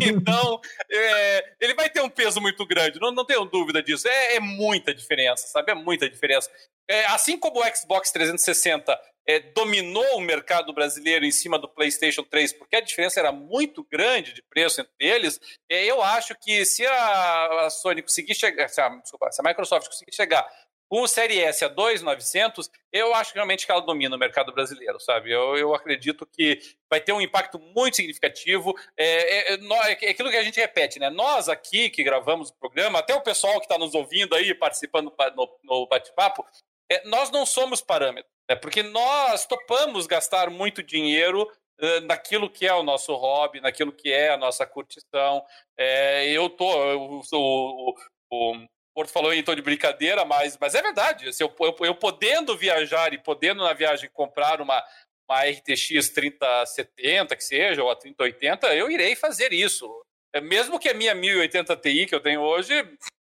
Então, 0.02 0.60
é, 0.90 1.54
ele 1.60 1.74
vai 1.74 1.88
ter 1.90 2.00
um 2.00 2.08
peso 2.08 2.40
muito 2.40 2.66
grande, 2.66 3.00
não, 3.00 3.12
não 3.12 3.24
tenho 3.24 3.44
dúvida 3.44 3.82
disso. 3.82 4.08
É, 4.08 4.36
é 4.36 4.40
muita 4.40 4.94
diferença, 4.94 5.46
sabe? 5.46 5.72
É 5.72 5.74
muita 5.74 6.08
diferença. 6.08 6.50
É, 6.88 7.06
assim 7.06 7.38
como 7.38 7.60
o 7.60 7.76
Xbox 7.76 8.10
360 8.10 8.98
é, 9.26 9.40
dominou 9.40 10.16
o 10.16 10.20
mercado 10.20 10.72
brasileiro 10.72 11.24
em 11.24 11.30
cima 11.30 11.58
do 11.58 11.68
PlayStation 11.68 12.22
3, 12.22 12.52
porque 12.52 12.76
a 12.76 12.80
diferença 12.80 13.20
era 13.20 13.32
muito 13.32 13.82
grande 13.84 14.34
de 14.34 14.42
preço 14.42 14.80
entre 14.80 14.94
eles, 14.98 15.40
é, 15.68 15.84
eu 15.84 16.02
acho 16.02 16.34
que 16.38 16.64
se 16.66 16.86
a, 16.86 17.66
a 17.66 17.70
Sony 17.70 18.02
conseguir 18.02 18.34
chegar, 18.34 18.68
se 18.68 18.80
a, 18.80 18.88
desculpa, 18.88 19.32
se 19.32 19.40
a 19.40 19.44
Microsoft 19.48 19.88
conseguir 19.88 20.14
chegar 20.14 20.46
com 20.86 21.00
o 21.00 21.08
Série 21.08 21.40
S 21.40 21.64
a 21.64 21.68
2,900, 21.68 22.70
eu 22.92 23.14
acho 23.14 23.34
realmente 23.34 23.64
que 23.64 23.72
ela 23.72 23.80
domina 23.80 24.14
o 24.14 24.18
mercado 24.18 24.52
brasileiro, 24.52 25.00
sabe? 25.00 25.32
Eu, 25.32 25.56
eu 25.56 25.74
acredito 25.74 26.26
que 26.26 26.60
vai 26.88 27.00
ter 27.00 27.12
um 27.12 27.20
impacto 27.20 27.58
muito 27.58 27.96
significativo. 27.96 28.74
É, 28.96 29.54
é, 29.54 29.54
é, 29.54 29.58
é 30.02 30.10
aquilo 30.10 30.30
que 30.30 30.36
a 30.36 30.42
gente 30.42 30.60
repete, 30.60 31.00
né? 31.00 31.10
Nós 31.10 31.48
aqui 31.48 31.88
que 31.88 32.04
gravamos 32.04 32.50
o 32.50 32.54
programa, 32.54 32.98
até 32.98 33.14
o 33.14 33.22
pessoal 33.22 33.58
que 33.58 33.64
está 33.64 33.78
nos 33.78 33.94
ouvindo 33.94 34.34
aí, 34.34 34.54
participando 34.54 35.12
no, 35.34 35.58
no 35.64 35.86
bate-papo, 35.88 36.46
é, 36.90 37.06
nós 37.08 37.30
não 37.30 37.46
somos 37.46 37.80
parâmetro, 37.80 38.30
né? 38.48 38.56
porque 38.56 38.82
nós 38.82 39.46
topamos 39.46 40.06
gastar 40.06 40.50
muito 40.50 40.82
dinheiro 40.82 41.50
naquilo 42.04 42.48
que 42.48 42.66
é 42.66 42.72
o 42.72 42.84
nosso 42.84 43.14
hobby, 43.14 43.60
naquilo 43.60 43.92
que 43.92 44.12
é 44.12 44.30
a 44.30 44.36
nossa 44.36 44.64
curtição. 44.64 45.44
É, 45.76 46.28
eu 46.28 46.48
tô, 46.48 46.64
o, 47.32 47.94
Porto 48.94 49.10
falou 49.10 49.34
em 49.34 49.42
tom 49.42 49.56
de 49.56 49.62
brincadeira, 49.62 50.24
mas, 50.24 50.56
mas 50.58 50.74
é 50.74 50.80
verdade. 50.80 51.32
Se 51.32 51.42
eu, 51.42 51.52
eu, 51.60 51.76
eu, 51.80 51.94
podendo 51.96 52.56
viajar 52.56 53.12
e 53.12 53.18
podendo 53.18 53.64
na 53.64 53.72
viagem 53.72 54.08
comprar 54.12 54.60
uma, 54.60 54.82
uma 55.28 55.42
RTX 55.42 56.10
3070, 56.10 57.34
que 57.34 57.42
seja, 57.42 57.82
ou 57.82 57.90
a 57.90 57.96
3080, 57.96 58.72
eu 58.74 58.88
irei 58.88 59.16
fazer 59.16 59.52
isso. 59.52 59.90
É, 60.32 60.40
mesmo 60.40 60.78
que 60.78 60.88
a 60.88 60.94
minha 60.94 61.14
1080 61.14 61.76
Ti 61.76 62.06
que 62.06 62.14
eu 62.14 62.20
tenho 62.20 62.40
hoje, 62.40 62.72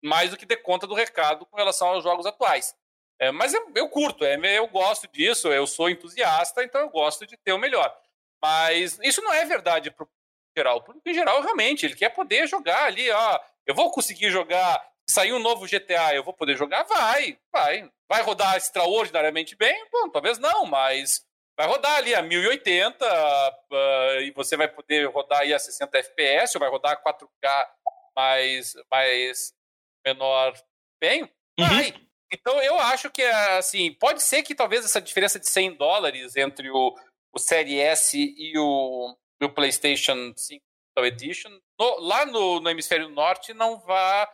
mais 0.03 0.31
do 0.31 0.37
que 0.37 0.45
dê 0.45 0.57
conta 0.57 0.85
do 0.85 0.95
recado 0.95 1.47
com 1.47 1.57
relação 1.57 1.89
aos 1.89 2.03
jogos 2.03 2.27
atuais. 2.27 2.75
É, 3.21 3.31
mas 3.31 3.55
eu, 3.55 3.71
eu 3.75 3.89
curto, 3.89 4.25
é, 4.25 4.37
eu 4.59 4.67
gosto 4.67 5.07
disso, 5.09 5.49
eu 5.49 5.67
sou 5.67 5.89
entusiasta, 5.89 6.65
então 6.65 6.81
eu 6.81 6.91
gosto 6.91 7.27
de 7.27 7.37
ter 7.37 7.53
o 7.53 7.59
melhor. 7.59 7.97
Mas 8.43 8.99
isso 9.03 9.23
não 9.23 9.33
é 9.33 9.45
verdade 9.45 9.91
para 9.91 10.05
o 10.05 10.09
geral. 10.57 10.79
O 10.79 10.83
público 10.83 11.09
em 11.09 11.15
geral, 11.15 11.41
realmente, 11.41 11.87
ele 11.87 11.95
quer 11.95 12.09
poder 12.11 12.49
jogar 12.49 12.85
ali, 12.85 13.09
ó. 13.11 13.41
Eu 13.67 13.75
vou 13.75 13.91
conseguir 13.91 14.31
jogar. 14.31 14.91
Sair 15.09 15.33
um 15.33 15.41
novo 15.41 15.67
GTA, 15.67 16.15
eu 16.15 16.23
vou 16.23 16.33
poder 16.33 16.57
jogar? 16.57 16.85
Vai, 16.85 17.37
vai. 17.53 17.91
Vai 18.09 18.23
rodar 18.23 18.57
extraordinariamente 18.57 19.57
bem? 19.57 19.85
Bom, 19.91 20.09
talvez 20.09 20.39
não, 20.39 20.65
mas 20.65 21.27
vai 21.59 21.67
rodar 21.67 21.97
ali 21.97 22.15
a 22.15 22.23
1080 22.23 23.05
uh, 23.05 24.21
e 24.21 24.31
você 24.31 24.57
vai 24.57 24.69
poder 24.69 25.07
rodar 25.07 25.41
aí 25.41 25.53
a 25.53 25.59
60 25.59 25.99
FPS, 25.99 26.57
ou 26.57 26.61
vai 26.61 26.71
rodar 26.71 26.93
a 26.93 27.13
4K 27.13 27.69
mais, 28.17 28.75
mais 28.91 29.53
menor 30.07 30.55
bem? 31.01 31.23
Uhum. 31.59 31.67
Vai. 31.69 31.91
Uhum. 31.91 32.12
Então 32.33 32.63
eu 32.63 32.79
acho 32.79 33.11
que 33.11 33.23
assim, 33.23 33.93
pode 33.93 34.23
ser 34.23 34.43
que 34.43 34.55
talvez 34.55 34.85
essa 34.85 35.01
diferença 35.01 35.39
de 35.39 35.49
100 35.49 35.75
dólares 35.75 36.35
entre 36.35 36.71
o, 36.71 36.95
o 37.33 37.39
Série 37.39 37.79
S 37.79 38.17
e 38.17 38.59
o, 38.59 39.15
o 39.43 39.49
PlayStation 39.51 40.33
5 40.35 40.63
Edition, 40.99 41.51
no, 41.79 42.01
lá 42.01 42.27
no, 42.27 42.61
no 42.61 42.71
hemisfério 42.71 43.09
norte 43.09 43.55
não 43.55 43.79
vá 43.81 44.29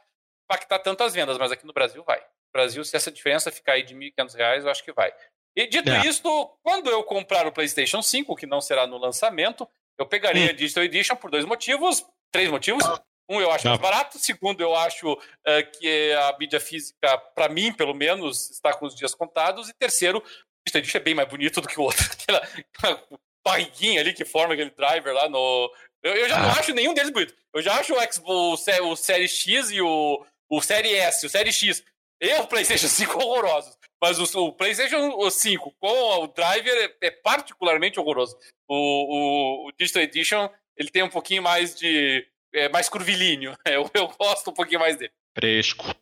impactar 0.45 0.79
tanto 0.81 1.05
as 1.05 1.15
vendas, 1.15 1.39
mas 1.39 1.53
aqui 1.53 1.67
no 1.67 1.73
Brasil 1.73 2.03
vai. 2.05 2.19
No 2.19 2.53
Brasil, 2.53 2.85
se 2.85 2.97
essa 2.97 3.13
diferença 3.13 3.53
ficar 3.53 3.75
aí 3.75 3.83
de 3.83 3.95
R$ 3.95 4.13
1.500, 4.17 4.63
eu 4.63 4.71
acho 4.71 4.83
que 4.83 4.93
vai. 4.93 5.13
E 5.55 5.67
dito 5.67 5.91
é. 5.91 6.07
isto, 6.07 6.59
quando 6.63 6.89
eu 6.91 7.03
comprar 7.05 7.47
o 7.47 7.53
PlayStation 7.53 8.03
5, 8.03 8.35
que 8.37 8.47
não 8.47 8.61
será 8.61 8.87
no 8.87 8.97
lançamento, 8.97 9.69
eu 9.99 10.07
pegaria 10.07 10.47
hum. 10.47 10.51
a 10.51 10.53
Digital 10.53 10.85
Edition 10.85 11.17
por 11.17 11.31
dois 11.31 11.45
motivos, 11.45 12.05
três 12.33 12.51
motivos. 12.51 12.85
Um, 13.29 13.41
eu 13.41 13.51
acho 13.51 13.69
mais 13.69 13.81
barato. 13.81 14.19
Segundo, 14.19 14.61
eu 14.61 14.75
acho 14.75 15.13
uh, 15.13 15.79
que 15.79 16.13
a 16.13 16.37
mídia 16.39 16.59
física, 16.59 17.19
para 17.35 17.49
mim, 17.49 17.73
pelo 17.73 17.95
menos, 17.95 18.51
está 18.51 18.73
com 18.73 18.87
os 18.87 18.95
dias 18.95 19.15
contados. 19.15 19.69
E 19.69 19.75
terceiro, 19.75 20.19
o 20.19 20.23
Digital 20.67 20.81
Edition 20.81 20.99
é 20.99 21.03
bem 21.03 21.15
mais 21.15 21.29
bonito 21.29 21.61
do 21.61 21.69
que 21.69 21.79
o 21.79 21.85
outro. 21.85 22.05
Aquela, 22.11 22.39
aquela 22.39 23.09
barriguinha 23.45 24.01
ali 24.01 24.13
que 24.13 24.25
forma 24.25 24.55
aquele 24.55 24.71
driver 24.71 25.15
lá 25.15 25.29
no. 25.29 25.73
Eu, 26.03 26.15
eu 26.15 26.29
já 26.29 26.37
ah. 26.37 26.43
não 26.43 26.51
acho 26.51 26.73
nenhum 26.73 26.95
deles 26.95 27.11
bonito. 27.11 27.35
Eu 27.55 27.63
já 27.63 27.79
acho 27.79 27.95
o, 27.95 28.13
Xbox, 28.13 28.67
o, 28.81 28.93
o 28.93 28.97
Série 28.97 29.29
X 29.29 29.71
e 29.71 29.81
o, 29.81 30.25
o 30.51 30.61
Série 30.61 30.95
S, 30.95 31.27
o 31.27 31.31
Série 31.31 31.53
X 31.53 31.83
e 32.21 32.35
o 32.35 32.47
PlayStation 32.47 32.87
5 32.89 33.19
horrorosos. 33.19 33.77
Mas 34.01 34.19
o, 34.19 34.47
o, 34.47 34.53
PlayStation 34.53 35.31
5 35.31 35.75
com 35.81 36.23
o 36.23 36.27
driver 36.29 36.97
é, 37.03 37.07
é 37.09 37.11
particularmente 37.11 37.99
horroroso. 37.99 38.37
O, 38.69 38.75
o, 38.75 39.69
o, 39.69 39.73
Digital 39.73 40.03
Edition 40.03 40.49
ele 40.77 40.91
tem 40.91 41.03
um 41.03 41.11
pouquinho 41.11 41.43
mais 41.43 41.75
de. 41.75 42.27
É, 42.55 42.69
mais 42.69 42.89
curvilíneo. 42.89 43.55
Eu, 43.67 43.91
eu 43.95 44.09
gosto 44.19 44.51
um 44.51 44.55
pouquinho 44.55 44.81
mais 44.81 44.97
dele. 44.97 45.13
Fresco. 45.35 45.95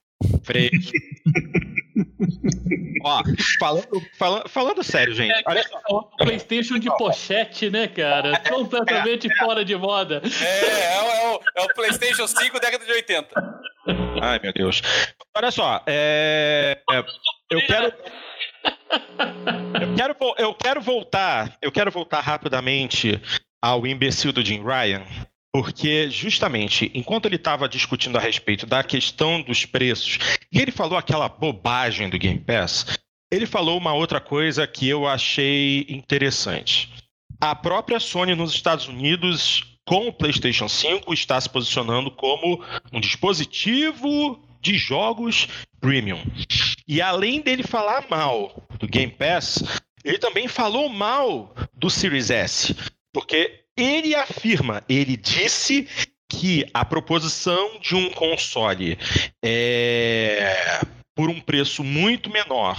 Fresco. 0.44 0.92
Ó, 3.04 3.22
falando, 3.60 4.02
falando, 4.18 4.48
falando 4.48 4.82
sério, 4.82 5.14
gente. 5.14 5.30
É, 5.30 5.42
olha... 5.46 5.60
É 5.60 5.94
o 5.94 6.02
PlayStation 6.02 6.78
de 6.78 6.88
pochete, 6.96 7.70
né, 7.70 7.86
cara? 7.86 8.38
Completamente 8.40 9.28
é, 9.28 9.32
é, 9.32 9.38
fora 9.38 9.64
de 9.64 9.76
moda. 9.76 10.22
É, 10.42 10.94
é 10.94 11.28
o, 11.28 11.40
é 11.56 11.62
o 11.62 11.74
PlayStation 11.74 12.26
5 12.26 12.58
década 12.58 12.84
de 12.84 12.92
80. 12.92 13.28
Ai, 14.20 14.40
meu 14.42 14.52
Deus. 14.52 14.82
Olha 15.36 15.50
só, 15.50 15.82
é, 15.86 16.80
é, 16.90 17.04
eu 17.50 17.66
quero. 17.66 17.92
Eu 19.80 19.94
quero, 19.94 20.16
eu 20.38 20.54
quero 20.54 20.80
voltar. 20.80 21.56
Eu 21.62 21.70
quero 21.70 21.90
voltar 21.90 22.20
rapidamente 22.20 23.20
ao 23.62 23.86
imbecil 23.86 24.32
do 24.32 24.44
Jim 24.44 24.64
Ryan. 24.64 25.04
Porque, 25.52 26.10
justamente, 26.10 26.90
enquanto 26.94 27.26
ele 27.26 27.36
estava 27.36 27.68
discutindo 27.68 28.16
a 28.16 28.20
respeito 28.20 28.66
da 28.66 28.84
questão 28.84 29.40
dos 29.40 29.64
preços, 29.64 30.18
e 30.52 30.60
ele 30.60 30.70
falou 30.70 30.98
aquela 30.98 31.28
bobagem 31.28 32.10
do 32.10 32.18
Game 32.18 32.40
Pass, 32.40 32.98
ele 33.32 33.46
falou 33.46 33.78
uma 33.78 33.94
outra 33.94 34.20
coisa 34.20 34.66
que 34.66 34.88
eu 34.88 35.06
achei 35.06 35.86
interessante. 35.88 36.92
A 37.40 37.54
própria 37.54 37.98
Sony 37.98 38.34
nos 38.34 38.52
Estados 38.52 38.86
Unidos 38.86 39.64
com 39.86 40.08
o 40.08 40.12
PlayStation 40.12 40.68
5 40.68 41.12
está 41.14 41.40
se 41.40 41.48
posicionando 41.48 42.10
como 42.10 42.62
um 42.92 43.00
dispositivo 43.00 44.42
de 44.60 44.76
jogos 44.76 45.48
premium. 45.80 46.22
E 46.88 47.00
além 47.00 47.40
dele 47.40 47.62
falar 47.62 48.06
mal 48.08 48.66
do 48.78 48.88
Game 48.88 49.12
Pass, 49.12 49.62
ele 50.04 50.18
também 50.18 50.48
falou 50.48 50.88
mal 50.88 51.54
do 51.74 51.88
Series 51.88 52.30
S, 52.30 52.74
porque 53.12 53.65
ele 53.76 54.14
afirma, 54.14 54.82
ele 54.88 55.16
disse 55.16 55.88
que 56.28 56.68
a 56.72 56.84
proposição 56.84 57.78
de 57.80 57.94
um 57.94 58.10
console 58.10 58.98
é, 59.44 60.80
por 61.14 61.30
um 61.30 61.40
preço 61.40 61.84
muito 61.84 62.30
menor, 62.30 62.76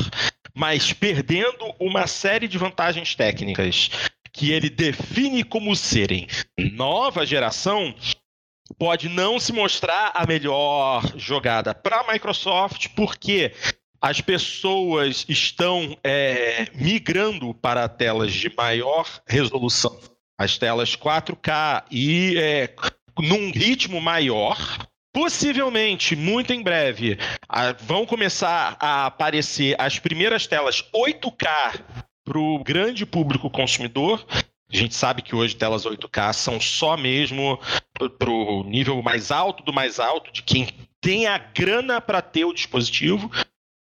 mas 0.53 0.91
perdendo 0.91 1.73
uma 1.79 2.07
série 2.07 2.47
de 2.47 2.57
vantagens 2.57 3.15
técnicas 3.15 3.89
que 4.33 4.51
ele 4.51 4.69
define 4.69 5.43
como 5.43 5.75
serem. 5.75 6.27
Nova 6.57 7.25
geração, 7.25 7.95
pode 8.77 9.07
não 9.07 9.39
se 9.39 9.53
mostrar 9.53 10.11
a 10.13 10.25
melhor 10.25 11.03
jogada 11.15 11.73
para 11.73 12.01
a 12.01 12.11
Microsoft, 12.11 12.89
porque 12.95 13.53
as 14.01 14.21
pessoas 14.21 15.25
estão 15.27 15.97
é, 16.03 16.67
migrando 16.75 17.53
para 17.53 17.87
telas 17.87 18.33
de 18.33 18.53
maior 18.55 19.07
resolução, 19.27 19.99
as 20.37 20.57
telas 20.57 20.95
4K 20.95 21.85
e 21.89 22.37
é, 22.37 22.73
num 23.19 23.51
ritmo 23.51 23.99
maior. 23.99 24.57
Possivelmente, 25.13 26.15
muito 26.15 26.53
em 26.53 26.61
breve, 26.61 27.17
vão 27.79 28.05
começar 28.05 28.77
a 28.79 29.07
aparecer 29.07 29.75
as 29.79 29.97
primeiras 29.97 30.45
telas 30.45 30.83
8K 30.93 31.81
para 32.23 32.37
o 32.37 32.63
grande 32.63 33.03
público 33.03 33.49
consumidor. 33.49 34.23
A 34.71 34.75
gente 34.75 34.93
sabe 34.93 35.23
que 35.23 35.35
hoje 35.35 35.55
telas 35.55 35.85
8K 35.85 36.33
são 36.33 36.61
só 36.61 36.95
mesmo 36.95 37.59
para 38.19 38.29
o 38.29 38.63
nível 38.63 39.01
mais 39.01 39.31
alto 39.31 39.63
do 39.63 39.73
mais 39.73 39.99
alto, 39.99 40.31
de 40.31 40.43
quem 40.43 40.67
tem 41.01 41.25
a 41.25 41.37
grana 41.37 41.99
para 41.99 42.21
ter 42.21 42.45
o 42.45 42.53
dispositivo. 42.53 43.31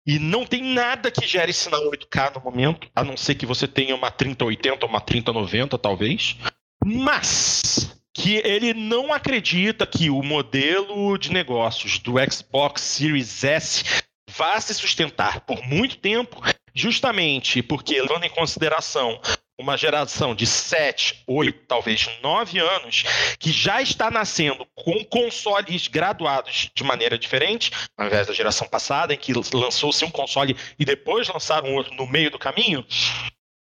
E 0.05 0.19
não 0.19 0.45
tem 0.45 0.61
nada 0.61 1.09
que 1.09 1.25
gere 1.25 1.53
sinal 1.53 1.89
8K 1.89 2.35
no 2.35 2.41
momento, 2.41 2.89
a 2.93 3.03
não 3.03 3.15
ser 3.15 3.35
que 3.35 3.45
você 3.45 3.67
tenha 3.67 3.95
uma 3.95 4.11
3080 4.11 4.85
ou 4.85 4.89
uma 4.89 4.99
3090, 4.99 5.77
talvez. 5.77 6.35
Mas 6.83 8.03
que 8.13 8.35
ele 8.45 8.73
não 8.73 9.13
acredita 9.13 9.87
que 9.87 10.09
o 10.09 10.21
modelo 10.21 11.17
de 11.17 11.31
negócios 11.31 11.97
do 11.99 12.13
Xbox 12.31 12.81
Series 12.81 13.43
S 13.43 13.83
vá 14.29 14.59
se 14.59 14.73
sustentar 14.73 15.41
por 15.41 15.65
muito 15.65 15.97
tempo 15.97 16.41
justamente 16.75 17.61
porque, 17.61 18.01
levando 18.01 18.25
em 18.25 18.29
consideração 18.29 19.19
uma 19.63 19.77
geração 19.77 20.35
de 20.35 20.45
7, 20.45 21.23
8, 21.25 21.65
talvez 21.67 22.09
9 22.21 22.59
anos, 22.59 23.03
que 23.39 23.49
já 23.51 23.81
está 23.81 24.11
nascendo 24.11 24.67
com 24.75 25.03
consoles 25.05 25.87
graduados 25.87 26.69
de 26.75 26.83
maneira 26.83 27.17
diferente, 27.17 27.71
ao 27.97 28.05
invés 28.05 28.27
da 28.27 28.33
geração 28.33 28.67
passada, 28.67 29.13
em 29.13 29.17
que 29.17 29.33
lançou-se 29.33 30.03
um 30.03 30.11
console 30.11 30.57
e 30.77 30.83
depois 30.83 31.29
lançaram 31.29 31.73
outro 31.73 31.95
no 31.95 32.05
meio 32.05 32.29
do 32.29 32.37
caminho, 32.37 32.85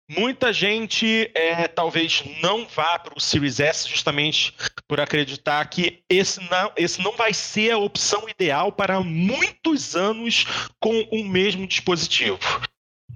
muita 0.09 0.53
gente 0.53 1.31
é, 1.35 1.67
talvez 1.67 2.23
não 2.41 2.65
vá 2.65 2.97
para 2.99 3.19
o 3.19 3.21
Series 3.21 3.59
S 3.59 3.89
justamente 3.89 4.55
por 4.87 5.01
acreditar 5.01 5.69
que 5.69 6.01
esse 6.09 6.41
não, 6.49 6.73
esse 6.77 7.03
não 7.03 7.17
vai 7.17 7.35
ser 7.35 7.73
a 7.73 7.79
opção 7.79 8.29
ideal 8.29 8.71
para 8.71 9.01
muitos 9.01 9.97
anos 9.97 10.47
com 10.81 11.01
o 11.11 11.25
mesmo 11.25 11.67
dispositivo. 11.67 12.39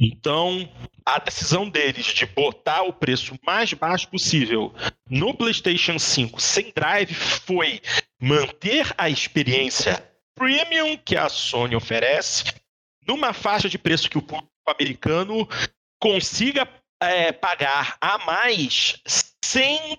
Então, 0.00 0.68
a 1.04 1.18
decisão 1.18 1.68
deles 1.68 2.06
de 2.06 2.26
botar 2.26 2.82
o 2.82 2.92
preço 2.92 3.38
mais 3.44 3.72
baixo 3.72 4.08
possível 4.08 4.74
no 5.08 5.34
PlayStation 5.34 5.98
5 5.98 6.40
sem 6.40 6.72
drive 6.74 7.14
foi 7.14 7.80
manter 8.20 8.92
a 8.96 9.08
experiência 9.08 10.02
premium 10.34 10.96
que 10.96 11.16
a 11.16 11.28
Sony 11.28 11.76
oferece 11.76 12.44
numa 13.06 13.32
faixa 13.32 13.68
de 13.68 13.78
preço 13.78 14.08
que 14.08 14.18
o 14.18 14.22
público 14.22 14.50
americano 14.66 15.48
consiga 16.00 16.68
é, 17.00 17.32
pagar 17.32 17.96
a 18.00 18.18
mais 18.18 19.00
sem 19.44 19.98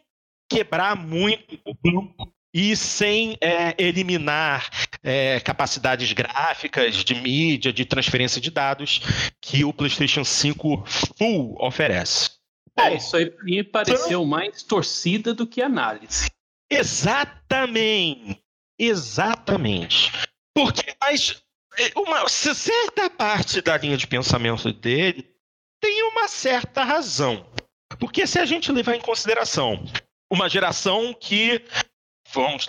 quebrar 0.49 0.95
muito 0.95 1.59
o 1.65 1.73
banco 1.73 2.32
e 2.53 2.75
sem 2.75 3.35
é, 3.41 3.73
eliminar 3.77 4.69
é, 5.01 5.39
capacidades 5.39 6.11
gráficas, 6.13 7.03
de 7.03 7.15
mídia, 7.15 7.73
de 7.73 7.83
transferência 7.83 8.39
de 8.39 8.51
dados 8.51 9.01
que 9.41 9.65
o 9.65 9.73
PlayStation 9.73 10.23
5 10.23 10.83
Full 11.17 11.55
oferece. 11.59 12.31
É, 12.77 12.95
isso 12.95 13.15
aí 13.17 13.33
me 13.43 13.63
pareceu 13.63 14.21
então... 14.21 14.25
mais 14.25 14.61
torcida 14.63 15.33
do 15.33 15.47
que 15.47 15.61
análise. 15.61 16.29
Exatamente. 16.69 18.39
Exatamente. 18.79 20.11
Porque 20.55 20.95
mas, 21.01 21.43
é, 21.77 21.91
uma 21.95 22.27
certa 22.27 23.09
parte 23.09 23.61
da 23.61 23.77
linha 23.77 23.97
de 23.97 24.07
pensamento 24.07 24.71
dele 24.71 25.27
tem 25.81 26.03
uma 26.03 26.27
certa 26.27 26.83
razão. 26.83 27.45
Porque 27.99 28.25
se 28.25 28.39
a 28.39 28.45
gente 28.45 28.71
levar 28.71 28.95
em 28.95 29.01
consideração 29.01 29.83
uma 30.31 30.49
geração 30.49 31.13
que 31.13 31.63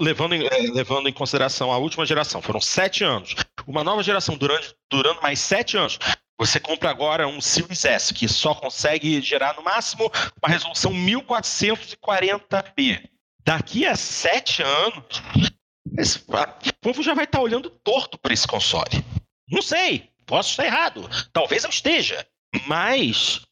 levando 0.01 0.35
em, 0.35 0.47
é, 0.47 0.59
levando 0.73 1.09
em 1.09 1.13
consideração 1.13 1.73
a 1.73 1.79
última 1.79 2.07
geração, 2.07 2.43
foram 2.43 2.61
sete 2.61 3.05
anos. 3.05 3.37
Uma 3.67 3.85
nova 3.85 4.03
geração 4.03 4.37
durante, 4.37 4.75
durando 4.91 5.23
mais 5.23 5.39
sete 5.39 5.77
anos. 5.77 5.99
Você 6.39 6.59
compra 6.59 6.91
agora 6.91 7.29
um 7.29 7.41
Series 7.41 7.85
S, 7.85 8.13
que 8.13 8.27
só 8.29 8.55
consegue 8.55 9.21
gerar 9.21 9.55
no 9.55 9.63
máximo 9.63 10.11
uma 10.43 10.49
resolução 10.49 10.93
1440p. 10.93 13.09
Daqui 13.45 13.87
a 13.87 13.95
sete 13.95 14.61
anos, 14.63 15.23
esse, 15.97 16.19
o 16.19 16.75
povo 16.81 17.03
já 17.03 17.15
vai 17.15 17.25
estar 17.25 17.39
tá 17.39 17.45
olhando 17.45 17.71
torto 17.71 18.19
para 18.19 18.35
esse 18.35 18.47
console. 18.47 19.05
Não 19.49 19.63
sei, 19.63 20.11
posso 20.27 20.51
estar 20.51 20.65
errado. 20.65 21.09
Talvez 21.33 21.65
eu 21.65 21.71
esteja. 21.71 22.27
Mas 22.67 23.43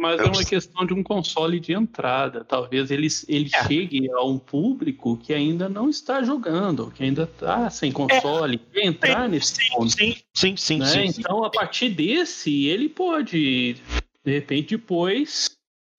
mas 0.00 0.18
é 0.20 0.24
uma 0.24 0.44
questão 0.44 0.86
de 0.86 0.94
um 0.94 1.02
console 1.02 1.60
de 1.60 1.74
entrada. 1.74 2.44
Talvez 2.44 2.90
ele, 2.90 3.08
ele 3.28 3.50
é. 3.52 3.66
chegue 3.66 4.10
a 4.10 4.24
um 4.24 4.38
público 4.38 5.16
que 5.18 5.34
ainda 5.34 5.68
não 5.68 5.90
está 5.90 6.22
jogando, 6.22 6.90
que 6.90 7.04
ainda 7.04 7.24
está 7.24 7.68
sem 7.68 7.92
console, 7.92 8.60
é. 8.74 8.86
entrar 8.86 9.26
sim, 9.26 9.30
nesse 9.30 9.54
sim, 9.56 9.68
ponto. 9.70 9.90
Sim, 9.90 10.16
sim, 10.34 10.56
sim, 10.56 10.78
né? 10.78 10.86
sim, 10.86 11.20
Então, 11.20 11.44
a 11.44 11.50
partir 11.50 11.90
desse, 11.90 12.66
ele 12.66 12.88
pode, 12.88 13.76
de 14.24 14.32
repente, 14.32 14.76
depois 14.76 15.50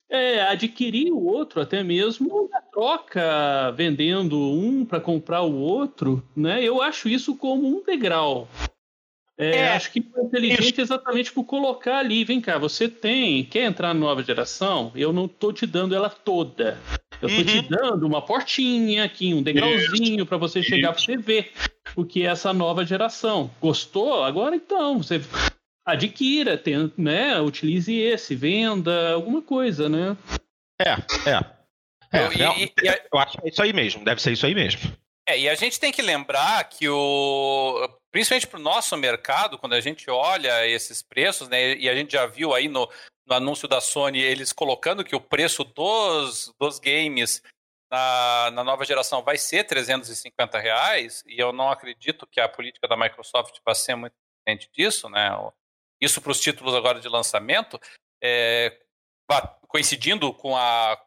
é, 0.10 0.42
adquirir 0.42 1.12
o 1.12 1.24
outro, 1.24 1.62
até 1.62 1.84
mesmo 1.84 2.50
na 2.52 2.62
troca, 2.62 3.72
vendendo 3.72 4.38
um 4.38 4.84
para 4.84 5.00
comprar 5.00 5.44
o 5.44 5.56
outro. 5.56 6.22
Né? 6.36 6.64
Eu 6.64 6.82
acho 6.82 7.08
isso 7.08 7.36
como 7.36 7.68
um 7.68 7.84
degrau. 7.84 8.48
É, 9.42 9.58
é, 9.58 9.68
acho 9.70 9.92
que 9.92 10.04
foi 10.04 10.24
inteligente 10.24 10.74
isso. 10.74 10.82
exatamente 10.82 11.32
por 11.32 11.44
colocar 11.44 11.98
ali, 11.98 12.24
vem 12.24 12.40
cá, 12.40 12.60
você 12.60 12.88
tem, 12.88 13.44
quer 13.44 13.64
entrar 13.64 13.88
na 13.88 14.00
nova 14.00 14.22
geração? 14.22 14.92
Eu 14.94 15.12
não 15.12 15.28
tô 15.28 15.52
te 15.52 15.66
dando 15.66 15.96
ela 15.96 16.12
toda. 16.12 16.78
Eu 17.20 17.28
tô 17.28 17.36
uhum. 17.36 17.44
te 17.44 17.62
dando 17.64 18.06
uma 18.06 18.22
portinha 18.22 19.04
aqui, 19.04 19.34
um 19.34 19.42
degrauzinho 19.42 20.28
para 20.28 20.38
você 20.38 20.62
chegar 20.62 20.94
para 20.94 21.02
você 21.02 21.18
ver 21.18 21.52
o 21.96 22.06
que 22.06 22.24
é 22.24 22.30
essa 22.30 22.54
nova 22.54 22.86
geração. 22.86 23.50
Gostou? 23.60 24.24
Agora 24.24 24.56
então, 24.56 25.02
você 25.02 25.20
adquira, 25.84 26.56
tem, 26.56 26.92
né, 26.96 27.40
utilize 27.42 27.92
esse, 27.92 28.36
venda, 28.36 29.14
alguma 29.14 29.42
coisa, 29.42 29.90
né? 29.90 30.16
É, 30.80 30.92
é. 31.30 31.40
é 32.14 32.26
eu, 32.26 32.54
e, 32.58 32.66
e, 32.66 33.02
eu 33.12 33.20
acho 33.20 33.40
que 33.40 33.48
é 33.48 33.50
isso 33.50 33.62
aí 33.64 33.74
mesmo, 33.74 34.06
deve 34.06 34.22
ser 34.22 34.34
isso 34.34 34.46
aí 34.46 34.54
mesmo. 34.54 34.82
É, 35.28 35.40
e 35.40 35.50
a 35.50 35.56
gente 35.56 35.80
tem 35.80 35.92
que 35.92 36.02
lembrar 36.02 36.64
que 36.66 36.88
o 36.88 37.90
principalmente 38.12 38.48
para 38.48 38.60
o 38.60 38.64
nosso 38.64 38.96
mercado, 38.98 39.58
quando 39.58 39.74
a 39.74 39.82
gente 39.82 40.10
olha 40.10 40.68
esses 40.68 41.02
preços, 41.02 41.48
né, 41.48 41.76
e 41.76 41.90
a 41.90 41.96
gente 41.96 42.12
já 42.12 42.26
viu 42.26 42.54
aí 42.54 42.68
no, 42.68 42.92
no 43.26 43.34
anúncio 43.34 43.68
da 43.68 43.80
Sony 43.80 44.20
eles 44.20 44.52
colocando 44.52 45.04
que 45.04 45.16
o 45.16 45.22
preço 45.22 45.64
dos, 45.64 46.54
dos 46.60 46.78
games 46.80 47.42
na, 47.90 48.52
na, 48.52 48.64
nova 48.64 48.86
geração 48.86 49.22
vai 49.24 49.38
ser 49.38 49.66
350 49.66 50.60
reais, 50.60 51.24
e 51.26 51.40
eu 51.40 51.52
não 51.52 51.70
acredito 51.70 52.28
que 52.28 52.40
a 52.40 52.48
política 52.48 52.88
da 52.88 52.98
Microsoft 52.98 53.58
vai 53.66 53.76
ser 53.76 53.96
muito 53.96 54.14
diferente 54.40 54.70
disso, 54.74 55.10
né? 55.10 55.30
Isso 56.00 56.22
para 56.22 56.32
os 56.32 56.40
títulos 56.40 56.74
agora 56.74 57.00
de 57.00 57.10
lançamento, 57.10 57.80
é, 58.24 58.80
coincidindo 59.68 60.34
com 60.34 60.56
a 60.56 60.98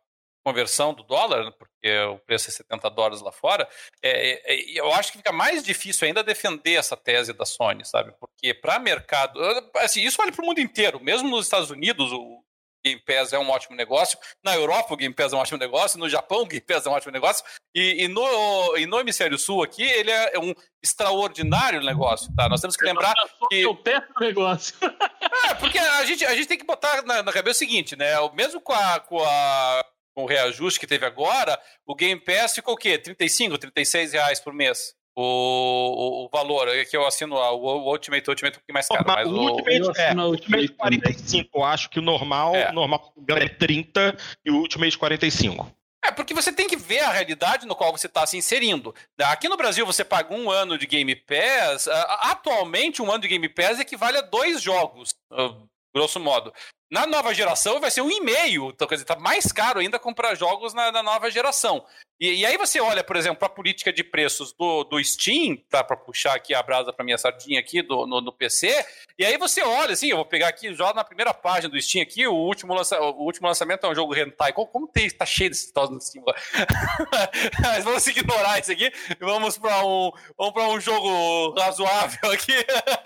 conversão 0.45 0.93
do 0.93 1.03
dólar, 1.03 1.53
porque 1.53 1.74
o 2.13 2.19
preço 2.19 2.49
é 2.49 2.53
70 2.53 2.91
dólares 2.91 3.21
lá 3.21 3.33
fora, 3.33 3.69
é, 4.03 4.55
é, 4.55 4.79
eu 4.79 4.93
acho 4.93 5.13
que 5.13 5.19
fica 5.19 5.33
mais 5.33 5.63
difícil 5.63 6.07
ainda 6.07 6.23
defender 6.23 6.75
essa 6.75 6.97
tese 6.97 7.33
da 7.33 7.45
Sony, 7.45 7.85
sabe? 7.85 8.13
Porque 8.19 8.55
para 8.55 8.79
mercado, 8.79 9.41
assim, 9.77 10.03
isso 10.03 10.17
vale 10.17 10.33
para 10.33 10.43
o 10.43 10.47
mundo 10.47 10.61
inteiro, 10.61 11.01
mesmo 11.01 11.29
nos 11.29 11.47
Estados 11.47 11.71
Unidos, 11.71 12.13
o 12.13 12.43
Game 12.85 13.01
Pass 13.01 13.33
é 13.33 13.39
um 13.39 13.49
ótimo 13.49 13.75
negócio, 13.75 14.19
na 14.45 14.55
Europa 14.55 14.93
o 14.93 14.97
Game 14.97 15.15
Pass 15.15 15.33
é 15.33 15.37
um 15.37 15.39
ótimo 15.39 15.59
negócio, 15.59 15.99
no 15.99 16.09
Japão 16.09 16.43
o 16.43 16.47
Game 16.47 16.61
Pass 16.61 16.85
é 16.85 16.91
um 16.91 16.93
ótimo 16.93 17.13
negócio, 17.13 17.45
e, 17.75 18.05
e 18.05 18.09
no, 18.09 18.77
e 18.77 18.87
no 18.87 19.01
Hemisfério 19.01 19.39
Sul 19.39 19.63
aqui 19.63 19.83
ele 19.83 20.11
é 20.11 20.39
um 20.39 20.55
extraordinário 20.83 21.81
negócio, 21.83 22.31
tá? 22.37 22.47
Nós 22.49 22.61
temos 22.61 22.77
que 22.77 22.85
lembrar 22.85 23.15
que... 23.49 23.63
Eu 23.63 23.75
peço 23.75 24.07
o 24.17 24.21
negócio. 24.21 24.77
É, 25.49 25.55
porque 25.55 25.79
a 25.79 26.05
gente, 26.05 26.25
a 26.25 26.35
gente 26.35 26.47
tem 26.47 26.59
que 26.59 26.67
botar 26.67 27.03
na, 27.03 27.23
na 27.23 27.33
cabeça 27.33 27.57
o 27.57 27.59
seguinte, 27.59 27.97
né? 27.97 28.13
Mesmo 28.35 28.61
com 28.61 28.73
a, 28.73 29.01
com 29.01 29.23
a 29.25 29.85
com 30.15 30.25
o 30.25 30.27
reajuste 30.27 30.79
que 30.79 30.87
teve 30.87 31.05
agora, 31.05 31.59
o 31.87 31.95
Game 31.95 32.21
Pass 32.21 32.55
ficou 32.55 32.75
o 32.75 32.77
quê? 32.79 32.97
35, 32.99 33.59
36 33.59 34.13
reais 34.13 34.41
por 34.41 34.53
mês. 34.53 34.95
O, 35.17 35.23
o, 35.23 36.25
o 36.25 36.29
valor, 36.29 36.69
é 36.69 36.85
que 36.85 36.97
eu 36.97 37.07
assino 37.07 37.37
o, 37.37 37.39
o 37.39 37.91
Ultimate, 37.93 38.29
o 38.29 38.33
Ultimate 38.33 38.55
é 38.55 38.59
um 38.59 38.61
pouquinho 38.61 38.75
mais 38.75 38.89
caro. 38.89 39.05
Mas 39.07 39.29
o, 39.29 39.37
Ultimate, 39.37 40.01
é, 40.01 40.15
o 40.15 40.27
Ultimate 40.27 40.69
45, 40.69 41.51
eu 41.55 41.65
acho 41.65 41.89
que 41.89 41.99
o 42.01 42.03
normal, 42.03 42.55
é. 42.55 42.73
normal 42.73 43.13
é 43.29 43.49
30 43.49 44.17
e 44.45 44.51
o 44.51 44.57
Ultimate 44.57 44.99
45. 44.99 45.71
É, 46.05 46.11
porque 46.11 46.35
você 46.35 46.53
tem 46.53 46.69
que 46.69 46.77
ver 46.77 47.01
a 47.01 47.11
realidade 47.11 47.65
no 47.65 47.75
qual 47.75 47.91
você 47.91 48.07
está 48.07 48.27
se 48.27 48.37
inserindo. 48.37 48.95
Aqui 49.21 49.49
no 49.49 49.57
Brasil 49.57 49.87
você 49.87 50.05
paga 50.05 50.35
um 50.35 50.51
ano 50.51 50.77
de 50.77 50.87
Game 50.87 51.15
Pass. 51.17 51.89
Atualmente, 51.89 53.01
um 53.01 53.11
ano 53.11 53.23
de 53.23 53.29
Game 53.29 53.49
Pass 53.49 53.81
equivale 53.81 54.19
a 54.19 54.21
dois 54.21 54.61
jogos, 54.61 55.15
grosso 55.95 56.21
modo. 56.21 56.53
Na 56.91 57.07
nova 57.07 57.35
geração 57.35 57.81
vai 57.81 57.91
ser 57.91 58.03
um 58.03 58.11
e-mail, 58.11 58.69
então 58.69 58.87
quer 58.87 58.97
dizer, 58.97 59.07
tá 59.07 59.17
mais 59.17 59.51
caro 59.51 59.81
ainda 59.81 59.99
comprar 59.99 60.35
jogos 60.35 60.75
na, 60.75 60.93
na 60.93 61.03
nova 61.03 61.31
geração. 61.31 61.85
E, 62.21 62.41
e, 62.41 62.47
aí 62.47 62.57
você 62.57 62.81
olha, 62.81 63.03
por 63.03 63.17
exemplo, 63.17 63.45
a 63.45 63.49
política 63.49 63.93
de 63.93 64.05
preços 64.05 64.53
do, 64.53 64.85
do 64.85 65.03
Steam, 65.03 65.57
tá? 65.69 65.83
Para 65.83 65.97
puxar 65.97 66.35
aqui 66.35 66.55
a 66.55 66.63
brasa 66.63 66.93
para 66.93 67.05
minha 67.05 67.19
sardinha 67.19 67.59
aqui 67.59 67.83
do, 67.83 68.07
no, 68.07 68.21
no, 68.21 68.33
PC, 68.33 68.73
e 69.19 69.25
aí 69.25 69.37
você 69.37 69.63
olha, 69.63 69.93
assim, 69.93 70.11
eu 70.11 70.17
vou 70.17 70.25
pegar 70.25 70.49
aqui, 70.49 70.73
já 70.75 70.95
na 70.95 71.03
primeira 71.03 71.35
página 71.35 71.69
do 71.69 71.81
Steam 71.81 72.03
aqui, 72.03 72.27
o 72.27 72.35
último, 72.35 72.73
lança, 72.73 73.01
o 73.01 73.25
último 73.25 73.49
lançamento 73.49 73.85
é 73.85 73.91
um 73.91 73.95
jogo 73.95 74.15
hentai. 74.15 74.53
Como, 74.53 74.69
como 74.69 74.87
tem, 74.87 75.11
tá 75.11 75.27
cheio 75.27 75.51
desses 75.51 75.67
titãs 75.67 75.91
no 75.91 76.01
Steam 76.01 76.25
Mas 77.61 77.85
vamos 77.85 78.07
ignorar 78.07 78.61
isso 78.61 78.71
aqui, 78.71 78.93
vamos 79.19 79.59
para 79.59 79.85
um, 79.85 80.13
vamos 80.39 80.55
para 80.55 80.69
um 80.69 80.81
jogo 80.81 81.59
razoável 81.59 82.31
aqui. 82.31 82.55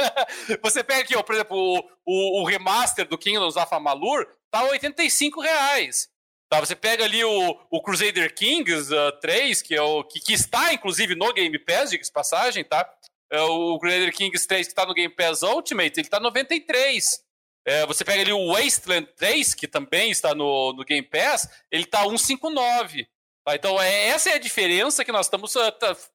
você 0.63 0.85
pega 0.85 1.01
aqui, 1.01 1.17
ó, 1.17 1.23
por 1.23 1.35
exemplo, 1.35 1.57
o, 1.57 1.79
o, 2.05 2.43
o 2.43 2.45
remaster 2.45 3.09
do 3.09 3.17
Kingdoms 3.17 3.57
of 3.57 3.68
Amalur, 3.77 4.27
tá 4.51 4.65
85 4.65 5.40
reais. 5.40 6.09
Tá, 6.51 6.61
você 6.61 6.74
pega 6.74 7.05
ali 7.05 7.23
o, 7.23 7.61
o 7.70 7.82
Crusader 7.82 8.35
Kings 8.35 8.93
uh, 8.95 9.12
3, 9.20 9.61
que, 9.61 9.74
é 9.74 9.82
o, 9.82 10.03
que, 10.03 10.19
que, 10.19 10.32
está 10.32 10.73
inclusive 10.73 11.15
no 11.15 11.31
Game 11.35 11.59
Pass, 11.59 11.90
diga 11.90 12.03
passagem, 12.12 12.65
tá? 12.65 12.90
É 13.31 13.43
o 13.43 13.78
Crusader 13.78 14.11
Kings 14.15 14.47
3 14.49 14.66
que 14.66 14.73
está 14.73 14.86
no 14.86 14.95
Game 14.95 15.15
Pass 15.15 15.43
Ultimate, 15.43 16.01
ele 16.01 16.07
está 16.07 16.19
93. 16.19 17.23
É, 17.66 17.85
você 17.85 18.03
pega 18.03 18.23
ali 18.23 18.32
o 18.32 18.55
Wasteland 18.55 19.07
3, 19.15 19.55
que 19.55 19.69
também 19.69 20.11
está 20.11 20.35
no, 20.35 20.73
no 20.73 20.85
Game 20.86 21.07
Pass, 21.07 21.47
ele 21.70 21.85
está 21.85 22.03
159. 22.03 23.07
Tá? 23.45 23.55
Então, 23.55 23.81
é, 23.81 24.07
essa 24.09 24.31
é 24.31 24.35
a 24.35 24.39
diferença 24.39 25.05
que 25.05 25.12
nós 25.12 25.27
estamos 25.27 25.55
uh, 25.55 25.73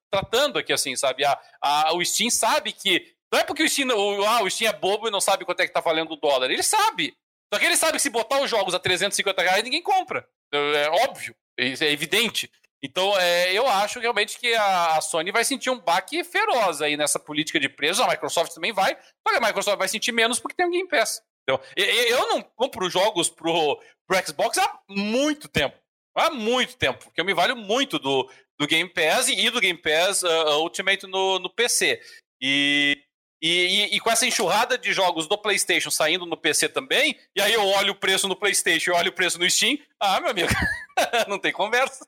tratando 0.09 0.57
aqui, 0.57 0.73
assim, 0.73 0.95
sabe? 0.95 1.23
A, 1.25 1.39
a, 1.61 1.93
o 1.93 2.03
Steam 2.03 2.31
sabe 2.31 2.71
que. 2.71 3.13
Não 3.31 3.39
é 3.39 3.43
porque 3.43 3.63
o 3.63 3.69
Steam, 3.69 3.89
o, 3.89 4.23
ah, 4.25 4.41
o 4.41 4.49
Steam 4.49 4.69
é 4.69 4.73
bobo 4.73 5.07
e 5.07 5.11
não 5.11 5.21
sabe 5.21 5.45
quanto 5.45 5.59
é 5.59 5.63
que 5.65 5.69
está 5.69 5.79
valendo 5.79 6.13
o 6.13 6.15
dólar. 6.15 6.49
Ele 6.49 6.63
sabe. 6.63 7.15
Só 7.53 7.59
que 7.59 7.65
ele 7.67 7.77
sabe 7.77 7.97
que 7.97 8.01
se 8.01 8.09
botar 8.09 8.41
os 8.41 8.49
jogos 8.49 8.73
a 8.73 8.79
350 8.79 9.39
reais, 9.43 9.63
ninguém 9.63 9.83
compra. 9.83 10.27
É 10.51 10.89
óbvio, 10.89 11.35
é 11.55 11.91
evidente. 11.91 12.49
Então, 12.81 13.15
é, 13.15 13.53
eu 13.53 13.67
acho 13.67 13.99
realmente 13.99 14.39
que 14.39 14.55
a, 14.55 14.97
a, 14.97 15.01
Sony 15.01 15.31
vai 15.31 15.45
sentir 15.45 15.69
um 15.69 15.79
baque 15.79 16.23
feroz 16.23 16.81
aí 16.81 16.97
nessa 16.97 17.19
política 17.19 17.59
de 17.59 17.69
preços. 17.69 18.03
A 18.03 18.07
Microsoft 18.07 18.55
também 18.55 18.73
vai, 18.73 18.97
mas 19.23 19.37
a 19.37 19.39
Microsoft 19.39 19.77
vai 19.77 19.87
sentir 19.87 20.11
menos 20.11 20.39
porque 20.39 20.55
tem 20.55 20.65
um 20.65 20.71
Game 20.71 20.89
Pass. 20.89 21.21
Então, 21.43 21.61
eu, 21.75 21.85
eu 21.85 22.27
não 22.29 22.41
compro 22.41 22.89
jogos 22.89 23.29
pro, 23.29 23.79
pro 24.07 24.25
Xbox 24.25 24.57
há 24.57 24.79
muito 24.89 25.47
tempo. 25.47 25.77
Há 26.15 26.31
muito 26.31 26.75
tempo, 26.75 27.05
porque 27.05 27.21
eu 27.21 27.25
me 27.25 27.35
valho 27.35 27.55
muito 27.55 27.99
do, 27.99 28.27
do 28.59 28.65
Game 28.65 28.89
Pass 28.89 29.27
e 29.27 29.47
do 29.51 29.61
Game 29.61 29.79
Pass 29.79 30.23
uh, 30.23 30.57
Ultimate 30.59 31.05
no, 31.05 31.37
no 31.37 31.51
PC. 31.51 32.01
E 32.41 33.02
e, 33.43 33.49
e, 33.49 33.95
e, 33.97 33.99
com 33.99 34.09
essa 34.09 34.25
enxurrada 34.25 34.77
de 34.77 34.93
jogos 34.93 35.27
do 35.27 35.37
PlayStation 35.37 35.91
saindo 35.91 36.25
no 36.25 36.37
PC 36.37 36.69
também, 36.69 37.19
e 37.35 37.41
aí 37.41 37.53
eu 37.53 37.65
olho 37.67 37.91
o 37.91 37.95
preço 37.95 38.25
no 38.25 38.37
PlayStation 38.37 38.91
e 38.91 38.93
olho 38.93 39.09
o 39.09 39.13
preço 39.13 39.37
no 39.37 39.49
Steam, 39.49 39.77
ah, 39.99 40.21
meu 40.21 40.29
amigo, 40.29 40.47
não 41.27 41.37
tem 41.37 41.51
conversa. 41.51 42.07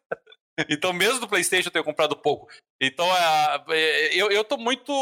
Então, 0.69 0.93
mesmo 0.93 1.19
do 1.19 1.27
PlayStation, 1.27 1.67
eu 1.67 1.73
tenho 1.73 1.83
comprado 1.83 2.15
pouco. 2.15 2.47
Então, 2.81 3.05
é, 3.05 3.63
é 3.71 4.15
eu, 4.15 4.31
eu 4.31 4.45
tô 4.45 4.55
muito 4.55 4.93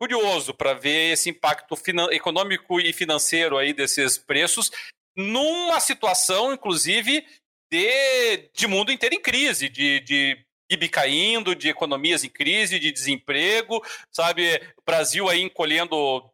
curioso 0.00 0.54
para 0.54 0.72
ver 0.72 1.12
esse 1.12 1.28
impacto 1.28 1.76
econômico 2.10 2.80
e 2.80 2.90
financeiro 2.90 3.58
aí 3.58 3.74
desses 3.74 4.16
preços 4.16 4.70
numa 5.14 5.78
situação, 5.78 6.54
inclusive, 6.54 7.26
de, 7.70 8.48
de 8.54 8.66
mundo 8.66 8.90
inteiro 8.90 9.14
em 9.14 9.20
crise, 9.20 9.68
de, 9.68 10.00
de 10.00 10.42
PIB 10.70 10.88
caindo, 10.88 11.54
de 11.54 11.68
economias 11.68 12.22
em 12.22 12.28
crise, 12.28 12.78
de 12.78 12.92
desemprego, 12.92 13.84
sabe? 14.12 14.62
Brasil 14.86 15.28
aí 15.28 15.42
encolhendo 15.42 16.30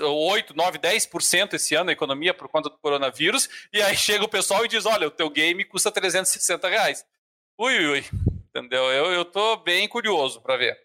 8, 0.00 0.56
9, 0.56 0.78
10% 0.78 1.54
esse 1.54 1.76
ano 1.76 1.90
a 1.90 1.92
economia 1.92 2.34
por 2.34 2.48
conta 2.48 2.68
do 2.68 2.78
coronavírus, 2.78 3.48
e 3.72 3.80
aí 3.80 3.96
chega 3.96 4.24
o 4.24 4.28
pessoal 4.28 4.64
e 4.64 4.68
diz: 4.68 4.86
olha, 4.86 5.06
o 5.06 5.10
teu 5.10 5.30
game 5.30 5.64
custa 5.64 5.92
360 5.92 6.68
reais. 6.68 7.06
Ui, 7.56 7.86
ui, 7.86 8.04
entendeu? 8.48 8.90
Eu, 8.90 9.12
eu 9.12 9.24
tô 9.24 9.56
bem 9.58 9.86
curioso 9.86 10.40
para 10.40 10.56
ver 10.56 10.76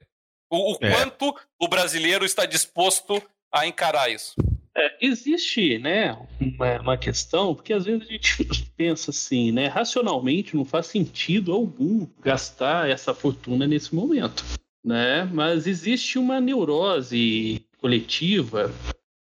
o, 0.51 0.73
o 0.73 0.77
é. 0.81 0.91
quanto 0.91 1.35
o 1.59 1.67
brasileiro 1.67 2.23
está 2.23 2.45
disposto 2.45 3.21
a 3.51 3.65
encarar 3.65 4.09
isso. 4.11 4.35
É, 4.79 4.97
existe, 5.01 5.77
né, 5.77 6.17
uma, 6.39 6.81
uma, 6.81 6.97
questão, 6.97 7.53
porque 7.53 7.73
às 7.73 7.83
vezes 7.83 8.07
a 8.07 8.11
gente 8.11 8.71
pensa 8.77 9.11
assim, 9.11 9.51
né, 9.51 9.67
racionalmente 9.67 10.55
não 10.55 10.63
faz 10.63 10.87
sentido 10.87 11.51
algum 11.51 12.07
gastar 12.21 12.89
essa 12.89 13.13
fortuna 13.13 13.67
nesse 13.67 13.93
momento, 13.93 14.43
né, 14.83 15.25
mas 15.33 15.67
existe 15.67 16.17
uma 16.17 16.39
neurose 16.39 17.61
coletiva 17.77 18.73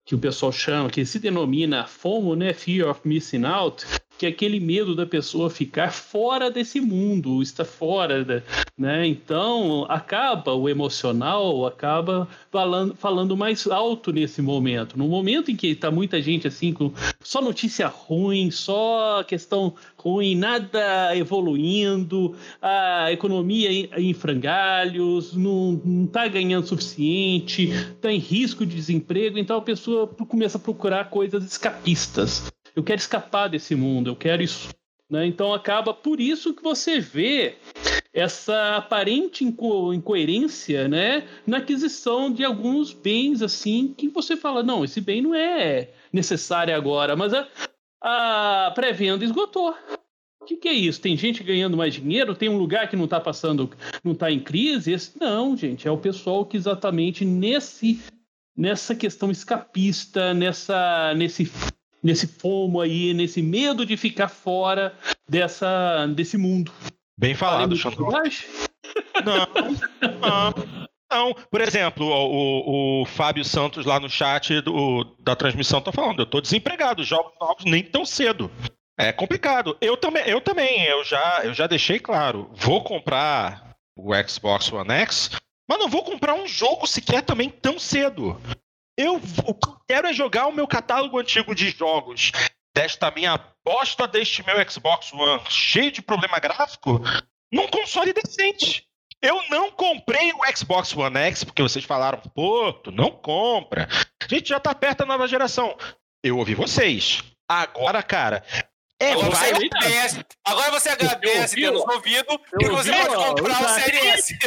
que 0.06 0.16
o 0.16 0.20
pessoal 0.20 0.52
chama, 0.52 0.90
que 0.90 1.06
se 1.06 1.20
denomina 1.20 1.86
FOMO, 1.86 2.36
né? 2.36 2.54
Fear 2.54 2.90
of 2.90 3.08
Missing 3.08 3.46
Out, 3.46 3.86
que 4.22 4.28
é 4.28 4.30
aquele 4.30 4.60
medo 4.60 4.94
da 4.94 5.04
pessoa 5.04 5.50
ficar 5.50 5.92
fora 5.92 6.52
desse 6.52 6.80
mundo, 6.80 7.42
está 7.42 7.66
fora, 7.66 8.24
da, 8.24 8.44
né? 8.78 9.08
Então 9.08 9.84
acaba 9.90 10.54
o 10.54 10.70
emocional, 10.70 11.66
acaba 11.66 12.28
falando, 12.52 12.94
falando 12.94 13.36
mais 13.36 13.66
alto 13.66 14.14
nesse 14.14 14.40
momento. 14.40 14.96
No 14.96 15.08
momento 15.08 15.50
em 15.50 15.56
que 15.56 15.70
está 15.70 15.90
muita 15.90 16.22
gente 16.22 16.48
assim 16.48 16.72
com 16.72 16.94
só 17.20 17.42
notícia 17.42 17.88
ruim, 17.88 18.52
só 18.52 19.24
questão 19.24 19.74
ruim, 19.98 20.36
nada 20.36 21.18
evoluindo, 21.18 22.36
a 22.62 23.12
economia 23.12 23.90
em 23.98 24.14
frangalhos, 24.14 25.36
não 25.36 25.82
está 26.06 26.28
ganhando 26.28 26.66
o 26.66 26.68
suficiente, 26.68 27.72
está 27.72 28.12
em 28.12 28.20
risco 28.20 28.68
de 28.68 28.76
desemprego, 28.76 29.40
então 29.40 29.58
a 29.58 29.62
pessoa 29.62 30.06
começa 30.06 30.60
a 30.60 30.62
procurar 30.62 31.10
coisas 31.10 31.44
escapistas 31.44 32.51
eu 32.76 32.84
quero 32.84 33.00
escapar 33.00 33.48
desse 33.48 33.76
mundo, 33.76 34.10
eu 34.10 34.16
quero 34.16 34.42
isso. 34.42 34.70
Né? 35.10 35.26
Então 35.26 35.54
acaba 35.54 35.94
por 35.94 36.22
isso 36.22 36.54
que 36.54 36.64
você 36.64 37.00
vê 37.00 37.56
essa 38.14 38.78
aparente 38.78 39.44
inco 39.44 39.94
incoerência 39.94 40.88
né, 40.88 41.28
na 41.46 41.58
aquisição 41.58 42.32
de 42.32 42.44
alguns 42.44 42.94
bens 42.94 43.42
assim 43.42 43.94
que 43.98 44.08
você 44.10 44.36
fala, 44.36 44.64
não, 44.64 44.84
esse 44.84 45.00
bem 45.00 45.22
não 45.22 45.34
é 45.34 45.90
necessário 46.12 46.76
agora, 46.76 47.16
mas 47.16 47.34
a, 47.34 47.48
a 48.02 48.72
pré-venda 48.76 49.24
esgotou. 49.24 49.76
O 50.42 50.46
que, 50.46 50.58
que, 50.58 50.68
é 50.68 50.74
isso? 50.74 51.00
Tem 51.00 51.16
gente 51.16 51.44
ganhando 51.44 51.78
mais 51.78 51.94
dinheiro? 51.94 52.34
Tem 52.34 52.50
um 52.50 52.58
lugar 52.58 52.90
que 52.90 52.96
não 52.96 53.06
está 53.06 53.20
passando, 53.20 53.70
não 54.04 54.14
está 54.14 54.32
em 54.32 54.40
crise? 54.40 54.92
Esse, 54.92 55.12
não, 55.20 55.56
gente, 55.56 55.88
é 55.88 55.92
o 55.92 55.98
pessoal 55.98 56.46
que 56.46 56.58
exatamente 56.58 57.24
nesse 57.24 58.02
nessa 58.58 58.96
questão 58.96 59.30
escapista, 59.30 60.34
nessa 60.34 61.14
nesse 61.16 61.50
nesse 62.04 62.28
fomo 62.28 62.82
aí, 62.82 63.14
nesse 63.14 63.42
medo 63.42 63.86
de 63.86 63.96
ficar 63.96 64.28
fora 64.28 64.94
dessa, 65.28 66.08
desse 66.08 66.38
mundo. 66.38 66.72
Bem 67.18 67.36
falado, 67.36 67.76
Xandão. 67.76 68.10
Não, 69.24 69.48
não, 70.20 70.54
não. 71.12 71.34
Por 71.50 71.62
exemplo, 71.62 72.06
o, 72.06 73.02
o, 73.02 73.06
Fábio 73.06 73.46
Santos 73.46 73.86
lá 73.86 74.00
no 74.00 74.10
chat 74.10 74.62
do, 74.62 75.04
da 75.20 75.36
transmissão 75.36 75.80
tá 75.82 75.92
falando, 75.92 76.22
eu 76.22 76.26
tô 76.26 76.42
desempregado, 76.42 77.04
jogos 77.04 77.34
novos 77.40 77.66
nem 77.66 77.84
tão 77.84 78.06
cedo. 78.06 78.50
É 78.98 79.12
complicado. 79.12 79.78
Eu 79.80 79.98
também, 79.98 80.24
eu 80.28 80.42
também, 80.42 80.84
eu 80.86 81.04
já, 81.04 81.42
eu 81.44 81.54
já 81.54 81.68
deixei 81.68 82.00
claro, 82.00 82.50
vou 82.54 82.84
comprar 82.84 83.76
o 83.96 84.12
Xbox 84.28 84.72
One 84.72 84.92
X, 84.92 85.32
mas 85.68 85.80
não 85.80 85.88
vou 85.88 86.04
comprar 86.04 86.34
um 86.34 86.48
jogo 86.48 86.88
sequer 86.88 87.22
também 87.22 87.50
tão 87.50 87.80
cedo. 87.80 88.40
Eu, 89.02 89.16
o 89.16 89.56
quero 89.88 90.08
é 90.08 90.14
jogar 90.14 90.46
o 90.46 90.52
meu 90.52 90.68
catálogo 90.68 91.18
antigo 91.18 91.56
de 91.56 91.72
jogos 91.72 92.32
desta 92.72 93.10
minha 93.10 93.36
bosta 93.66 94.08
deste 94.08 94.46
meu 94.46 94.58
Xbox 94.70 95.12
One 95.12 95.42
cheio 95.50 95.92
de 95.92 96.04
problema 96.04 96.38
gráfico 96.38 97.02
num 97.52 97.68
console 97.68 98.14
decente. 98.14 98.86
Eu 99.20 99.42
não 99.50 99.72
comprei 99.72 100.32
o 100.34 100.56
Xbox 100.56 100.96
One 100.96 101.18
X 101.18 101.44
porque 101.44 101.64
vocês 101.64 101.84
falaram, 101.84 102.20
pô, 102.36 102.72
tu 102.74 102.92
não 102.92 103.10
compra. 103.10 103.90
A 104.22 104.28
gente 104.28 104.50
já 104.50 104.60
tá 104.60 104.76
perto 104.76 105.00
da 105.00 105.08
nova 105.08 105.28
geração. 105.28 105.76
Eu 106.24 106.38
ouvi 106.38 106.54
vocês. 106.54 107.24
Agora, 107.50 108.04
cara, 108.04 108.44
é, 109.02 109.12
agora, 109.14 109.30
você 109.32 109.46
agradece, 109.46 110.26
agora 110.46 110.72
você 110.72 110.90
agradece 110.90 111.56
pelos 111.56 111.82
ouvidos 111.82 112.38
e 112.60 112.70
você 112.70 112.92
pode 112.92 113.16
comprar 113.16 113.64
o 113.64 113.70
Série 113.70 113.98
S. 113.98 114.38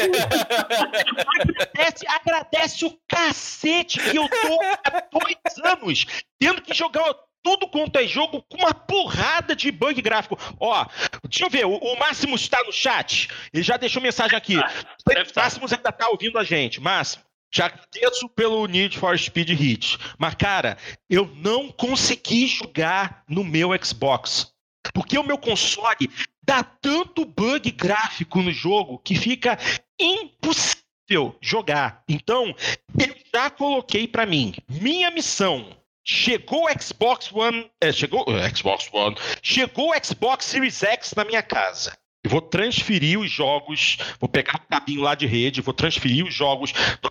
agradece, 1.74 2.06
agradece 2.06 2.84
o 2.84 2.98
cacete 3.08 3.98
que 3.98 4.16
eu 4.16 4.28
tô 4.28 4.60
há 4.84 5.02
dois 5.10 5.58
anos 5.64 6.06
tendo 6.38 6.62
que 6.62 6.72
jogar 6.72 7.14
tudo 7.42 7.68
quanto 7.68 7.98
é 7.98 8.06
jogo 8.06 8.42
com 8.42 8.56
uma 8.56 8.72
porrada 8.72 9.54
de 9.54 9.70
bug 9.70 10.00
gráfico. 10.00 10.38
Ó, 10.58 10.86
deixa 11.24 11.44
eu 11.44 11.50
ver, 11.50 11.66
o, 11.66 11.76
o 11.76 11.98
Máximo 11.98 12.36
está 12.36 12.62
no 12.64 12.72
chat. 12.72 13.28
Ele 13.52 13.62
já 13.62 13.76
deixou 13.76 14.00
mensagem 14.00 14.36
aqui. 14.36 14.56
Ah, 14.56 14.70
o 15.06 15.40
Máximo 15.40 15.66
ainda 15.70 15.92
tá 15.92 16.08
ouvindo 16.08 16.38
a 16.38 16.44
gente. 16.44 16.80
Máximo, 16.80 17.22
já 17.54 17.66
agradeço 17.66 18.28
pelo 18.30 18.66
Need 18.66 18.98
for 18.98 19.16
Speed 19.18 19.50
Hit. 19.50 19.98
Mas, 20.18 20.34
cara, 20.34 20.76
eu 21.08 21.30
não 21.36 21.70
consegui 21.70 22.48
jogar 22.48 23.22
no 23.28 23.44
meu 23.44 23.70
Xbox. 23.82 24.52
Porque 24.92 25.16
o 25.16 25.22
meu 25.22 25.38
console 25.38 26.10
dá 26.44 26.62
tanto 26.62 27.24
bug 27.24 27.70
gráfico 27.70 28.42
no 28.42 28.52
jogo 28.52 28.98
que 28.98 29.14
fica 29.14 29.58
impossível 29.98 31.36
jogar. 31.40 32.02
Então, 32.08 32.54
eu 32.98 33.14
já 33.32 33.48
coloquei 33.50 34.08
para 34.08 34.26
mim. 34.26 34.54
Minha 34.68 35.10
missão 35.10 35.76
Chegou 36.06 36.66
o 36.66 36.82
Xbox 36.82 37.32
One. 37.32 37.70
É, 37.80 37.90
chegou. 37.90 38.26
Xbox 38.54 38.90
One. 38.92 39.16
Chegou 39.42 39.90
o 39.90 40.04
Xbox 40.04 40.44
Series 40.44 40.82
X 40.82 41.14
na 41.16 41.24
minha 41.24 41.42
casa. 41.42 41.96
Eu 42.22 42.30
vou 42.30 42.42
transferir 42.42 43.18
os 43.18 43.30
jogos. 43.30 43.96
Vou 44.20 44.28
pegar 44.28 44.56
o 44.56 44.68
cabinho 44.68 45.00
lá 45.00 45.14
de 45.14 45.26
rede, 45.26 45.62
vou 45.62 45.72
transferir 45.72 46.26
os 46.26 46.34
jogos 46.34 46.74
do 47.00 47.10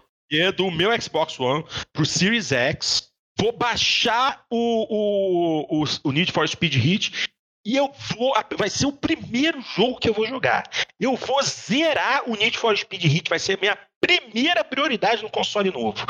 meu 0.71 1.01
Xbox 1.01 1.39
One 1.39 1.63
pro 1.91 2.05
Series 2.05 2.51
X. 2.51 3.11
Vou 3.39 3.51
baixar 3.51 4.45
o, 4.49 4.57
o, 4.89 5.83
o, 5.83 5.85
o 6.03 6.11
Need 6.11 6.31
for 6.31 6.47
Speed 6.47 6.75
Heat 6.75 7.29
e 7.65 7.75
eu 7.75 7.91
vou. 8.15 8.33
Vai 8.57 8.69
ser 8.69 8.85
o 8.85 8.91
primeiro 8.91 9.61
jogo 9.61 9.99
que 9.99 10.09
eu 10.09 10.13
vou 10.13 10.27
jogar. 10.27 10.63
Eu 10.99 11.15
vou 11.15 11.41
zerar 11.41 12.29
o 12.29 12.35
Need 12.35 12.57
for 12.57 12.77
Speed 12.77 13.05
Heat. 13.05 13.29
Vai 13.29 13.39
ser 13.39 13.57
a 13.57 13.61
minha 13.61 13.77
primeira 14.01 14.63
prioridade 14.63 15.23
no 15.23 15.29
console 15.29 15.71
novo. 15.71 16.05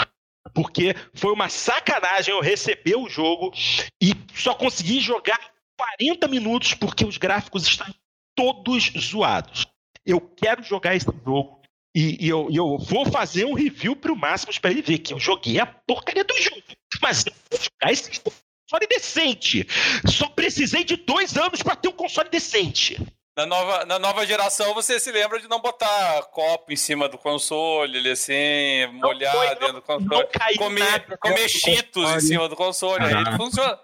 Porque 0.53 0.95
foi 1.13 1.31
uma 1.31 1.49
sacanagem 1.49 2.33
eu 2.33 2.41
receber 2.41 2.95
o 2.95 3.09
jogo 3.09 3.53
e 4.01 4.13
só 4.35 4.53
consegui 4.53 4.99
jogar 4.99 5.39
40 5.77 6.27
minutos 6.27 6.73
porque 6.73 7.05
os 7.05 7.17
gráficos 7.17 7.65
estão 7.65 7.87
todos 8.35 8.91
zoados. 8.97 9.65
Eu 10.05 10.19
quero 10.19 10.61
jogar 10.63 10.95
esse 10.95 11.05
jogo 11.25 11.62
e, 11.95 12.25
e, 12.25 12.29
eu, 12.29 12.49
eu, 12.51 12.77
vou 12.77 13.05
fazer 13.05 13.45
um 13.45 13.53
review 13.53 13.95
pro 13.95 14.15
Máximos 14.15 14.57
para 14.57 14.71
ele 14.71 14.81
ver 14.81 14.97
que 14.97 15.13
eu 15.13 15.19
joguei 15.19 15.59
a 15.59 15.65
porcaria 15.65 16.23
do 16.23 16.35
jogo. 16.41 16.61
Mas 17.01 17.25
eu 17.25 17.33
vou 17.51 17.59
jogar 17.59 17.91
esse 17.91 18.19
console 18.19 18.87
decente. 18.89 19.67
Só 20.09 20.27
precisei 20.29 20.83
de 20.83 20.95
dois 20.95 21.37
anos 21.37 21.61
para 21.61 21.75
ter 21.75 21.89
um 21.89 21.93
console 21.93 22.29
decente. 22.29 22.99
Na 23.37 23.45
nova, 23.45 23.85
na 23.85 23.99
nova 23.99 24.25
geração, 24.25 24.73
você 24.73 24.99
se 24.99 25.11
lembra 25.11 25.39
de 25.39 25.47
não 25.47 25.59
botar 25.59 26.23
copo 26.31 26.71
em 26.71 26.75
cima 26.75 27.09
do 27.09 27.17
console, 27.17 27.97
ele 27.97 28.11
assim, 28.11 28.85
não 28.85 29.09
molhar 29.09 29.33
foi, 29.33 29.49
dentro 29.49 29.73
do 29.73 29.81
console. 29.81 30.27
comer 30.57 31.17
comer 31.17 31.49
cheetos 31.49 32.09
em 32.11 32.19
cima 32.19 32.47
do 32.47 32.55
console, 32.55 33.03
Caraca. 33.03 33.31
aí 33.31 33.37
funciona. 33.37 33.79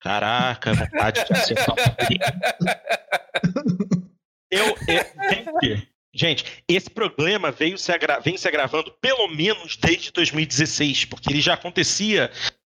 Caraca, 0.00 0.72
vontade 0.72 1.24
de 1.24 1.32
acertar 1.32 1.76
eu, 4.50 4.66
eu, 4.66 5.86
Gente, 6.16 6.62
esse 6.66 6.88
problema 6.88 7.52
veio 7.52 7.76
se 7.76 7.92
vem 8.24 8.38
se 8.38 8.48
agravando 8.48 8.90
pelo 9.02 9.28
menos 9.28 9.76
desde 9.76 10.10
2016, 10.10 11.04
porque 11.04 11.30
ele 11.30 11.42
já 11.42 11.52
acontecia, 11.52 12.32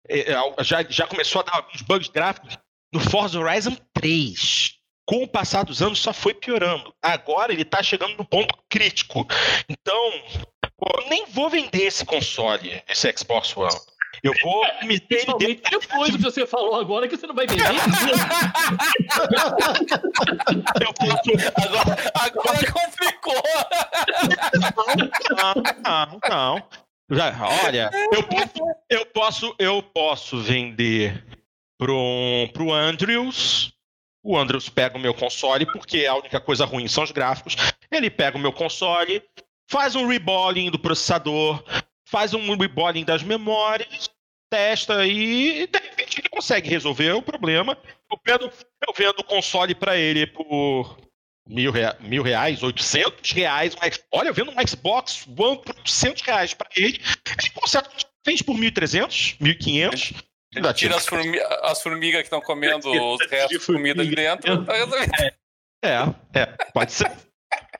é, 0.09 0.33
é, 0.33 0.65
já, 0.65 0.83
já 0.83 1.07
começou 1.07 1.41
a 1.41 1.45
dar 1.45 1.57
alguns 1.57 1.81
bugs 1.83 2.09
gráficos 2.09 2.59
no 2.93 2.99
Forza 2.99 3.39
Horizon 3.39 3.77
3. 3.95 4.73
Com 5.07 5.23
o 5.23 5.29
passar 5.29 5.63
dos 5.63 5.81
anos 5.81 6.01
só 6.01 6.13
foi 6.13 6.35
piorando. 6.35 6.93
Agora 7.01 7.53
ele 7.53 7.63
está 7.63 7.81
chegando 7.81 8.17
no 8.17 8.25
ponto 8.25 8.55
crítico. 8.69 9.25
Então, 9.69 10.13
eu 10.97 11.09
nem 11.09 11.25
vou 11.27 11.49
vender 11.49 11.85
esse 11.85 12.05
console, 12.05 12.83
esse 12.89 13.11
Xbox 13.17 13.57
One. 13.57 13.71
Eu 14.23 14.33
vou 14.43 14.65
meter 14.85 15.23
ele 15.29 15.35
dentro. 15.39 15.81
Depois 15.81 16.11
que 16.17 16.23
você 16.23 16.47
falou 16.47 16.77
agora 16.77 17.07
que 17.09 17.17
você 17.17 17.27
não 17.27 17.35
vai 17.35 17.47
vender. 17.47 17.65
eu 20.81 20.93
posso... 20.95 21.31
agora, 21.57 21.97
agora 22.15 22.73
complicou. 22.73 23.43
Não, 25.37 25.55
não, 25.85 26.21
não. 26.29 26.63
Já, 27.11 27.35
olha, 27.65 27.91
eu 28.13 28.23
posso, 28.23 28.75
eu 28.91 29.07
posso, 29.07 29.55
eu 29.59 29.83
posso 29.83 30.39
vender 30.43 31.25
pro, 31.79 32.49
pro 32.53 32.73
Andrews. 32.73 33.73
O 34.23 34.37
Andrews 34.37 34.69
pega 34.69 34.99
o 34.99 35.01
meu 35.01 35.15
console, 35.15 35.65
porque 35.65 36.05
a 36.05 36.17
única 36.17 36.39
coisa 36.39 36.67
ruim 36.67 36.87
são 36.87 37.05
os 37.05 37.13
gráficos. 37.13 37.57
Ele 37.91 38.11
pega 38.11 38.37
o 38.37 38.41
meu 38.41 38.53
console, 38.53 39.23
faz 39.71 39.95
um 39.95 40.07
reballing 40.07 40.71
do 40.71 40.79
processador, 40.79 41.65
faz 42.11 42.35
um 42.35 42.57
reballing 42.57 43.05
das 43.05 43.23
memórias, 43.23 44.11
testa 44.51 45.07
e 45.07 45.67
de 45.67 45.79
repente 45.79 46.21
ele 46.21 46.29
consegue 46.29 46.69
resolver 46.69 47.13
o 47.13 47.23
problema. 47.23 47.77
Eu 48.11 48.19
vendo, 48.27 48.53
eu 48.87 48.95
vendo 48.97 49.21
o 49.21 49.25
console 49.25 49.75
para 49.75 49.97
ele 49.97 50.27
por 50.27 50.99
mil, 51.47 51.71
rea, 51.71 51.97
mil 52.01 52.23
reais, 52.23 52.63
oitocentos 52.63 53.33
reais. 53.33 53.77
olha, 54.13 54.29
eu 54.29 54.35
vendo 54.35 54.51
um 54.51 54.67
Xbox 54.67 55.27
One 55.27 55.61
por 55.63 55.77
oitocentos 55.77 56.23
reais 56.23 56.55
para 56.55 56.69
ele. 56.77 56.99
Ele 57.39 57.51
consegue, 57.55 57.89
fez 58.25 58.43
por 58.43 58.57
mil 58.57 58.73
trezentos, 58.73 59.37
mil 59.39 59.57
quinhentos. 59.59 60.13
Tira 60.75 60.97
as, 60.97 61.07
formi 61.07 61.39
as 61.63 61.83
formigas 61.83 62.21
que 62.23 62.27
estão 62.27 62.41
comendo 62.41 62.91
os 62.91 63.31
restos 63.31 63.59
de 63.59 63.67
comida 63.67 64.05
de 64.05 64.15
dentro. 64.15 64.65
Tá 64.65 64.75
é, 65.85 66.41
é, 66.41 66.47
pode 66.73 66.91
ser. 66.91 67.13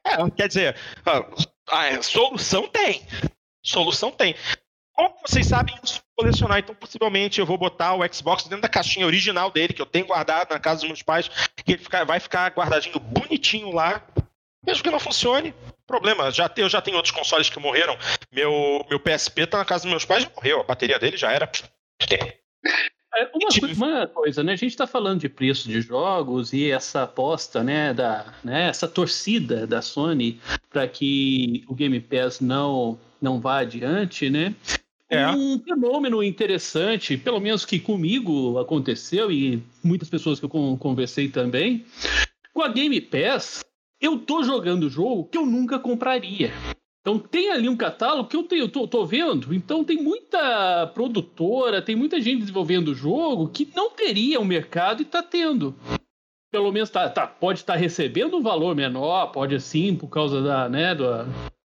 É, 0.05 0.31
quer 0.37 0.49
dizer, 0.49 0.77
a, 1.07 1.87
a 1.97 2.03
solução 2.03 2.69
tem. 2.69 3.03
Solução 3.69 4.11
tem. 4.11 4.35
como 4.95 5.15
vocês 5.27 5.47
sabem, 5.47 5.75
isso 5.85 6.01
colecionar. 6.17 6.59
Então, 6.59 6.75
possivelmente, 6.75 7.39
eu 7.39 7.47
vou 7.47 7.59
botar 7.59 7.95
o 7.95 8.13
Xbox 8.13 8.45
dentro 8.45 8.63
da 8.63 8.69
caixinha 8.69 9.07
original 9.07 9.51
dele, 9.51 9.75
que 9.75 9.83
eu 9.83 9.87
tenho 9.87 10.07
guardado 10.07 10.51
na 10.51 10.59
casa 10.59 10.81
dos 10.81 10.89
meus 10.89 11.03
pais, 11.03 11.29
que 11.29 11.73
ele 11.73 11.83
fica, 11.83 12.05
vai 12.05 12.19
ficar 12.19 12.51
guardadinho 12.51 12.99
bonitinho 12.99 13.71
lá. 13.71 14.03
Mesmo 14.65 14.83
que 14.83 14.91
não 14.91 14.99
funcione, 14.99 15.55
problema. 15.87 16.31
Já, 16.31 16.51
eu 16.57 16.69
já 16.69 16.81
tenho 16.81 16.97
outros 16.97 17.15
consoles 17.15 17.51
que 17.51 17.61
morreram. 17.61 17.97
Meu, 18.33 18.85
meu 18.89 18.99
PSP 18.99 19.47
tá 19.47 19.59
na 19.59 19.65
casa 19.65 19.83
dos 19.83 19.91
meus 19.91 20.05
pais, 20.05 20.25
já 20.25 20.31
morreu. 20.35 20.61
A 20.61 20.65
bateria 20.65 20.99
dele 20.99 21.17
já 21.17 21.31
era. 21.31 21.51
É, 23.17 23.31
uma, 23.35 23.75
uma, 23.75 24.07
coisa, 24.07 24.43
né? 24.43 24.53
A 24.53 24.57
gente 24.57 24.71
está 24.71 24.87
falando 24.87 25.21
de 25.21 25.29
preço 25.29 25.69
de 25.69 25.81
jogos 25.81 26.53
e 26.53 26.71
essa 26.71 27.05
aposta, 27.05 27.65
né, 27.65 27.95
da, 27.95 28.35
né, 28.45 28.69
essa 28.69 28.87
torcida 28.87 29.67
da 29.67 29.81
Sony 29.81 30.41
para 30.71 30.87
que 30.87 31.65
o 31.67 31.75
Game 31.75 31.99
Pass 32.01 32.41
não 32.41 32.99
não 33.21 33.41
vá 33.41 33.61
adiante, 33.61 34.31
né? 34.31 34.55
É. 35.11 35.27
Um 35.29 35.59
fenômeno 35.59 36.23
interessante, 36.23 37.17
pelo 37.17 37.41
menos 37.41 37.65
que 37.65 37.79
comigo 37.79 38.59
aconteceu 38.59 39.33
e 39.33 39.63
muitas 39.83 40.11
pessoas 40.11 40.39
que 40.39 40.45
eu 40.45 40.77
conversei 40.79 41.29
também, 41.29 41.85
com 42.53 42.63
a 42.63 42.69
Game 42.69 43.01
Pass, 43.01 43.65
eu 44.01 44.19
tô 44.19 44.43
jogando 44.43 44.91
jogo 44.91 45.25
que 45.25 45.39
eu 45.39 45.47
nunca 45.47 45.79
compraria. 45.79 46.53
Então 47.01 47.19
tem 47.19 47.51
ali 47.51 47.69
um 47.71 47.77
catálogo 47.77 48.29
que 48.29 48.37
eu, 48.37 48.43
tenho, 48.43 48.65
eu 48.65 48.69
tô, 48.69 48.87
tô, 48.87 49.07
vendo. 49.07 49.55
Então 49.55 49.83
tem 49.83 49.97
muita 49.97 50.87
produtora, 50.89 51.81
tem 51.81 51.97
muita 51.97 52.21
gente 52.21 52.41
desenvolvendo 52.41 52.95
jogo 52.95 53.49
que 53.49 53.67
não 53.75 53.91
teria 53.91 54.39
um 54.39 54.45
mercado 54.45 55.01
e 55.01 55.07
tá 55.07 55.23
tendo. 55.23 55.75
Pelo 56.51 56.71
menos 56.71 56.91
tá, 56.91 57.09
tá 57.09 57.27
pode 57.27 57.61
estar 57.61 57.75
tá 57.75 57.79
recebendo 57.79 58.37
um 58.37 58.43
valor 58.43 58.75
menor, 58.75 59.29
pode 59.29 59.55
assim, 59.55 59.95
por 59.95 60.09
causa 60.09 60.43
da, 60.43 60.69
né, 60.69 60.95
da, 60.95 61.27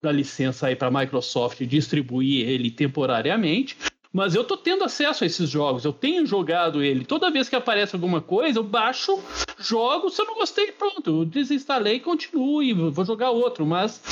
da 0.01 0.13
licença 0.13 0.67
aí 0.67 0.77
para 0.77 0.89
a 0.89 0.91
Microsoft 0.91 1.61
distribuir 1.65 2.49
ele 2.49 2.71
temporariamente. 2.71 3.77
Mas 4.13 4.35
eu 4.35 4.43
tô 4.43 4.57
tendo 4.57 4.85
acesso 4.85 5.23
a 5.23 5.27
esses 5.27 5.51
jogos, 5.51 5.85
eu 5.85 5.93
tenho 5.93 6.25
jogado 6.25 6.83
ele. 6.83 7.05
Toda 7.05 7.31
vez 7.31 7.49
que 7.49 7.57
aparece 7.57 7.95
alguma 7.95 8.23
coisa, 8.23 8.59
eu 8.59 8.65
baixo, 8.65 9.19
jogo. 9.59 10.09
Se 10.09 10.23
eu 10.23 10.27
não 10.27 10.35
gostei, 10.35 10.73
pronto, 10.73 11.11
eu 11.11 11.25
desinstalei 11.25 11.97
e 11.97 12.01
continuo 12.01 12.63
e 12.63 12.73
vou 12.73 13.05
jogar 13.05 13.31
outro. 13.31 13.67
Mas 13.67 14.03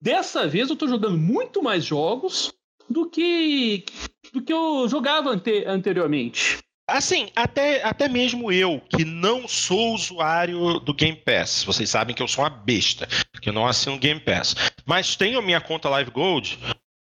dessa 0.00 0.46
vez 0.46 0.70
eu 0.70 0.76
tô 0.76 0.86
jogando 0.86 1.18
muito 1.18 1.62
mais 1.62 1.84
jogos 1.84 2.52
do 2.88 3.08
que 3.08 3.84
do 4.32 4.42
que 4.42 4.52
eu 4.52 4.88
jogava 4.88 5.30
ante 5.30 5.64
anteriormente. 5.66 6.62
Assim, 6.92 7.30
até, 7.34 7.82
até 7.82 8.06
mesmo 8.06 8.52
eu, 8.52 8.78
que 8.80 9.02
não 9.02 9.48
sou 9.48 9.94
usuário 9.94 10.78
do 10.78 10.92
Game 10.92 11.16
Pass, 11.16 11.64
vocês 11.64 11.88
sabem 11.88 12.14
que 12.14 12.22
eu 12.22 12.28
sou 12.28 12.44
uma 12.44 12.50
besta, 12.50 13.08
que 13.40 13.48
eu 13.48 13.52
não 13.52 13.66
assino 13.66 13.98
Game 13.98 14.20
Pass, 14.20 14.54
mas 14.84 15.16
tenho 15.16 15.40
minha 15.40 15.58
conta 15.58 15.88
Live 15.88 16.10
Gold. 16.10 16.58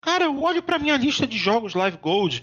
Cara, 0.01 0.23
eu 0.23 0.41
olho 0.41 0.63
para 0.63 0.79
minha 0.79 0.97
lista 0.97 1.27
de 1.27 1.37
jogos 1.37 1.75
Live 1.75 1.97
Gold 1.97 2.41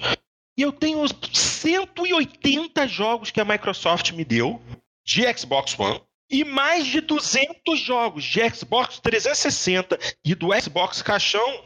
e 0.57 0.63
eu 0.63 0.71
tenho 0.71 1.05
180 1.33 2.87
jogos 2.87 3.33
que 3.33 3.41
a 3.41 3.45
Microsoft 3.45 4.13
me 4.13 4.25
deu 4.25 4.63
de 5.05 5.23
Xbox 5.37 5.77
One 5.77 6.01
e 6.31 6.45
mais 6.45 6.87
de 6.87 7.01
200 7.01 7.79
jogos 7.81 8.23
de 8.23 8.49
Xbox 8.51 9.01
360 9.01 9.99
e 10.25 10.37
do 10.37 10.49
Xbox 10.61 11.03
Caixão 11.03 11.65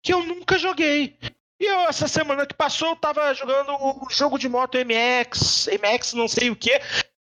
que 0.00 0.12
eu 0.12 0.24
nunca 0.24 0.56
joguei. 0.58 1.18
E 1.60 1.64
eu, 1.64 1.80
essa 1.88 2.06
semana 2.06 2.46
que 2.46 2.54
passou, 2.54 2.90
eu 2.90 2.96
tava 2.96 3.34
jogando 3.34 3.72
o 3.72 4.06
jogo 4.10 4.38
de 4.38 4.48
moto 4.48 4.78
MX, 4.78 5.68
MX 5.72 6.12
não 6.12 6.28
sei 6.28 6.50
o 6.50 6.56
que, 6.56 6.80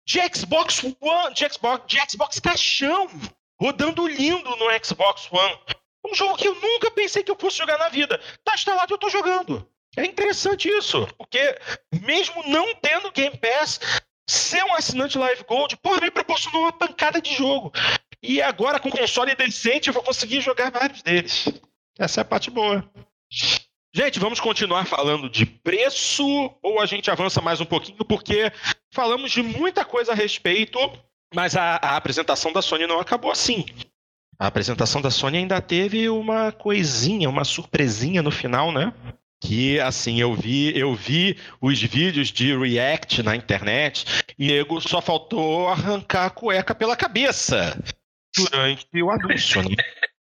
de 0.07 0.21
Xbox 0.35 0.85
One, 1.01 1.35
de 1.35 1.53
Xbox, 1.53 1.85
de 1.87 1.99
Xbox 2.11 2.39
caixão, 2.39 3.09
rodando 3.61 4.07
lindo 4.07 4.51
no 4.57 4.85
Xbox 4.85 5.29
One. 5.33 5.59
Um 6.07 6.15
jogo 6.15 6.37
que 6.37 6.49
eu 6.49 6.55
nunca 6.55 6.91
pensei 6.91 7.23
que 7.23 7.31
eu 7.31 7.37
fosse 7.39 7.59
jogar 7.59 7.79
na 7.79 7.89
vida. 7.89 8.21
Tá 8.45 8.55
instalado 8.55 8.93
e 8.93 8.95
eu 8.95 8.99
tô 8.99 9.11
jogando. 9.11 9.69
É 9.97 10.05
interessante 10.05 10.69
isso, 10.69 11.07
porque 11.19 11.59
mesmo 12.01 12.43
não 12.47 12.75
tendo 12.77 13.11
Game 13.11 13.37
Pass, 13.37 13.81
ser 14.29 14.63
um 14.65 14.75
assinante 14.75 15.19
Live 15.19 15.45
Gold, 15.45 15.77
porra, 15.79 16.01
me 16.01 16.11
proporcionou 16.11 16.63
uma 16.63 16.73
pancada 16.73 17.21
de 17.21 17.35
jogo. 17.35 17.73
E 18.23 18.41
agora, 18.41 18.79
com 18.79 18.91
console 18.91 19.35
decente, 19.35 19.89
eu 19.89 19.95
vou 19.95 20.03
conseguir 20.03 20.41
jogar 20.41 20.71
vários 20.71 21.03
deles. 21.03 21.49
Essa 21.99 22.21
é 22.21 22.23
a 22.23 22.25
parte 22.25 22.51
boa. 22.51 22.89
Gente, 23.93 24.21
vamos 24.21 24.39
continuar 24.39 24.85
falando 24.87 25.29
de 25.29 25.45
preço 25.45 26.25
ou 26.63 26.81
a 26.81 26.87
gente 26.87 27.11
avança 27.11 27.41
mais 27.41 27.61
um 27.61 27.65
pouquinho, 27.65 28.05
porque 28.05 28.53
falamos 28.93 29.33
de 29.33 29.43
muita 29.43 29.85
coisa 29.85 30.13
a 30.13 30.15
respeito, 30.15 30.79
mas 31.35 31.57
a, 31.57 31.75
a 31.75 31.97
apresentação 31.97 32.53
da 32.53 32.63
Sony 32.63 32.87
não 32.87 33.01
acabou 33.01 33.33
assim. 33.33 33.67
A 34.39 34.47
apresentação 34.47 35.03
da 35.03 35.11
Sony 35.11 35.39
ainda 35.39 35.61
teve 35.61 36.09
uma 36.09 36.53
coisinha, 36.53 37.29
uma 37.29 37.45
surpresinha 37.45 38.23
no 38.23 38.31
final, 38.31 38.71
né? 38.71 38.93
Que 39.43 39.81
assim, 39.81 40.21
eu 40.21 40.35
vi, 40.35 40.79
eu 40.79 40.95
vi 40.95 41.37
os 41.61 41.83
vídeos 41.83 42.29
de 42.29 42.57
React 42.57 43.25
na 43.25 43.35
internet 43.35 44.05
e 44.39 44.47
nego 44.47 44.81
só 44.81 45.01
faltou 45.01 45.69
arrancar 45.69 46.27
a 46.27 46.31
cueca 46.31 46.77
pela 46.77 46.95
cabeça 46.95 47.77
durante 48.37 48.87
o 49.03 49.11
anúncio, 49.11 49.63
né? 49.69 49.77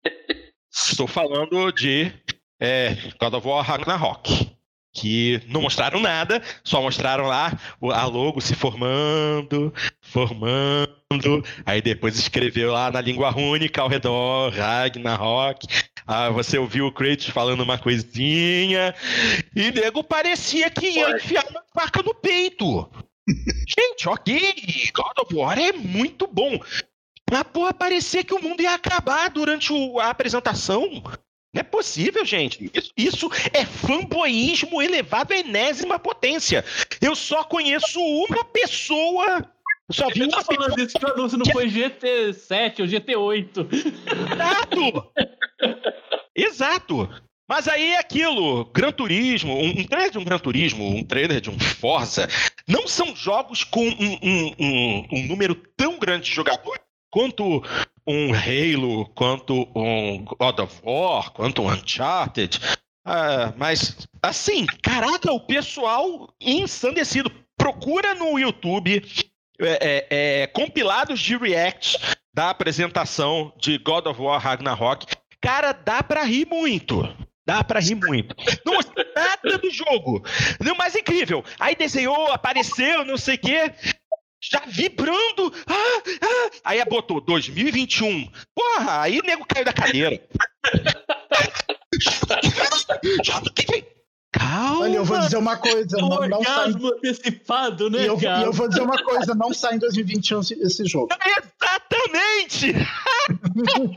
Estou 0.73 1.07
falando 1.07 1.71
de 1.73 2.13
é, 2.61 2.97
God 3.21 3.35
of 3.35 3.47
War 3.47 3.65
Ragnarok. 3.65 4.51
Que 4.93 5.41
não 5.47 5.63
mostraram 5.63 6.01
nada, 6.01 6.43
só 6.65 6.83
mostraram 6.83 7.27
lá 7.27 7.53
a 7.93 8.07
logo 8.07 8.41
se 8.41 8.55
formando, 8.55 9.73
formando. 10.01 11.45
Aí 11.65 11.81
depois 11.81 12.19
escreveu 12.19 12.73
lá 12.73 12.91
na 12.91 13.01
língua 13.01 13.37
única 13.37 13.83
ao 13.83 13.89
redor, 13.89 14.51
Ragnarok. 14.51 15.67
Ah, 16.07 16.31
você 16.31 16.59
ouviu 16.59 16.87
o 16.87 16.93
Kratos 16.93 17.27
falando 17.27 17.61
uma 17.61 17.79
coisinha. 17.79 18.95
E 19.55 19.71
nego 19.71 20.03
parecia 20.03 20.71
que 20.71 20.89
ia 20.89 21.11
enfiar 21.11 21.45
uma 21.51 21.63
faca 21.75 22.03
no 22.03 22.15
peito. 22.15 22.91
Gente, 23.69 24.09
ok, 24.09 24.91
God 24.95 25.19
of 25.21 25.35
War 25.35 25.59
é 25.59 25.73
muito 25.73 26.27
bom. 26.27 26.59
Mas, 27.31 27.43
porra, 27.53 27.75
parecia 27.75 28.25
que 28.25 28.33
o 28.33 28.43
mundo 28.43 28.63
ia 28.63 28.75
acabar 28.75 29.29
durante 29.29 29.73
a 30.01 30.09
apresentação. 30.09 31.03
Não 31.55 31.61
é 31.61 31.63
possível, 31.63 32.25
gente. 32.25 32.71
Isso, 32.75 32.93
isso 32.97 33.31
é 33.53 33.65
fanboísmo 33.65 34.83
elevado 34.83 35.33
à 35.33 35.37
enésima 35.37 35.99
potência. 35.99 36.65
Eu 37.01 37.17
só 37.17 37.43
conheço 37.45 38.01
uma 38.01 38.45
pessoa 38.45 39.49
só 39.91 40.09
vi 40.09 40.23
uma 40.25 40.45
falando 40.45 40.75
pessoa... 40.75 40.87
isso 40.87 40.99
que 40.99 41.07
o 41.07 41.13
anúncio 41.15 41.39
não 41.39 41.47
foi 41.47 41.67
GT7 41.67 42.81
ou 42.81 42.87
GT8. 42.87 43.69
Exato! 44.33 45.13
Exato! 46.37 47.09
Mas 47.49 47.67
aí 47.67 47.93
é 47.93 47.99
aquilo, 47.99 48.67
Gran 48.67 48.93
Turismo, 48.93 49.55
um, 49.55 49.71
um, 49.71 49.85
trailer 49.85 50.11
de 50.11 50.19
um 50.19 50.25
Gran 50.25 50.39
Turismo, 50.39 50.87
um 50.87 51.03
trailer 51.03 51.41
de 51.41 51.49
um 51.49 51.59
Forza, 51.59 52.29
não 52.69 52.87
são 52.87 53.17
jogos 53.17 53.65
com 53.65 53.89
um, 53.89 54.19
um, 54.23 55.07
um 55.11 55.27
número 55.27 55.55
tão 55.75 55.99
grande 55.99 56.27
de 56.29 56.35
jogadores 56.35 56.83
quanto 57.11 57.63
um 58.09 58.33
Halo, 58.33 59.07
quanto 59.15 59.69
um 59.77 60.25
God 60.25 60.61
of 60.61 60.81
War, 60.83 61.31
quanto 61.31 61.61
um 61.61 61.71
Uncharted. 61.71 62.59
Uh, 63.07 63.53
mas, 63.59 64.09
assim, 64.23 64.65
caraca, 64.83 65.31
o 65.31 65.41
pessoal 65.41 66.35
ensandecido. 66.41 67.31
Procura 67.59 68.15
no 68.15 68.39
YouTube 68.39 69.03
é, 69.61 69.67
é, 69.67 70.07
é, 70.43 70.47
compilados 70.47 71.21
de 71.21 71.37
reacts 71.37 71.97
da 72.33 72.51
apresentação 72.51 73.53
de 73.59 73.77
God 73.79 74.07
of 74.07 74.21
War 74.21 74.41
Ragnarok. 74.41 75.07
Cara, 75.41 75.73
dá 75.73 76.03
pra 76.03 76.23
rir 76.23 76.47
muito. 76.47 77.03
Dá 77.45 77.65
pra 77.65 77.81
rir 77.81 77.97
muito. 77.97 78.35
Não 78.65 78.79
nada 79.15 79.59
do 79.59 79.71
jogo. 79.71 80.23
O 80.61 80.77
mais 80.77 80.95
incrível. 80.95 81.45
Aí 81.59 81.75
desenhou, 81.75 82.31
apareceu, 82.31 83.05
não 83.05 83.17
sei 83.17 83.35
o 83.35 83.39
quê 83.39 83.73
já 84.41 84.63
vibrando. 84.67 85.53
Ah, 85.67 86.03
ah. 86.23 86.51
Aí 86.65 86.85
botou 86.85 87.21
2021. 87.21 88.31
Porra, 88.55 89.03
aí 89.03 89.19
o 89.19 89.23
nego 89.23 89.45
caiu 89.47 89.65
da 89.65 89.73
cadeira. 89.73 90.21
Calma. 94.31 94.81
Olha, 94.83 94.97
eu 94.97 95.05
vou 95.05 95.19
dizer 95.19 95.37
uma 95.37 95.57
coisa. 95.57 95.97
não, 95.97 96.29
não 96.29 96.43
sai... 96.43 96.69
antecipado, 96.69 97.91
né, 97.91 98.03
e 98.03 98.07
eu, 98.07 98.19
e 98.21 98.43
eu, 98.45 98.53
vou 98.53 98.69
dizer 98.69 98.83
uma 98.83 99.03
coisa, 99.03 99.35
não 99.35 99.55
sai 99.55 99.77
em 99.77 99.79
2021 99.79 100.41
esse 100.41 100.87
jogo. 100.87 101.09
Exatamente! 101.25 102.75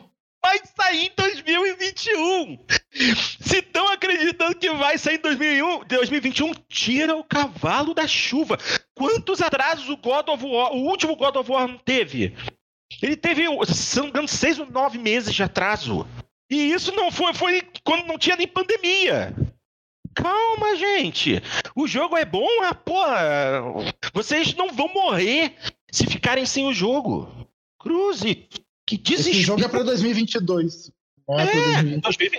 vai 0.41 0.59
sair 0.75 1.05
em 1.05 1.11
2021. 1.15 2.59
Se 3.39 3.59
estão 3.59 3.87
acreditando 3.89 4.55
que 4.55 4.69
vai 4.71 4.97
sair 4.97 5.15
em 5.15 5.21
2001, 5.21 5.85
2021, 5.85 6.53
tira 6.67 7.15
o 7.15 7.23
cavalo 7.23 7.93
da 7.93 8.07
chuva. 8.07 8.57
Quantos 8.95 9.41
atrasos 9.41 9.87
o 9.89 9.97
God 9.97 10.27
of 10.29 10.43
War, 10.45 10.73
o 10.73 10.87
último 10.87 11.15
God 11.15 11.35
of 11.35 11.51
War 11.51 11.77
teve? 11.85 12.35
Ele 13.01 13.15
teve, 13.15 13.45
se 13.65 13.99
não 13.99 14.23
me 14.23 14.27
seis 14.27 14.59
ou 14.59 14.65
nove 14.65 14.97
meses 14.97 15.33
de 15.33 15.43
atraso. 15.43 16.05
E 16.49 16.73
isso 16.73 16.91
não 16.91 17.11
foi, 17.11 17.33
foi 17.33 17.61
quando 17.83 18.05
não 18.05 18.17
tinha 18.17 18.35
nem 18.35 18.47
pandemia. 18.47 19.33
Calma, 20.13 20.75
gente. 20.75 21.41
O 21.75 21.87
jogo 21.87 22.17
é 22.17 22.25
bom, 22.25 22.47
ah, 22.63 22.75
porra. 22.75 23.61
Vocês 24.13 24.53
não 24.55 24.73
vão 24.73 24.89
morrer 24.93 25.55
se 25.89 26.05
ficarem 26.05 26.45
sem 26.45 26.65
o 26.67 26.73
jogo. 26.73 27.47
Cruze, 27.79 28.47
que 28.91 28.97
desespero. 28.97 29.37
Esse 29.37 29.41
jogo 29.41 29.63
é 29.63 29.69
para 29.69 29.83
2022. 29.83 30.91
é, 31.29 31.45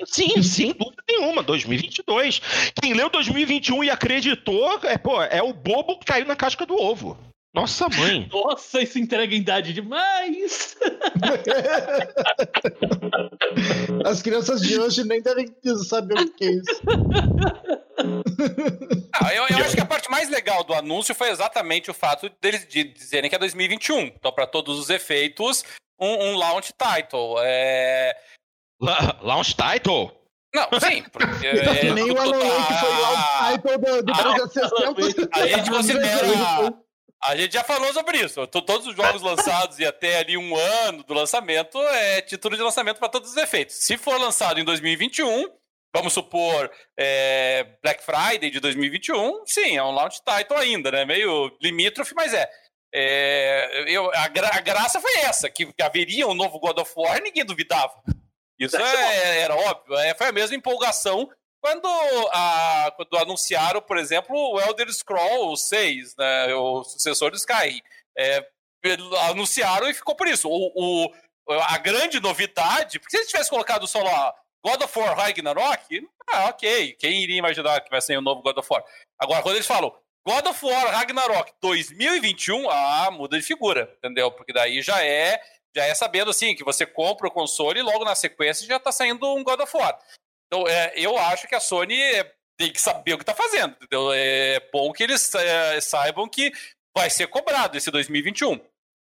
sim, 0.07 0.43
sem 0.43 0.73
dúvida 0.73 1.03
nenhuma, 1.09 1.43
2022. 1.43 2.43
Quem 2.81 2.93
leu 2.93 3.09
2021 3.09 3.85
e 3.85 3.91
acreditou, 3.91 4.79
é, 4.83 4.99
pô, 4.99 5.23
é 5.23 5.43
o 5.43 5.55
bobo 5.55 5.99
que 5.99 6.05
caiu 6.07 6.27
na 6.27 6.37
casca 6.37 6.67
do 6.67 6.75
ovo. 6.75 7.17
Nossa 7.55 7.89
mãe. 7.89 8.29
Nossa, 8.33 8.83
isso 8.83 8.99
entrega 8.99 9.35
idade 9.35 9.73
demais. 9.73 10.77
As 14.05 14.21
crianças 14.23 14.61
de 14.61 14.79
hoje 14.79 15.05
nem 15.05 15.23
devem 15.23 15.47
saber 15.89 16.19
o 16.19 16.31
que 16.31 16.45
é 16.45 16.51
isso. 16.51 16.83
Ah, 19.15 19.35
eu, 19.35 19.45
eu, 19.51 19.59
acho 19.59 19.75
que 19.75 19.81
a 19.81 19.87
parte 19.87 20.11
mais 20.11 20.31
legal 20.31 20.65
do 20.65 20.73
anúncio 20.73 21.15
foi 21.15 21.29
exatamente 21.29 21.91
o 21.91 21.95
fato 21.95 22.31
deles 22.41 22.67
de 22.67 22.85
dizerem 22.85 23.29
que 23.29 23.37
é 23.37 23.39
2021. 23.39 24.01
Então, 24.01 24.33
para 24.33 24.47
todos 24.47 24.79
os 24.79 24.91
efeitos, 24.91 25.63
um, 26.03 26.33
um 26.33 26.37
launch 26.37 26.73
title. 26.73 27.37
É... 27.41 28.17
La 28.81 29.17
launch 29.23 29.55
title? 29.55 30.11
Não, 30.55 30.69
sim, 30.81 31.03
porque. 31.11 31.47
é, 31.47 31.95
nem 31.95 32.11
o 32.11 32.19
Alan 32.19 32.39
Wake 32.39 32.75
foi 32.81 32.89
o 32.91 33.01
launch 33.01 33.53
title 33.53 33.79
do, 33.79 34.03
do 34.03 35.27
360. 35.27 35.41
A 35.41 35.47
gente 35.47 35.71
considera. 35.71 36.83
A 37.25 37.37
gente 37.37 37.53
já 37.53 37.63
falou 37.63 37.93
sobre 37.93 38.19
isso. 38.19 38.45
Todos 38.49 38.87
os 38.87 38.97
jogos 38.97 39.23
lançados 39.23 39.79
e 39.79 39.87
até 39.87 40.19
ali 40.19 40.37
um 40.37 40.57
ano 40.57 41.05
do 41.05 41.15
lançamento 41.15 41.79
é 41.79 42.21
título 42.21 42.57
de 42.57 42.63
lançamento 42.63 42.99
para 42.99 43.09
todos 43.09 43.31
os 43.31 43.37
efeitos. 43.37 43.77
Se 43.77 43.97
for 43.97 44.19
lançado 44.19 44.59
em 44.59 44.65
2021, 44.65 45.49
vamos 45.95 46.13
supor 46.13 46.69
é, 46.99 47.65
Black 47.81 48.03
Friday 48.05 48.51
de 48.51 48.59
2021, 48.59 49.47
sim, 49.47 49.77
é 49.77 49.85
um 49.85 49.93
launch 49.93 50.21
title 50.25 50.57
ainda, 50.57 50.91
né? 50.91 51.05
Meio 51.05 51.57
limítrofe, 51.63 52.13
mas 52.13 52.35
é. 52.35 52.51
É 52.95 53.85
eu, 53.89 54.11
a, 54.15 54.29
gra, 54.29 54.51
a, 54.53 54.61
graça 54.61 55.01
foi 55.01 55.17
essa, 55.19 55.49
que, 55.49 55.73
haveria 55.81 56.27
um 56.29 56.35
novo 56.35 56.59
God 56.59 56.79
of 56.79 56.93
War, 56.97 57.21
ninguém 57.23 57.45
duvidava. 57.45 57.95
Isso 58.59 58.77
é, 58.77 59.41
era 59.41 59.57
óbvio. 59.57 59.97
É, 59.97 60.15
foi 60.15 60.29
a 60.29 60.33
mesma 60.33 60.57
empolgação 60.57 61.29
quando, 61.61 61.89
a, 62.33 62.93
quando 62.97 63.17
anunciaram, 63.19 63.81
por 63.81 63.97
exemplo, 63.97 64.37
o 64.37 64.61
Elder 64.61 64.93
Scrolls 64.93 65.65
6, 65.69 66.17
né, 66.17 66.55
o 66.55 66.83
sucessor 66.85 67.31
do 67.31 67.37
Sky, 67.37 67.83
é, 68.19 68.47
anunciaram 69.29 69.89
e 69.89 69.95
ficou 69.95 70.15
por 70.15 70.27
isso. 70.27 70.49
O, 70.49 70.73
o, 71.07 71.13
a 71.49 71.79
grande 71.79 72.21
novidade, 72.21 72.99
porque 72.99 73.13
se 73.13 73.17
eles 73.19 73.31
tivessem 73.31 73.51
colocado 73.51 73.87
só 73.87 74.03
lá 74.03 74.35
God 74.65 74.83
of 74.83 74.99
War 74.99 75.17
Ragnarok, 75.17 76.09
ah, 76.33 76.47
ok, 76.47 76.95
quem 76.95 77.23
iria 77.23 77.39
imaginar 77.39 77.81
que 77.81 77.91
vai 77.91 78.01
ser 78.01 78.17
o 78.17 78.21
um 78.21 78.23
novo 78.23 78.43
God 78.43 78.59
of 78.59 78.69
War? 78.71 78.85
Agora, 79.19 79.43
quando 79.43 79.57
eles 79.57 79.67
falam 79.67 79.95
God 80.27 80.47
of 80.47 80.65
War 80.65 80.93
Ragnarok 80.93 81.53
2021, 81.61 82.71
ah, 82.71 83.11
muda 83.11 83.39
de 83.39 83.45
figura, 83.45 83.93
entendeu? 83.99 84.31
Porque 84.31 84.53
daí 84.53 84.81
já 84.81 85.05
é 85.05 85.41
já 85.75 85.85
é 85.85 85.95
sabendo 85.95 86.31
assim 86.31 86.55
que 86.55 86.65
você 86.65 86.85
compra 86.85 87.29
o 87.29 87.31
console 87.31 87.81
e 87.81 87.83
logo 87.83 88.05
na 88.05 88.15
sequência 88.15 88.67
já 88.67 88.77
está 88.77 88.93
saindo 88.93 89.27
um 89.35 89.43
God 89.43 89.61
of 89.61 89.77
War. 89.77 89.99
Então, 90.47 90.69
é, 90.69 90.93
eu 90.97 91.17
acho 91.17 91.49
que 91.49 91.55
a 91.55 91.61
Sony 91.61 91.99
é, 91.99 92.31
tem 92.59 92.71
que 92.71 92.81
saber 92.81 93.15
o 93.15 93.17
que 93.17 93.23
está 93.23 93.35
fazendo. 93.35 93.75
Entendeu? 93.77 94.13
É 94.13 94.61
bom 94.71 94.93
que 94.93 95.03
eles 95.03 95.35
é, 95.35 95.81
saibam 95.81 96.29
que 96.29 96.53
vai 96.95 97.09
ser 97.09 97.27
cobrado 97.29 97.77
esse 97.77 97.91
2021. 97.91 98.61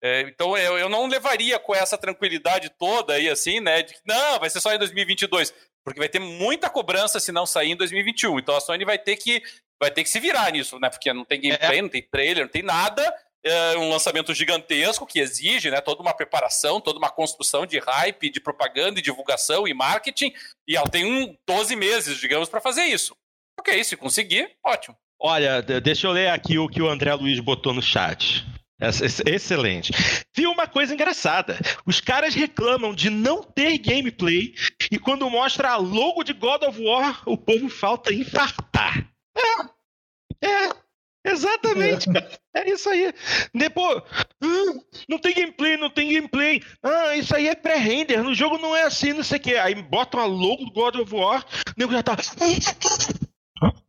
É, 0.02 0.22
então, 0.22 0.58
eu, 0.58 0.78
eu 0.78 0.90
não 0.90 1.08
levaria 1.08 1.60
com 1.60 1.76
essa 1.76 1.98
tranquilidade 1.98 2.70
toda 2.72 3.14
aí, 3.14 3.30
assim, 3.30 3.60
né? 3.60 3.84
De 3.84 3.94
que 3.94 4.00
não, 4.06 4.40
vai 4.40 4.50
ser 4.50 4.60
só 4.60 4.74
em 4.74 4.80
2022. 4.80 5.54
Porque 5.88 6.02
vai 6.02 6.10
ter 6.10 6.20
muita 6.20 6.70
cobrança 6.70 7.18
se 7.18 7.32
não 7.32 7.46
sair 7.46 7.72
em 7.72 7.78
2021. 7.78 8.40
Então, 8.40 8.58
a 8.58 8.60
Sony 8.60 8.84
vai 8.84 8.98
ter 8.98 9.16
que, 9.16 9.42
vai 9.82 9.90
ter 9.90 10.04
que 10.04 10.10
se 10.10 10.20
virar 10.20 10.52
nisso, 10.52 10.78
né? 10.80 10.90
Porque 10.90 11.14
não 11.14 11.24
tem 11.24 11.40
gameplay, 11.40 11.80
é. 11.80 11.82
não 11.82 11.88
tem 11.88 12.02
trailer, 12.02 12.44
não 12.44 12.52
tem 12.52 12.62
nada 12.62 13.14
é 13.46 13.78
um 13.78 13.90
lançamento 13.90 14.34
gigantesco 14.34 15.06
que 15.06 15.20
exige 15.20 15.72
né, 15.72 15.80
toda 15.80 16.02
uma 16.02 16.14
preparação, 16.14 16.82
toda 16.82 17.00
uma 17.00 17.10
construção 17.10 17.66
de 17.66 17.80
hype, 17.80 18.30
de 18.30 18.42
propaganda, 18.42 19.00
e 19.00 19.02
divulgação 19.02 19.66
e 19.66 19.74
marketing, 19.74 20.34
e 20.68 20.76
ela 20.76 20.90
tem 20.90 21.06
um 21.06 21.34
12 21.48 21.76
meses, 21.78 22.18
digamos, 22.18 22.50
para 22.50 22.60
fazer 22.60 22.84
isso. 22.84 23.16
Ok, 23.58 23.82
se 23.86 23.96
conseguir, 23.96 24.52
ótimo. 24.66 24.98
Olha, 25.20 25.62
deixa 25.62 26.08
eu 26.08 26.12
ler 26.12 26.30
aqui 26.30 26.58
o 26.58 26.68
que 26.68 26.82
o 26.82 26.90
André 26.90 27.14
Luiz 27.14 27.40
botou 27.40 27.74
no 27.74 27.82
chat. 27.82 28.46
Excelente. 28.80 29.92
Viu 30.36 30.52
uma 30.52 30.68
coisa 30.68 30.94
engraçada. 30.94 31.58
Os 31.86 32.00
caras 32.00 32.36
reclamam 32.36 32.94
de 32.94 33.10
não 33.10 33.42
ter 33.42 33.78
gameplay 33.80 34.54
e 34.92 35.00
quando 35.00 35.30
mostra 35.30 35.72
a 35.72 35.78
logo 35.78 36.24
de 36.24 36.34
God 36.34 36.64
of 36.64 36.84
War, 36.84 37.24
o 37.26 37.36
povo 37.38 37.70
falta 37.70 38.14
infartar. 38.14 39.10
É. 39.36 40.48
É. 40.48 40.88
Exatamente, 41.26 42.12
cara. 42.12 42.30
É 42.56 42.70
isso 42.70 42.90
aí. 42.90 43.14
Depois, 43.54 44.02
ah, 44.42 44.74
não 45.10 45.20
tem 45.20 45.34
gameplay, 45.34 45.76
não 45.76 45.90
tem 45.90 46.14
gameplay. 46.14 46.62
Ah, 46.82 47.18
isso 47.18 47.36
aí 47.36 47.48
é 47.48 47.56
pré-render. 47.56 48.24
No 48.24 48.34
jogo 48.34 48.58
não 48.58 48.76
é 48.76 48.84
assim, 48.84 49.12
não 49.12 49.24
sei 49.24 49.38
o 49.38 49.42
que. 49.42 49.56
Aí 49.56 49.76
botam 49.76 50.22
a 50.22 50.26
logo 50.26 50.64
do 50.64 50.72
God 50.72 50.96
of 50.96 51.14
War, 51.14 51.44
o 51.44 51.74
nego 51.78 51.92
já 51.92 52.02
tá. 52.02 52.16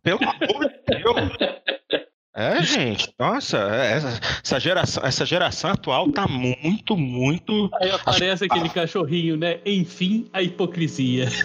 Pelo 0.02 0.18
amor 0.22 0.68
de 0.68 0.80
Deus. 0.86 1.98
É, 2.38 2.62
gente, 2.62 3.12
nossa, 3.18 3.58
é, 3.58 3.94
essa, 3.94 4.20
essa, 4.44 4.60
geração, 4.60 5.04
essa 5.04 5.26
geração 5.26 5.70
atual 5.72 6.12
tá 6.12 6.28
muito, 6.28 6.96
muito. 6.96 7.68
Aí 7.80 7.90
aparece 7.90 8.44
aquele 8.44 8.68
cachorrinho, 8.68 9.36
né? 9.36 9.58
Enfim, 9.66 10.30
a 10.32 10.40
hipocrisia. 10.40 11.26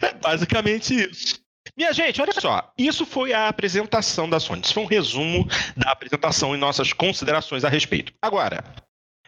É 0.00 0.14
basicamente 0.14 0.94
isso. 0.94 1.38
Minha 1.76 1.92
gente, 1.92 2.20
olha 2.20 2.32
só. 2.32 2.72
Isso 2.78 3.04
foi 3.04 3.34
a 3.34 3.48
apresentação 3.48 4.28
da 4.28 4.40
Sony. 4.40 4.62
Isso 4.62 4.72
foi 4.72 4.82
um 4.82 4.86
resumo 4.86 5.46
da 5.76 5.90
apresentação 5.90 6.54
e 6.54 6.58
nossas 6.58 6.94
considerações 6.94 7.62
a 7.62 7.68
respeito. 7.68 8.12
Agora, 8.22 8.64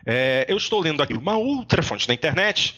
é, 0.06 0.46
eu 0.48 0.56
estou 0.56 0.80
lendo 0.80 1.02
aqui 1.02 1.12
uma 1.12 1.36
outra 1.36 1.82
fonte 1.82 2.08
da 2.08 2.14
internet 2.14 2.76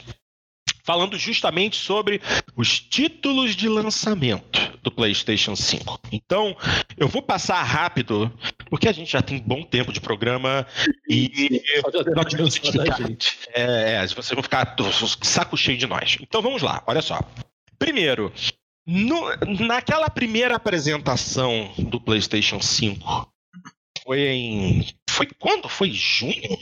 falando 0.87 1.19
justamente 1.19 1.77
sobre 1.77 2.23
os 2.55 2.79
títulos 2.79 3.57
de 3.57 3.69
lançamento 3.69 4.79
do 4.83 4.91
PlayStation 4.91 5.57
5. 5.57 6.01
Então, 6.13 6.57
eu 6.97 7.09
vou 7.09 7.21
passar 7.21 7.61
rápido, 7.65 8.33
porque 8.71 8.89
a 8.89 8.93
gente 8.93 9.11
já 9.11 9.21
tem 9.21 9.39
bom 9.39 9.65
tempo 9.65 9.93
de 9.93 10.01
programa 10.01 10.65
e. 11.11 11.61
É, 13.53 13.95
é, 13.95 14.07
vocês 14.07 14.31
vão 14.31 14.43
ficar 14.43 14.77
saco 15.23 15.57
cheio 15.57 15.77
de 15.77 15.87
nós. 15.87 16.17
Então 16.21 16.41
vamos 16.41 16.63
lá, 16.63 16.83
olha 16.87 17.03
só. 17.03 17.19
Primeiro, 17.79 18.33
no, 18.87 19.21
naquela 19.67 20.09
primeira 20.09 20.55
apresentação 20.55 21.73
do 21.79 22.01
PlayStation 22.01 22.61
5, 22.61 23.33
foi 24.05 24.21
em. 24.21 24.87
Foi 25.11 25.27
quando? 25.39 25.69
Foi 25.69 25.91
junho? 25.91 26.59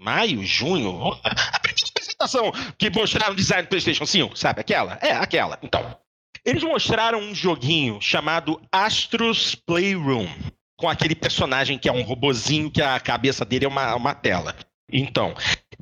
Maio, 0.00 0.44
junho? 0.44 1.12
A 1.24 1.60
primeira 1.60 1.93
apresentação 2.04 2.52
que 2.78 2.90
mostraram 2.90 3.32
o 3.32 3.36
design 3.36 3.62
do 3.62 3.68
PlayStation 3.68 4.06
5, 4.06 4.38
sabe? 4.38 4.60
Aquela? 4.60 4.98
É, 5.00 5.12
aquela. 5.12 5.58
Então. 5.62 5.96
Eles 6.44 6.62
mostraram 6.62 7.20
um 7.20 7.34
joguinho 7.34 8.00
chamado 8.02 8.60
Astros 8.70 9.54
Playroom, 9.54 10.28
com 10.76 10.88
aquele 10.88 11.14
personagem 11.14 11.78
que 11.78 11.88
é 11.88 11.92
um 11.92 12.02
robozinho 12.02 12.70
que 12.70 12.82
a 12.82 13.00
cabeça 13.00 13.46
dele 13.46 13.64
é 13.64 13.68
uma, 13.68 13.94
uma 13.94 14.14
tela. 14.14 14.54
Então, 14.92 15.34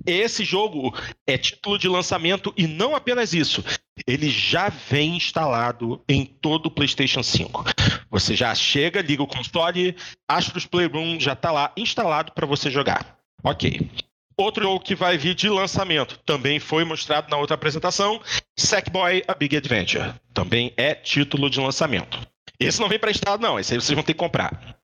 esse 0.06 0.44
jogo 0.44 0.94
é 1.26 1.36
título 1.36 1.76
de 1.78 1.88
lançamento 1.88 2.54
e 2.56 2.68
não 2.68 2.94
apenas 2.94 3.32
isso. 3.32 3.64
Ele 4.06 4.30
já 4.30 4.68
vem 4.68 5.16
instalado 5.16 6.02
em 6.08 6.24
todo 6.24 6.66
o 6.66 6.70
PlayStation 6.70 7.24
5. 7.24 7.64
Você 8.08 8.36
já 8.36 8.54
chega, 8.54 9.02
liga 9.02 9.22
o 9.22 9.26
console, 9.26 9.96
Astros 10.28 10.66
Playroom 10.66 11.18
já 11.18 11.32
está 11.32 11.50
lá 11.50 11.72
instalado 11.76 12.32
para 12.32 12.46
você 12.46 12.70
jogar. 12.70 13.18
Ok. 13.42 13.90
Outro 14.36 14.64
jogo 14.64 14.80
que 14.80 14.94
vai 14.94 15.18
vir 15.18 15.34
de 15.34 15.48
lançamento 15.48 16.18
também 16.24 16.59
foi 16.59 16.84
mostrado 16.84 17.30
na 17.30 17.36
outra 17.36 17.54
apresentação: 17.54 18.20
Sackboy 18.59 19.22
A 19.26 19.34
Big 19.34 19.56
Adventure. 19.56 20.14
Também 20.32 20.72
é 20.76 20.94
título 20.94 21.50
de 21.50 21.60
lançamento. 21.60 22.18
Esse 22.59 22.80
não 22.80 22.88
vem 22.88 22.98
para 22.98 23.10
instalado, 23.10 23.42
não. 23.42 23.59
Esse 23.59 23.74
aí 23.74 23.80
vocês 23.80 23.94
vão 23.94 24.04
ter 24.04 24.14
que 24.14 24.18
comprar. 24.18 24.76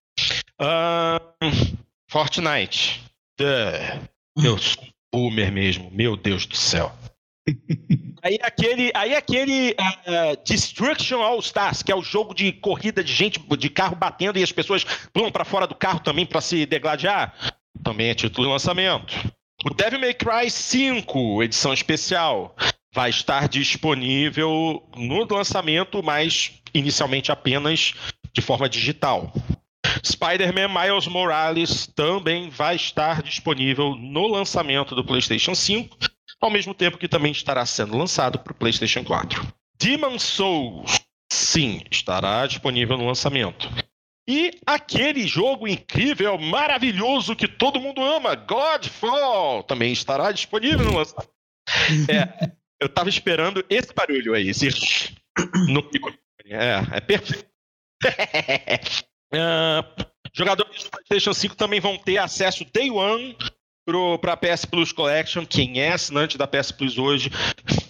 Uh, 0.61 1.77
Fortnite. 2.11 3.03
Duh. 3.39 4.45
Eu 4.45 4.59
sou 4.59 4.85
boomer 5.13 5.53
mesmo, 5.53 5.91
meu 5.93 6.17
Deus 6.17 6.47
do 6.47 6.57
céu. 6.57 6.93
aí 8.23 8.39
aquele, 8.43 8.91
aí 8.95 9.15
aquele 9.15 9.73
uh, 9.73 10.45
Destruction 10.45 11.23
All 11.23 11.39
Stars, 11.41 11.83
que 11.83 11.93
é 11.93 11.97
o 11.97 12.03
jogo 12.03 12.35
de 12.35 12.53
corrida 12.53 13.03
de 13.03 13.13
gente 13.13 13.41
de 13.57 13.71
carro 13.71 13.97
batendo 13.97 14.39
e 14.39 14.43
as 14.43 14.53
pessoas 14.53 14.85
pulam 15.13 15.31
para 15.31 15.45
fora 15.45 15.67
do 15.67 15.75
carro 15.75 16.01
também 16.01 16.27
para 16.27 16.41
se 16.41 16.67
degladiar, 16.67 17.35
também 17.83 18.11
é 18.11 18.15
título 18.15 18.47
de 18.47 18.53
lançamento. 18.53 19.15
O 19.65 19.75
Devil 19.75 19.99
May 19.99 20.15
Cry 20.15 20.49
5, 20.49 21.43
edição 21.43 21.73
especial, 21.73 22.55
vai 22.95 23.11
estar 23.11 23.49
disponível 23.49 24.89
no 24.97 25.27
lançamento, 25.29 26.01
mas 26.01 26.53
inicialmente 26.73 27.33
apenas 27.33 27.93
de 28.33 28.41
forma 28.41 28.69
digital. 28.69 29.33
Spider-Man 30.05 30.69
Miles 30.69 31.09
Morales 31.09 31.89
também 31.89 32.49
vai 32.49 32.77
estar 32.77 33.21
disponível 33.21 33.97
no 33.97 34.29
lançamento 34.29 34.95
do 34.95 35.05
PlayStation 35.05 35.57
5, 35.57 35.99
ao 36.41 36.51
mesmo 36.51 36.73
tempo 36.73 36.97
que 36.97 37.09
também 37.09 37.33
estará 37.33 37.67
sendo 37.67 37.99
lançado 37.99 38.39
para 38.39 38.53
o 38.53 38.57
PlayStation 38.57 39.03
4. 39.03 39.45
Demon 39.77 40.21
Souls, 40.21 41.01
sim, 41.33 41.83
estará 41.91 42.47
disponível 42.47 42.97
no 42.97 43.09
lançamento. 43.09 43.69
E 44.29 44.61
aquele 44.67 45.27
jogo 45.27 45.67
incrível, 45.67 46.37
maravilhoso 46.37 47.35
que 47.35 47.49
todo 47.49 47.81
mundo 47.81 48.03
ama, 48.03 48.35
Godfall, 48.35 49.63
também 49.63 49.91
estará 49.91 50.31
disponível 50.31 50.85
no 50.85 50.99
lançamento. 50.99 51.33
É, 52.11 52.53
eu 52.79 52.91
tava 52.91 53.09
esperando 53.09 53.65
esse 53.71 53.95
barulho 53.95 54.35
aí, 54.35 54.51
esse 54.51 54.69
no. 55.69 55.83
É, 56.45 56.97
é 56.97 57.01
perfeito. 57.01 57.47
uh, 59.33 60.05
jogadores 60.35 60.85
do 60.85 60.91
PlayStation 60.91 61.33
5 61.33 61.57
também 61.57 61.81
vão 61.81 61.97
ter 61.97 62.19
acesso 62.19 62.67
Day 62.71 62.91
One 62.91 63.35
para 64.21 64.37
PS 64.37 64.67
Plus 64.67 64.93
Collection. 64.93 65.47
Quem 65.47 65.81
é 65.81 65.93
assinante 65.93 66.37
da 66.37 66.47
PS 66.47 66.71
Plus 66.73 66.99
hoje 66.99 67.31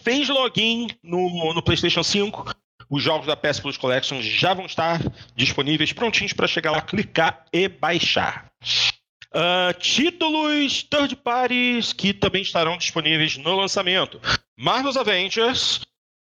fez 0.04 0.28
login 0.28 0.86
no, 1.02 1.52
no 1.52 1.62
PlayStation 1.62 2.04
5 2.04 2.54
os 2.90 3.02
jogos 3.02 3.26
da 3.26 3.36
PS 3.36 3.60
Plus 3.60 3.76
Collection 3.76 4.20
já 4.22 4.54
vão 4.54 4.66
estar 4.66 5.00
disponíveis, 5.34 5.92
prontinhos 5.92 6.32
para 6.32 6.46
chegar 6.46 6.70
lá, 6.70 6.80
clicar 6.80 7.44
e 7.52 7.68
baixar. 7.68 8.50
Uh, 9.28 9.78
títulos 9.78 10.82
third 10.84 11.16
parties 11.16 11.92
que 11.92 12.14
também 12.14 12.40
estarão 12.40 12.78
disponíveis 12.78 13.36
no 13.36 13.56
lançamento. 13.56 14.20
Marvel's 14.56 14.96
Avengers 14.96 15.80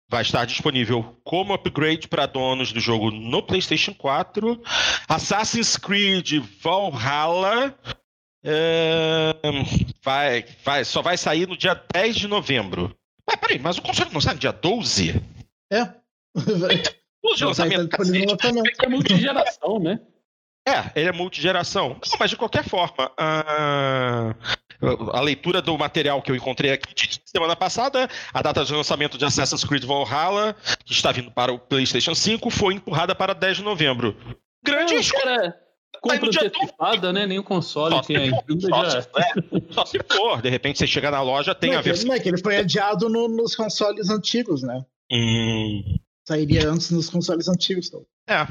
vai 0.09 0.23
estar 0.23 0.45
disponível 0.47 1.17
como 1.23 1.53
upgrade 1.53 2.09
para 2.09 2.27
donos 2.27 2.73
do 2.73 2.81
jogo 2.81 3.11
no 3.11 3.43
PlayStation 3.43 3.93
4. 3.93 4.63
Assassin's 5.09 5.77
Creed 5.77 6.43
Valhalla 6.63 7.77
uh, 8.45 9.95
vai, 10.03 10.45
vai, 10.65 10.85
só 10.85 11.03
vai 11.03 11.19
sair 11.19 11.47
no 11.47 11.57
dia 11.57 11.75
10 11.93 12.17
de 12.17 12.29
novembro. 12.29 12.97
Mas 13.27 13.37
peraí, 13.37 13.59
mas 13.59 13.77
o 13.77 13.83
console 13.83 14.13
não 14.13 14.21
sai 14.21 14.35
no 14.35 14.41
dia 14.41 14.53
12? 14.53 15.21
É. 15.71 16.06
Os 17.23 17.41
lançamento 17.41 17.89
é 18.83 18.89
multigeração, 18.89 19.79
né? 19.81 20.01
É, 20.67 21.01
ele 21.01 21.09
é 21.09 21.13
multigeração. 21.13 21.91
Não, 21.91 22.19
mas 22.19 22.31
de 22.31 22.37
qualquer 22.37 22.65
forma, 22.65 23.13
a, 23.17 24.35
a 25.13 25.21
leitura 25.21 25.63
do 25.63 25.77
material 25.79 26.21
que 26.21 26.31
eu 26.31 26.37
encontrei 26.37 26.73
aqui 26.73 26.93
de 26.93 27.21
semana 27.25 27.55
passada, 27.55 28.09
a 28.35 28.43
data 28.43 28.65
de 28.65 28.73
lançamento 28.73 29.17
de 29.17 29.25
Assassin's 29.25 29.63
Creed 29.63 29.85
Valhalla, 29.85 30.57
que 30.85 30.93
está 30.93 31.13
vindo 31.13 31.31
para 31.31 31.53
o 31.53 31.59
PlayStation 31.59 32.15
5, 32.15 32.51
foi 32.51 32.75
empurrada 32.75 33.15
para 33.15 33.33
10 33.33 33.59
de 33.59 33.63
novembro. 33.63 34.17
Grande 34.65 34.95
Não, 34.95 35.03
cara, 35.23 35.57
compra 36.01 36.29
antecipada, 36.29 37.13
né? 37.13 37.27
Nem 37.27 37.39
o 37.39 37.45
console 37.45 37.95
só 37.95 38.03
tinha 38.03 38.21
ainda 38.21 38.43
só, 38.61 38.91
já. 38.91 39.03
Se, 39.03 39.09
é, 39.19 39.73
só 39.73 39.85
se 39.85 39.99
for, 40.13 40.43
de 40.43 40.51
repente 40.51 40.79
você 40.79 40.87
chega 40.87 41.13
na 41.13 41.23
loja, 41.23 41.55
tem 41.55 41.71
não, 41.71 41.79
a 41.79 41.83
versão. 41.83 42.09
Não 42.09 42.15
é 42.15 42.19
que 42.19 42.29
ele 42.29 42.39
foi 42.39 42.57
adiado 42.57 43.09
no, 43.09 43.29
nos 43.29 43.55
consoles 43.55 44.11
antigos, 44.11 44.63
né? 44.63 44.85
Hum. 45.13 45.97
Sairia 46.27 46.69
antes 46.69 46.91
nos 46.91 47.09
consoles 47.09 47.49
antigos. 47.49 47.89
Então. 47.89 48.05
É. 48.29 48.47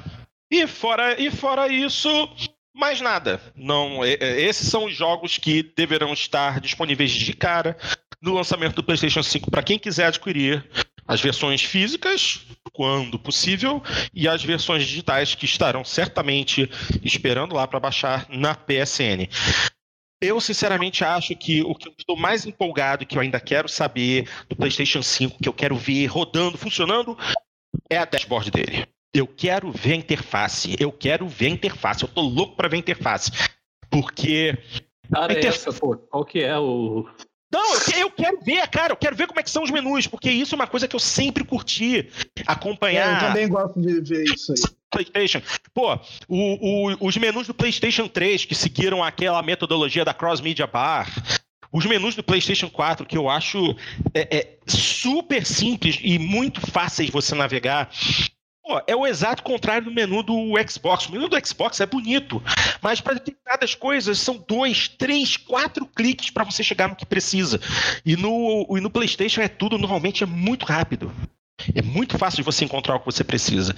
E 0.50 0.66
fora, 0.68 1.20
e 1.20 1.30
fora 1.30 1.68
isso, 1.68 2.10
mais 2.74 3.02
nada. 3.02 3.42
Não, 3.56 4.06
esses 4.06 4.68
são 4.68 4.86
os 4.86 4.96
jogos 4.96 5.38
que 5.38 5.64
deverão 5.76 6.14
estar 6.14 6.60
disponíveis 6.60 7.12
de 7.12 7.34
cara 7.34 7.78
no 8.22 8.34
lançamento 8.34 8.76
do 8.76 8.84
PlayStation 8.84 9.22
5 9.22 9.52
para 9.52 9.64
quem 9.64 9.78
quiser 9.78 10.06
adquirir 10.06 10.68
as 11.08 11.22
versões 11.22 11.62
físicas, 11.62 12.42
quando 12.74 13.20
possível, 13.20 13.82
e 14.14 14.28
as 14.28 14.44
versões 14.44 14.86
digitais 14.86 15.36
que 15.36 15.46
estarão 15.46 15.84
certamente 15.84 16.70
esperando 17.04 17.54
lá 17.54 17.68
para 17.68 17.80
baixar 17.80 18.28
na 18.30 18.56
PSN. 18.56 19.30
Eu, 20.22 20.42
sinceramente, 20.42 21.04
acho 21.04 21.36
que 21.36 21.62
o 21.62 21.76
que 21.76 21.90
eu 21.90 21.94
estou 21.98 22.18
mais 22.18 22.46
empolgado, 22.46 23.06
que 23.06 23.18
eu 23.18 23.22
ainda 23.22 23.40
quero 23.40 23.70
saber 23.70 24.28
do 24.50 24.56
PlayStation 24.56 25.04
5, 25.04 25.38
que 25.44 25.48
eu 25.48 25.54
quero 25.54 25.76
ver 25.76 26.08
rodando, 26.08 26.58
funcionando, 26.58 27.16
é 27.90 27.98
a 27.98 28.06
dashboard 28.06 28.52
dele. 28.52 28.88
Eu 29.14 29.28
quero 29.28 29.72
ver 29.72 29.94
a 29.94 29.96
interface. 29.96 30.76
Eu 30.80 30.92
quero 30.92 31.28
ver 31.28 31.48
a 31.48 31.50
interface. 31.50 32.04
Eu 32.04 32.10
tô 32.10 32.22
louco 32.22 32.56
para 32.56 32.68
ver 32.68 32.78
a 32.78 32.80
interface. 32.80 33.32
Porque. 33.90 34.58
Cara, 35.12 35.34
é 35.34 35.38
interface... 35.38 35.70
essa, 35.70 35.80
pô. 35.80 35.96
Qual 35.96 36.26
que 36.26 36.42
é 36.42 36.58
o. 36.58 37.08
Não, 37.54 37.76
eu 37.98 38.12
quero 38.12 38.42
ver, 38.42 38.68
cara, 38.68 38.92
eu 38.92 38.98
quero 38.98 39.16
ver 39.16 39.28
como 39.28 39.40
é 39.40 39.44
que 39.44 39.50
são 39.50 39.64
os 39.64 39.72
menus, 39.72 40.08
porque 40.08 40.30
isso 40.30 40.54
é 40.54 40.58
uma 40.58 40.68
coisa 40.68 40.90
que 40.90 40.96
eu 40.96 41.00
sempre 41.00 41.46
curti 41.46 42.10
acompanhar. 42.46 43.14
É, 43.14 43.26
eu 43.26 43.28
também 43.30 43.48
gosto 43.48 43.80
de 43.80 44.02
ver 44.02 44.26
isso 44.26 44.52
aí. 44.52 44.76
PlayStation. 44.92 45.42
Pô, 45.74 45.94
o, 46.28 46.92
o, 46.92 47.08
os 47.08 47.16
menus 47.18 47.48
do 47.48 47.54
PlayStation 47.54 48.08
3 48.08 48.46
que 48.46 48.56
seguiram 48.56 49.04
aquela 49.04 49.42
metodologia 49.42 50.04
da 50.04 50.14
Cross 50.14 50.42
Media 50.42 50.68
Bar, 50.68 51.08
os 51.76 51.86
menus 51.86 52.16
do 52.16 52.24
PlayStation 52.24 52.70
4, 52.70 53.06
que 53.06 53.18
eu 53.18 53.30
acho 53.30 53.76
é, 54.14 54.38
é 54.38 54.58
super 54.66 55.46
simples 55.46 56.00
e 56.02 56.18
muito 56.18 56.62
fáceis 56.62 57.10
você 57.10 57.36
navegar. 57.36 57.90
Pô, 58.64 58.82
é 58.88 58.96
o 58.96 59.06
exato 59.06 59.44
contrário 59.44 59.84
do 59.84 59.94
menu 59.94 60.24
do 60.24 60.54
Xbox. 60.66 61.06
O 61.06 61.12
menu 61.12 61.28
do 61.28 61.46
Xbox 61.46 61.82
é 61.82 61.86
bonito, 61.86 62.42
mas 62.82 63.02
para 63.02 63.16
determinadas 63.16 63.76
coisas 63.76 64.20
são 64.20 64.42
dois, 64.48 64.88
três, 64.88 65.36
quatro 65.36 65.86
cliques 65.86 66.30
para 66.30 66.46
você 66.46 66.64
chegar 66.64 66.88
no 66.88 66.96
que 66.96 67.06
precisa. 67.06 67.60
E 68.06 68.16
no, 68.16 68.66
e 68.78 68.80
no 68.80 68.90
PlayStation 68.90 69.42
é 69.42 69.50
tudo, 69.50 69.78
normalmente 69.78 70.24
é 70.24 70.26
muito 70.26 70.66
rápido. 70.66 71.12
É 71.76 71.82
muito 71.82 72.18
fácil 72.18 72.38
de 72.38 72.44
você 72.44 72.64
encontrar 72.64 72.96
o 72.96 73.00
que 73.00 73.06
você 73.06 73.24
precisa. 73.24 73.76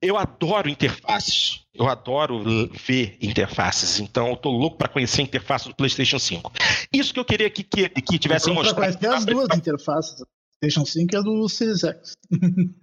Eu 0.00 0.16
adoro 0.16 0.68
interfaces. 0.68 1.64
Eu 1.74 1.88
adoro 1.88 2.42
ver 2.72 3.16
interfaces. 3.20 4.00
Então, 4.00 4.28
eu 4.28 4.36
tô 4.36 4.50
louco 4.50 4.76
para 4.76 4.88
conhecer 4.88 5.20
a 5.20 5.24
interface 5.24 5.68
do 5.68 5.74
PlayStation 5.74 6.18
5. 6.18 6.52
Isso 6.92 7.14
que 7.14 7.20
eu 7.20 7.24
queria 7.24 7.48
que, 7.50 7.62
que, 7.62 7.88
que 7.88 8.18
tivessem 8.18 8.52
mostrado. 8.52 8.80
Conhecer 8.80 9.06
as 9.06 9.24
duas 9.24 9.48
interfaces. 9.56 10.22
PlayStation 10.60 10.84
5 10.84 11.14
e 11.14 11.16
a 11.16 11.20
do 11.20 11.48
Series 11.48 11.84
X. 11.84 12.16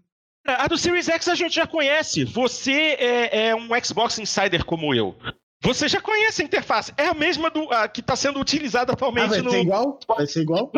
a 0.45 0.67
do 0.67 0.77
Series 0.77 1.09
X 1.09 1.27
a 1.27 1.35
gente 1.35 1.55
já 1.55 1.67
conhece. 1.67 2.23
Você 2.23 2.71
é, 2.71 3.47
é, 3.47 3.55
um 3.55 3.69
Xbox 3.83 4.17
Insider 4.19 4.63
como 4.63 4.93
eu. 4.93 5.15
Você 5.61 5.87
já 5.87 5.99
conhece 5.99 6.41
a 6.41 6.45
interface. 6.45 6.93
É 6.95 7.07
a 7.07 7.13
mesma 7.13 7.49
do, 7.49 7.71
a, 7.71 7.87
que 7.87 8.01
está 8.01 8.15
sendo 8.15 8.39
utilizada 8.39 8.93
atualmente 8.93 9.25
ah, 9.25 9.29
vai 9.29 9.41
no. 9.41 9.51
Ser 9.51 9.61
igual? 9.61 9.99
Vai 10.07 10.27
ser 10.27 10.41
igual? 10.41 10.71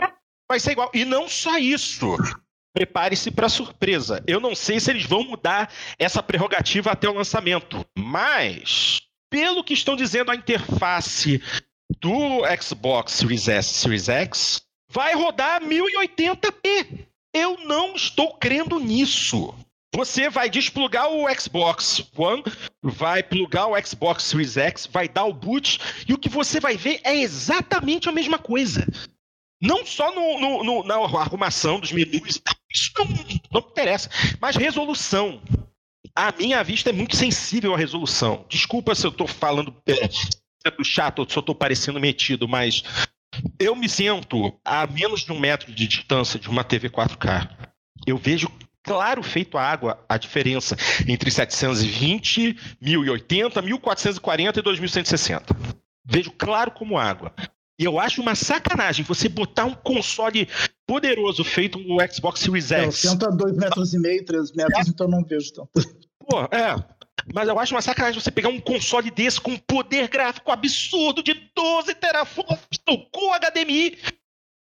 Vai 0.49 0.59
ser 0.59 0.71
igual. 0.71 0.91
E 0.93 1.05
não 1.05 1.27
só 1.27 1.57
isso 1.57 2.15
prepare-se 2.77 3.31
para 3.31 3.49
surpresa. 3.49 4.23
Eu 4.27 4.39
não 4.39 4.53
sei 4.53 4.79
se 4.79 4.91
eles 4.91 5.03
vão 5.03 5.23
mudar 5.23 5.73
essa 5.97 6.21
prerrogativa 6.21 6.91
até 6.91 7.09
o 7.09 7.13
lançamento, 7.13 7.83
mas 7.97 9.01
pelo 9.31 9.63
que 9.63 9.73
estão 9.73 9.95
dizendo 9.95 10.29
a 10.29 10.35
interface 10.35 11.41
do 11.99 12.43
Xbox 12.61 13.13
Series 13.13 13.47
S, 13.47 13.73
Series 13.73 14.07
X, 14.07 14.61
vai 14.91 15.15
rodar 15.15 15.63
1080p. 15.63 17.07
Eu 17.33 17.57
não 17.65 17.95
estou 17.95 18.37
crendo 18.37 18.79
nisso. 18.79 19.55
Você 19.95 20.29
vai 20.29 20.47
desplugar 20.47 21.09
o 21.09 21.25
Xbox 21.33 22.07
One, 22.15 22.43
vai 22.83 23.23
plugar 23.23 23.65
o 23.65 23.85
Xbox 23.85 24.21
Series 24.21 24.55
X, 24.55 24.85
vai 24.85 25.09
dar 25.09 25.25
o 25.25 25.33
boot 25.33 25.79
e 26.07 26.13
o 26.13 26.17
que 26.19 26.29
você 26.29 26.59
vai 26.59 26.77
ver 26.77 26.99
é 27.03 27.15
exatamente 27.15 28.07
a 28.07 28.11
mesma 28.11 28.37
coisa. 28.37 28.85
Não 29.61 29.85
só 29.85 30.13
no, 30.13 30.39
no, 30.39 30.63
no, 30.63 30.83
na 30.83 30.95
arrumação 30.95 31.79
dos 31.79 31.91
menus, 31.91 32.41
isso 32.71 32.91
não, 32.97 33.05
não 33.51 33.69
interessa, 33.69 34.09
mas 34.39 34.55
resolução. 34.55 35.41
A 36.15 36.31
minha 36.31 36.63
vista 36.63 36.89
é 36.89 36.93
muito 36.93 37.15
sensível 37.15 37.73
à 37.73 37.77
resolução. 37.77 38.45
Desculpa 38.49 38.93
se 38.95 39.05
eu 39.05 39.11
estou 39.11 39.27
falando 39.27 39.75
é, 39.87 40.09
chato 40.83 41.25
se 41.29 41.37
eu 41.37 41.41
estou 41.41 41.55
parecendo 41.55 41.99
metido, 41.99 42.47
mas 42.47 42.83
eu 43.59 43.75
me 43.75 43.87
sento 43.87 44.53
a 44.63 44.85
menos 44.87 45.21
de 45.21 45.31
um 45.31 45.39
metro 45.39 45.71
de 45.71 45.87
distância 45.87 46.39
de 46.39 46.49
uma 46.49 46.63
TV 46.63 46.89
4K. 46.89 47.49
Eu 48.05 48.17
vejo 48.17 48.51
claro 48.83 49.21
feito 49.21 49.57
a 49.57 49.63
água 49.63 50.03
a 50.07 50.17
diferença 50.17 50.75
entre 51.07 51.29
720, 51.29 52.57
1080, 52.81 53.61
1440 53.61 54.59
e 54.59 54.63
2160. 54.63 55.55
Vejo 56.05 56.31
claro 56.31 56.71
como 56.71 56.97
água. 56.97 57.33
E 57.79 57.83
eu 57.83 57.99
acho 57.99 58.21
uma 58.21 58.33
sacanagem 58.33 59.05
você 59.05 59.29
botar 59.29 59.65
um 59.65 59.73
console 59.73 60.47
poderoso 60.87 61.43
feito 61.43 61.77
no 61.79 61.97
Xbox 62.11 62.39
Series 62.39 62.71
X. 62.71 63.03
Eu 63.03 63.11
sento 63.11 63.27
a 63.27 63.29
2 63.29 63.55
metros 63.55 63.93
e 63.93 63.99
meio, 63.99 64.25
3 64.25 64.51
metros, 64.53 64.87
é. 64.87 64.89
então 64.89 65.07
não 65.07 65.23
vejo 65.23 65.53
tanto. 65.53 65.69
Pô, 66.19 66.41
é. 66.45 66.75
Mas 67.33 67.47
eu 67.47 67.59
acho 67.59 67.75
uma 67.75 67.81
sacanagem 67.81 68.19
você 68.19 68.31
pegar 68.31 68.49
um 68.49 68.59
console 68.59 69.11
desse 69.11 69.39
com 69.39 69.51
um 69.51 69.57
poder 69.57 70.07
gráfico 70.07 70.51
absurdo 70.51 71.21
de 71.21 71.33
12 71.55 71.93
teraflops 71.95 72.79
com 73.11 73.33
HDMI 73.33 73.97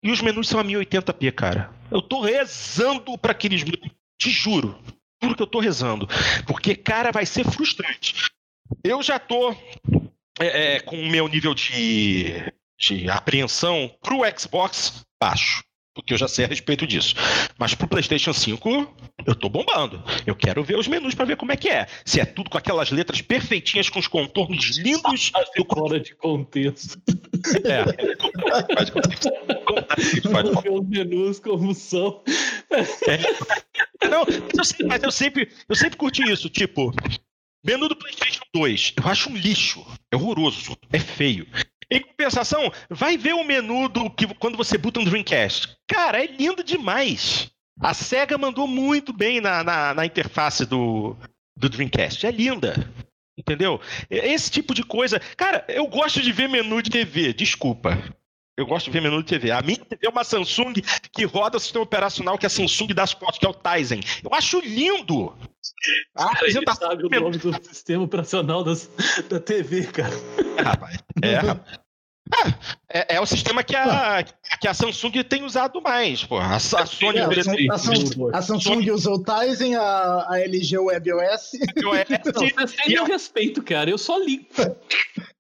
e 0.03 0.11
os 0.11 0.21
menus 0.21 0.49
são 0.49 0.61
a 0.61 0.65
1080p, 0.65 1.33
cara. 1.33 1.73
Eu 1.91 2.03
tô 2.03 2.21
rezando 2.21 3.17
para 3.17 3.33
aqueles 3.33 3.65
menus. 3.65 3.91
Te 4.21 4.31
juro. 4.31 4.79
Juro 5.23 5.37
que 5.37 5.43
eu 5.43 5.47
tô 5.47 5.61
rezando. 5.61 6.09
Porque, 6.47 6.75
cara, 6.75 7.11
vai 7.11 7.25
ser 7.25 7.45
frustrante. 7.45 8.15
Eu 8.85 9.03
já 9.03 9.19
tô 9.19 9.53
é, 10.41 10.77
é, 10.77 10.81
com 10.81 10.97
o 10.97 11.09
meu 11.09 11.27
nível 11.27 11.55
de 11.55 12.53
de 12.79 13.11
apreensão 13.11 13.91
para 14.01 14.15
o 14.15 14.39
Xbox 14.39 15.05
baixo. 15.21 15.63
Porque 15.99 16.15
eu 16.15 16.19
já 16.19 16.29
sei 16.29 16.45
a 16.45 16.49
respeito 16.49 16.87
disso. 16.87 17.17
Mas 17.59 17.75
pro 17.75 17.89
PlayStation 17.89 18.33
5, 18.33 18.97
eu 19.27 19.35
tô 19.35 19.49
bombando. 19.49 20.01
Eu 20.25 20.37
quero 20.37 20.63
ver 20.63 20.79
os 20.79 20.87
menus 20.87 21.13
para 21.13 21.25
ver 21.25 21.37
como 21.37 21.51
é 21.51 21.57
que 21.57 21.69
é. 21.69 21.89
Se 22.05 22.21
é 22.21 22.25
tudo 22.25 22.49
com 22.49 22.57
aquelas 22.57 22.93
letras 22.93 23.21
perfeitinhas, 23.21 23.91
com 23.91 23.99
os 23.99 24.07
contornos 24.07 24.79
lindos. 24.79 25.33
Do... 25.57 25.65
Fora 25.65 25.99
de 25.99 26.15
contexto. 26.15 27.03
É. 27.65 27.85
Faz 28.75 28.91
Faz 30.31 30.63
ver 30.63 30.71
os 30.71 30.89
menus 30.89 31.41
como 31.41 31.75
são. 31.75 32.23
É. 32.71 34.07
Não, 34.09 34.25
mas 34.25 34.57
eu, 34.57 34.65
sempre, 34.65 34.87
mas 34.87 35.03
eu 35.03 35.11
sempre, 35.11 35.49
eu 35.69 35.75
sempre 35.75 35.97
curti 35.97 36.23
isso. 36.23 36.49
Tipo, 36.49 36.95
Menu 37.65 37.89
do 37.89 37.97
PlayStation 37.97 38.43
2, 38.55 38.95
eu 38.97 39.09
acho 39.09 39.31
um 39.31 39.37
lixo. 39.37 39.85
É 40.13 40.17
horroroso. 40.17 40.77
É 40.93 40.99
feio. 41.01 41.47
Em 41.90 42.01
compensação, 42.01 42.70
vai 42.90 43.16
ver 43.16 43.35
o 43.35 43.44
menu 43.44 43.89
do 43.89 44.10
que 44.10 44.27
quando 44.35 44.56
você 44.56 44.77
boota 44.77 45.01
um 45.01 45.05
Dreamcast. 45.05 45.77
Cara, 45.86 46.23
é 46.23 46.27
lindo 46.27 46.62
demais. 46.62 47.51
A 47.81 47.94
SEGA 47.94 48.36
mandou 48.36 48.66
muito 48.66 49.12
bem 49.12 49.40
na, 49.40 49.65
na, 49.65 49.94
na 49.94 50.05
interface 50.05 50.66
do, 50.66 51.16
do 51.56 51.69
Dreamcast. 51.69 52.27
É 52.27 52.31
linda. 52.31 52.74
Entendeu? 53.39 53.81
Esse 54.10 54.51
tipo 54.51 54.74
de 54.74 54.82
coisa. 54.82 55.20
Cara, 55.36 55.65
eu 55.69 55.86
gosto 55.86 56.20
de 56.20 56.32
ver 56.32 56.48
menu 56.48 56.82
de 56.82 56.90
TV, 56.90 57.32
desculpa. 57.32 57.97
Eu 58.56 58.66
gosto 58.66 58.86
de 58.86 58.90
ver 58.90 59.01
menu 59.01 59.23
de 59.23 59.28
TV. 59.28 59.52
A 59.52 59.62
minha 59.62 59.78
TV 59.78 60.09
é 60.09 60.10
uma 60.10 60.24
Samsung 60.24 60.74
que 61.12 61.24
roda 61.24 61.56
o 61.56 61.60
sistema 61.60 61.85
operacional 61.85 62.36
que 62.36 62.44
a 62.44 62.51
Samsung 62.51 62.89
dá 62.89 63.06
suporte, 63.06 63.39
que 63.39 63.47
é 63.47 63.48
o 63.48 63.55
Tizen. 63.55 64.01
Eu 64.24 64.35
acho 64.35 64.59
lindo. 64.59 65.32
A 66.15 66.33
apresentação 66.33 66.89
sabe 66.89 67.07
o 67.07 67.09
nome 67.09 67.39
do 67.39 67.53
sistema 67.65 68.05
operacional 68.05 68.65
das, 68.65 68.91
da 69.29 69.41
TV, 69.41 69.87
cara. 69.87 70.15
É, 70.57 70.63
rapaz. 70.63 70.99
É, 71.23 71.35
rapaz. 71.39 71.79
É, 72.91 73.17
é, 73.17 73.21
o 73.21 73.27
sistema 73.27 73.63
que 73.63 73.75
a, 73.75 74.25
que 74.61 74.69
a 74.69 74.75
Samsung 74.75 75.23
tem 75.25 75.45
usado 75.45 75.81
mais. 75.81 76.25
Pô. 76.25 76.39
A, 76.39 76.57
a 76.57 76.59
Sony. 76.59 77.19
É, 77.19 77.23
a, 77.71 77.79
Samsung, 77.79 78.31
a 78.33 78.43
Samsung 78.43 78.91
usou 78.91 79.17
o 79.17 79.25
Tizen, 79.25 79.77
a, 79.77 80.27
a 80.29 80.41
LG 80.41 80.79
WebOS. 80.79 81.53
Vocês 82.35 82.73
têm 82.75 82.95
meu 82.95 83.05
respeito, 83.05 83.63
cara. 83.63 83.91
Eu 83.91 83.99
só 83.99 84.19
ligo. 84.19 84.47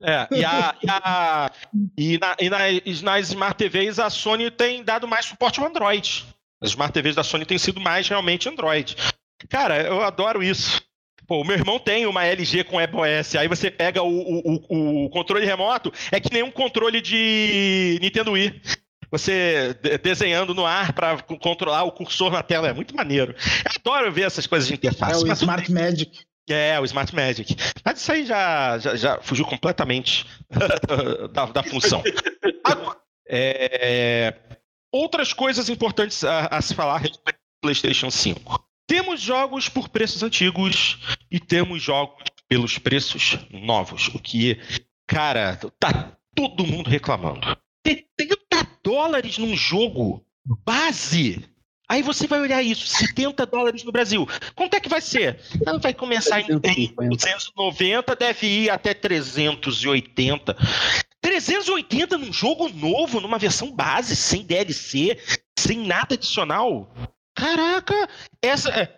É, 0.02 0.28
e, 0.30 0.44
a, 0.44 0.74
e, 0.82 0.90
a, 0.90 1.52
e, 1.96 2.18
na, 2.18 2.36
e 2.40 2.50
nas, 2.50 3.02
nas 3.02 3.28
Smart 3.28 3.56
TVs 3.56 3.98
a 3.98 4.10
Sony 4.10 4.50
tem 4.50 4.82
dado 4.82 5.06
mais 5.06 5.26
suporte 5.26 5.60
ao 5.60 5.66
Android. 5.66 6.24
As 6.60 6.70
Smart 6.70 6.92
TVs 6.92 7.14
da 7.14 7.22
Sony 7.22 7.44
têm 7.44 7.58
sido 7.58 7.80
mais 7.80 8.08
realmente 8.08 8.48
Android. 8.48 8.96
Cara, 9.48 9.82
eu 9.82 10.02
adoro 10.02 10.42
isso. 10.42 10.82
Pô, 11.26 11.42
o 11.42 11.44
meu 11.44 11.56
irmão 11.56 11.78
tem 11.78 12.06
uma 12.06 12.24
LG 12.24 12.64
com 12.64 12.76
WebOS, 12.76 13.36
aí 13.36 13.46
você 13.48 13.70
pega 13.70 14.02
o, 14.02 14.08
o, 14.08 15.04
o 15.04 15.10
controle 15.10 15.44
remoto, 15.44 15.92
é 16.10 16.18
que 16.18 16.32
nem 16.32 16.42
um 16.42 16.50
controle 16.50 17.02
de 17.02 17.98
Nintendo 18.00 18.32
Wii. 18.32 18.62
Você 19.10 19.74
desenhando 20.02 20.54
no 20.54 20.66
ar 20.66 20.92
para 20.92 21.22
controlar 21.22 21.84
o 21.84 21.92
cursor 21.92 22.30
na 22.30 22.42
tela, 22.42 22.68
é 22.68 22.72
muito 22.72 22.96
maneiro. 22.96 23.34
Eu 23.64 23.72
adoro 23.76 24.12
ver 24.12 24.22
essas 24.22 24.46
coisas 24.46 24.68
de 24.68 24.74
interface. 24.74 25.22
É 25.22 25.30
o 25.30 25.32
Smart 25.32 25.70
Magic. 25.70 26.20
É, 26.48 26.80
o 26.80 26.84
Smart 26.84 27.14
Magic. 27.14 27.56
Mas 27.84 28.00
isso 28.00 28.12
aí 28.12 28.24
já, 28.24 28.78
já, 28.78 28.96
já 28.96 29.20
fugiu 29.20 29.44
completamente 29.44 30.26
da, 31.32 31.46
da, 31.46 31.62
função. 31.62 32.02
Agora, 32.64 32.96
é, 33.28 34.34
outras 34.92 35.32
coisas 35.32 35.68
importantes 35.68 36.24
a, 36.24 36.46
a 36.46 36.62
se 36.62 36.74
falar 36.74 36.94
a 36.94 36.98
respeito 36.98 37.36
do 37.36 37.60
PlayStation 37.62 38.10
5. 38.10 38.67
Temos 38.88 39.20
jogos 39.20 39.68
por 39.68 39.90
preços 39.90 40.22
antigos 40.22 40.98
e 41.30 41.38
temos 41.38 41.82
jogos 41.82 42.24
pelos 42.48 42.78
preços 42.78 43.38
novos. 43.50 44.08
O 44.08 44.18
que, 44.18 44.58
cara, 45.06 45.56
tá 45.78 46.16
todo 46.34 46.66
mundo 46.66 46.88
reclamando. 46.88 47.54
70 47.86 48.66
dólares 48.82 49.36
num 49.36 49.54
jogo 49.54 50.24
base. 50.64 51.44
Aí 51.86 52.02
você 52.02 52.26
vai 52.26 52.40
olhar 52.40 52.62
isso, 52.62 52.86
70 52.86 53.44
dólares 53.44 53.84
no 53.84 53.92
Brasil. 53.92 54.26
Quanto 54.54 54.74
é 54.74 54.80
que 54.80 54.88
vai 54.88 55.02
ser? 55.02 55.38
Ela 55.66 55.78
vai 55.78 55.92
começar 55.92 56.40
em 56.40 56.46
290, 56.46 58.16
deve 58.16 58.46
ir 58.46 58.70
até 58.70 58.94
380. 58.94 60.56
380 61.20 62.16
num 62.16 62.32
jogo 62.32 62.70
novo, 62.70 63.20
numa 63.20 63.38
versão 63.38 63.70
base, 63.70 64.16
sem 64.16 64.46
DLC, 64.46 65.18
sem 65.58 65.86
nada 65.86 66.14
adicional. 66.14 66.90
Caraca, 67.38 68.08
essa 68.42 68.68
é, 68.70 68.88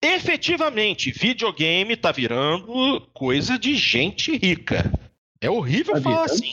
efetivamente 0.00 1.10
videogame 1.10 1.96
tá 1.96 2.12
virando 2.12 3.00
coisa 3.12 3.58
de 3.58 3.74
gente 3.74 4.36
rica. 4.36 4.92
É 5.40 5.50
horrível 5.50 5.94
tá 5.94 6.00
falar 6.00 6.24
assim. 6.24 6.52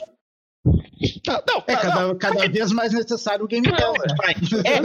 Não, 1.24 1.42
não, 1.46 1.64
é 1.66 1.76
cada, 1.76 2.00
não, 2.08 2.18
cada 2.18 2.48
vez 2.48 2.72
mais 2.72 2.92
necessário 2.92 3.44
o 3.44 3.48
Game 3.48 3.68
Pass. 3.70 4.52
É, 4.64 4.80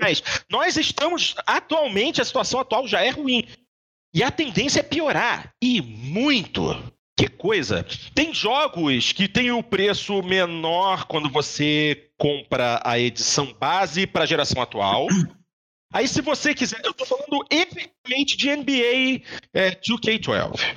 mas 0.00 0.22
nós 0.48 0.76
estamos 0.76 1.34
atualmente 1.44 2.20
a 2.20 2.24
situação 2.24 2.60
atual 2.60 2.86
já 2.86 3.02
é 3.02 3.10
ruim 3.10 3.44
e 4.14 4.22
a 4.22 4.30
tendência 4.30 4.80
é 4.80 4.84
piorar 4.84 5.52
e 5.60 5.82
muito. 5.82 6.62
Que 7.18 7.28
coisa! 7.28 7.84
Tem 8.14 8.32
jogos 8.32 9.10
que 9.10 9.26
tem 9.26 9.50
o 9.50 9.62
preço 9.62 10.22
menor 10.22 11.06
quando 11.06 11.28
você 11.28 12.10
compra 12.18 12.80
a 12.84 12.98
edição 12.98 13.52
base 13.54 14.06
para 14.06 14.24
a 14.24 14.26
geração 14.26 14.62
atual. 14.62 15.08
Aí, 15.96 16.06
se 16.06 16.20
você 16.20 16.54
quiser, 16.54 16.82
eu 16.84 16.90
estou 16.90 17.06
falando 17.06 17.42
efetivamente 17.50 18.36
de 18.36 18.54
NBA 18.54 19.22
é, 19.54 19.70
2K12. 19.70 20.76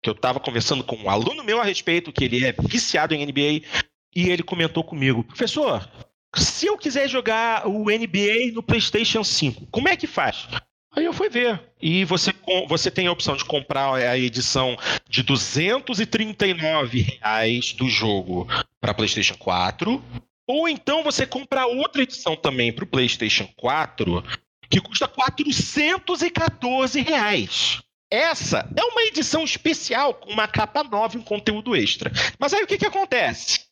Que 0.00 0.08
eu 0.08 0.12
estava 0.12 0.38
conversando 0.38 0.84
com 0.84 0.94
um 0.94 1.10
aluno 1.10 1.42
meu 1.42 1.60
a 1.60 1.64
respeito, 1.64 2.12
que 2.12 2.22
ele 2.22 2.44
é 2.44 2.52
viciado 2.52 3.12
em 3.12 3.26
NBA, 3.26 3.66
e 4.14 4.30
ele 4.30 4.44
comentou 4.44 4.84
comigo: 4.84 5.24
professor, 5.24 5.90
se 6.36 6.66
eu 6.66 6.78
quiser 6.78 7.08
jogar 7.08 7.66
o 7.66 7.86
NBA 7.86 8.52
no 8.52 8.62
PlayStation 8.62 9.24
5, 9.24 9.66
como 9.72 9.88
é 9.88 9.96
que 9.96 10.06
faz? 10.06 10.46
Aí 10.94 11.04
eu 11.04 11.12
fui 11.12 11.28
ver. 11.28 11.60
E 11.82 12.04
você, 12.04 12.32
você 12.68 12.92
tem 12.92 13.08
a 13.08 13.12
opção 13.12 13.34
de 13.34 13.44
comprar 13.44 13.92
a 13.96 14.16
edição 14.16 14.76
de 15.08 15.24
239 15.24 17.00
reais 17.00 17.72
do 17.72 17.88
jogo 17.88 18.46
para 18.80 18.94
PlayStation 18.94 19.34
4. 19.34 20.00
Ou 20.46 20.68
então 20.68 21.02
você 21.02 21.26
compra 21.26 21.66
outra 21.66 22.02
edição 22.02 22.36
também 22.36 22.72
para 22.72 22.84
o 22.84 22.88
PlayStation 22.88 23.48
4 23.56 24.22
que 24.70 24.80
custa 24.80 25.08
414 25.08 27.00
reais. 27.00 27.82
Essa 28.10 28.68
é 28.76 28.84
uma 28.84 29.02
edição 29.02 29.44
especial 29.44 30.14
com 30.14 30.32
uma 30.32 30.48
capa 30.48 30.82
nova 30.82 31.16
e 31.16 31.20
um 31.20 31.22
conteúdo 31.22 31.76
extra. 31.76 32.10
Mas 32.38 32.54
aí 32.54 32.62
o 32.62 32.66
que, 32.66 32.78
que 32.78 32.86
acontece? 32.86 33.66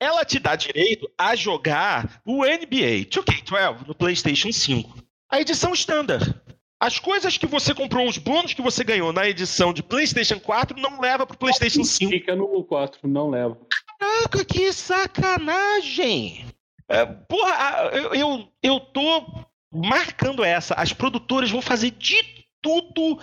Ela 0.00 0.24
te 0.24 0.38
dá 0.38 0.56
direito 0.56 1.10
a 1.16 1.34
jogar 1.34 2.20
o 2.24 2.44
NBA 2.44 3.06
2K12 3.08 3.86
no 3.86 3.94
PlayStation 3.94 4.52
5. 4.52 4.98
A 5.30 5.40
edição 5.40 5.72
standard. 5.72 6.34
As 6.80 6.98
coisas 6.98 7.38
que 7.38 7.46
você 7.46 7.72
comprou, 7.72 8.08
os 8.08 8.18
bônus 8.18 8.54
que 8.54 8.60
você 8.60 8.82
ganhou 8.82 9.12
na 9.12 9.28
edição 9.28 9.72
de 9.72 9.82
PlayStation 9.82 10.40
4 10.40 10.80
não 10.80 11.00
leva 11.00 11.24
pro 11.24 11.38
PlayStation 11.38 11.84
5. 11.84 12.10
Fica 12.10 12.34
no 12.34 12.64
4, 12.64 13.08
não 13.08 13.30
leva. 13.30 13.56
Caraca, 14.00 14.44
que 14.44 14.72
sacanagem! 14.72 16.44
É, 16.88 17.06
porra, 17.06 17.90
eu, 17.92 18.14
eu, 18.14 18.48
eu 18.62 18.80
tô 18.80 19.44
marcando 19.72 20.44
essa. 20.44 20.74
As 20.74 20.92
produtoras 20.92 21.50
vão 21.50 21.62
fazer 21.62 21.90
de 21.92 22.22
tudo 22.60 23.18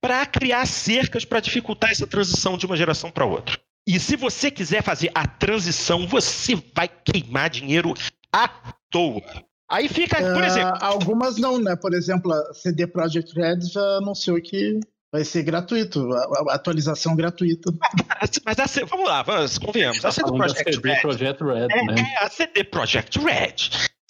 para 0.00 0.24
criar 0.26 0.66
cercas 0.66 1.24
para 1.24 1.40
dificultar 1.40 1.90
essa 1.90 2.06
transição 2.06 2.56
de 2.56 2.66
uma 2.66 2.76
geração 2.76 3.10
para 3.10 3.24
outra. 3.24 3.58
E 3.86 3.98
se 3.98 4.16
você 4.16 4.50
quiser 4.50 4.82
fazer 4.82 5.10
a 5.14 5.26
transição, 5.26 6.06
você 6.06 6.54
vai 6.74 6.88
queimar 6.88 7.50
dinheiro 7.50 7.92
à 8.32 8.48
toa. 8.90 9.22
Aí 9.70 9.88
fica, 9.88 10.16
por 10.16 10.42
uh, 10.42 10.44
exemplo. 10.44 10.78
Algumas 10.80 11.36
não, 11.36 11.58
né? 11.58 11.74
Por 11.76 11.92
exemplo, 11.94 12.32
a 12.32 12.54
CD 12.54 12.86
Projekt 12.86 13.34
Red 13.34 13.60
já 13.62 13.82
anunciou 13.98 14.40
que 14.40 14.78
vai 15.12 15.24
ser 15.24 15.42
gratuito, 15.42 16.12
a, 16.12 16.52
a 16.52 16.54
atualização 16.54 17.14
gratuita. 17.14 17.72
Mas 18.44 18.58
a, 18.58 18.84
vamos 18.86 19.06
lá, 19.06 19.22
vamos, 19.22 19.58
convenhamos. 19.58 20.04
A 20.04 20.10
CD 20.10 20.32
Projekt 20.32 20.80
Red, 20.80 21.00
Project 21.00 21.44
Red 21.44 21.68
é, 21.70 21.84
né? 21.84 22.14
é 22.20 22.24
a 22.24 22.30
CD 22.30 22.64
Projekt 22.64 23.18
Red 23.18 23.54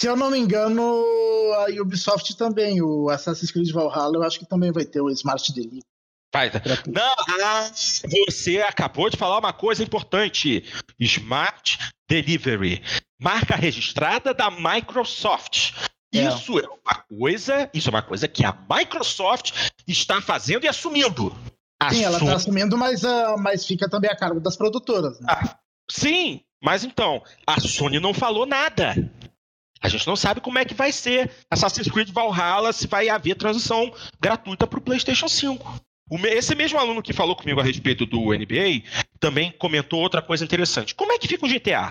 se 0.00 0.08
eu 0.08 0.16
não 0.16 0.30
me 0.30 0.38
engano, 0.38 0.82
a 1.54 1.66
Ubisoft 1.80 2.36
também, 2.36 2.82
o 2.82 3.08
Assassin's 3.08 3.50
Creed 3.50 3.70
Valhalla, 3.70 4.16
eu 4.16 4.22
acho 4.22 4.38
que 4.38 4.48
também 4.48 4.72
vai 4.72 4.84
ter 4.84 5.00
o 5.00 5.10
Smart 5.10 5.52
Delivery. 5.52 5.82
Vai, 6.34 6.50
não, 6.88 7.14
você 8.28 8.60
acabou 8.60 9.08
de 9.08 9.16
falar 9.16 9.38
uma 9.38 9.52
coisa 9.52 9.84
importante. 9.84 10.64
Smart 10.98 11.78
Delivery. 12.08 12.82
Marca 13.20 13.54
registrada 13.54 14.34
da 14.34 14.50
Microsoft. 14.50 15.72
É. 16.12 16.28
Isso 16.28 16.58
é 16.58 16.66
uma 16.66 17.04
coisa, 17.08 17.70
isso 17.72 17.88
é 17.88 17.90
uma 17.90 18.02
coisa 18.02 18.26
que 18.26 18.44
a 18.44 18.56
Microsoft 18.68 19.52
está 19.86 20.20
fazendo 20.20 20.64
e 20.64 20.68
assumindo. 20.68 21.32
Sim, 21.90 22.02
ela 22.02 22.18
está 22.18 22.34
assumindo, 22.34 22.76
mas, 22.76 23.04
uh, 23.04 23.36
mas 23.38 23.64
fica 23.64 23.88
também 23.88 24.10
a 24.10 24.16
cargo 24.16 24.40
das 24.40 24.56
produtoras. 24.56 25.20
Né? 25.20 25.26
Ah, 25.28 25.56
sim, 25.90 26.40
mas 26.62 26.82
então, 26.82 27.22
a 27.46 27.60
Sony 27.60 28.00
não 28.00 28.14
falou 28.14 28.46
nada. 28.46 28.94
A 29.84 29.88
gente 29.88 30.06
não 30.06 30.16
sabe 30.16 30.40
como 30.40 30.58
é 30.58 30.64
que 30.64 30.72
vai 30.72 30.90
ser 30.90 31.30
Assassin's 31.50 31.90
Creed 31.90 32.08
Valhalla, 32.10 32.72
se 32.72 32.86
vai 32.86 33.10
haver 33.10 33.34
transição 33.34 33.92
gratuita 34.18 34.66
para 34.66 34.78
o 34.78 34.82
PlayStation 34.82 35.28
5. 35.28 35.78
Esse 36.24 36.54
mesmo 36.54 36.78
aluno 36.78 37.02
que 37.02 37.12
falou 37.12 37.36
comigo 37.36 37.60
a 37.60 37.62
respeito 37.62 38.06
do 38.06 38.32
NBA 38.32 38.82
também 39.20 39.52
comentou 39.52 40.00
outra 40.00 40.22
coisa 40.22 40.42
interessante. 40.42 40.94
Como 40.94 41.12
é 41.12 41.18
que 41.18 41.28
fica 41.28 41.44
o 41.44 41.48
GTA? 41.48 41.90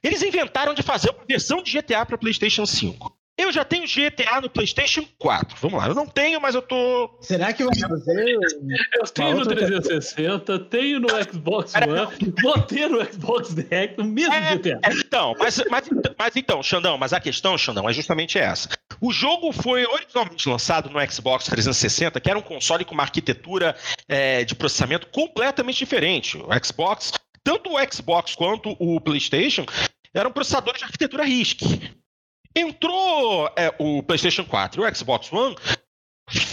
Eles 0.00 0.22
inventaram 0.22 0.74
de 0.74 0.82
fazer 0.84 1.10
uma 1.10 1.24
versão 1.26 1.60
de 1.60 1.76
GTA 1.76 2.06
para 2.06 2.16
PlayStation 2.16 2.64
5. 2.64 3.12
Eu 3.42 3.50
já 3.50 3.64
tenho 3.64 3.84
GTA 3.88 4.40
no 4.40 4.48
PlayStation 4.48 5.04
4. 5.18 5.56
Vamos 5.60 5.80
lá, 5.80 5.88
eu 5.88 5.94
não 5.96 6.06
tenho, 6.06 6.40
mas 6.40 6.54
eu 6.54 6.62
tô. 6.62 7.18
Será 7.20 7.52
que 7.52 7.64
vai 7.64 7.76
fazer? 7.76 8.38
Eu 8.94 9.04
tenho 9.12 9.36
no 9.36 9.46
360, 9.46 10.58
tenho 10.60 11.00
no 11.00 11.08
Xbox 11.08 11.74
One, 11.74 12.32
vou 12.40 12.62
ter 12.62 12.88
no 12.88 13.04
Xbox 13.04 13.52
Direct, 13.52 13.98
no 13.98 14.04
mesmo 14.04 14.32
é, 14.32 14.56
GTA. 14.56 14.80
É, 14.84 14.92
então, 14.92 15.34
mas, 15.36 15.60
mas, 15.68 15.90
mas 16.16 16.36
então, 16.36 16.62
Xandão, 16.62 16.96
mas 16.96 17.12
a 17.12 17.18
questão, 17.18 17.58
Xandão, 17.58 17.90
é 17.90 17.92
justamente 17.92 18.38
essa. 18.38 18.68
O 19.00 19.12
jogo 19.12 19.50
foi 19.50 19.84
originalmente 19.86 20.48
lançado 20.48 20.88
no 20.88 21.00
Xbox 21.10 21.46
360, 21.46 22.20
que 22.20 22.30
era 22.30 22.38
um 22.38 22.42
console 22.42 22.84
com 22.84 22.94
uma 22.94 23.02
arquitetura 23.02 23.74
é, 24.08 24.44
de 24.44 24.54
processamento 24.54 25.08
completamente 25.08 25.78
diferente. 25.78 26.38
O 26.38 26.64
Xbox, 26.64 27.12
tanto 27.42 27.70
o 27.70 27.92
Xbox 27.92 28.36
quanto 28.36 28.76
o 28.78 29.00
PlayStation, 29.00 29.66
eram 30.14 30.30
processadores 30.30 30.78
de 30.78 30.84
arquitetura 30.84 31.24
RISC. 31.24 31.60
Entrou 32.54 33.50
é, 33.56 33.74
o 33.78 34.02
PlayStation 34.02 34.44
4 34.44 34.82
e 34.82 34.90
o 34.90 34.94
Xbox 34.94 35.32
One, 35.32 35.56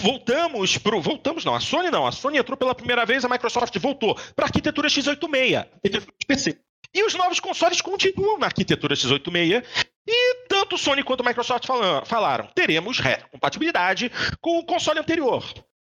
voltamos 0.02 0.78
pro. 0.78 1.02
Voltamos, 1.02 1.46
não. 1.46 1.56
A 1.56 1.60
Sony 1.60 1.90
não. 1.90 2.06
A 2.06 2.12
Sony 2.12 2.38
entrou 2.38 2.58
pela 2.58 2.76
primeira 2.76 3.06
vez, 3.06 3.24
a 3.26 3.30
Microsoft 3.30 3.78
voltou 3.80 4.16
para 4.36 4.46
a 4.46 4.48
arquitetura 4.48 4.88
x86, 4.88 5.58
arquitetura 5.58 6.14
de 6.20 6.26
PC. 6.26 6.60
E 6.94 7.04
os 7.04 7.14
novos 7.14 7.40
consoles 7.40 7.82
continuam 7.82 8.40
na 8.40 8.48
arquitetura 8.48 8.96
x86. 8.96 9.64
E 10.08 10.48
tanto 10.48 10.78
Sony 10.78 11.04
quanto 11.04 11.24
Microsoft 11.24 11.66
falaram: 12.06 12.48
teremos 12.56 13.00
retrocompatibilidade 13.00 14.12
com 14.42 14.60
o 14.60 14.66
console 14.66 15.00
anterior. 15.00 15.44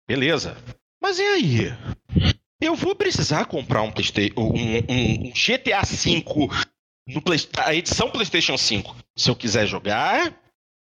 Beleza. 0.07 0.57
Mas 1.02 1.19
e 1.19 1.23
aí? 1.23 1.77
Eu 2.61 2.76
vou 2.76 2.94
precisar 2.94 3.45
comprar 3.45 3.84
um, 3.84 3.94
um, 4.38 4.77
um 4.90 5.31
GTA 5.31 5.81
V 5.84 6.26
no 7.07 7.22
Play, 7.22 7.40
a 7.57 7.73
edição 7.73 8.11
PlayStation 8.11 8.57
5 8.57 8.95
se 9.20 9.30
eu 9.30 9.36
quiser 9.36 9.68
jogar, 9.68 10.34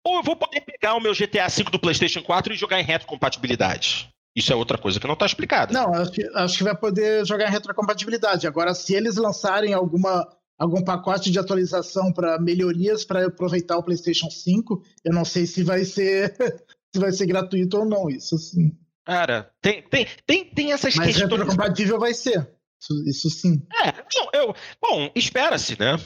ou 0.04 0.18
eu 0.18 0.24
vou 0.24 0.36
poder 0.36 0.62
pegar 0.62 0.96
o 0.96 1.00
meu 1.00 1.14
GTA 1.14 1.48
V 1.48 1.64
do 1.72 1.80
PlayStation 1.80 2.24
4 2.24 2.54
e 2.54 2.58
jogar 2.58 2.80
em 2.80 2.84
retrocompatibilidade. 2.84 4.10
Isso 4.36 4.52
é 4.52 4.56
outra 4.56 4.78
coisa 4.78 5.00
que 5.00 5.08
não 5.08 5.14
está 5.14 5.26
explicada. 5.26 5.72
Não, 5.72 5.94
acho 5.94 6.12
que, 6.12 6.28
acho 6.34 6.58
que 6.58 6.64
vai 6.64 6.76
poder 6.76 7.26
jogar 7.26 7.48
em 7.48 7.52
retrocompatibilidade. 7.52 8.48
Agora, 8.48 8.74
se 8.74 8.94
eles 8.94 9.16
lançarem 9.16 9.74
alguma, 9.74 10.28
algum 10.60 10.84
pacote 10.84 11.32
de 11.32 11.40
atualização 11.40 12.12
para 12.12 12.40
melhorias 12.40 13.06
para 13.06 13.28
aproveitar 13.28 13.78
o 13.78 13.84
PlayStation 13.84 14.30
5, 14.30 14.84
eu 15.06 15.14
não 15.14 15.24
sei 15.24 15.46
se 15.46 15.64
vai 15.64 15.86
ser 15.86 16.36
se 16.94 17.00
vai 17.00 17.12
ser 17.12 17.28
gratuito 17.28 17.78
ou 17.78 17.86
não. 17.86 18.10
Isso 18.10 18.38
sim. 18.38 18.72
Cara, 19.06 19.52
tem, 19.62 19.84
tem, 19.84 20.08
tem, 20.26 20.46
tem 20.46 20.72
essas 20.74 20.96
Mas 20.96 21.08
questões. 21.08 21.30
retrocompatível 21.30 22.00
vai 22.00 22.14
ser. 22.14 22.50
Isso, 22.82 23.04
isso 23.08 23.30
sim. 23.30 23.62
É, 23.84 23.94
não, 24.16 24.30
eu, 24.34 24.56
bom, 24.82 25.12
espera-se, 25.16 25.80
né? 25.80 25.98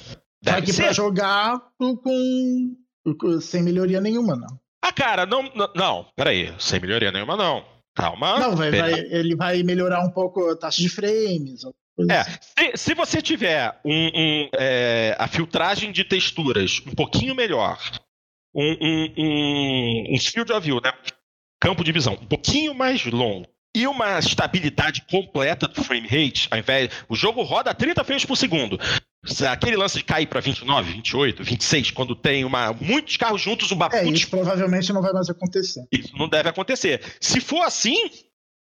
Deve 0.42 0.60
Só 0.60 0.66
que 0.66 0.74
ser. 0.74 0.84
pra 0.84 0.94
jogar 0.94 1.62
com, 1.78 1.96
com, 1.98 3.42
sem 3.42 3.62
melhoria 3.64 4.00
nenhuma, 4.00 4.36
não. 4.36 4.60
Ah, 4.82 4.94
cara, 4.94 5.26
não, 5.26 5.44
não, 5.54 5.72
não, 5.76 6.08
peraí, 6.16 6.54
sem 6.58 6.80
melhoria 6.80 7.12
nenhuma, 7.12 7.36
não. 7.36 7.66
Calma. 7.96 8.40
Não, 8.40 8.56
vai, 8.56 8.72
vai, 8.72 8.94
ele 8.94 9.36
vai 9.36 9.62
melhorar 9.62 10.02
um 10.06 10.12
pouco 10.12 10.50
a 10.50 10.56
taxa 10.56 10.82
de 10.82 10.88
frames. 10.88 11.62
É, 12.10 12.20
assim. 12.20 12.38
se, 12.58 12.78
se, 12.78 12.94
você 12.94 13.22
tiver 13.22 13.78
um, 13.84 14.08
um 14.16 14.50
é, 14.58 15.18
a 15.20 15.28
filtragem 15.28 15.92
de 15.92 16.06
texturas 16.06 16.82
um 16.88 16.96
pouquinho 16.96 17.36
melhor, 17.36 17.78
um, 18.56 18.78
um, 18.82 19.14
um, 19.18 20.16
um 20.16 20.20
field 20.20 20.52
of 20.54 20.62
view, 20.62 20.80
né? 20.82 20.94
campo 21.60 21.84
de 21.84 21.92
visão 21.92 22.14
um 22.14 22.26
pouquinho 22.26 22.74
mais 22.74 23.06
longo, 23.06 23.48
e 23.76 23.88
uma 23.88 24.20
estabilidade 24.20 25.04
completa 25.10 25.68
do 25.68 25.84
frame 25.84 26.08
rate, 26.08 26.48
ao 26.50 26.58
invés. 26.58 26.90
O 27.08 27.16
jogo 27.16 27.44
roda 27.44 27.72
a 27.72 27.74
30 27.74 28.04
frames 28.04 28.26
por 28.26 28.36
segundo. 28.36 28.80
Aquele 29.50 29.76
lance 29.76 29.98
de 29.98 30.04
cair 30.04 30.28
para 30.28 30.40
29, 30.40 30.94
28, 30.94 31.44
26, 31.44 31.92
quando 31.92 32.16
tem 32.16 32.46
uma, 32.46 32.74
muitos 32.74 33.18
carros 33.18 33.42
juntos, 33.42 33.70
o 33.72 33.76
Baput... 33.76 34.02
É, 34.02 34.10
isso 34.10 34.30
provavelmente 34.30 34.92
não 34.94 35.02
vai 35.02 35.12
mais 35.12 35.30
acontecer. 35.30 35.86
Isso 35.92 36.18
não 36.18 36.30
deve 36.30 36.50
acontecer. 36.50 37.02
Se 37.20 37.42
for 37.42 37.62
assim, 37.62 38.10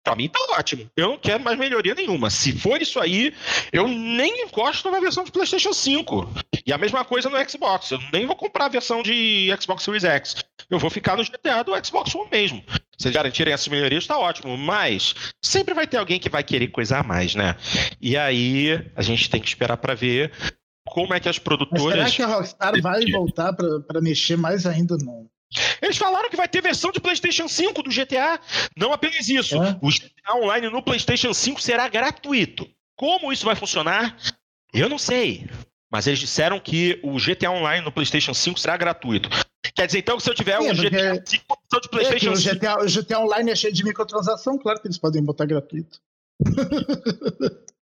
Pra 0.02 0.16
mim 0.16 0.28
tá 0.28 0.38
ótimo. 0.58 0.90
Eu 0.96 1.10
não 1.10 1.18
quero 1.18 1.44
mais 1.44 1.58
melhoria 1.58 1.94
nenhuma. 1.94 2.30
Se 2.30 2.52
for 2.52 2.80
isso 2.80 2.98
aí, 2.98 3.34
eu 3.72 3.86
nem 3.86 4.44
encosto 4.44 4.90
na 4.90 4.98
versão 4.98 5.24
de 5.24 5.30
PlayStation 5.30 5.72
5. 5.72 6.28
E 6.66 6.72
a 6.72 6.78
mesma 6.78 7.04
coisa 7.04 7.28
no 7.28 7.50
Xbox. 7.50 7.90
Eu 7.90 7.98
nem 8.12 8.26
vou 8.26 8.34
comprar 8.34 8.66
a 8.66 8.70
versão 8.70 9.02
de 9.02 9.48
Xbox 9.60 9.82
Series 9.82 10.04
X. 10.04 10.36
Eu 10.70 10.78
vou 10.78 10.88
ficar 10.88 11.16
no 11.16 11.24
GTA 11.24 11.62
do 11.62 11.72
Xbox 11.84 12.14
One 12.14 12.30
mesmo. 12.30 12.64
Se 12.96 13.08
eles 13.08 13.14
garantirem 13.14 13.52
essas 13.52 13.68
melhorias, 13.68 14.06
tá 14.06 14.18
ótimo. 14.18 14.56
Mas 14.56 15.14
sempre 15.44 15.74
vai 15.74 15.86
ter 15.86 15.98
alguém 15.98 16.18
que 16.18 16.30
vai 16.30 16.42
querer 16.42 16.68
coisa 16.68 16.98
a 16.98 17.02
mais, 17.02 17.34
né? 17.34 17.56
E 18.00 18.16
aí 18.16 18.90
a 18.96 19.02
gente 19.02 19.28
tem 19.28 19.40
que 19.40 19.48
esperar 19.48 19.76
para 19.76 19.94
ver 19.94 20.32
como 20.86 21.12
é 21.12 21.20
que 21.20 21.28
as 21.28 21.38
produtoras. 21.38 21.84
Mas 21.84 21.92
será 21.92 22.10
que 22.10 22.22
a 22.22 22.36
Rockstar 22.36 22.80
vai 22.80 23.04
voltar 23.10 23.52
para 23.52 24.00
mexer 24.00 24.36
mais 24.36 24.66
ainda 24.66 24.96
no, 24.96 25.30
eles 25.82 25.96
falaram 25.96 26.30
que 26.30 26.36
vai 26.36 26.48
ter 26.48 26.62
versão 26.62 26.92
de 26.92 27.00
PlayStation 27.00 27.48
5 27.48 27.82
do 27.82 27.90
GTA. 27.90 28.40
Não 28.76 28.92
apenas 28.92 29.28
isso. 29.28 29.56
É? 29.56 29.78
O 29.82 29.90
GTA 29.90 30.34
Online 30.36 30.68
no 30.70 30.82
PlayStation 30.82 31.34
5 31.34 31.60
será 31.60 31.88
gratuito. 31.88 32.68
Como 32.96 33.32
isso 33.32 33.44
vai 33.44 33.56
funcionar? 33.56 34.16
Eu 34.72 34.88
não 34.88 34.98
sei. 34.98 35.48
Mas 35.90 36.06
eles 36.06 36.20
disseram 36.20 36.60
que 36.60 37.00
o 37.02 37.16
GTA 37.16 37.50
Online 37.50 37.84
no 37.84 37.90
PlayStation 37.90 38.32
5 38.32 38.60
será 38.60 38.76
gratuito. 38.76 39.28
Quer 39.74 39.86
dizer, 39.86 39.98
então, 39.98 40.16
que 40.16 40.22
se 40.22 40.30
eu 40.30 40.34
tiver 40.34 40.58
um 40.58 40.72
GTA 40.72 41.22
5 41.24 41.80
de 41.82 41.88
PlayStation 41.88 42.32
é, 42.32 42.36
5. 42.36 42.50
O 42.50 42.58
GTA, 42.58 42.78
o 42.82 42.86
GTA 42.86 43.20
Online 43.20 43.50
é 43.50 43.56
cheio 43.56 43.72
de 43.72 43.84
microtransação, 43.84 44.56
claro 44.58 44.80
que 44.80 44.86
eles 44.86 44.98
podem 44.98 45.22
botar 45.22 45.46
gratuito. 45.46 45.98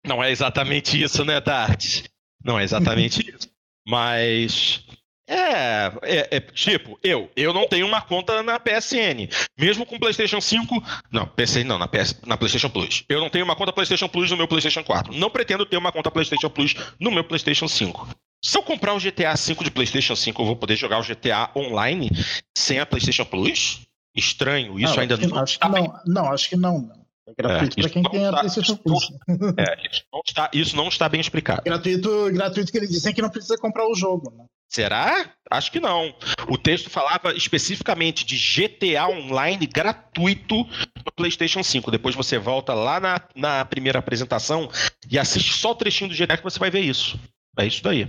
Não 0.05 0.23
é 0.23 0.31
exatamente 0.31 1.01
isso, 1.01 1.25
né, 1.25 1.41
Dart? 1.41 2.05
Não 2.43 2.57
é 2.57 2.63
exatamente 2.63 3.29
isso. 3.29 3.49
Mas 3.85 4.83
é, 5.29 5.91
é, 6.01 6.37
é, 6.37 6.39
tipo, 6.39 6.97
eu, 7.03 7.29
eu 7.35 7.53
não 7.53 7.67
tenho 7.67 7.85
uma 7.85 8.01
conta 8.01 8.41
na 8.41 8.59
PSN. 8.59 9.29
Mesmo 9.55 9.85
com 9.85 9.99
PlayStation 9.99 10.41
5, 10.41 10.83
não, 11.11 11.27
PSN 11.27 11.65
não, 11.65 11.77
na, 11.77 11.87
PS, 11.87 12.19
na 12.25 12.35
PlayStation 12.35 12.69
Plus. 12.69 13.03
Eu 13.07 13.19
não 13.19 13.29
tenho 13.29 13.45
uma 13.45 13.55
conta 13.55 13.71
PlayStation 13.71 14.09
Plus 14.09 14.31
no 14.31 14.37
meu 14.37 14.47
PlayStation 14.47 14.83
4. 14.83 15.13
Não 15.13 15.29
pretendo 15.29 15.67
ter 15.67 15.77
uma 15.77 15.91
conta 15.91 16.09
PlayStation 16.09 16.49
Plus 16.49 16.75
no 16.99 17.11
meu 17.11 17.23
PlayStation 17.23 17.67
5. 17.67 18.07
Se 18.43 18.57
eu 18.57 18.63
comprar 18.63 18.95
o 18.95 18.99
GTA 18.99 19.35
5 19.37 19.63
de 19.63 19.69
PlayStation 19.69 20.15
5, 20.15 20.41
eu 20.41 20.45
vou 20.47 20.55
poder 20.55 20.75
jogar 20.75 20.99
o 20.99 21.03
GTA 21.03 21.51
online 21.55 22.09
sem 22.57 22.79
a 22.79 22.85
PlayStation 22.85 23.25
Plus? 23.25 23.81
Estranho, 24.15 24.79
isso 24.79 24.95
não, 24.95 25.01
ainda 25.01 25.17
não. 25.17 25.37
Acho 25.37 25.59
que 25.59 25.69
não, 25.69 25.99
não, 26.07 26.31
acho 26.31 26.49
que 26.49 26.55
não. 26.55 26.91
É 27.27 27.33
gratuito 27.37 27.79
é, 27.79 27.83
para 27.83 27.91
quem 27.91 28.03
tem 28.03 28.25
a 28.25 28.31
PlayStation 28.31 28.75
Plus. 28.77 29.11
É, 29.57 29.87
isso, 29.87 30.03
não 30.11 30.21
está, 30.25 30.49
isso 30.51 30.75
não 30.75 30.87
está 30.87 31.07
bem 31.07 31.21
explicado. 31.21 31.61
Gratuito, 31.63 32.31
gratuito 32.31 32.71
que 32.71 32.77
eles 32.79 32.89
dizem 32.89 33.13
que 33.13 33.21
não 33.21 33.29
precisa 33.29 33.57
comprar 33.57 33.87
o 33.87 33.93
jogo. 33.93 34.33
Né? 34.35 34.45
Será? 34.69 35.33
Acho 35.49 35.71
que 35.71 35.79
não. 35.79 36.15
O 36.47 36.55
texto 36.55 36.91
falava 36.91 37.33
especificamente 37.33 38.23
de 38.23 38.37
GTA 38.37 39.07
Online 39.07 39.65
gratuito 39.65 40.55
no 40.55 41.11
PlayStation 41.15 41.63
5. 41.63 41.89
Depois 41.89 42.13
você 42.13 42.37
volta 42.37 42.75
lá 42.75 42.99
na, 42.99 43.19
na 43.35 43.65
primeira 43.65 43.97
apresentação 43.97 44.69
e 45.09 45.17
assiste 45.17 45.53
só 45.53 45.71
o 45.71 45.75
trechinho 45.75 46.11
do 46.11 46.15
GTA 46.15 46.37
que 46.37 46.43
você 46.43 46.59
vai 46.59 46.69
ver 46.69 46.81
isso. 46.81 47.19
É 47.57 47.65
isso 47.65 47.81
daí. 47.83 48.07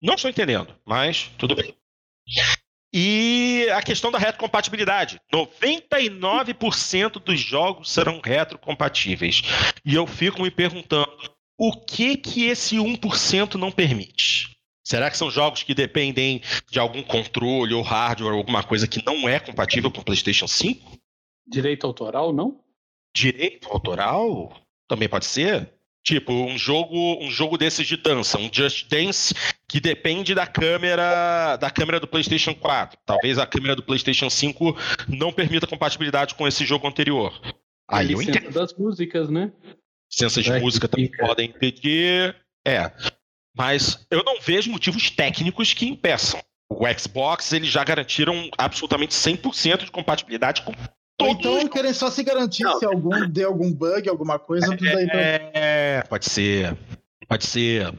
Não 0.00 0.14
estou 0.14 0.30
entendendo, 0.30 0.72
mas 0.86 1.28
tudo 1.36 1.56
bem. 1.56 1.74
E 2.94 3.68
a 3.74 3.82
questão 3.82 4.12
da 4.12 4.18
retrocompatibilidade. 4.18 5.20
99% 5.34 7.22
dos 7.22 7.40
jogos 7.40 7.90
serão 7.90 8.20
retrocompatíveis. 8.24 9.42
E 9.84 9.94
eu 9.94 10.06
fico 10.06 10.40
me 10.40 10.52
perguntando, 10.52 11.30
o 11.58 11.72
que 11.72 12.16
que 12.16 12.44
esse 12.44 12.76
1% 12.76 13.54
não 13.56 13.72
permite? 13.72 14.55
Será 14.86 15.10
que 15.10 15.18
são 15.18 15.28
jogos 15.28 15.64
que 15.64 15.74
dependem 15.74 16.40
de 16.70 16.78
algum 16.78 17.02
controle 17.02 17.74
ou 17.74 17.82
hardware 17.82 18.30
ou 18.30 18.38
alguma 18.38 18.62
coisa 18.62 18.86
que 18.86 19.04
não 19.04 19.28
é 19.28 19.40
compatível 19.40 19.90
com 19.90 20.00
o 20.00 20.04
PlayStation 20.04 20.46
5? 20.46 20.96
Direito 21.44 21.84
autoral, 21.84 22.32
não? 22.32 22.60
Direito 23.12 23.68
autoral? 23.68 24.56
Também 24.86 25.08
pode 25.08 25.26
ser. 25.26 25.72
Tipo, 26.04 26.32
um 26.32 26.56
jogo, 26.56 27.18
um 27.20 27.28
jogo 27.28 27.58
desses 27.58 27.84
de 27.84 27.96
dança, 27.96 28.38
um 28.38 28.48
Just 28.52 28.88
Dance 28.88 29.34
que 29.68 29.80
depende 29.80 30.36
da 30.36 30.46
câmera 30.46 31.56
da 31.56 31.68
câmera 31.68 31.98
do 31.98 32.06
PlayStation 32.06 32.54
4. 32.54 32.96
Talvez 33.04 33.40
a 33.40 33.46
câmera 33.46 33.74
do 33.74 33.82
PlayStation 33.82 34.30
5 34.30 34.76
não 35.08 35.32
permita 35.32 35.66
compatibilidade 35.66 36.36
com 36.36 36.46
esse 36.46 36.64
jogo 36.64 36.86
anterior. 36.86 37.36
Aí 37.88 38.12
eu 38.12 38.22
entendo. 38.22 38.52
das 38.52 38.72
músicas, 38.74 39.28
né? 39.28 39.52
Licenças 40.08 40.44
de 40.44 40.52
é 40.52 40.60
música 40.60 40.86
também 40.86 41.10
podem 41.10 41.48
impedir. 41.48 42.36
É. 42.64 42.92
Mas 43.56 44.06
eu 44.10 44.22
não 44.22 44.38
vejo 44.40 44.70
motivos 44.70 45.08
técnicos 45.10 45.72
que 45.72 45.86
impeçam. 45.86 46.40
O 46.68 46.84
Xbox, 46.98 47.52
eles 47.52 47.70
já 47.70 47.82
garantiram 47.82 48.50
absolutamente 48.58 49.14
100% 49.14 49.84
de 49.84 49.90
compatibilidade 49.90 50.62
com 50.62 50.72
Ou 51.20 51.28
então 51.28 51.66
querem 51.68 51.92
só 51.92 52.10
se 52.10 52.22
garantir 52.22 52.64
não. 52.64 52.78
se 52.78 52.84
algum 52.84 53.26
deu 53.28 53.48
algum 53.48 53.72
bug, 53.72 54.08
alguma 54.08 54.38
coisa. 54.38 54.76
É, 55.12 55.50
é, 55.54 56.02
pode 56.02 56.28
ser. 56.28 56.76
Pode 57.26 57.46
ser. 57.46 57.94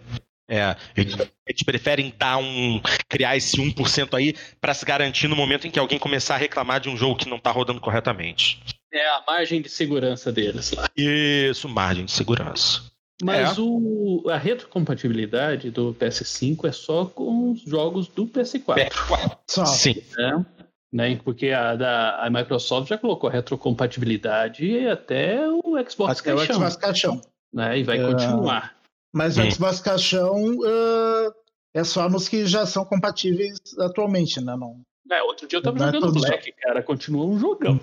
É, 0.50 0.76
eles 0.96 1.64
preferem 1.66 2.14
dar 2.18 2.38
um, 2.38 2.80
criar 3.10 3.36
esse 3.36 3.58
1% 3.58 4.14
aí 4.14 4.34
para 4.62 4.74
se 4.74 4.86
garantir 4.86 5.28
no 5.28 5.36
momento 5.36 5.68
em 5.68 5.72
que 5.72 5.80
alguém 5.80 6.00
começar 6.00 6.36
a 6.36 6.38
reclamar 6.38 6.80
de 6.80 6.88
um 6.88 6.96
jogo 6.96 7.18
que 7.18 7.28
não 7.28 7.38
está 7.38 7.52
rodando 7.52 7.82
corretamente. 7.82 8.62
É 8.94 9.06
a 9.10 9.24
margem 9.28 9.62
de 9.62 9.70
segurança 9.70 10.32
deles. 10.32 10.74
Isso, 10.96 11.68
margem 11.68 12.06
de 12.06 12.12
segurança. 12.12 12.84
Mas 13.24 13.58
é. 13.58 13.62
o, 13.62 14.24
a 14.30 14.38
retrocompatibilidade 14.38 15.72
do 15.72 15.94
PS5 15.96 16.66
é 16.66 16.72
só 16.72 17.06
com 17.06 17.52
os 17.52 17.62
jogos 17.62 18.08
do 18.08 18.28
PS4. 18.28 18.90
PS4. 18.90 19.38
Só. 19.48 19.66
Sim. 19.66 19.96
É, 20.20 20.46
né? 20.94 21.20
Porque 21.24 21.50
a, 21.50 21.76
da, 21.76 22.24
a 22.24 22.30
Microsoft 22.30 22.90
já 22.90 22.98
colocou 22.98 23.30
retrocompatibilidade 23.30 24.88
até 24.88 25.50
o 25.50 25.62
Xbox 25.90 26.20
até 26.20 26.36
Caixão. 26.36 26.56
o 26.56 26.60
Xbox 26.60 26.76
Caixão. 26.76 27.22
Né? 27.52 27.80
E 27.80 27.84
vai 27.84 28.04
uh, 28.04 28.12
continuar. 28.12 28.78
Mas 29.12 29.38
o. 29.38 29.52
Xbox 29.52 29.80
Caixão 29.80 30.58
uh, 30.60 31.34
é 31.74 31.84
só 31.84 32.08
nos 32.08 32.30
que 32.30 32.46
já 32.46 32.66
são 32.68 32.86
compatíveis 32.86 33.58
atualmente, 33.80 34.40
né? 34.40 34.56
Não, 34.56 34.80
É, 35.12 35.24
outro 35.24 35.48
dia 35.48 35.58
eu 35.58 35.64
tava 35.64 35.80
Não 35.80 35.90
é 35.90 35.92
jogando 35.92 36.14
Black, 36.14 36.52
cara. 36.54 36.84
Continua 36.84 37.26
um 37.26 37.40
jogão. 37.40 37.80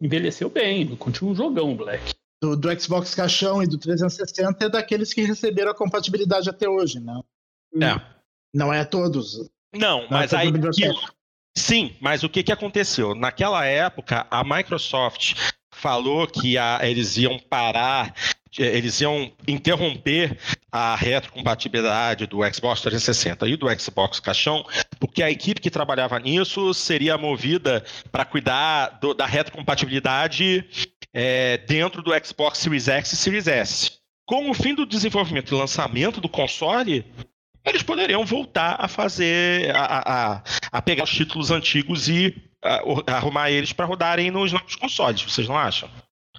Envelheceu 0.00 0.48
bem, 0.48 0.96
continua 0.96 1.32
um 1.32 1.34
jogão 1.34 1.76
Black. 1.76 2.14
Do, 2.42 2.56
do, 2.56 2.80
Xbox 2.80 3.14
Caixão 3.14 3.62
e 3.62 3.66
do 3.66 3.76
360 3.76 4.64
é 4.64 4.68
daqueles 4.68 5.12
que 5.12 5.22
receberam 5.22 5.70
a 5.70 5.74
compatibilidade 5.74 6.48
até 6.48 6.68
hoje, 6.68 6.98
né? 6.98 7.20
É. 7.74 8.00
Não 8.54 8.72
é 8.72 8.84
todos. 8.84 9.50
Não, 9.74 10.02
Não 10.02 10.08
mas 10.10 10.32
é 10.32 10.38
aí. 10.38 10.52
Sim, 11.56 11.94
mas 12.00 12.22
o 12.22 12.28
que, 12.28 12.42
que 12.42 12.52
aconteceu? 12.52 13.14
Naquela 13.14 13.64
época, 13.66 14.26
a 14.30 14.42
Microsoft 14.42 15.34
falou 15.72 16.26
que 16.26 16.56
a, 16.56 16.78
eles 16.82 17.16
iam 17.16 17.38
parar, 17.38 18.14
eles 18.58 19.00
iam 19.00 19.32
interromper 19.46 20.38
a 20.70 20.94
retrocompatibilidade 20.94 22.26
do 22.26 22.38
Xbox 22.52 22.80
360 22.82 23.48
e 23.48 23.56
do 23.56 23.66
Xbox 23.78 24.20
Caixão, 24.20 24.64
porque 24.98 25.22
a 25.22 25.30
equipe 25.30 25.60
que 25.60 25.70
trabalhava 25.70 26.18
nisso 26.18 26.72
seria 26.74 27.18
movida 27.18 27.84
para 28.10 28.24
cuidar 28.24 28.98
do, 29.00 29.14
da 29.14 29.26
retrocompatibilidade 29.26 30.68
é, 31.12 31.58
dentro 31.58 32.02
do 32.02 32.12
Xbox 32.24 32.58
Series 32.58 32.88
X 32.88 33.12
e 33.12 33.16
Series 33.16 33.46
S. 33.46 33.92
Com 34.26 34.50
o 34.50 34.54
fim 34.54 34.74
do 34.74 34.86
desenvolvimento 34.86 35.54
e 35.54 35.58
lançamento 35.58 36.20
do 36.20 36.28
console, 36.28 37.04
eles 37.64 37.82
poderiam 37.82 38.24
voltar 38.24 38.76
a 38.78 38.86
fazer, 38.86 39.74
a, 39.74 40.34
a, 40.34 40.42
a 40.70 40.82
pegar 40.82 41.04
os 41.04 41.10
títulos 41.10 41.50
antigos 41.50 42.08
e 42.08 42.34
a, 42.62 42.82
arrumar 43.16 43.50
eles 43.50 43.72
para 43.72 43.86
rodarem 43.86 44.30
nos 44.30 44.52
novos 44.52 44.76
consoles, 44.76 45.22
vocês 45.22 45.48
não 45.48 45.56
acham? 45.56 45.90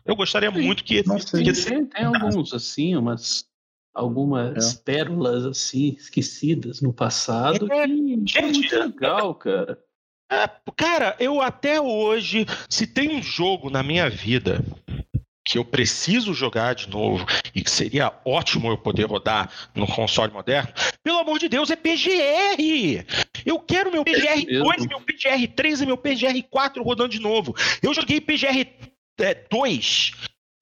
Eu 0.06 0.16
gostaria 0.16 0.52
Sim, 0.52 0.62
muito 0.62 0.84
que. 0.84 1.06
Não 1.08 1.20
sei. 1.20 1.44
Que 1.44 1.54
tem, 1.54 1.86
tem 1.86 2.06
alguns, 2.06 2.54
assim, 2.54 2.96
umas. 2.96 3.46
Algumas 3.94 4.74
é. 4.74 4.82
pérolas 4.84 5.46
assim, 5.46 5.98
esquecidas 6.00 6.80
no 6.80 6.94
passado. 6.94 7.72
É, 7.72 7.86
que 8.26 8.38
é 8.38 8.42
muito 8.42 8.74
legal, 8.74 9.36
cara. 9.36 9.78
É, 10.32 10.50
cara, 10.78 11.14
eu 11.20 11.42
até 11.42 11.82
hoje, 11.82 12.46
se 12.70 12.88
tem 12.88 13.10
um 13.10 13.22
jogo 13.22 13.70
na 13.70 13.84
minha 13.84 14.10
vida 14.10 14.64
que 15.44 15.58
eu 15.58 15.66
preciso 15.66 16.34
jogar 16.34 16.74
de 16.74 16.90
novo 16.90 17.26
e 17.54 17.62
que 17.62 17.70
seria 17.70 18.14
ótimo 18.24 18.70
eu 18.70 18.78
poder 18.78 19.04
rodar 19.04 19.52
no 19.76 19.86
console 19.86 20.32
moderno, 20.32 20.72
pelo 21.04 21.20
amor 21.20 21.38
de 21.38 21.50
Deus, 21.50 21.70
é 21.70 21.76
PGR! 21.76 23.06
Eu 23.46 23.60
quero 23.60 23.92
meu 23.92 24.06
PGR2, 24.06 24.88
meu 24.88 25.02
PGR3 25.02 25.82
e 25.82 25.86
meu 25.86 25.98
PGR4 25.98 26.82
rodando 26.82 27.10
de 27.10 27.20
novo. 27.20 27.54
Eu 27.84 27.94
joguei 27.94 28.22
PGR2 28.22 30.14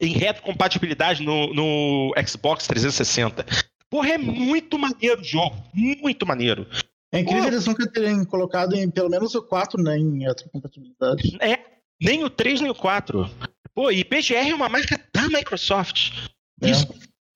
em 0.02 0.14
retrocompatibilidade 0.14 1.22
no, 1.22 1.54
no 1.54 2.14
Xbox 2.26 2.66
360. 2.66 3.46
Porra, 3.88 4.12
é 4.12 4.18
muito 4.18 4.80
maneiro 4.80 5.22
o 5.22 5.24
jogo, 5.24 5.56
muito 5.74 6.26
maneiro. 6.26 6.66
É 7.12 7.20
incrível 7.20 7.48
eles 7.48 7.66
nunca 7.66 7.90
terem 7.92 8.24
colocado 8.24 8.76
em 8.76 8.90
pelo 8.90 9.10
menos 9.10 9.34
o 9.34 9.42
4 9.42 9.82
né, 9.82 9.98
em 9.98 10.24
retrocompatibilidade. 10.24 11.38
É, 11.42 11.60
nem 12.02 12.24
o 12.24 12.30
3 12.30 12.62
nem 12.62 12.72
o 12.72 12.76
4. 12.76 13.30
Pô, 13.74 13.92
e 13.92 14.04
PGR 14.04 14.50
é 14.50 14.56
uma 14.56 14.70
marca 14.70 15.00
da 15.14 15.28
Microsoft. 15.28 16.30
É. 16.62 16.70
Isso. 16.70 16.88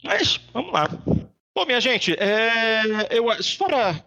Mas, 0.03 0.39
vamos 0.53 0.73
lá. 0.73 0.87
Bom, 1.55 1.65
minha 1.65 1.79
gente, 1.79 2.13
é, 2.13 3.07
eu, 3.09 3.25
só 3.41 3.65
para 3.65 4.03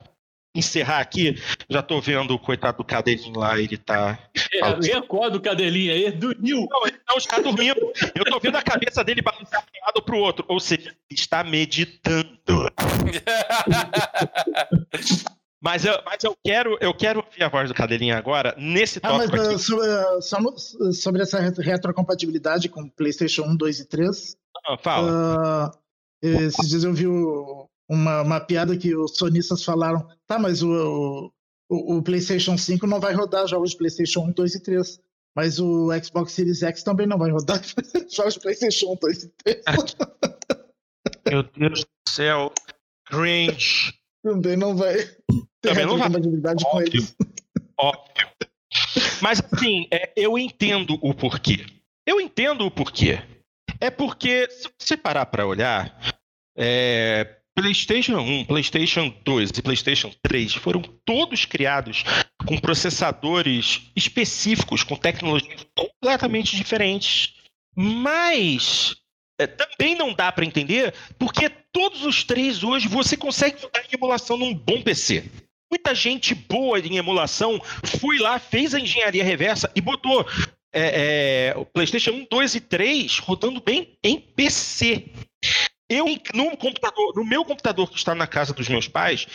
encerrar 0.55 1.01
aqui, 1.01 1.37
já 1.69 1.83
tô 1.83 2.01
vendo 2.01 2.35
o 2.35 2.39
coitado 2.39 2.79
do 2.79 2.85
cadelinho 2.85 3.39
lá, 3.39 3.59
ele 3.59 3.77
tá. 3.77 4.19
É, 4.53 4.81
vem 4.81 4.95
a 4.95 5.03
cor 5.03 5.31
do 5.31 5.41
cadelinho 5.41 5.93
aí, 5.93 6.11
dormiu. 6.11 6.67
Não, 6.71 6.87
ele 6.87 6.99
não 7.09 7.17
está 7.17 7.39
dormindo. 7.39 7.81
Eu 8.15 8.25
tô 8.25 8.41
vendo 8.41 8.57
a 8.57 8.63
cabeça 8.63 9.05
dele 9.05 9.23
balançar 9.23 9.63
de 9.63 9.81
um 9.81 9.87
lado 9.87 10.03
pro 10.03 10.19
outro. 10.19 10.45
Ou 10.49 10.59
seja, 10.59 10.95
está 11.11 11.45
meditando. 11.45 12.37
Mas 15.67 15.85
eu, 15.85 16.01
mas 16.05 16.23
eu 16.23 16.37
quero 16.45 16.79
eu 16.81 16.95
quero 16.95 17.19
ouvir 17.19 17.43
a 17.43 17.49
voz 17.49 17.69
do 17.69 17.75
Cadelinho 17.75 18.17
agora 18.17 18.55
nesse 18.57 19.01
tópico. 19.01 19.35
Ah, 19.35 19.37
mas 19.37 19.49
uh, 19.49 19.59
sobre, 19.59 19.89
uh, 19.89 20.93
sobre, 20.93 21.23
essa 21.23 21.41
retrocompatibilidade 21.41 22.69
com 22.69 22.89
PlayStation 22.89 23.43
1, 23.43 23.57
2 23.57 23.81
e 23.81 23.85
3. 23.87 24.37
Ah, 24.65 24.79
fala. 24.79 25.73
Uh, 25.73 25.79
esses 26.23 26.69
dias 26.69 26.85
eu 26.85 26.95
vi 26.95 27.09
uma, 27.09 28.23
uma 28.23 28.39
piada 28.39 28.77
que 28.77 28.95
os 28.95 29.17
sonistas 29.17 29.65
falaram. 29.65 30.09
Tá, 30.25 30.39
mas 30.39 30.63
o, 30.63 31.33
o, 31.69 31.97
o, 31.97 32.03
PlayStation 32.03 32.57
5 32.57 32.87
não 32.87 33.01
vai 33.01 33.13
rodar 33.13 33.49
jogos 33.49 33.73
de 33.73 33.79
PlayStation 33.79 34.21
1, 34.21 34.33
2 34.35 34.55
e 34.55 34.63
3. 34.63 35.01
Mas 35.35 35.59
o 35.59 35.89
Xbox 36.01 36.31
Series 36.31 36.63
X 36.63 36.85
também 36.85 37.09
não 37.09 37.19
vai 37.19 37.33
rodar 37.33 37.61
jogos 38.09 38.35
de 38.35 38.41
PlayStation 38.41 38.93
1, 38.93 38.97
2 39.01 39.23
e 39.25 39.29
3. 39.43 39.65
Meu 41.29 41.43
Deus 41.43 41.81
do 41.81 42.09
céu. 42.09 42.53
Cringe. 43.09 43.93
Também 44.23 44.57
não 44.57 44.77
vai 44.77 44.97
Também 45.61 45.87
não 45.87 45.99
vai. 45.99 46.09
compatibilidade 46.09 46.65
com 46.65 46.81
eles. 46.81 47.17
Óbvio. 47.79 48.29
Mas 49.21 49.43
assim, 49.53 49.87
é, 49.91 50.13
eu 50.17 50.39
entendo 50.39 50.99
o 51.01 51.15
porquê. 51.15 51.65
Eu 52.07 52.21
entendo 52.21 52.65
o 52.65 52.71
porquê. 52.71 53.21
É 53.81 53.91
porque, 53.91 54.49
se 54.51 54.69
você 54.79 54.97
parar 54.97 55.27
para 55.27 55.47
olhar, 55.47 55.99
é, 56.57 57.37
PlayStation 57.55 58.19
1, 58.19 58.45
PlayStation 58.45 59.15
2 59.25 59.51
e 59.51 59.63
PlayStation 59.63 60.13
3 60.23 60.55
foram 60.55 60.83
todos 61.05 61.45
criados 61.45 62.05
com 62.47 62.59
processadores 62.59 63.91
específicos, 63.97 64.83
com 64.83 64.97
tecnologias 64.97 65.67
completamente 65.75 66.55
diferentes. 66.55 67.35
Mas 67.75 68.97
é, 69.39 69.47
também 69.47 69.95
não 69.95 70.15
dá 70.15 70.31
para 70.33 70.45
entender 70.45 70.95
porque 71.19 71.49
todos 71.49 72.05
os 72.05 72.25
três 72.25 72.63
hoje 72.63 72.89
você 72.89 73.17
consegue 73.17 73.61
jogar 73.61 73.83
em 73.85 73.95
emulação 73.95 74.37
num 74.37 74.55
bom 74.55 74.81
PC. 74.83 75.25
Muita 75.71 75.95
gente 75.95 76.35
boa 76.35 76.79
em 76.79 76.97
emulação 76.97 77.61
foi 77.85 78.19
lá, 78.19 78.39
fez 78.39 78.75
a 78.75 78.81
engenharia 78.81 79.25
reversa 79.25 79.71
e 79.75 79.81
botou 79.81 80.25
é, 80.73 81.53
é, 81.53 81.59
o 81.59 81.65
PlayStation 81.65 82.11
1, 82.11 82.27
2 82.31 82.55
e 82.55 82.61
3 82.61 83.19
rodando 83.19 83.61
bem 83.61 83.99
em 84.03 84.21
PC. 84.21 85.11
Eu, 85.89 86.07
no 86.35 86.57
computador, 86.57 87.15
no 87.15 87.25
meu 87.25 87.45
computador 87.45 87.89
que 87.91 87.97
está 87.97 88.15
na 88.15 88.27
casa 88.27 88.53
dos 88.53 88.69
meus 88.69 88.89
pais, 88.89 89.27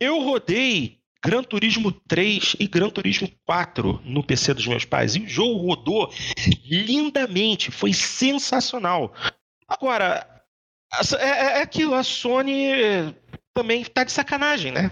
eu 0.00 0.20
rodei 0.22 1.00
Gran 1.22 1.42
Turismo 1.42 1.92
3 1.92 2.56
e 2.58 2.66
Gran 2.66 2.90
Turismo 2.90 3.30
4 3.46 4.00
no 4.04 4.24
PC 4.24 4.54
dos 4.54 4.66
meus 4.66 4.84
pais. 4.84 5.14
E 5.14 5.20
o 5.20 5.28
jogo 5.28 5.66
rodou 5.66 6.12
lindamente, 6.64 7.70
foi 7.70 7.92
sensacional. 7.92 9.14
Agora, 9.68 10.26
é, 11.18 11.24
é, 11.24 11.58
é 11.58 11.62
aquilo, 11.62 11.94
a 11.94 12.02
Sony 12.02 13.14
também 13.54 13.82
está 13.82 14.02
de 14.02 14.12
sacanagem, 14.12 14.72
né? 14.72 14.90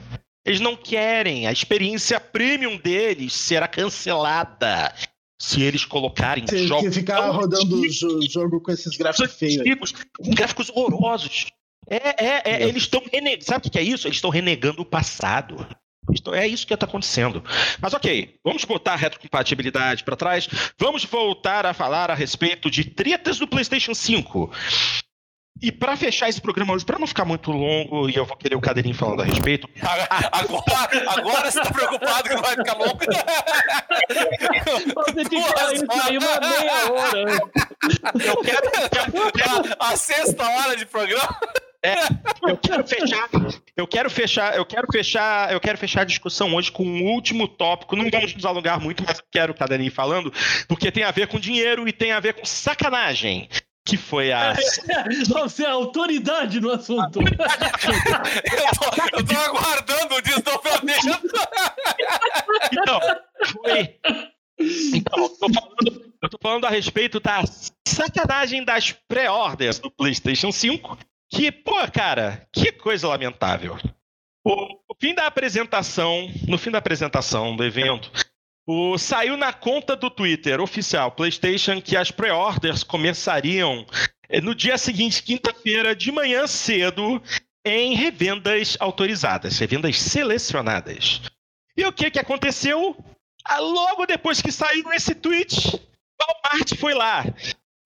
Eles 0.49 0.61
não 0.61 0.77
querem 0.77 1.47
a 1.47 1.53
experiência 1.53 2.19
premium 2.19 2.77
deles 2.77 3.33
será 3.35 3.69
cancelada 3.69 4.95
se 5.41 5.63
eles 5.63 5.85
colocarem 5.85 6.47
se, 6.47 6.67
jogos. 6.67 6.93
Se 6.93 7.01
ficar 7.01 7.31
rodando 7.31 7.81
o 7.81 8.29
jogo 8.29 8.61
com 8.61 8.73
esses 8.73 8.97
gráficos 8.97 9.33
feios. 9.35 9.93
Com 10.19 10.31
gráficos 10.31 10.71
horrorosos. 10.71 11.47
É, 11.89 12.25
é, 12.25 12.43
é 12.45 12.69
eles 12.69 12.83
estão 12.83 13.03
renegando. 13.11 13.45
Sabe 13.45 13.69
o 13.69 13.71
que 13.71 13.79
é 13.79 13.83
isso? 13.83 14.07
Eles 14.07 14.17
estão 14.17 14.31
renegando 14.31 14.83
o 14.83 14.85
passado. 14.85 15.67
É 16.33 16.47
isso 16.47 16.67
que 16.67 16.73
está 16.73 16.87
acontecendo. 16.87 17.45
Mas 17.81 17.93
ok, 17.93 18.37
vamos 18.43 18.65
botar 18.65 18.95
a 18.95 18.97
retrocompatibilidade 18.97 20.03
para 20.05 20.17
trás. 20.17 20.49
Vamos 20.79 21.05
voltar 21.05 21.67
a 21.67 21.75
falar 21.75 22.11
a 22.11 22.15
respeito 22.15 22.71
de 22.71 22.85
tretas 22.85 23.39
do 23.39 23.47
PlayStation 23.47 23.95
5. 23.95 24.51
E 25.61 25.73
para 25.73 25.97
fechar 25.97 26.29
esse 26.29 26.41
programa 26.41 26.73
hoje, 26.73 26.85
para 26.85 26.99
não 26.99 27.07
ficar 27.07 27.25
muito 27.25 27.51
longo, 27.51 28.09
e 28.09 28.15
eu 28.15 28.25
vou 28.25 28.37
querer 28.37 28.55
o 28.55 28.61
Cadeirinho 28.61 28.95
falando 28.95 29.23
a 29.23 29.25
respeito. 29.25 29.69
Agora, 30.33 30.59
agora 31.09 31.51
você 31.51 31.61
tá 31.61 31.73
preocupado 31.73 32.29
que 32.29 32.35
não 32.35 32.43
vai 32.43 32.57
ficar 32.57 32.75
longo? 32.75 32.99
Você 35.15 35.43
falar 35.43 35.73
isso 35.75 35.85
aí 35.91 36.19
uma 36.19 36.41
meia 36.41 36.93
hora. 36.93 37.21
Eu 38.25 38.37
quero, 38.37 38.67
eu 39.15 39.33
quero... 39.33 39.77
A, 39.81 39.89
a 39.93 39.97
sexta 39.97 40.49
hora 40.49 40.77
de 40.77 40.87
programa. 40.87 41.37
É, 41.81 41.95
eu 42.43 42.57
quero 42.57 42.85
fechar, 42.85 43.29
eu 43.77 43.87
quero 43.87 44.11
fechar, 44.11 44.57
eu 44.57 44.67
quero 44.67 44.87
fechar, 44.91 45.53
eu 45.53 45.61
quero 45.61 45.79
fechar 45.79 46.01
a 46.01 46.05
discussão 46.05 46.53
hoje 46.57 46.73
com 46.73 46.85
um 46.85 47.05
último 47.05 47.47
tópico. 47.47 47.95
Não 47.95 48.11
vamos 48.11 48.35
nos 48.35 48.45
alongar 48.45 48.81
muito, 48.81 49.05
mas 49.07 49.19
eu 49.19 49.25
quero 49.31 49.53
o 49.53 49.57
Cadeirinho 49.57 49.93
falando, 49.93 50.33
porque 50.67 50.91
tem 50.91 51.05
a 51.05 51.13
ver 51.13 51.29
com 51.29 51.39
dinheiro 51.39 51.87
e 51.89 51.93
tem 51.93 52.11
a 52.11 52.19
ver 52.19 52.35
com 52.35 52.45
sacanagem 52.45 53.49
que 53.89 53.97
foi 53.97 54.31
a. 54.31 54.55
Você 55.27 55.65
é 55.65 55.71
autoridade 55.71 56.61
no 56.61 56.71
assunto. 56.71 57.21
eu, 57.21 57.25
tô, 58.79 59.17
eu 59.17 59.25
tô 59.25 59.37
aguardando 59.37 60.15
o 60.15 60.21
desdobramento. 60.21 61.07
então, 62.71 63.01
foi. 63.53 63.99
Então, 64.95 65.23
eu 65.23 65.29
tô, 65.31 65.53
falando, 65.53 66.15
eu 66.23 66.29
tô 66.29 66.39
falando 66.43 66.65
a 66.67 66.71
respeito 66.71 67.19
da 67.19 67.43
sacanagem 67.87 68.63
das 68.63 68.93
pré-orders 68.93 69.79
do 69.79 69.91
PlayStation 69.91 70.53
5. 70.53 70.99
Que, 71.31 71.51
pô, 71.51 71.77
cara, 71.93 72.47
que 72.53 72.73
coisa 72.73 73.09
lamentável. 73.09 73.79
O, 74.45 74.53
o 74.89 74.95
fim 75.01 75.15
da 75.15 75.27
apresentação, 75.27 76.31
no 76.47 76.59
fim 76.59 76.71
da 76.71 76.79
apresentação 76.79 77.55
do 77.57 77.65
evento, 77.65 78.11
o, 78.71 78.99
saiu 78.99 79.35
na 79.35 79.51
conta 79.51 79.97
do 79.97 80.11
Twitter 80.11 80.61
oficial 80.61 81.11
PlayStation 81.13 81.81
que 81.81 81.97
as 81.97 82.11
pre-orders 82.11 82.85
começariam 82.85 83.87
eh, 84.29 84.43
no 84.43 84.55
dia 84.55 84.77
seguinte, 84.77 85.23
quinta-feira, 85.23 85.97
de 85.97 86.13
manhã 86.13 86.47
cedo, 86.47 87.23
em 87.65 87.95
revendas 87.95 88.77
autorizadas, 88.79 89.59
revendas 89.59 89.99
selecionadas. 89.99 91.23
E 91.75 91.87
o 91.87 91.93
que, 91.93 92.11
que 92.11 92.19
aconteceu? 92.19 92.95
Ah, 93.43 93.59
logo 93.59 94.05
depois 94.05 94.43
que 94.43 94.53
saiu 94.53 94.93
esse 94.93 95.15
tweet, 95.15 95.81
Walmart 96.21 96.75
foi 96.77 96.93
lá. 96.93 97.25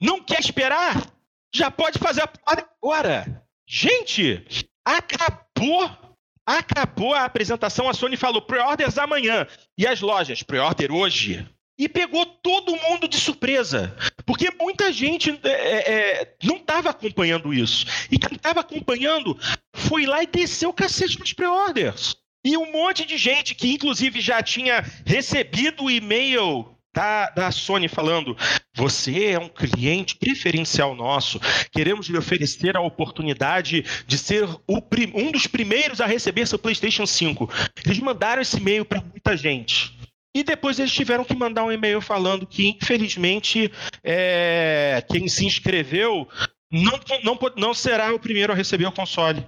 Não 0.00 0.20
quer 0.20 0.40
esperar? 0.40 1.06
Já 1.54 1.70
pode 1.70 2.00
fazer 2.00 2.22
a 2.22 2.28
agora. 2.44 3.44
Gente, 3.68 4.44
acabou. 4.84 6.11
Acabou 6.46 7.14
a 7.14 7.24
apresentação. 7.24 7.88
A 7.88 7.94
Sony 7.94 8.16
falou 8.16 8.42
pre-orders 8.42 8.98
amanhã. 8.98 9.46
E 9.78 9.86
as 9.86 10.00
lojas, 10.00 10.42
pre-order 10.42 10.92
hoje. 10.92 11.46
E 11.78 11.88
pegou 11.88 12.26
todo 12.26 12.76
mundo 12.76 13.08
de 13.08 13.16
surpresa. 13.16 13.96
Porque 14.26 14.50
muita 14.60 14.92
gente 14.92 15.30
é, 15.44 15.48
é, 15.48 15.92
é 16.20 16.36
não 16.42 16.56
estava 16.56 16.90
acompanhando 16.90 17.52
isso. 17.54 17.86
E 18.10 18.18
quem 18.18 18.36
estava 18.36 18.60
acompanhando 18.60 19.38
foi 19.74 20.06
lá 20.06 20.22
e 20.22 20.26
desceu 20.26 20.70
o 20.70 20.74
cacete 20.74 21.18
nos 21.18 21.32
pre-orders. 21.32 22.16
E 22.44 22.56
um 22.56 22.72
monte 22.72 23.04
de 23.04 23.16
gente 23.16 23.54
que, 23.54 23.72
inclusive, 23.72 24.20
já 24.20 24.42
tinha 24.42 24.84
recebido 25.06 25.84
o 25.84 25.90
e-mail 25.90 26.76
da, 26.94 27.30
da 27.30 27.50
Sony 27.50 27.88
falando: 27.88 28.36
você 28.74 29.30
é 29.30 29.38
um 29.38 29.48
cliente 29.48 30.16
preferencial 30.16 30.94
nosso, 30.94 31.40
queremos 31.70 32.08
lhe 32.08 32.18
oferecer 32.18 32.76
a 32.76 32.80
oportunidade 32.80 33.84
de 34.06 34.18
ser 34.18 34.44
o, 34.44 34.82
um 35.14 35.30
dos 35.30 35.46
primeiros 35.46 36.00
a 36.00 36.06
receber 36.06 36.46
seu 36.46 36.58
PlayStation 36.58 37.06
5. 37.06 37.48
Eles 37.84 37.98
mandaram 37.98 38.42
esse 38.42 38.56
e-mail 38.56 38.84
para 38.84 39.00
muita 39.00 39.36
gente. 39.36 39.96
E 40.34 40.42
depois 40.42 40.78
eles 40.78 40.92
tiveram 40.92 41.24
que 41.24 41.34
mandar 41.34 41.64
um 41.64 41.72
e-mail 41.72 42.00
falando 42.00 42.46
que, 42.46 42.68
infelizmente, 42.68 43.70
é, 44.02 45.04
quem 45.10 45.28
se 45.28 45.44
inscreveu 45.44 46.26
não, 46.70 46.98
não, 47.22 47.38
não 47.56 47.74
será 47.74 48.14
o 48.14 48.18
primeiro 48.18 48.52
a 48.52 48.56
receber 48.56 48.86
o 48.86 48.92
console. 48.92 49.46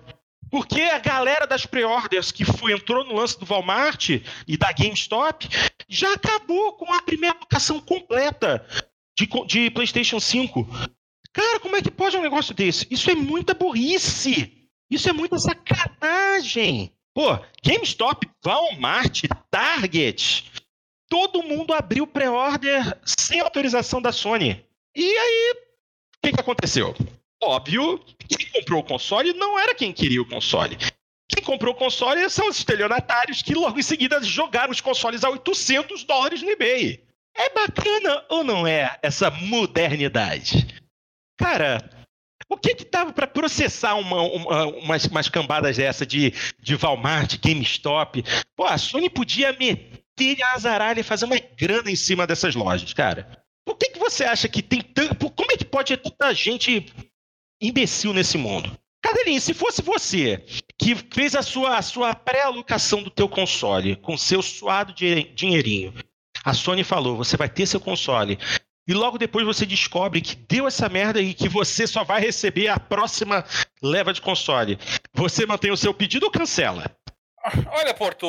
Porque 0.54 0.82
a 0.82 1.00
galera 1.00 1.48
das 1.48 1.66
pre-orders 1.66 2.30
que 2.30 2.44
foi, 2.44 2.72
entrou 2.72 3.04
no 3.04 3.16
lance 3.16 3.36
do 3.36 3.44
Walmart 3.44 4.10
e 4.46 4.56
da 4.56 4.70
GameStop 4.70 5.48
já 5.88 6.12
acabou 6.12 6.74
com 6.74 6.92
a 6.92 7.02
primeira 7.02 7.36
locação 7.36 7.80
completa 7.80 8.64
de, 9.18 9.26
de 9.48 9.68
PlayStation 9.72 10.20
5. 10.20 10.64
Cara, 11.32 11.58
como 11.58 11.74
é 11.74 11.82
que 11.82 11.90
pode 11.90 12.16
um 12.16 12.22
negócio 12.22 12.54
desse? 12.54 12.86
Isso 12.88 13.10
é 13.10 13.16
muita 13.16 13.52
burrice. 13.52 14.70
Isso 14.88 15.10
é 15.10 15.12
muita 15.12 15.40
sacanagem. 15.40 16.92
Pô, 17.12 17.36
GameStop, 17.60 18.24
Walmart, 18.46 19.24
Target, 19.50 20.52
todo 21.08 21.42
mundo 21.42 21.74
abriu 21.74 22.06
pré-order 22.06 22.96
sem 23.04 23.40
autorização 23.40 24.00
da 24.00 24.12
Sony. 24.12 24.64
E 24.94 25.02
aí, 25.02 25.54
o 25.56 26.20
que, 26.22 26.32
que 26.32 26.40
aconteceu? 26.40 26.94
Óbvio, 27.46 27.98
quem 28.28 28.48
comprou 28.48 28.80
o 28.80 28.84
console 28.84 29.34
não 29.34 29.58
era 29.58 29.74
quem 29.74 29.92
queria 29.92 30.22
o 30.22 30.28
console. 30.28 30.78
Quem 31.28 31.44
comprou 31.44 31.74
o 31.74 31.76
console 31.76 32.28
são 32.30 32.48
os 32.48 32.56
estelionatários 32.56 33.42
que 33.42 33.54
logo 33.54 33.78
em 33.78 33.82
seguida 33.82 34.22
jogaram 34.22 34.72
os 34.72 34.80
consoles 34.80 35.24
a 35.24 35.30
800 35.30 36.04
dólares 36.04 36.42
no 36.42 36.50
eBay. 36.50 37.04
É 37.36 37.50
bacana 37.50 38.24
ou 38.30 38.44
não 38.44 38.66
é 38.66 38.98
essa 39.02 39.30
modernidade? 39.30 40.82
Cara, 41.38 41.90
o 42.48 42.56
que 42.56 42.74
que 42.74 42.84
tava 42.84 43.12
para 43.12 43.26
processar 43.26 43.94
uma, 43.96 44.22
uma, 44.22 44.66
umas, 44.66 45.04
umas 45.06 45.28
cambadas 45.28 45.76
dessa 45.76 46.06
de, 46.06 46.32
de 46.60 46.76
Walmart, 46.76 47.38
GameStop? 47.38 48.24
Pô, 48.56 48.64
a 48.64 48.78
Sony 48.78 49.10
podia 49.10 49.52
meter 49.52 50.42
a 50.42 50.54
azaralha 50.54 51.00
e 51.00 51.04
fazer 51.04 51.24
uma 51.24 51.38
grana 51.58 51.90
em 51.90 51.96
cima 51.96 52.26
dessas 52.26 52.54
lojas, 52.54 52.92
cara. 52.92 53.42
Por 53.66 53.76
que, 53.76 53.90
que 53.90 53.98
você 53.98 54.24
acha 54.24 54.48
que 54.48 54.62
tem 54.62 54.80
tanto. 54.80 55.30
Como 55.30 55.50
é 55.50 55.56
que 55.56 55.64
pode 55.64 55.96
ter 55.96 56.10
tanta 56.10 56.32
gente 56.32 56.86
imbecil 57.60 58.12
nesse 58.12 58.36
mundo. 58.38 58.76
Cadelinho, 59.02 59.40
se 59.40 59.52
fosse 59.52 59.82
você 59.82 60.44
que 60.78 60.94
fez 60.94 61.34
a 61.34 61.42
sua, 61.42 61.76
a 61.76 61.82
sua 61.82 62.14
pré-alocação 62.14 63.02
do 63.02 63.10
teu 63.10 63.28
console 63.28 63.96
com 63.96 64.16
seu 64.16 64.40
suado 64.42 64.94
dinheirinho, 64.94 65.92
a 66.44 66.54
Sony 66.54 66.82
falou, 66.82 67.16
você 67.16 67.36
vai 67.36 67.48
ter 67.48 67.66
seu 67.66 67.80
console, 67.80 68.38
e 68.86 68.92
logo 68.92 69.16
depois 69.16 69.46
você 69.46 69.64
descobre 69.64 70.20
que 70.20 70.36
deu 70.36 70.66
essa 70.66 70.88
merda 70.88 71.20
e 71.20 71.32
que 71.32 71.48
você 71.48 71.86
só 71.86 72.04
vai 72.04 72.20
receber 72.20 72.68
a 72.68 72.78
próxima 72.78 73.44
leva 73.82 74.12
de 74.12 74.20
console. 74.20 74.78
Você 75.14 75.46
mantém 75.46 75.70
o 75.70 75.76
seu 75.76 75.94
pedido 75.94 76.26
ou 76.26 76.32
cancela? 76.32 76.84
Olha, 77.72 77.94
Porto, 77.94 78.26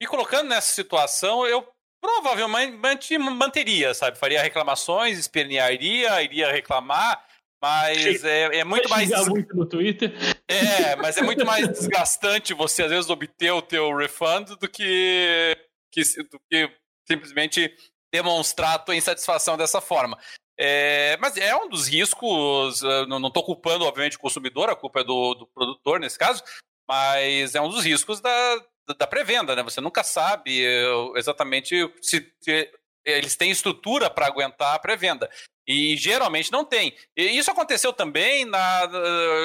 me 0.00 0.06
colocando 0.06 0.48
nessa 0.48 0.74
situação, 0.74 1.46
eu 1.46 1.66
provavelmente 2.00 3.16
manteria, 3.18 3.94
sabe? 3.94 4.18
Faria 4.18 4.42
reclamações, 4.42 5.18
espernearia, 5.18 6.22
iria 6.22 6.52
reclamar, 6.52 7.24
mas 7.62 8.24
é, 8.24 8.58
é 8.58 8.64
muito 8.64 8.88
mais. 8.88 9.08
muito 9.28 9.54
no 9.54 9.64
Twitter. 9.64 10.12
É, 10.48 10.96
mas 10.96 11.16
é 11.16 11.22
muito 11.22 11.46
mais 11.46 11.68
desgastante 11.68 12.52
você, 12.52 12.82
às 12.82 12.90
vezes, 12.90 13.08
obter 13.08 13.52
o 13.52 13.62
teu 13.62 13.94
refund 13.94 14.56
do 14.56 14.68
que, 14.68 15.56
que, 15.92 16.02
do 16.24 16.40
que 16.50 16.68
simplesmente 17.06 17.72
demonstrar 18.12 18.74
a 18.74 18.78
tua 18.80 18.96
insatisfação 18.96 19.56
dessa 19.56 19.80
forma. 19.80 20.18
É, 20.58 21.16
mas 21.20 21.36
é 21.36 21.54
um 21.56 21.68
dos 21.68 21.86
riscos, 21.86 22.82
não 23.08 23.28
estou 23.28 23.44
culpando, 23.44 23.84
obviamente, 23.84 24.16
o 24.16 24.20
consumidor, 24.20 24.68
a 24.68 24.76
culpa 24.76 25.00
é 25.00 25.04
do, 25.04 25.34
do 25.34 25.46
produtor 25.46 26.00
nesse 26.00 26.18
caso, 26.18 26.42
mas 26.86 27.54
é 27.54 27.60
um 27.60 27.68
dos 27.68 27.84
riscos 27.84 28.20
da, 28.20 28.60
da 28.98 29.06
pré-venda, 29.06 29.54
né? 29.54 29.62
Você 29.62 29.80
nunca 29.80 30.02
sabe 30.02 30.64
eh, 30.64 30.84
exatamente 31.16 31.90
se, 32.00 32.32
se 32.40 32.70
eles 33.04 33.36
têm 33.36 33.50
estrutura 33.50 34.08
para 34.08 34.26
aguentar 34.26 34.74
a 34.74 34.78
pré-venda. 34.78 35.30
E 35.66 35.96
geralmente 35.96 36.50
não 36.50 36.64
tem. 36.64 36.96
E 37.16 37.38
isso 37.38 37.50
aconteceu 37.50 37.92
também 37.92 38.44
na, 38.44 38.86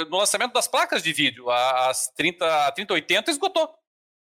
no 0.10 0.18
lançamento 0.18 0.54
das 0.54 0.68
placas 0.68 1.04
de 1.04 1.14
vídeo. 1.14 1.50
As 1.50 2.08
30, 2.16 2.68
a 2.68 2.72
3080 2.72 3.32
esgotou. 3.32 3.74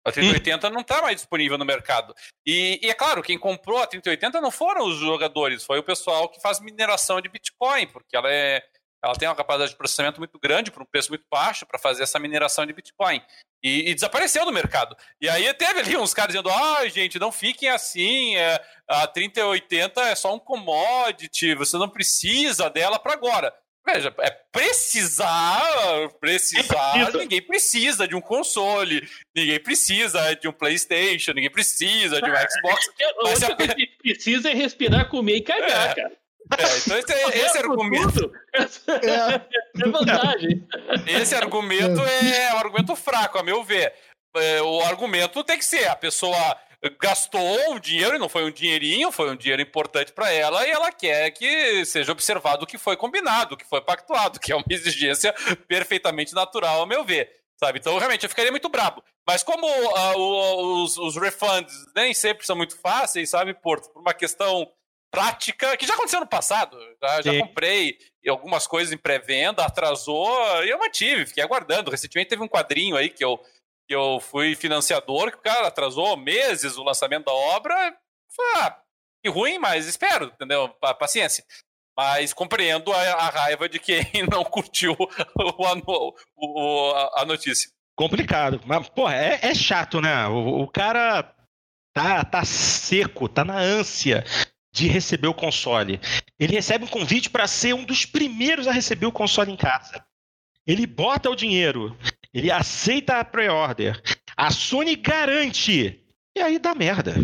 A 0.04 0.12
3080 0.12 0.66
hum. 0.66 0.70
não 0.70 0.80
está 0.82 1.00
mais 1.00 1.16
disponível 1.16 1.56
no 1.56 1.64
mercado. 1.64 2.14
E, 2.44 2.78
e, 2.82 2.90
é 2.90 2.94
claro, 2.94 3.22
quem 3.22 3.38
comprou 3.38 3.78
a 3.78 3.86
3080 3.86 4.40
não 4.40 4.50
foram 4.50 4.86
os 4.86 4.98
jogadores, 4.98 5.64
foi 5.64 5.78
o 5.78 5.82
pessoal 5.82 6.28
que 6.28 6.40
faz 6.42 6.60
mineração 6.60 7.20
de 7.22 7.28
Bitcoin, 7.28 7.86
porque 7.86 8.14
ela 8.14 8.30
é, 8.30 8.62
ela 9.04 9.14
tem 9.14 9.28
uma 9.28 9.34
capacidade 9.34 9.72
de 9.72 9.76
processamento 9.76 10.18
muito 10.18 10.38
grande 10.38 10.70
por 10.70 10.82
um 10.82 10.86
preço 10.86 11.10
muito 11.10 11.24
baixo 11.30 11.66
para 11.66 11.78
fazer 11.78 12.02
essa 12.02 12.18
mineração 12.18 12.64
de 12.64 12.72
Bitcoin. 12.72 13.20
E, 13.62 13.90
e, 13.90 13.94
desapareceu 13.94 14.44
do 14.46 14.52
mercado. 14.52 14.96
E 15.20 15.28
aí 15.28 15.52
teve 15.54 15.80
ali 15.80 15.96
uns 15.96 16.14
caras 16.14 16.34
dizendo: 16.34 16.50
ah, 16.50 16.88
gente, 16.88 17.18
não 17.18 17.30
fiquem 17.30 17.68
assim, 17.68 18.34
é, 18.36 18.60
a 18.88 19.06
3080 19.06 20.00
é 20.00 20.14
só 20.14 20.34
um 20.34 20.38
commodity, 20.38 21.54
você 21.54 21.76
não 21.76 21.88
precisa 21.88 22.70
dela 22.70 22.98
para 22.98 23.12
agora. 23.12 23.54
Veja, 23.86 24.14
é 24.20 24.30
precisar, 24.50 25.62
precisar, 26.18 27.12
ninguém 27.12 27.42
precisa 27.42 28.08
de 28.08 28.14
um 28.14 28.20
console, 28.20 29.06
ninguém 29.36 29.60
precisa 29.60 30.34
de 30.34 30.48
um 30.48 30.52
PlayStation, 30.52 31.32
ninguém 31.32 31.50
precisa 31.50 32.22
de 32.22 32.30
um 32.30 32.32
Xbox. 32.48 32.90
Mas 33.22 33.42
a... 33.42 33.54
que 33.54 33.86
precisa 34.02 34.50
é 34.50 34.54
respirar, 34.54 35.10
comer 35.10 35.36
e 35.36 35.42
cagar, 35.42 35.90
é. 35.90 35.94
cara. 35.94 36.23
É, 36.58 36.78
então 36.78 36.98
esse, 36.98 37.12
é, 37.12 37.38
esse 37.46 37.58
argumento. 37.58 38.32
É, 38.52 39.82
é 39.82 39.88
vantagem. 39.88 40.66
Esse 41.06 41.34
argumento 41.34 42.00
é 42.02 42.54
um 42.54 42.58
argumento 42.58 42.94
fraco, 42.94 43.38
a 43.38 43.42
meu 43.42 43.64
ver. 43.64 43.92
É, 44.36 44.60
o 44.62 44.80
argumento 44.82 45.42
tem 45.42 45.58
que 45.58 45.64
ser: 45.64 45.88
a 45.88 45.96
pessoa 45.96 46.56
gastou 47.00 47.72
um 47.72 47.78
dinheiro, 47.78 48.16
e 48.16 48.18
não 48.18 48.28
foi 48.28 48.44
um 48.44 48.50
dinheirinho, 48.50 49.10
foi 49.10 49.30
um 49.30 49.36
dinheiro 49.36 49.62
importante 49.62 50.12
para 50.12 50.30
ela, 50.30 50.66
e 50.66 50.70
ela 50.70 50.92
quer 50.92 51.30
que 51.30 51.84
seja 51.86 52.12
observado 52.12 52.64
o 52.64 52.66
que 52.66 52.76
foi 52.76 52.96
combinado, 52.96 53.54
o 53.54 53.58
que 53.58 53.66
foi 53.66 53.80
pactuado, 53.80 54.38
que 54.38 54.52
é 54.52 54.56
uma 54.56 54.64
exigência 54.68 55.34
perfeitamente 55.66 56.34
natural, 56.34 56.82
a 56.82 56.86
meu 56.86 57.04
ver. 57.04 57.30
Sabe? 57.56 57.78
Então, 57.78 57.96
realmente, 57.96 58.24
eu 58.24 58.28
ficaria 58.28 58.50
muito 58.50 58.68
brabo. 58.68 59.02
Mas 59.26 59.42
como 59.42 59.66
uh, 59.66 60.82
os, 60.82 60.98
os 60.98 61.16
refunds 61.16 61.72
nem 61.94 62.12
sempre 62.12 62.44
são 62.44 62.56
muito 62.56 62.76
fáceis, 62.78 63.30
sabe, 63.30 63.54
por, 63.54 63.80
por 63.80 64.00
uma 64.00 64.12
questão 64.12 64.70
prática, 65.14 65.76
que 65.76 65.86
já 65.86 65.94
aconteceu 65.94 66.20
no 66.20 66.26
passado. 66.26 66.76
Já, 67.00 67.22
já 67.22 67.38
comprei 67.38 67.96
algumas 68.28 68.66
coisas 68.66 68.92
em 68.92 68.98
pré-venda, 68.98 69.64
atrasou 69.64 70.64
e 70.64 70.70
eu 70.70 70.78
mantive, 70.78 71.26
fiquei 71.26 71.42
aguardando. 71.42 71.90
Recentemente 71.90 72.30
teve 72.30 72.42
um 72.42 72.48
quadrinho 72.48 72.96
aí 72.96 73.08
que 73.08 73.24
eu, 73.24 73.38
que 73.86 73.94
eu 73.94 74.18
fui 74.20 74.56
financiador, 74.56 75.30
que 75.30 75.38
o 75.38 75.42
cara 75.42 75.68
atrasou 75.68 76.16
meses 76.16 76.76
o 76.76 76.82
lançamento 76.82 77.26
da 77.26 77.32
obra. 77.32 77.96
Ah, 78.56 78.76
que 79.22 79.30
ruim, 79.30 79.58
mas 79.58 79.86
espero, 79.86 80.26
entendeu? 80.26 80.68
Paciência. 80.98 81.44
Mas 81.96 82.32
compreendo 82.32 82.92
a, 82.92 82.98
a 82.98 83.30
raiva 83.30 83.68
de 83.68 83.78
quem 83.78 84.04
não 84.28 84.42
curtiu 84.44 84.96
o, 84.98 86.14
o, 86.36 87.10
a 87.14 87.24
notícia. 87.24 87.70
Complicado. 87.96 88.60
Mas, 88.66 88.88
pô, 88.88 89.08
é, 89.08 89.38
é 89.40 89.54
chato, 89.54 90.00
né? 90.00 90.26
O, 90.26 90.62
o 90.62 90.68
cara 90.68 91.32
tá, 91.94 92.24
tá 92.24 92.44
seco, 92.44 93.28
tá 93.28 93.44
na 93.44 93.58
ânsia 93.58 94.24
de 94.74 94.88
receber 94.88 95.28
o 95.28 95.32
console. 95.32 96.00
Ele 96.38 96.54
recebe 96.54 96.84
um 96.84 96.88
convite 96.88 97.30
para 97.30 97.46
ser 97.46 97.74
um 97.74 97.84
dos 97.84 98.04
primeiros 98.04 98.66
a 98.66 98.72
receber 98.72 99.06
o 99.06 99.12
console 99.12 99.52
em 99.52 99.56
casa. 99.56 100.04
Ele 100.66 100.84
bota 100.84 101.30
o 101.30 101.36
dinheiro, 101.36 101.96
ele 102.32 102.50
aceita 102.50 103.20
a 103.20 103.24
pre-order. 103.24 104.02
A 104.36 104.50
Sony 104.50 104.96
garante. 104.96 106.00
E 106.36 106.40
aí 106.40 106.58
dá 106.58 106.74
merda. 106.74 107.14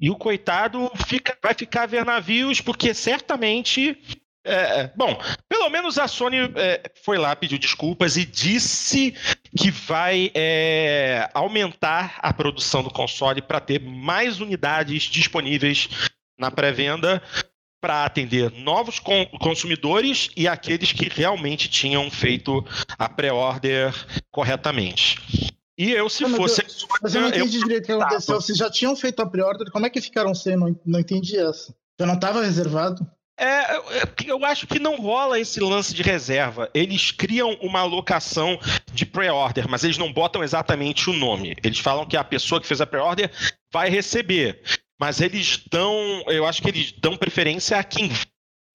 E 0.00 0.08
o 0.08 0.16
coitado 0.16 0.90
fica, 1.08 1.36
vai 1.42 1.54
ficar 1.54 1.82
a 1.82 1.86
ver 1.86 2.04
navios, 2.04 2.60
porque 2.60 2.94
certamente 2.94 3.98
É, 4.44 4.90
bom, 4.96 5.16
pelo 5.48 5.70
menos 5.70 5.98
a 5.98 6.08
Sony 6.08 6.38
é, 6.56 6.82
foi 7.04 7.16
lá, 7.16 7.36
pediu 7.36 7.58
desculpas 7.58 8.16
e 8.16 8.24
disse 8.24 9.14
que 9.56 9.70
vai 9.70 10.32
é, 10.34 11.30
aumentar 11.32 12.18
a 12.18 12.32
produção 12.32 12.82
do 12.82 12.90
console 12.90 13.40
para 13.40 13.60
ter 13.60 13.80
mais 13.80 14.40
unidades 14.40 15.04
disponíveis 15.04 15.88
na 16.42 16.50
pré-venda 16.50 17.22
para 17.80 18.04
atender 18.04 18.50
novos 18.50 19.00
consumidores 19.40 20.28
e 20.36 20.46
aqueles 20.46 20.92
que 20.92 21.08
realmente 21.08 21.68
tinham 21.68 22.10
feito 22.10 22.64
a 22.98 23.08
pré-order 23.08 23.94
corretamente. 24.30 25.52
E 25.78 25.90
eu, 25.90 26.08
se 26.08 26.22
não, 26.22 26.36
fosse. 26.36 26.62
Mas 26.62 26.82
eu, 26.82 26.88
mas 27.02 27.14
eu 27.14 27.20
não 27.22 27.28
entendi 27.28 27.56
eu... 27.56 27.62
direito 27.62 27.84
o 27.84 27.86
que 27.86 27.92
aconteceu. 27.92 28.40
Vocês 28.40 28.58
já 28.58 28.70
tinham 28.70 28.94
feito 28.94 29.20
a 29.22 29.26
pré-order, 29.26 29.70
como 29.70 29.86
é 29.86 29.90
que 29.90 30.00
ficaram 30.00 30.34
sem? 30.34 30.56
Não, 30.56 30.78
não 30.84 31.00
entendi 31.00 31.36
essa. 31.38 31.74
Já 31.98 32.06
não 32.06 32.14
estava 32.14 32.42
reservado? 32.42 33.06
É, 33.38 33.76
eu 34.26 34.44
acho 34.44 34.66
que 34.66 34.78
não 34.78 34.96
rola 34.96 35.40
esse 35.40 35.58
lance 35.58 35.92
de 35.94 36.02
reserva. 36.02 36.70
Eles 36.74 37.10
criam 37.10 37.56
uma 37.60 37.80
alocação 37.80 38.58
de 38.92 39.04
pré-order, 39.04 39.68
mas 39.68 39.82
eles 39.82 39.98
não 39.98 40.12
botam 40.12 40.44
exatamente 40.44 41.10
o 41.10 41.12
nome. 41.12 41.56
Eles 41.64 41.78
falam 41.78 42.06
que 42.06 42.16
a 42.16 42.22
pessoa 42.22 42.60
que 42.60 42.66
fez 42.66 42.80
a 42.80 42.86
pré-order 42.86 43.30
vai 43.72 43.88
receber. 43.88 44.62
Mas 45.02 45.20
eles 45.20 45.60
dão, 45.68 46.22
eu 46.28 46.46
acho 46.46 46.62
que 46.62 46.68
eles 46.68 46.92
dão 46.92 47.16
preferência 47.16 47.76
a 47.76 47.82
quem 47.82 48.08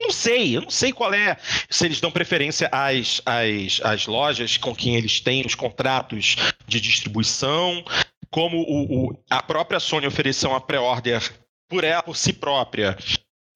não 0.02 0.12
sei, 0.12 0.58
eu 0.58 0.62
não 0.62 0.70
sei 0.70 0.92
qual 0.92 1.14
é. 1.14 1.38
Se 1.70 1.86
eles 1.86 2.02
dão 2.02 2.12
preferência 2.12 2.68
às, 2.70 3.22
às, 3.26 3.80
às 3.82 4.08
lojas 4.08 4.58
com 4.58 4.76
quem 4.76 4.98
eles 4.98 5.22
têm 5.22 5.46
os 5.46 5.56
contratos 5.56 6.36
de 6.68 6.82
distribuição, 6.82 7.82
como 8.30 8.58
o, 8.58 9.08
o 9.08 9.24
a 9.30 9.42
própria 9.42 9.80
Sony 9.80 10.06
ofereceu 10.06 10.50
uma 10.50 10.60
pré-order 10.60 11.24
por 11.70 11.86
ela, 11.86 12.04
por 12.04 12.18
si 12.18 12.34
própria. 12.34 12.98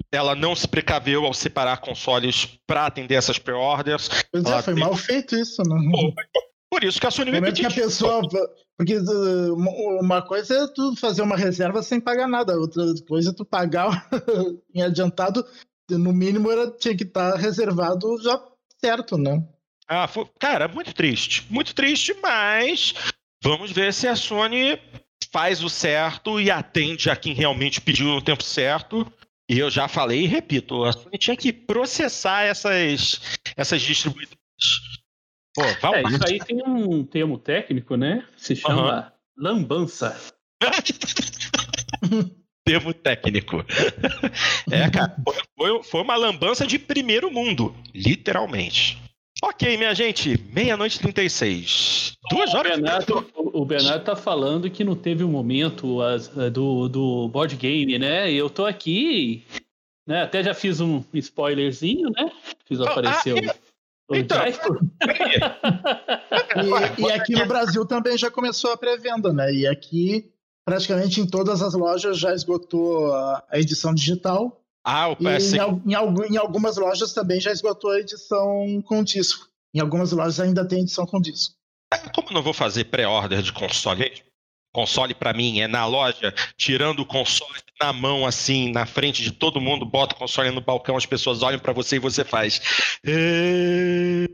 Ela 0.09 0.33
não 0.33 0.55
se 0.55 0.65
precaveu 0.65 1.25
ao 1.25 1.33
separar 1.33 1.81
consoles 1.81 2.57
para 2.65 2.85
atender 2.85 3.15
essas 3.15 3.37
pré-orders. 3.37 4.09
Pois 4.31 4.45
é, 4.45 4.61
foi 4.61 4.75
mal 4.75 4.95
feito 4.95 5.35
isso, 5.35 5.61
né? 5.63 5.75
Por 6.71 6.85
isso 6.85 7.01
que 7.01 7.05
a 7.05 7.11
Sony 7.11 7.31
veio 7.31 7.53
que 7.53 7.65
a 7.65 7.69
pessoa. 7.69 8.21
Porque 8.77 8.97
uh, 8.97 9.53
uma 10.01 10.21
coisa 10.21 10.55
é 10.55 10.67
tu 10.67 10.95
fazer 10.95 11.21
uma 11.21 11.35
reserva 11.35 11.83
sem 11.83 11.99
pagar 11.99 12.27
nada, 12.27 12.57
outra 12.57 12.83
coisa 13.07 13.29
é 13.29 13.33
tu 13.33 13.45
pagar 13.45 14.09
em 14.73 14.81
adiantado 14.81 15.45
no 15.89 16.13
mínimo 16.13 16.49
era, 16.49 16.71
tinha 16.71 16.95
que 16.95 17.03
estar 17.03 17.33
tá 17.33 17.37
reservado 17.37 18.21
já 18.21 18.41
certo, 18.79 19.17
né? 19.17 19.43
Ah, 19.87 20.07
foi, 20.07 20.25
cara, 20.39 20.67
muito 20.67 20.93
triste. 20.93 21.45
Muito 21.49 21.75
triste, 21.75 22.15
mas 22.21 22.93
vamos 23.43 23.71
ver 23.71 23.93
se 23.93 24.07
a 24.07 24.15
Sony 24.15 24.79
faz 25.31 25.63
o 25.63 25.69
certo 25.69 26.39
e 26.39 26.49
atende 26.49 27.09
a 27.09 27.15
quem 27.15 27.33
realmente 27.33 27.81
pediu 27.81 28.07
no 28.07 28.21
tempo 28.21 28.43
certo. 28.43 29.11
E 29.49 29.59
eu 29.59 29.69
já 29.69 29.87
falei 29.87 30.23
e 30.23 30.27
repito, 30.27 30.83
a 30.85 30.93
Sony 30.93 31.17
tinha 31.17 31.35
que 31.35 31.51
processar 31.51 32.43
essas, 32.43 33.19
essas 33.55 33.81
distribuidoras. 33.81 34.39
Pô, 35.53 35.63
é, 35.63 36.03
isso 36.03 36.23
aí 36.27 36.39
tem 36.39 36.61
um 36.65 37.03
termo 37.03 37.37
técnico, 37.37 37.95
né? 37.95 38.25
Se 38.37 38.55
chama 38.55 39.13
uhum. 39.37 39.43
lambança. 39.43 40.17
termo 42.63 42.93
técnico. 42.93 43.65
é, 44.71 44.89
cara, 44.89 45.15
foi, 45.57 45.83
foi 45.83 46.01
uma 46.01 46.15
lambança 46.15 46.65
de 46.65 46.79
primeiro 46.79 47.29
mundo, 47.29 47.75
literalmente. 47.93 48.97
Ok, 49.43 49.75
minha 49.75 49.93
gente, 49.95 50.39
meia-noite 50.53 50.97
e 50.97 51.01
36. 51.01 52.13
Duas 52.29 52.53
horas 52.53 52.77
o 52.77 52.81
Bernardo, 52.81 53.31
O 53.35 53.65
Bernardo 53.65 54.05
tá 54.05 54.15
falando 54.15 54.69
que 54.69 54.83
não 54.83 54.95
teve 54.95 55.23
um 55.23 55.31
momento 55.31 55.97
eh, 56.03 56.49
do, 56.51 56.87
do 56.87 57.27
board 57.27 57.55
game, 57.55 57.97
né? 57.97 58.31
E 58.31 58.37
eu 58.37 58.51
tô 58.51 58.65
aqui, 58.65 59.43
né? 60.07 60.21
Até 60.21 60.43
já 60.43 60.53
fiz 60.53 60.79
um 60.79 61.03
spoilerzinho, 61.15 62.11
né? 62.11 62.31
Fiz 62.65 62.79
oh, 62.79 62.83
aparecer 62.83 63.31
ah, 63.31 63.51
o. 63.51 63.70
Então, 64.15 64.37
e, 66.97 67.01
e 67.01 67.11
aqui 67.11 67.33
no 67.33 67.45
Brasil 67.45 67.85
também 67.85 68.17
já 68.17 68.29
começou 68.29 68.71
a 68.71 68.77
pré-venda, 68.77 69.31
né? 69.31 69.53
E 69.53 69.67
aqui 69.67 70.31
praticamente 70.65 71.19
em 71.19 71.27
todas 71.27 71.61
as 71.61 71.73
lojas 71.73 72.17
já 72.17 72.33
esgotou 72.33 73.13
a, 73.13 73.43
edição 73.53 73.93
digital. 73.93 74.61
Ah, 74.83 75.09
o 75.09 75.15
PS. 75.15 75.53
E 75.53 75.57
em, 75.57 75.93
em, 75.93 76.33
em, 76.33 76.37
algumas 76.37 76.77
lojas 76.77 77.13
também 77.13 77.39
já 77.39 77.51
esgotou 77.51 77.91
a 77.91 77.99
edição 77.99 78.81
com 78.85 79.03
disco. 79.03 79.47
Em 79.73 79.79
algumas 79.79 80.11
lojas 80.11 80.39
ainda 80.39 80.67
tem 80.67 80.81
edição 80.81 81.05
com 81.05 81.21
disco. 81.21 81.55
É, 81.93 81.97
como 82.09 82.31
não 82.31 82.41
vou 82.41 82.53
fazer 82.53 82.85
pré-order 82.85 83.41
de 83.41 83.53
console? 83.53 84.23
Console 84.73 85.13
para 85.13 85.33
mim 85.33 85.59
é 85.59 85.67
na 85.67 85.85
loja, 85.85 86.33
tirando 86.55 87.01
o 87.01 87.05
console 87.05 87.59
na 87.79 87.91
mão 87.91 88.25
assim, 88.25 88.71
na 88.71 88.85
frente 88.85 89.21
de 89.21 89.31
todo 89.31 89.59
mundo, 89.59 89.85
bota 89.85 90.15
o 90.15 90.17
console 90.17 90.51
no 90.51 90.61
balcão, 90.61 90.95
as 90.95 91.05
pessoas 91.05 91.41
olham 91.41 91.59
para 91.59 91.73
você 91.73 91.97
e 91.97 91.99
você 91.99 92.23
faz. 92.23 92.61
E, 93.03 94.29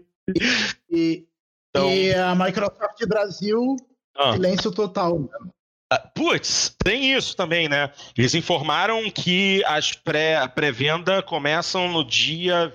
então... 1.69 1.91
e 1.91 2.14
a 2.14 2.35
Microsoft 2.35 3.05
Brasil, 3.07 3.77
ah. 4.15 4.34
silêncio 4.34 4.72
total. 4.72 5.19
Né? 5.19 5.27
Uh, 5.93 6.09
putz, 6.14 6.76
tem 6.84 7.14
isso 7.14 7.35
também, 7.35 7.69
né? 7.69 7.91
Eles 8.18 8.35
informaram 8.35 9.09
que 9.09 9.64
as 9.65 9.93
pré, 9.93 10.35
a 10.35 10.47
pré-venda 10.47 11.23
começam 11.23 11.89
no 11.91 12.03
dia 12.03 12.73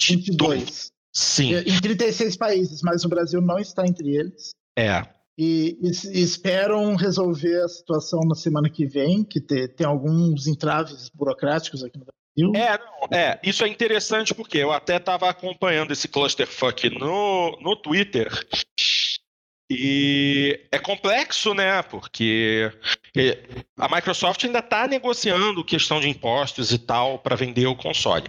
22. 0.00 0.90
Sim. 1.12 1.54
Em 1.54 1.80
36 1.80 2.36
países, 2.36 2.82
mas 2.82 3.04
o 3.04 3.08
Brasil 3.08 3.40
não 3.40 3.58
está 3.58 3.86
entre 3.86 4.16
eles. 4.16 4.50
É. 4.76 5.06
E, 5.36 5.76
e, 5.82 6.20
esperam 6.22 6.94
resolver 6.94 7.62
a 7.62 7.68
situação 7.68 8.20
na 8.20 8.36
semana 8.36 8.70
que 8.70 8.86
vem, 8.86 9.24
que 9.24 9.40
te, 9.40 9.66
tem 9.66 9.86
alguns 9.86 10.46
entraves 10.46 11.10
burocráticos 11.12 11.82
aqui 11.82 11.98
no 11.98 12.04
Brasil. 12.04 12.52
É, 12.54 12.78
não, 12.78 13.18
é, 13.18 13.40
isso 13.42 13.64
é 13.64 13.68
interessante 13.68 14.34
porque 14.34 14.58
eu 14.58 14.70
até 14.72 14.96
estava 14.96 15.28
acompanhando 15.28 15.92
esse 15.92 16.06
clusterfuck 16.06 16.88
no, 16.90 17.58
no 17.60 17.74
Twitter 17.76 18.28
e 19.70 20.60
é 20.70 20.78
complexo, 20.78 21.54
né? 21.54 21.82
Porque 21.82 22.70
a 23.76 23.88
Microsoft 23.94 24.44
ainda 24.44 24.58
está 24.58 24.86
negociando 24.86 25.64
questão 25.64 26.00
de 26.00 26.08
impostos 26.08 26.72
e 26.72 26.78
tal 26.78 27.18
para 27.18 27.36
vender 27.36 27.66
o 27.66 27.76
console. 27.76 28.28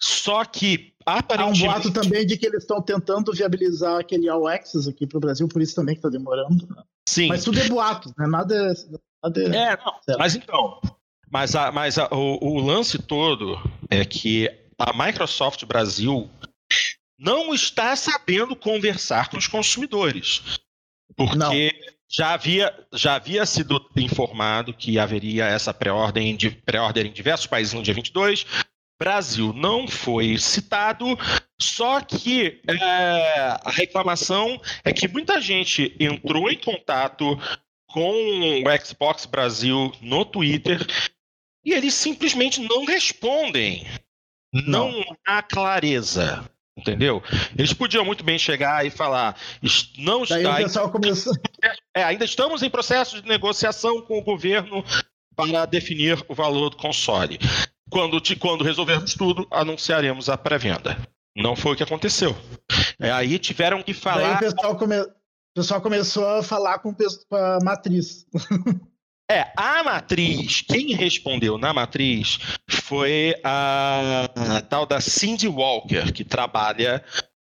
Só 0.00 0.44
que 0.44 0.92
aparentemente... 1.04 1.66
Há 1.66 1.68
um 1.68 1.72
boato 1.72 1.92
também 1.92 2.26
de 2.26 2.36
que 2.36 2.46
eles 2.46 2.62
estão 2.62 2.80
tentando 2.80 3.32
viabilizar 3.32 3.98
aquele 3.98 4.28
All 4.28 4.46
Access 4.46 4.88
aqui 4.88 5.06
para 5.06 5.18
o 5.18 5.20
Brasil, 5.20 5.48
por 5.48 5.60
isso 5.60 5.74
também 5.74 5.94
que 5.94 5.98
está 5.98 6.08
demorando. 6.08 6.66
Né? 6.68 6.82
Sim. 7.08 7.28
Mas 7.28 7.44
tudo 7.44 7.58
é 7.58 7.68
boato, 7.68 8.12
né? 8.16 8.26
Nada 8.26 8.54
é. 8.54 8.74
Nada 9.22 9.42
é, 9.42 9.72
é 9.72 9.76
não, 9.76 10.18
mas 10.18 10.36
então. 10.36 10.80
Mas, 11.30 11.54
a, 11.54 11.72
mas 11.72 11.98
a, 11.98 12.08
o, 12.14 12.38
o 12.40 12.60
lance 12.60 12.98
todo 12.98 13.58
é 13.90 14.04
que 14.04 14.48
a 14.78 14.92
Microsoft 14.92 15.64
Brasil 15.64 16.30
não 17.18 17.52
está 17.52 17.96
sabendo 17.96 18.54
conversar 18.54 19.28
com 19.28 19.36
os 19.36 19.48
consumidores. 19.48 20.60
Porque 21.16 21.36
não. 21.36 21.52
já 22.08 22.32
havia, 22.32 22.86
já 22.92 23.16
havia 23.16 23.44
sido 23.44 23.84
informado 23.96 24.72
que 24.72 24.98
haveria 24.98 25.46
essa 25.46 25.74
pré-ordem 25.74 26.36
de 26.36 26.50
pré-order 26.50 27.06
em 27.06 27.12
diversos 27.12 27.46
países 27.46 27.72
no 27.72 27.82
dia 27.82 27.94
22. 27.94 28.46
Brasil 28.98 29.52
não 29.52 29.86
foi 29.86 30.36
citado, 30.38 31.06
só 31.60 32.00
que 32.00 32.60
é, 32.68 33.58
a 33.64 33.70
reclamação 33.70 34.60
é 34.84 34.92
que 34.92 35.06
muita 35.06 35.40
gente 35.40 35.94
entrou 36.00 36.50
em 36.50 36.58
contato 36.58 37.38
com 37.88 38.12
o 38.12 38.84
Xbox 38.84 39.24
Brasil 39.24 39.92
no 40.00 40.24
Twitter 40.24 40.84
e 41.64 41.72
eles 41.72 41.94
simplesmente 41.94 42.60
não 42.60 42.84
respondem. 42.84 43.86
Não, 44.52 44.90
não 44.90 45.16
há 45.26 45.42
clareza. 45.42 46.44
Entendeu? 46.78 47.20
Eles 47.56 47.72
podiam 47.72 48.04
muito 48.04 48.22
bem 48.22 48.38
chegar 48.38 48.86
e 48.86 48.90
falar: 48.90 49.36
não 49.98 50.22
está. 50.22 50.38
Daí 50.38 50.64
o 50.64 50.88
começou. 50.90 51.34
É, 51.92 52.04
ainda 52.04 52.24
estamos 52.24 52.62
em 52.62 52.70
processo 52.70 53.20
de 53.20 53.28
negociação 53.28 54.00
com 54.02 54.16
o 54.16 54.22
governo 54.22 54.84
para 55.34 55.66
definir 55.66 56.24
o 56.28 56.34
valor 56.34 56.70
do 56.70 56.76
console. 56.76 57.36
Quando, 57.90 58.20
quando 58.38 58.64
resolvermos 58.64 59.14
tudo, 59.14 59.46
anunciaremos 59.50 60.28
a 60.28 60.36
pré-venda. 60.36 60.98
Não 61.36 61.54
foi 61.54 61.72
o 61.72 61.76
que 61.76 61.82
aconteceu. 61.82 62.36
É, 63.00 63.10
aí 63.10 63.38
tiveram 63.38 63.82
que 63.82 63.94
falar. 63.94 64.40
Daí 64.40 64.48
o 64.48 64.54
pessoal, 64.54 64.76
come... 64.76 65.00
o 65.00 65.08
pessoal 65.54 65.80
começou 65.80 66.26
a 66.26 66.42
falar 66.42 66.78
com 66.80 66.94
a 67.32 67.58
matriz. 67.62 68.26
É, 69.30 69.52
a 69.58 69.84
matriz, 69.84 70.62
quem 70.62 70.94
respondeu 70.94 71.58
na 71.58 71.74
matriz 71.74 72.38
foi 72.66 73.34
a, 73.44 74.24
a 74.56 74.62
tal 74.62 74.86
da 74.86 75.02
Cindy 75.02 75.46
Walker, 75.46 76.10
que 76.14 76.24
trabalha 76.24 77.04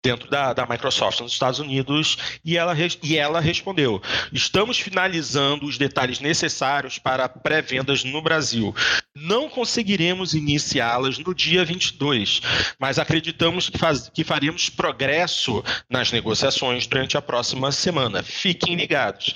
dentro 0.08 0.30
da, 0.30 0.54
da, 0.54 0.66
Microsoft 0.66 1.20
nos 1.20 1.32
Estados 1.32 1.60
Unidos 1.60 2.16
e 2.42 2.56
ela, 2.56 2.74
e 3.02 3.16
ela 3.18 3.40
respondeu: 3.40 4.00
Estamos 4.32 4.78
finalizando 4.78 5.66
os 5.66 5.76
detalhes 5.76 6.18
necessários 6.18 6.98
para 6.98 7.28
pré-vendas 7.28 8.04
no 8.04 8.22
Brasil. 8.22 8.74
Não 9.14 9.50
conseguiremos 9.50 10.32
iniciá-las 10.32 11.18
no 11.18 11.34
dia 11.34 11.62
22, 11.62 12.40
mas 12.80 12.98
acreditamos 12.98 13.68
que, 13.68 13.76
faz, 13.76 14.08
que 14.08 14.24
faremos 14.24 14.70
progresso 14.70 15.62
nas 15.90 16.10
negociações 16.10 16.86
durante 16.86 17.18
a 17.18 17.22
próxima 17.22 17.70
semana. 17.70 18.22
Fiquem 18.22 18.76
ligados. 18.76 19.34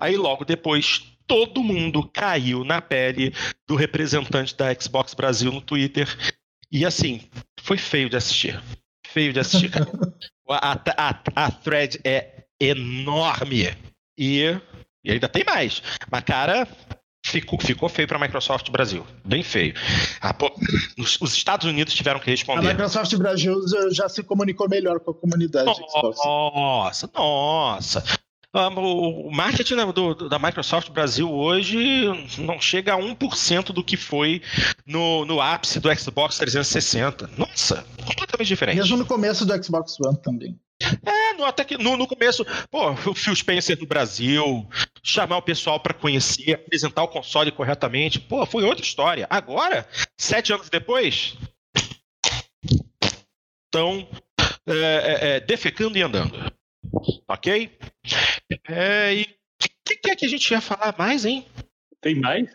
Aí 0.00 0.16
logo 0.16 0.44
depois 0.44 1.02
todo 1.26 1.62
mundo 1.62 2.08
caiu 2.08 2.64
na 2.64 2.80
pele 2.80 3.34
do 3.66 3.76
representante 3.76 4.56
da 4.56 4.72
Xbox 4.74 5.12
Brasil 5.12 5.52
no 5.52 5.60
Twitter 5.60 6.08
E 6.72 6.86
assim, 6.86 7.28
foi 7.60 7.76
feio 7.76 8.08
de 8.08 8.16
assistir. 8.16 8.58
Feio 9.12 9.32
de 9.32 9.40
assistir, 9.40 9.70
cara. 9.70 9.86
a, 10.50 10.72
a, 10.96 11.20
a 11.34 11.50
thread 11.50 12.00
é 12.04 12.44
enorme. 12.60 13.74
E, 14.18 14.56
e 15.04 15.12
ainda 15.12 15.28
tem 15.28 15.44
mais. 15.44 15.82
Mas, 16.10 16.24
cara, 16.24 16.66
ficou, 17.24 17.58
ficou 17.60 17.88
feio 17.88 18.08
para 18.08 18.16
a 18.16 18.20
Microsoft 18.20 18.70
Brasil. 18.70 19.06
Bem 19.24 19.42
feio. 19.42 19.74
Ah, 20.20 20.34
pô, 20.34 20.52
os, 20.98 21.20
os, 21.20 21.34
Estados 21.34 21.66
Unidos 21.66 21.94
tiveram 21.94 22.20
que 22.20 22.30
responder. 22.30 22.66
A 22.66 22.70
Microsoft 22.70 23.14
Brasil 23.16 23.54
já 23.90 24.08
se 24.08 24.22
comunicou 24.22 24.68
melhor 24.68 25.00
com 25.00 25.12
a 25.12 25.14
comunidade. 25.14 25.66
Nossa, 26.24 27.10
nossa. 27.14 28.02
Ah, 28.54 28.68
o 28.68 29.30
marketing 29.30 29.76
da 30.28 30.38
Microsoft 30.38 30.90
Brasil 30.90 31.30
hoje 31.30 32.06
não 32.38 32.58
chega 32.58 32.94
a 32.94 32.96
1% 32.96 33.72
do 33.72 33.84
que 33.84 33.96
foi 33.96 34.40
no, 34.86 35.26
no 35.26 35.40
ápice 35.40 35.78
do 35.78 35.94
Xbox 35.94 36.38
360. 36.38 37.30
Nossa, 37.36 37.84
completamente 38.06 38.48
diferente. 38.48 38.76
Mesmo 38.76 38.96
no 38.96 39.04
começo 39.04 39.44
do 39.44 39.62
Xbox 39.62 39.96
One 40.00 40.16
também. 40.22 40.58
É, 41.04 41.34
no, 41.34 41.44
até 41.44 41.64
que 41.64 41.76
no, 41.76 41.96
no, 41.96 42.06
começo, 42.06 42.46
pô, 42.70 42.92
o 43.10 43.14
Phil 43.14 43.36
Spencer 43.36 43.76
do 43.76 43.86
Brasil, 43.86 44.66
chamar 45.02 45.36
o 45.36 45.42
pessoal 45.42 45.78
para 45.78 45.92
conhecer, 45.92 46.54
apresentar 46.54 47.02
o 47.02 47.08
console 47.08 47.52
corretamente, 47.52 48.18
pô, 48.18 48.46
foi 48.46 48.64
outra 48.64 48.84
história. 48.84 49.26
Agora, 49.28 49.86
sete 50.16 50.52
anos 50.52 50.70
depois, 50.70 51.36
estão 53.66 54.08
é, 54.66 54.72
é, 54.72 55.18
é, 55.36 55.40
defecando 55.40 55.98
e 55.98 56.02
andando. 56.02 56.57
Ok? 57.28 57.78
É, 58.68 59.14
e 59.14 59.22
o 59.22 59.26
que, 59.84 60.10
é 60.10 60.16
que 60.16 60.26
a 60.26 60.28
gente 60.28 60.50
ia 60.50 60.60
falar 60.60 60.94
mais, 60.98 61.24
hein? 61.24 61.44
Tem 62.00 62.14
mais? 62.14 62.48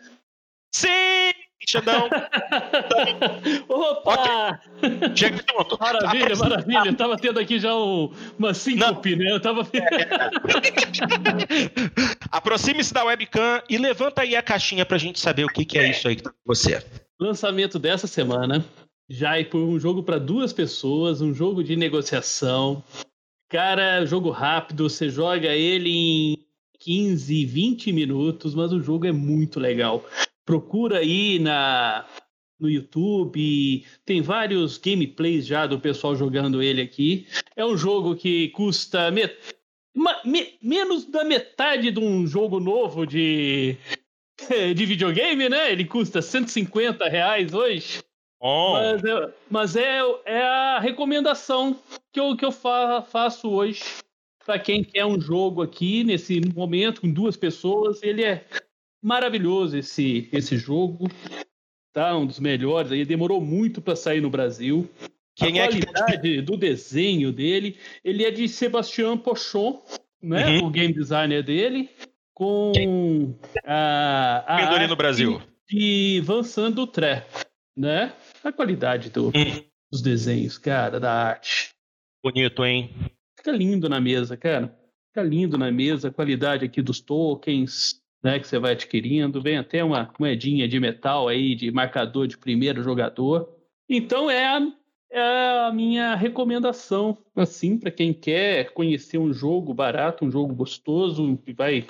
Sim! 0.74 1.32
Xandão! 1.66 2.08
Opa! 3.68 4.60
Okay. 4.78 5.16
Chega 5.16 5.44
junto. 5.50 5.78
Maravilha, 5.80 6.36
maravilha. 6.36 6.82
Eu 6.86 6.94
tava 6.94 7.16
tendo 7.16 7.40
aqui 7.40 7.58
já 7.58 7.74
um, 7.74 8.12
uma 8.38 8.52
síncope, 8.52 9.16
né? 9.16 9.30
Eu 9.30 9.40
tava. 9.40 9.66
Aproxime-se 12.30 12.92
da 12.92 13.04
webcam 13.04 13.62
e 13.68 13.78
levanta 13.78 14.22
aí 14.22 14.36
a 14.36 14.42
caixinha 14.42 14.84
pra 14.84 14.98
gente 14.98 15.18
saber 15.18 15.44
o 15.44 15.48
que, 15.48 15.64
que 15.64 15.78
é 15.78 15.90
isso 15.90 16.06
aí 16.06 16.16
que 16.16 16.22
tá 16.22 16.30
com 16.30 16.36
você. 16.44 16.84
Lançamento 17.18 17.78
dessa 17.78 18.06
semana. 18.06 18.64
Já 19.08 19.38
é 19.38 19.44
por 19.44 19.60
um 19.60 19.78
jogo 19.78 20.02
para 20.02 20.18
duas 20.18 20.52
pessoas, 20.52 21.20
um 21.20 21.32
jogo 21.34 21.62
de 21.62 21.76
negociação, 21.76 22.82
Cara, 23.48 24.04
jogo 24.04 24.30
rápido, 24.30 24.88
você 24.88 25.08
joga 25.08 25.54
ele 25.54 25.90
em 25.90 26.38
15, 26.80 27.44
20 27.44 27.92
minutos, 27.92 28.54
mas 28.54 28.72
o 28.72 28.80
jogo 28.80 29.06
é 29.06 29.12
muito 29.12 29.60
legal. 29.60 30.04
Procura 30.44 30.98
aí 30.98 31.38
na 31.38 32.06
no 32.58 32.70
YouTube, 32.70 33.84
tem 34.04 34.22
vários 34.22 34.78
gameplays 34.78 35.46
já 35.46 35.66
do 35.66 35.80
pessoal 35.80 36.14
jogando 36.14 36.62
ele 36.62 36.80
aqui. 36.80 37.26
É 37.56 37.64
um 37.64 37.76
jogo 37.76 38.14
que 38.14 38.48
custa 38.50 39.10
me... 39.10 39.28
menos 40.62 41.04
da 41.04 41.24
metade 41.24 41.90
de 41.90 42.00
um 42.00 42.26
jogo 42.26 42.60
novo 42.60 43.06
de 43.06 43.76
de 44.74 44.86
videogame, 44.86 45.48
né? 45.48 45.72
Ele 45.72 45.84
custa 45.84 46.22
150 46.22 47.08
reais 47.08 47.52
hoje. 47.52 48.02
Oh. 48.46 48.74
Mas, 48.74 49.04
é, 49.04 49.34
mas 49.50 49.76
é, 49.76 50.00
é 50.26 50.42
a 50.42 50.78
recomendação 50.78 51.74
que 52.12 52.20
eu, 52.20 52.36
que 52.36 52.44
eu 52.44 52.52
fa 52.52 53.00
faço 53.00 53.48
hoje 53.48 53.82
para 54.44 54.58
quem 54.58 54.84
quer 54.84 55.06
um 55.06 55.18
jogo 55.18 55.62
aqui 55.62 56.04
nesse 56.04 56.42
momento 56.54 57.00
com 57.00 57.10
duas 57.10 57.38
pessoas. 57.38 58.02
Ele 58.02 58.22
é 58.22 58.44
maravilhoso 59.02 59.78
esse, 59.78 60.28
esse 60.30 60.58
jogo, 60.58 61.08
tá? 61.90 62.14
Um 62.14 62.26
dos 62.26 62.38
melhores. 62.38 62.92
Aí 62.92 63.06
demorou 63.06 63.40
muito 63.40 63.80
para 63.80 63.96
sair 63.96 64.20
no 64.20 64.28
Brasil. 64.28 64.90
Quem 65.34 65.58
a 65.58 65.64
é 65.64 65.68
qualidade 65.68 66.20
que... 66.20 66.42
do 66.42 66.58
desenho 66.58 67.32
dele, 67.32 67.78
ele 68.04 68.26
é 68.26 68.30
de 68.30 68.46
Sebastião 68.46 69.16
Pochon, 69.16 69.82
né? 70.22 70.58
Uhum. 70.58 70.66
O 70.66 70.70
game 70.70 70.92
designer 70.92 71.42
dele, 71.42 71.88
com 72.34 72.72
Quem? 72.74 73.34
a, 73.64 74.44
a 74.46 74.86
no 74.86 74.96
Brasil. 74.96 75.40
de 75.66 76.22
Vincent 76.26 76.74
Dutré, 76.74 77.26
né? 77.76 78.12
A 78.42 78.52
qualidade 78.52 79.10
do, 79.10 79.28
hum. 79.28 79.64
dos 79.90 80.00
desenhos, 80.00 80.58
cara, 80.58 80.98
da 81.00 81.12
arte. 81.12 81.70
Bonito, 82.22 82.64
hein? 82.64 82.90
Fica 83.36 83.52
lindo 83.52 83.88
na 83.88 84.00
mesa, 84.00 84.36
cara. 84.36 84.74
Fica 85.08 85.22
lindo 85.22 85.58
na 85.58 85.70
mesa, 85.70 86.08
a 86.08 86.12
qualidade 86.12 86.64
aqui 86.64 86.80
dos 86.82 87.00
tokens, 87.00 88.00
né, 88.22 88.38
que 88.40 88.48
você 88.48 88.58
vai 88.58 88.72
adquirindo. 88.72 89.42
Vem 89.42 89.58
até 89.58 89.84
uma 89.84 90.10
moedinha 90.18 90.66
de 90.66 90.80
metal 90.80 91.28
aí, 91.28 91.54
de 91.54 91.70
marcador 91.70 92.26
de 92.26 92.38
primeiro 92.38 92.82
jogador. 92.82 93.54
Então 93.88 94.30
é 94.30 94.46
a, 94.46 94.72
é 95.10 95.20
a 95.66 95.72
minha 95.72 96.14
recomendação, 96.14 97.18
assim, 97.36 97.78
para 97.78 97.90
quem 97.90 98.14
quer 98.14 98.72
conhecer 98.72 99.18
um 99.18 99.32
jogo 99.32 99.74
barato, 99.74 100.24
um 100.24 100.30
jogo 100.30 100.54
gostoso, 100.54 101.36
que 101.44 101.52
vai 101.52 101.86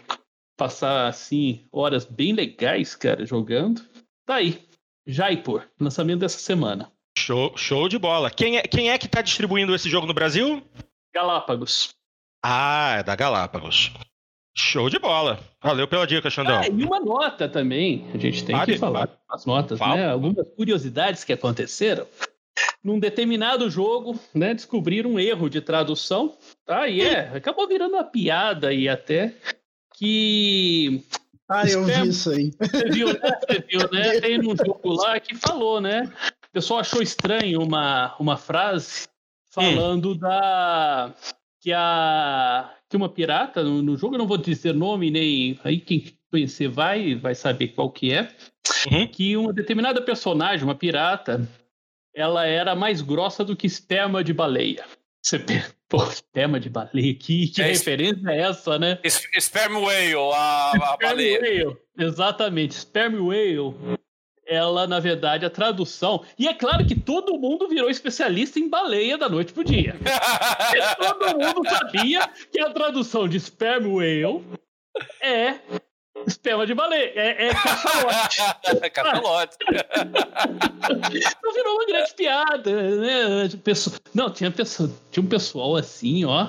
passar, 0.57 1.07
assim, 1.07 1.65
horas 1.71 2.05
bem 2.05 2.33
legais, 2.33 2.97
cara, 2.97 3.25
jogando. 3.25 3.81
Tá 4.27 4.37
aí. 4.37 4.59
Jaipur, 5.07 5.63
lançamento 5.81 6.21
dessa 6.21 6.39
semana. 6.39 6.91
Show, 7.17 7.57
show 7.57 7.89
de 7.89 7.99
bola. 7.99 8.31
Quem 8.31 8.59
é, 8.59 8.63
quem 8.63 8.91
é 8.91 8.99
que 8.99 9.07
está 9.07 9.23
distribuindo 9.23 9.75
esse 9.75 9.89
jogo 9.89 10.07
no 10.07 10.15
Brasil? 10.15 10.63
Galápagos. 11.15 11.95
Ah, 12.43 12.97
é 12.99 13.03
da 13.03 13.15
Galápagos. 13.15 13.93
Show 14.57 14.89
de 14.89 14.99
bola. 14.99 15.41
Valeu 15.63 15.89
pela 15.89 16.07
dica, 16.07 16.31
Xandão. 16.31 16.61
Ah, 16.61 16.67
e 16.67 16.85
uma 16.85 17.01
nota 17.01 17.49
também. 17.49 18.09
A 18.15 18.19
gente 18.19 18.45
tem 18.45 18.59
que 18.65 18.79
falar 18.79 19.09
as 19.29 19.45
notas, 19.45 19.81
né? 19.81 20.09
Algumas 20.09 20.49
curiosidades 20.51 21.25
que 21.25 21.33
aconteceram. 21.33 22.07
Num 22.83 22.99
determinado 22.99 23.69
jogo, 23.71 24.19
né, 24.35 24.55
descobriram 24.55 25.13
um 25.13 25.19
erro 25.19 25.49
de 25.49 25.61
tradução. 25.61 26.37
Tá? 26.67 26.87
E 26.87 27.01
é, 27.01 27.35
acabou 27.35 27.67
virando 27.67 27.95
uma 27.95 28.05
piada 28.05 28.69
aí 28.69 28.89
até 28.89 29.35
que 29.97 31.03
ah, 31.49 31.67
eu 31.69 31.85
vi 31.85 32.09
isso 32.09 32.31
aí. 32.31 32.51
Você 32.59 32.91
viu, 32.91 33.09
né? 33.09 33.21
Você 33.21 33.65
viu, 33.69 33.81
né? 33.93 34.21
Tem 34.21 34.41
um 34.41 34.57
jogo 34.57 34.93
lá 34.93 35.21
que 35.21 35.35
falou, 35.35 35.81
né? 35.81 36.11
O 36.49 36.53
pessoal 36.53 36.81
achou 36.81 37.03
estranho 37.03 37.61
uma, 37.63 38.17
uma 38.19 38.37
frase 38.37 39.07
falando 39.51 40.13
hum. 40.13 40.17
da. 40.17 41.15
que 41.61 41.73
a. 41.73 42.73
que 42.89 42.97
uma 42.97 43.09
pirata 43.09 43.63
no, 43.63 43.83
no, 43.83 43.97
jogo, 43.97 44.15
eu 44.15 44.19
não 44.19 44.27
vou 44.27 44.39
dizer 44.39 44.73
nome 44.73 45.11
nem. 45.11 45.59
Aí 45.63 45.79
quem 45.79 46.17
conhecer 46.31 46.69
vai, 46.69 47.15
vai 47.15 47.35
saber 47.35 47.69
qual 47.69 47.91
que 47.91 48.13
é. 48.13 48.29
Uhum. 48.91 49.07
Que 49.07 49.37
uma 49.37 49.53
determinada 49.53 50.01
personagem, 50.01 50.65
uma 50.65 50.75
pirata, 50.75 51.47
ela 52.15 52.47
era 52.47 52.75
mais 52.75 53.03
grossa 53.03 53.45
do 53.45 53.55
que 53.55 53.67
esperma 53.67 54.25
de 54.25 54.33
baleia. 54.33 54.85
Você 55.25 55.39
Pô, 55.89 55.99
tema 56.33 56.59
de 56.59 56.69
baleia, 56.69 57.15
que, 57.15 57.49
que 57.49 57.63
é, 57.63 57.67
referência 57.67 58.29
é 58.29 58.41
essa, 58.41 58.79
né? 58.79 58.99
Sperm 59.39 59.77
Whale, 59.77 60.15
a, 60.35 60.73
a 60.73 60.97
baleia. 60.97 61.41
Whale, 61.41 61.77
exatamente, 61.99 62.75
Sperm 62.75 63.21
Whale 63.21 63.75
ela, 64.47 64.87
na 64.87 65.01
verdade, 65.01 65.47
a 65.47 65.51
tradução. 65.51 66.23
E 66.39 66.47
é 66.47 66.53
claro 66.53 66.87
que 66.87 66.95
todo 66.95 67.39
mundo 67.39 67.69
virou 67.69 67.89
especialista 67.89 68.59
em 68.59 68.69
baleia 68.69 69.17
da 69.17 69.29
noite 69.29 69.55
pro 69.55 69.65
dia. 69.65 69.97
todo 70.99 71.39
mundo 71.39 71.67
sabia 71.69 72.29
que 72.53 72.61
a 72.61 72.71
tradução 72.71 73.27
de 73.27 73.41
sperm 73.41 73.95
whale 73.95 74.45
é 75.23 75.55
esperma 76.27 76.67
de 76.67 76.75
baleia. 76.75 77.13
É, 77.15 77.47
é 77.49 77.55
cachalote. 77.55 78.91
cachalote. 78.91 79.57
então 81.27 81.53
virou 81.53 81.75
uma 81.75 81.87
grande 81.87 82.15
piada, 82.15 82.97
né? 82.97 83.49
Pessoa... 83.63 83.97
Não, 84.15 84.31
tinha, 84.31 84.51
pessoa... 84.51 84.91
tinha 85.11 85.25
um 85.25 85.29
pessoal 85.29 85.77
assim, 85.77 86.25
ó. 86.25 86.49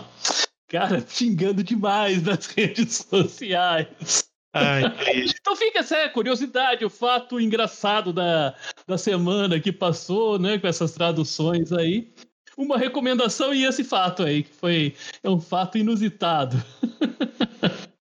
Cara, 0.67 1.03
xingando 1.07 1.63
demais 1.63 2.23
nas 2.23 2.47
redes 2.55 3.05
sociais. 3.09 4.29
Ai, 4.53 4.83
então 5.39 5.55
fica 5.55 5.79
essa 5.79 6.09
curiosidade, 6.09 6.85
o 6.85 6.89
fato 6.89 7.39
engraçado 7.39 8.13
da, 8.13 8.55
da 8.87 8.97
semana 8.97 9.59
que 9.59 9.71
passou, 9.71 10.39
né, 10.39 10.57
com 10.57 10.67
essas 10.67 10.93
traduções 10.93 11.71
aí. 11.73 12.13
Uma 12.57 12.77
recomendação 12.77 13.53
e 13.53 13.65
esse 13.65 13.83
fato 13.83 14.23
aí, 14.23 14.43
que 14.43 14.53
foi 14.53 14.95
é 15.21 15.29
um 15.29 15.41
fato 15.41 15.77
inusitado. 15.77 16.55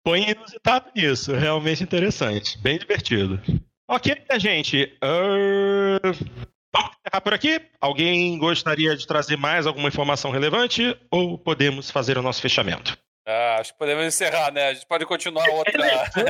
Põe 0.05 0.31
inusitado 0.31 0.91
nisso, 0.97 1.33
realmente 1.33 1.83
interessante, 1.83 2.59
bem 2.59 2.79
divertido. 2.79 3.41
Ok, 3.89 4.17
gente. 4.39 4.97
Uh... 5.03 6.43
Vamos 6.75 6.97
encerrar 6.97 7.21
por 7.21 7.35
aqui? 7.35 7.61
Alguém 7.81 8.39
gostaria 8.39 8.97
de 8.97 9.07
trazer 9.07 9.37
mais 9.37 9.67
alguma 9.67 9.89
informação 9.89 10.31
relevante 10.31 10.97
ou 11.11 11.39
podemos 11.39 11.91
fazer 11.91 12.17
o 12.17 12.23
nosso 12.23 12.41
fechamento? 12.41 12.97
Ah, 13.27 13.59
acho 13.61 13.73
que 13.73 13.79
podemos 13.79 14.05
encerrar, 14.05 14.51
né? 14.51 14.69
A 14.69 14.75
gente 14.75 14.87
pode 14.87 15.05
continuar 15.05 15.49
outra. 15.51 15.87
É, 15.87 16.01
acho 16.01 16.13
que 16.13 16.21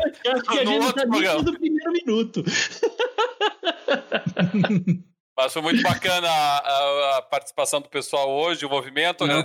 a 0.59 0.65
gente 0.67 0.87
está 0.87 1.05
desde 1.05 1.51
o 1.51 1.55
primeiro 1.55 1.93
minuto. 1.93 2.45
Mas 5.37 5.53
foi 5.53 5.63
muito 5.63 5.83
bacana 5.83 6.29
a, 6.29 6.59
a, 6.59 7.19
a, 7.19 7.23
participação 7.23 7.81
do 7.81 7.89
pessoal 7.89 8.31
hoje, 8.31 8.67
o 8.67 8.71
movimento. 8.71 9.27
Não, 9.27 9.43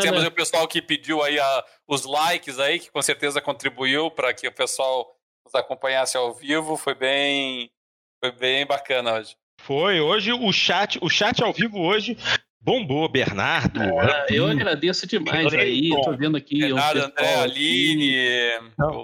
Temos 0.00 0.24
o 0.24 0.30
pessoal 0.30 0.68
que 0.68 0.82
pediu 0.82 1.22
aí 1.22 1.38
a, 1.40 1.64
os 1.88 2.04
likes 2.04 2.58
aí, 2.58 2.78
que 2.78 2.90
com 2.90 3.00
certeza 3.00 3.40
contribuiu 3.40 4.10
para 4.10 4.34
que 4.34 4.46
o 4.46 4.52
pessoal 4.52 5.10
nos 5.44 5.54
acompanhasse 5.54 6.16
ao 6.16 6.34
vivo. 6.34 6.76
Foi 6.76 6.94
bem, 6.94 7.70
foi 8.22 8.30
bem 8.32 8.66
bacana 8.66 9.14
hoje. 9.14 9.36
Foi, 9.62 10.00
hoje 10.00 10.32
o 10.32 10.52
chat, 10.52 10.98
o 11.00 11.08
chat 11.08 11.42
ao 11.42 11.52
vivo 11.52 11.80
hoje 11.80 12.16
bombou, 12.66 13.08
Bernardo. 13.08 13.80
Ah, 13.80 14.26
eu 14.28 14.48
agradeço 14.48 15.06
demais 15.06 15.54
aí, 15.54 15.90
tô 16.02 16.16
vendo 16.16 16.36
aqui. 16.36 16.58
Bernardo, 16.58 16.98
André, 16.98 17.34
Aline, 17.36 18.16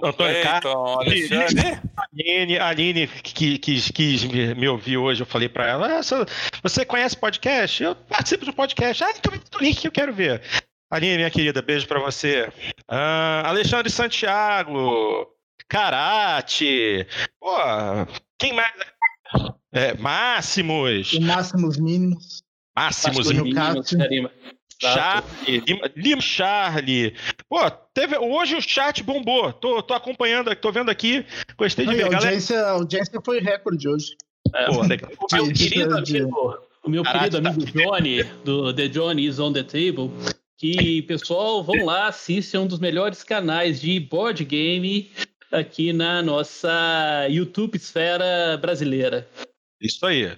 Antônio 0.03 0.41
Cleiton, 0.41 0.99
Alexandre. 0.99 1.79
Aline, 1.97 2.59
Aline 2.59 3.07
que 3.07 3.57
quis, 3.57 3.89
quis 3.89 4.25
me 4.25 4.67
ouvir 4.67 4.97
hoje, 4.97 5.21
eu 5.21 5.25
falei 5.25 5.47
pra 5.47 5.65
ela, 5.65 5.99
ah, 5.99 6.25
você 6.61 6.83
conhece 6.83 7.15
podcast? 7.15 7.81
Eu 7.81 7.95
participo 7.95 8.43
de 8.43 8.51
um 8.51 8.53
podcast. 8.53 9.01
Ah, 9.01 9.11
então 9.17 9.31
o 9.33 9.63
link 9.63 9.79
que 9.79 9.87
eu 9.87 9.91
quero 9.91 10.13
ver. 10.13 10.41
Aline, 10.91 11.15
minha 11.15 11.31
querida, 11.31 11.61
beijo 11.61 11.87
pra 11.87 12.01
você. 12.01 12.51
Ah, 12.85 13.43
Alexandre 13.45 13.89
Santiago, 13.89 15.25
Karate, 15.69 17.07
pô, 17.39 17.55
quem 18.37 18.51
mais? 18.51 18.73
É, 19.71 19.95
Máximos. 19.95 21.13
O 21.13 21.21
Máximos 21.21 21.79
Mínimos. 21.79 22.42
Máximos 22.75 23.31
Mínimos. 23.31 23.87
Charlie, 24.79 25.63
Lima 25.95 26.21
Charlie. 26.21 27.15
Pô, 27.47 27.69
teve, 27.93 28.17
hoje 28.17 28.55
o 28.55 28.61
chat 28.61 29.01
bombou. 29.03 29.53
Tô, 29.53 29.81
tô 29.81 29.93
acompanhando, 29.93 30.53
tô 30.55 30.71
vendo 30.71 30.89
aqui. 30.89 31.25
Gostei 31.57 31.85
de 31.85 31.95
ver. 31.95 32.03
A 32.03 32.17
audiência, 32.17 32.59
a 32.59 32.71
audiência 32.71 33.21
foi 33.23 33.39
recorde 33.39 33.87
hoje. 33.87 34.15
É, 34.53 34.65
Pô, 34.65 34.81
legal. 34.81 35.11
O 35.31 35.35
meu 35.35 35.53
querido 35.53 35.97
amigo, 35.97 36.57
o 36.83 36.89
meu 36.89 37.03
querido 37.03 37.37
amigo 37.37 37.65
Johnny, 37.65 38.23
do 38.43 38.73
The 38.73 38.87
Johnny 38.89 39.25
is 39.25 39.39
on 39.39 39.53
the 39.53 39.63
Table, 39.63 40.11
que, 40.57 41.01
pessoal, 41.03 41.63
vão 41.63 41.85
lá, 41.85 42.07
assistam 42.07 42.61
um 42.61 42.67
dos 42.67 42.79
melhores 42.79 43.23
canais 43.23 43.79
de 43.79 43.99
board 43.99 44.43
game 44.43 45.09
aqui 45.51 45.93
na 45.93 46.21
nossa 46.21 47.27
YouTube 47.29 47.75
esfera 47.75 48.57
brasileira. 48.57 49.27
Isso 49.79 50.05
aí. 50.05 50.35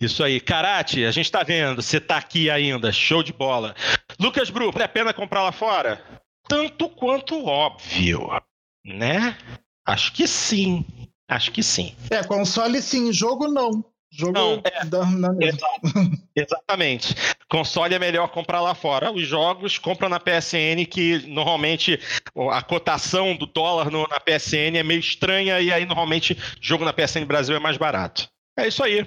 Isso 0.00 0.22
aí. 0.22 0.40
Karate, 0.40 1.04
a 1.04 1.10
gente 1.10 1.30
tá 1.30 1.42
vendo, 1.42 1.82
você 1.82 2.00
tá 2.00 2.16
aqui 2.16 2.48
ainda, 2.48 2.92
show 2.92 3.22
de 3.22 3.32
bola. 3.32 3.74
Lucas 4.18 4.48
Bru, 4.48 4.70
vale 4.70 4.84
a 4.84 4.88
pena 4.88 5.12
comprar 5.12 5.42
lá 5.42 5.52
fora? 5.52 6.02
Tanto 6.48 6.88
quanto 6.88 7.44
óbvio, 7.44 8.28
né? 8.84 9.36
Acho 9.86 10.12
que 10.12 10.26
sim. 10.26 10.84
Acho 11.28 11.50
que 11.50 11.62
sim. 11.62 11.94
É, 12.10 12.22
console 12.22 12.80
sim, 12.80 13.12
jogo 13.12 13.48
não. 13.48 13.84
Jogo 14.10 14.32
não, 14.32 14.62
é, 14.64 14.84
da, 14.86 15.04
na 15.04 15.28
Exatamente. 16.34 17.14
Console 17.50 17.94
é 17.94 17.98
melhor 17.98 18.28
comprar 18.28 18.60
lá 18.62 18.74
fora. 18.74 19.12
Os 19.12 19.26
jogos 19.26 19.76
compra 19.76 20.08
na 20.08 20.18
PSN, 20.18 20.86
que 20.90 21.26
normalmente 21.26 22.00
a 22.50 22.62
cotação 22.62 23.36
do 23.36 23.44
dólar 23.44 23.90
no, 23.90 24.06
na 24.08 24.18
PSN 24.18 24.78
é 24.78 24.82
meio 24.82 25.00
estranha, 25.00 25.60
e 25.60 25.70
aí 25.70 25.84
normalmente 25.84 26.36
jogo 26.60 26.86
na 26.86 26.92
PSN 26.92 27.26
Brasil 27.26 27.54
é 27.54 27.60
mais 27.60 27.76
barato. 27.76 28.28
É 28.58 28.66
isso 28.66 28.82
aí. 28.82 29.06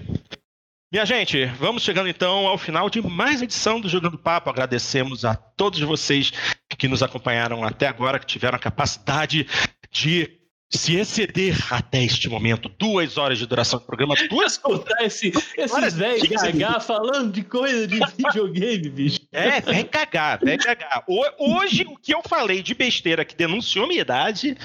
Minha 0.91 1.05
gente, 1.05 1.45
vamos 1.45 1.84
chegando 1.84 2.09
então 2.09 2.45
ao 2.45 2.57
final 2.57 2.89
de 2.89 3.01
mais 3.01 3.38
uma 3.38 3.45
edição 3.45 3.80
do 3.80 3.88
Jogando 3.88 4.18
Papo. 4.18 4.49
Agradecemos 4.49 5.23
a 5.23 5.34
todos 5.35 5.80
vocês 5.80 6.34
que 6.77 6.85
nos 6.85 7.01
acompanharam 7.01 7.63
até 7.63 7.88
agora, 7.88 8.19
que 8.19 8.26
tiveram 8.26 8.57
a 8.57 8.59
capacidade 8.59 9.47
de 9.89 10.38
se 10.69 10.97
exceder 10.97 11.57
até 11.73 12.03
este 12.03 12.27
momento, 12.27 12.68
duas 12.68 13.18
horas 13.18 13.38
de 13.38 13.45
duração 13.45 13.80
do 13.80 13.85
programa, 13.85 14.15
duas 14.30 14.51
Escutar 14.51 15.01
esse, 15.01 15.31
esses 15.57 15.93
velhos 15.93 16.27
gagar 16.27 16.81
falando 16.81 17.31
de 17.31 17.43
coisa 17.43 17.88
de 17.88 17.97
videogame, 18.18 18.89
bicho. 18.89 19.22
É, 19.31 19.61
vem 19.61 19.85
cagar, 19.85 20.39
vem 20.43 20.57
cagar. 20.57 21.05
Hoje, 21.39 21.85
o 21.88 21.95
que 21.95 22.13
eu 22.13 22.22
falei 22.22 22.61
de 22.61 22.76
besteira 22.76 23.23
que 23.23 23.34
denunciou 23.34 23.88
minha 23.88 24.01
idade, 24.01 24.57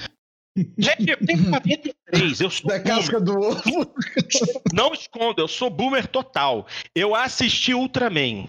Gente, 0.78 1.10
eu 1.10 1.26
tenho 1.26 1.50
43, 1.50 2.40
eu 2.40 2.50
sou. 2.50 2.68
Da 2.68 2.80
casca 2.80 3.20
do 3.20 3.38
ovo. 3.38 3.94
Não 4.72 4.94
escondo, 4.94 5.42
eu 5.42 5.48
sou 5.48 5.68
boomer 5.68 6.06
total. 6.06 6.66
Eu 6.94 7.14
assisti 7.14 7.74
Ultraman. 7.74 8.46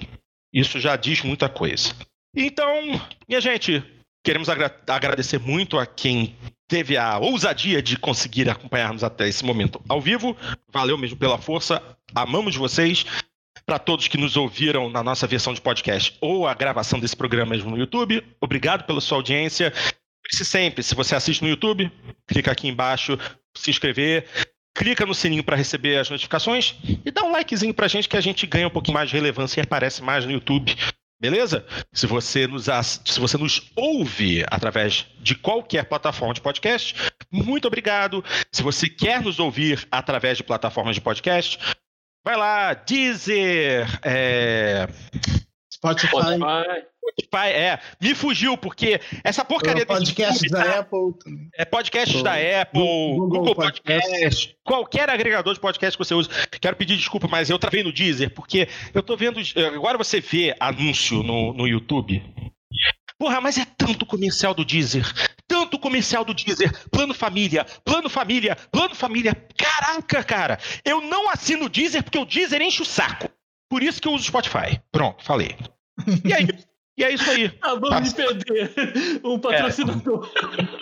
Isso 0.53 0.79
já 0.79 0.95
diz 0.95 1.21
muita 1.21 1.49
coisa. 1.49 1.93
Então, 2.35 3.01
minha 3.27 3.41
gente, 3.41 3.83
queremos 4.23 4.47
agra 4.47 4.73
agradecer 4.87 5.39
muito 5.39 5.77
a 5.77 5.85
quem 5.85 6.35
teve 6.67 6.97
a 6.97 7.17
ousadia 7.17 7.81
de 7.81 7.97
conseguir 7.97 8.49
acompanhar-nos 8.49 9.03
até 9.03 9.27
esse 9.27 9.43
momento 9.43 9.81
ao 9.87 10.01
vivo. 10.01 10.35
Valeu 10.71 10.97
mesmo 10.97 11.17
pela 11.17 11.37
força. 11.37 11.81
Amamos 12.13 12.55
vocês. 12.55 13.05
Para 13.65 13.79
todos 13.79 14.07
que 14.07 14.17
nos 14.17 14.37
ouviram 14.37 14.89
na 14.89 15.03
nossa 15.03 15.27
versão 15.27 15.53
de 15.53 15.59
podcast 15.59 16.15
ou 16.21 16.47
a 16.47 16.53
gravação 16.53 16.99
desse 16.99 17.15
programa 17.15 17.51
mesmo 17.51 17.69
no 17.69 17.77
YouTube, 17.77 18.23
obrigado 18.39 18.85
pela 18.85 19.01
sua 19.01 19.17
audiência. 19.17 19.73
Lembre-se 20.27 20.43
sempre, 20.43 20.83
se 20.83 20.93
você 20.93 21.15
assiste 21.15 21.41
no 21.41 21.47
YouTube, 21.47 21.89
clica 22.27 22.51
aqui 22.51 22.67
embaixo, 22.67 23.17
se 23.55 23.69
inscrever, 23.69 24.27
clica 24.75 25.05
no 25.05 25.15
sininho 25.15 25.41
para 25.41 25.55
receber 25.55 25.97
as 25.97 26.09
notificações 26.09 26.75
e 27.05 27.09
dá 27.09 27.23
um 27.23 27.31
likezinho 27.31 27.73
pra 27.73 27.87
gente 27.87 28.09
que 28.09 28.17
a 28.17 28.21
gente 28.21 28.45
ganha 28.45 28.67
um 28.67 28.71
pouquinho 28.71 28.95
mais 28.95 29.09
de 29.09 29.15
relevância 29.15 29.61
e 29.61 29.63
aparece 29.63 30.03
mais 30.03 30.25
no 30.25 30.31
YouTube. 30.31 30.75
Beleza? 31.17 31.65
Se 31.93 32.05
você 32.05 32.45
nos, 32.45 32.65
se 33.05 33.19
você 33.21 33.37
nos 33.37 33.71
ouve 33.73 34.43
através 34.51 35.07
de 35.19 35.33
qualquer 35.33 35.85
plataforma 35.85 36.33
de 36.33 36.41
podcast, 36.41 36.93
muito 37.31 37.65
obrigado. 37.65 38.21
Se 38.51 38.61
você 38.61 38.89
quer 38.89 39.21
nos 39.21 39.39
ouvir 39.39 39.87
através 39.89 40.37
de 40.37 40.43
plataformas 40.43 40.93
de 40.93 41.01
podcast, 41.01 41.57
vai 42.23 42.35
lá, 42.35 42.73
Deezer, 42.73 43.87
é... 44.03 44.89
Spotify. 45.77 46.07
Spotify. 46.07 46.87
Spotify, 47.07 47.47
é. 47.53 47.79
Me 48.01 48.15
fugiu, 48.15 48.57
porque 48.57 48.99
essa 49.23 49.45
porcaria 49.45 49.85
desse 49.85 50.13
podcast 50.13 50.49
da 50.49 50.63
tá, 50.63 50.79
Apple. 50.79 51.13
É 51.55 51.65
podcasts 51.65 52.23
da 52.23 52.33
Apple, 52.33 52.81
Google, 52.81 53.29
Google 53.29 53.55
Podcast, 53.55 54.09
podcast, 54.09 54.57
qualquer 54.63 55.09
agregador 55.09 55.53
de 55.53 55.59
podcast 55.59 55.97
que 55.97 56.03
você 56.03 56.13
usa. 56.13 56.29
Quero 56.59 56.75
pedir 56.75 56.97
desculpa, 56.97 57.27
mas 57.27 57.49
eu 57.49 57.59
travei 57.59 57.83
no 57.83 57.93
Deezer, 57.93 58.33
porque 58.33 58.67
eu 58.93 59.03
tô 59.03 59.15
vendo. 59.15 59.39
Agora 59.73 59.97
você 59.97 60.19
vê 60.19 60.55
anúncio 60.59 61.21
no, 61.23 61.53
no 61.53 61.67
YouTube. 61.67 62.23
Porra, 63.19 63.41
mas 63.41 63.57
é 63.57 63.65
tanto 63.65 64.05
comercial 64.05 64.53
do 64.53 64.65
Deezer. 64.65 65.05
Tanto 65.47 65.79
comercial 65.79 66.25
do 66.25 66.33
Deezer. 66.33 66.71
Plano 66.89 67.13
família, 67.13 67.65
plano 67.83 68.09
família, 68.09 68.55
plano 68.71 68.93
família. 68.93 69.33
Caraca, 69.57 70.23
cara. 70.23 70.59
Eu 70.83 71.01
não 71.01 71.29
assino 71.29 71.65
o 71.65 71.69
Deezer 71.69 72.03
porque 72.03 72.19
o 72.19 72.25
Deezer 72.25 72.61
enche 72.61 72.81
o 72.81 72.85
saco. 72.85 73.29
Por 73.69 73.83
isso 73.83 74.01
que 74.01 74.07
eu 74.07 74.13
uso 74.13 74.23
o 74.23 74.27
Spotify. 74.27 74.81
Pronto, 74.91 75.23
falei. 75.23 75.55
E 76.23 76.33
aí? 76.33 76.47
E 76.97 77.03
é 77.03 77.13
isso 77.13 77.29
aí. 77.29 77.45
Acabamos 77.61 77.89
tá. 77.89 77.99
de 77.99 78.43
perder 78.43 78.71
um 79.23 79.39
patrocinador. 79.39 80.31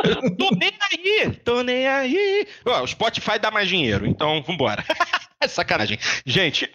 É. 0.03 0.29
tô 0.37 0.49
nem 0.55 0.71
aí, 0.91 1.31
tô 1.43 1.61
nem 1.61 1.87
aí. 1.87 2.47
Ó, 2.65 2.83
o 2.83 2.87
Spotify 2.87 3.37
dá 3.37 3.51
mais 3.51 3.67
dinheiro, 3.67 4.07
então 4.07 4.41
vambora. 4.41 4.83
Sacanagem. 5.47 5.99
Gente, 6.25 6.71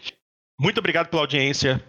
muito 0.60 0.78
obrigado 0.78 1.08
pela 1.08 1.22
audiência. 1.22 1.82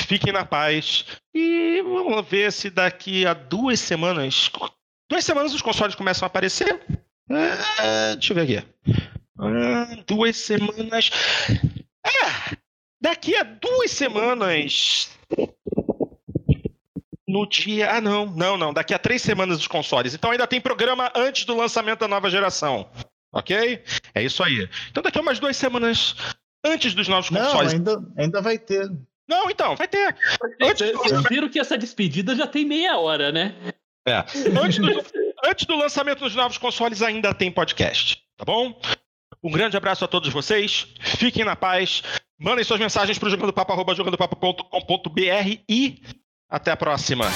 Fiquem 0.00 0.32
na 0.32 0.44
paz. 0.44 1.04
E 1.34 1.82
vamos 1.82 2.26
ver 2.26 2.52
se 2.52 2.70
daqui 2.70 3.26
a 3.26 3.34
duas 3.34 3.78
semanas. 3.78 4.50
Duas 5.10 5.24
semanas 5.24 5.54
os 5.54 5.62
consoles 5.62 5.94
começam 5.94 6.24
a 6.24 6.28
aparecer. 6.28 6.80
É, 7.78 8.14
deixa 8.14 8.32
eu 8.32 8.34
ver 8.34 8.42
aqui. 8.42 8.68
É, 9.38 10.02
duas 10.06 10.36
semanas. 10.36 11.10
É, 12.04 12.56
daqui 13.00 13.34
a 13.36 13.42
duas 13.42 13.90
semanas 13.90 15.10
no 17.26 17.46
dia. 17.48 17.90
Ah, 17.90 18.00
não, 18.00 18.26
não, 18.26 18.56
não. 18.56 18.72
Daqui 18.72 18.94
a 18.94 18.98
três 18.98 19.22
semanas 19.22 19.58
os 19.58 19.66
consoles. 19.66 20.14
Então 20.14 20.30
ainda 20.30 20.46
tem 20.46 20.60
programa 20.60 21.10
antes 21.14 21.44
do 21.44 21.56
lançamento 21.56 22.00
da 22.00 22.08
nova 22.08 22.30
geração. 22.30 22.88
Ok? 23.32 23.82
É 24.14 24.22
isso 24.22 24.42
aí. 24.42 24.68
Então 24.90 25.02
daqui 25.02 25.18
a 25.18 25.20
umas 25.20 25.38
duas 25.38 25.56
semanas 25.56 26.14
antes 26.64 26.94
dos 26.94 27.08
novos 27.08 27.28
consoles. 27.28 27.72
Não, 27.72 27.78
ainda, 27.78 28.12
ainda 28.16 28.40
vai 28.40 28.58
ter. 28.58 28.90
Não, 29.28 29.50
então, 29.50 29.74
vai 29.74 29.88
ter. 29.88 30.16
Antes 30.62 30.92
Vocês 30.92 31.22
viram 31.28 31.48
que 31.48 31.58
essa 31.58 31.76
despedida 31.76 32.34
já 32.36 32.46
tem 32.46 32.64
meia 32.64 32.96
hora, 32.96 33.32
né? 33.32 33.54
É. 34.06 34.18
Antes 34.62 34.78
do, 34.78 35.04
antes 35.44 35.66
do 35.66 35.76
lançamento 35.76 36.20
dos 36.20 36.34
novos 36.34 36.58
consoles 36.58 37.02
ainda 37.02 37.34
tem 37.34 37.50
podcast. 37.50 38.22
Tá 38.36 38.44
bom? 38.44 38.80
Um 39.42 39.50
grande 39.50 39.76
abraço 39.76 40.04
a 40.04 40.08
todos 40.08 40.32
vocês. 40.32 40.86
Fiquem 41.00 41.44
na 41.44 41.56
paz. 41.56 42.02
Mandem 42.38 42.64
suas 42.64 42.80
mensagens 42.80 43.18
para 43.18 43.28
o 43.28 43.30
jogandopapo.com.br 43.30 45.58
e 45.68 46.02
até 46.48 46.70
a 46.70 46.76
próxima. 46.76 47.26